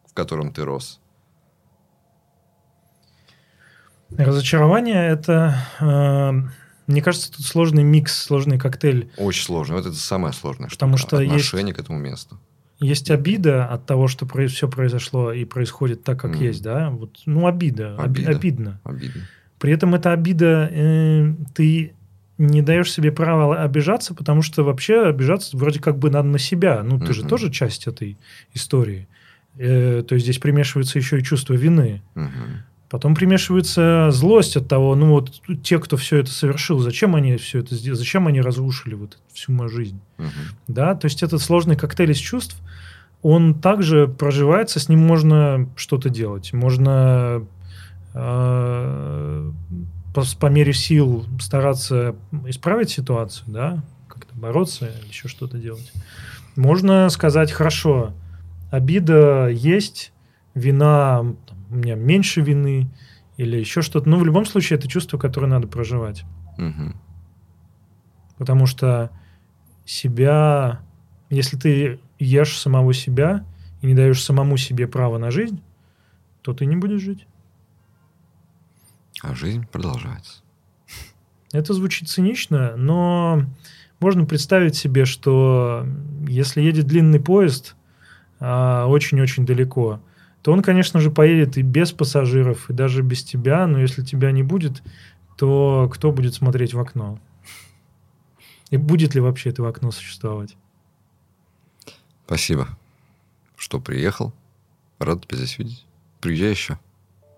в 0.05 0.13
котором 0.13 0.53
ты 0.53 0.63
рос? 0.63 0.99
Разочарование– 4.17 5.07
это, 5.09 5.55
э, 5.79 6.31
мне 6.87 7.01
кажется, 7.01 7.31
тут 7.31 7.45
сложный 7.45 7.83
микс, 7.83 8.13
сложный 8.23 8.59
коктейль. 8.59 9.09
Очень 9.17 9.43
сложно. 9.45 9.75
Вот 9.75 9.85
это 9.85 9.95
самое 9.95 10.33
сложное. 10.33 10.69
Потому 10.69 10.97
штука. 10.97 11.15
что 11.17 11.21
есть- 11.21 11.33
Отношение 11.47 11.73
к 11.73 11.79
этому 11.79 11.97
месту. 11.99 12.37
Есть 12.79 13.09
обида 13.11 13.67
от 13.67 13.85
того, 13.85 14.07
что 14.07 14.25
все 14.47 14.67
произошло 14.67 15.31
и 15.31 15.45
происходит 15.45 16.03
так, 16.03 16.19
как 16.19 16.31
Мгм. 16.31 16.41
есть, 16.41 16.61
да? 16.63 16.89
Вот, 16.89 17.19
ну, 17.25 17.47
обида, 17.47 17.95
оби- 17.95 18.23
Обида. 18.23 18.29
обидно. 18.31 18.81
Обидно. 18.83 19.21
При 19.61 19.71
этом 19.71 19.93
эта 19.93 20.11
обида, 20.11 20.69
э, 20.71 21.33
ты 21.53 21.93
не 22.39 22.63
даешь 22.63 22.91
себе 22.91 23.11
права 23.11 23.61
обижаться, 23.61 24.15
потому 24.15 24.41
что 24.41 24.63
вообще 24.63 25.03
обижаться 25.05 25.55
вроде 25.55 25.79
как 25.79 25.99
бы 25.99 26.09
надо 26.09 26.27
на 26.29 26.39
себя. 26.39 26.81
Ну, 26.83 26.99
ты 26.99 27.13
же 27.13 27.21
Мгм. 27.21 27.29
тоже 27.29 27.51
часть 27.51 27.85
этой 27.85 28.17
истории. 28.55 29.07
Э, 29.59 30.03
то 30.07 30.15
есть 30.15 30.25
здесь 30.25 30.39
примешивается 30.39 30.97
еще 30.97 31.19
и 31.19 31.23
чувство 31.23 31.53
вины. 31.53 32.01
Мгм. 32.15 32.63
Потом 32.89 33.13
примешивается 33.13 34.09
злость 34.11 34.57
от 34.57 34.67
того, 34.67 34.95
ну 34.95 35.11
вот 35.11 35.41
те, 35.61 35.77
кто 35.77 35.95
все 35.95 36.17
это 36.17 36.31
совершил, 36.31 36.79
зачем 36.79 37.15
они 37.15 37.37
все 37.37 37.59
это 37.59 37.75
сделали, 37.75 37.99
зачем 37.99 38.25
они 38.27 38.41
разрушили 38.41 38.95
вот 38.95 39.19
всю 39.31 39.51
мою 39.51 39.69
жизнь. 39.69 39.99
Мгм. 40.17 40.29
Да, 40.67 40.95
то 40.95 41.05
есть 41.05 41.21
этот 41.21 41.39
сложный 41.39 41.75
коктейль 41.75 42.11
из 42.11 42.17
чувств, 42.17 42.57
он 43.21 43.53
также 43.53 44.07
проживается, 44.07 44.79
с 44.79 44.89
ним 44.89 44.99
можно 44.99 45.69
что-то 45.75 46.09
делать. 46.09 46.51
Можно 46.51 47.45
по, 48.13 49.53
по 50.13 50.45
мере 50.47 50.73
сил 50.73 51.25
стараться 51.39 52.15
исправить 52.45 52.89
ситуацию, 52.89 53.51
да, 53.51 53.83
как-то 54.07 54.35
бороться, 54.35 54.91
еще 55.07 55.27
что-то 55.27 55.57
делать. 55.57 55.91
Можно 56.55 57.07
сказать, 57.09 57.51
хорошо, 57.51 58.13
обида 58.71 59.47
есть, 59.47 60.11
вина, 60.53 61.35
там, 61.47 61.57
у 61.69 61.75
меня 61.75 61.95
меньше 61.95 62.41
вины, 62.41 62.89
или 63.37 63.57
еще 63.57 63.81
что-то. 63.81 64.07
Но 64.07 64.17
в 64.19 64.25
любом 64.25 64.45
случае 64.45 64.77
это 64.77 64.87
чувство, 64.87 65.17
которое 65.17 65.47
надо 65.47 65.67
проживать. 65.67 66.23
Мгм. 66.57 66.95
Потому 68.37 68.65
что 68.65 69.09
себя, 69.85 70.81
если 71.29 71.57
ты 71.57 71.99
ешь 72.19 72.57
самого 72.57 72.93
себя 72.93 73.45
и 73.81 73.87
не 73.87 73.95
даешь 73.95 74.23
самому 74.23 74.57
себе 74.57 74.87
право 74.87 75.17
на 75.17 75.31
жизнь, 75.31 75.61
то 76.41 76.53
ты 76.53 76.65
не 76.65 76.75
будешь 76.75 77.01
жить. 77.01 77.25
А 79.21 79.35
жизнь 79.35 79.65
продолжается. 79.71 80.41
Это 81.51 81.73
звучит 81.73 82.09
цинично, 82.09 82.75
но 82.75 83.43
можно 83.99 84.25
представить 84.25 84.75
себе, 84.75 85.05
что 85.05 85.85
если 86.27 86.61
едет 86.61 86.87
длинный 86.87 87.19
поезд 87.19 87.75
а, 88.39 88.87
очень-очень 88.87 89.45
далеко, 89.45 90.01
то 90.41 90.51
он, 90.51 90.63
конечно 90.63 90.99
же, 90.99 91.11
поедет 91.11 91.57
и 91.57 91.61
без 91.61 91.91
пассажиров, 91.91 92.69
и 92.69 92.73
даже 92.73 93.03
без 93.03 93.23
тебя, 93.23 93.67
но 93.67 93.79
если 93.79 94.03
тебя 94.03 94.31
не 94.31 94.43
будет, 94.43 94.81
то 95.37 95.89
кто 95.93 96.11
будет 96.11 96.33
смотреть 96.33 96.73
в 96.73 96.79
окно? 96.79 97.19
И 98.71 98.77
будет 98.77 99.13
ли 99.13 99.21
вообще 99.21 99.49
это 99.49 99.67
окно 99.67 99.91
существовать? 99.91 100.55
Спасибо, 102.25 102.69
что 103.57 103.79
приехал. 103.79 104.33
Рад 104.97 105.27
тебя 105.27 105.37
здесь 105.37 105.59
видеть. 105.59 105.85
Приезжай 106.21 106.51
еще. 106.51 106.79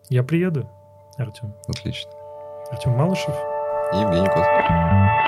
Я 0.09 0.23
приеду, 0.23 0.69
Артем. 1.17 1.53
Отлично. 1.67 2.11
Артем 2.71 2.93
Малышев. 2.93 3.35
И 3.93 3.97
Евгений 3.97 4.27
Кот. 4.27 5.22